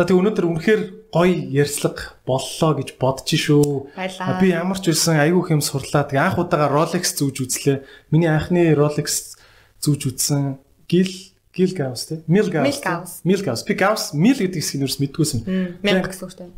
За 0.00 0.08
тэг 0.08 0.16
өнөөдөр 0.16 0.46
үнэхээр 0.48 0.82
гоё 1.12 1.36
ярьцлага 1.60 2.16
боллоо 2.24 2.72
гэж 2.72 2.96
бодож 2.96 3.36
шүү. 3.36 3.92
Би 4.40 4.48
ямар 4.48 4.80
ч 4.80 4.96
байсан 4.96 5.20
айгүй 5.20 5.52
хэм 5.52 5.60
сурлаа. 5.60 6.08
Тэг 6.08 6.16
анх 6.16 6.40
удаага 6.40 6.72
Rolex 6.72 7.12
зүүж 7.20 7.44
үзлээ. 7.44 7.84
Миний 8.08 8.32
анхны 8.32 8.72
Rolex 8.72 9.36
зүүж 9.84 10.08
үзсэн 10.08 10.56
гил 10.88 11.12
гил 11.52 11.76
гаус 11.76 12.08
те. 12.08 12.24
Mil 12.24 12.48
гаус. 12.48 13.20
Mil 13.28 13.44
гаус. 13.44 13.60
Би 13.68 13.76
гаус 13.76 14.16
mil 14.16 14.40
гэдэг 14.40 14.64
хэсгийг 14.64 14.88
нэрс 14.88 14.96
мэдгүйсэн. 15.04 15.44
Мянга 15.84 16.08
гэсэн 16.08 16.24
үг 16.24 16.32
те. 16.32 16.48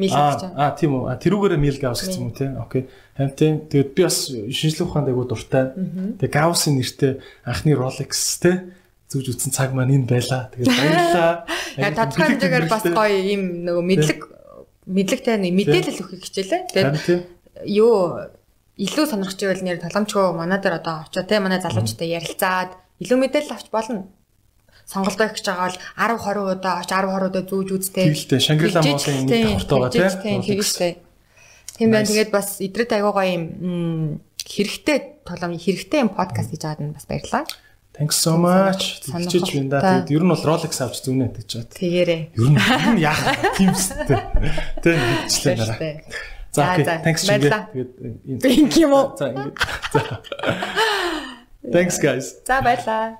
Мил 0.00 0.16
гэж. 0.16 0.56
Аа 0.56 0.72
тийм 0.72 0.96
үү. 0.96 1.20
Тэрүүгээрээ 1.20 1.60
mil 1.60 1.76
гаус 1.76 2.00
гэсэн 2.00 2.24
юм 2.24 2.32
те. 2.32 2.48
Окей. 2.56 2.88
Хамтын 3.20 3.68
тэгээд 3.68 3.92
би 3.92 4.08
бас 4.08 4.32
шинжлэх 4.32 4.88
ухаанд 4.88 5.12
айгүй 5.12 5.28
дуртай. 5.28 5.76
Тэг 6.16 6.32
гаусын 6.32 6.80
нэртэй 6.80 7.20
анхны 7.44 7.76
Rolex 7.76 8.40
те 8.40 8.72
зүүж 9.10 9.26
үтсэн 9.34 9.52
цаг 9.54 9.70
маань 9.70 9.94
энэ 9.94 10.10
байла. 10.10 10.50
Тэгээд 10.50 10.70
баярлалаа. 10.70 11.32
Яг 11.82 11.94
тодорхой 11.94 12.26
хэмжээгээр 12.34 12.66
бас 12.66 12.84
гоё 12.90 13.16
юм 13.22 13.42
нөгөө 13.66 13.84
мэдлэг 13.86 14.20
мэдлэгтэй 14.86 15.36
нэг 15.42 15.52
мэдээлэл 15.54 16.02
өгөх 16.02 16.22
хичээлээ. 16.26 16.62
Тэгээд 16.74 17.22
юу 17.70 18.18
илүү 18.76 19.04
сонирхч 19.08 19.40
байвал 19.40 19.64
нэр 19.64 19.78
толомчгүй 19.82 20.24
манай 20.36 20.58
дээр 20.60 20.78
одоо 20.82 21.06
очоо 21.06 21.24
те 21.24 21.40
манай 21.40 21.62
залуучтай 21.62 22.12
ярилцаад 22.18 22.76
илүү 23.02 23.18
мэдээлэл 23.18 23.54
авч 23.56 23.68
болно. 23.70 24.10
Сонголтоо 24.86 25.26
их 25.26 25.34
гэж 25.34 25.46
байгаа 25.50 25.66
бол 25.66 25.80
10 25.98 26.46
20 26.46 26.60
удаа 26.60 26.74
оч 26.82 26.90
10 26.94 27.10
20 27.10 27.26
удаа 27.26 27.42
зүүж 27.42 27.68
үзтээ. 27.74 28.06
Тэгэлтэй 28.06 28.40
Шангрила 28.42 28.82
Монголын 28.86 29.26
нэг 29.26 29.66
давхартайгаа 29.66 29.90
те. 29.90 30.38
Тэгэлтэй. 30.46 30.92
Тийм 31.74 31.90
байна. 31.90 32.06
Тэгээд 32.06 32.30
бас 32.30 32.48
идрээд 32.62 32.94
аягаа 32.94 33.14
гоё 33.18 33.30
юм 33.34 33.44
хэрэгтэй 34.46 34.98
толом 35.26 35.58
хэрэгтэй 35.58 36.00
юм 36.06 36.10
подкаст 36.14 36.54
хийж 36.54 36.62
байгаад 36.62 36.82
нь 36.86 36.94
бас 36.94 37.06
баярлалаа. 37.10 37.44
Thanks 37.96 38.16
so 38.20 38.36
much. 38.36 39.00
Тэгчиж 39.06 39.56
байна 39.56 39.70
да. 39.70 39.80
Тэгэд 40.04 40.10
ер 40.12 40.22
нь 40.24 40.28
бол 40.28 40.42
Rolex 40.44 40.72
авч 40.84 41.00
зүнэ 41.00 41.32
гэж 41.32 41.46
чад. 41.48 41.68
Тэгээрээ. 41.80 42.22
Ер 42.36 42.48
нь 42.52 43.00
яах 43.00 43.20
тийм 43.56 43.72
үстэй. 43.72 44.20
Тэ 44.84 44.90
мэдчихлээ 45.00 45.56
нараа. 45.56 45.78
За 46.52 46.60
окей. 46.76 46.84
Thanks 46.84 47.22
чигээ. 47.24 47.52
Тэгээд 47.72 47.90
Thank 48.44 48.72
you. 48.76 48.88
За 49.20 49.24
ингээд. 49.32 49.56
За. 49.92 50.00
Thanks 51.72 51.96
guys. 51.98 52.26
За 52.44 52.60
баярлаа. 52.60 53.14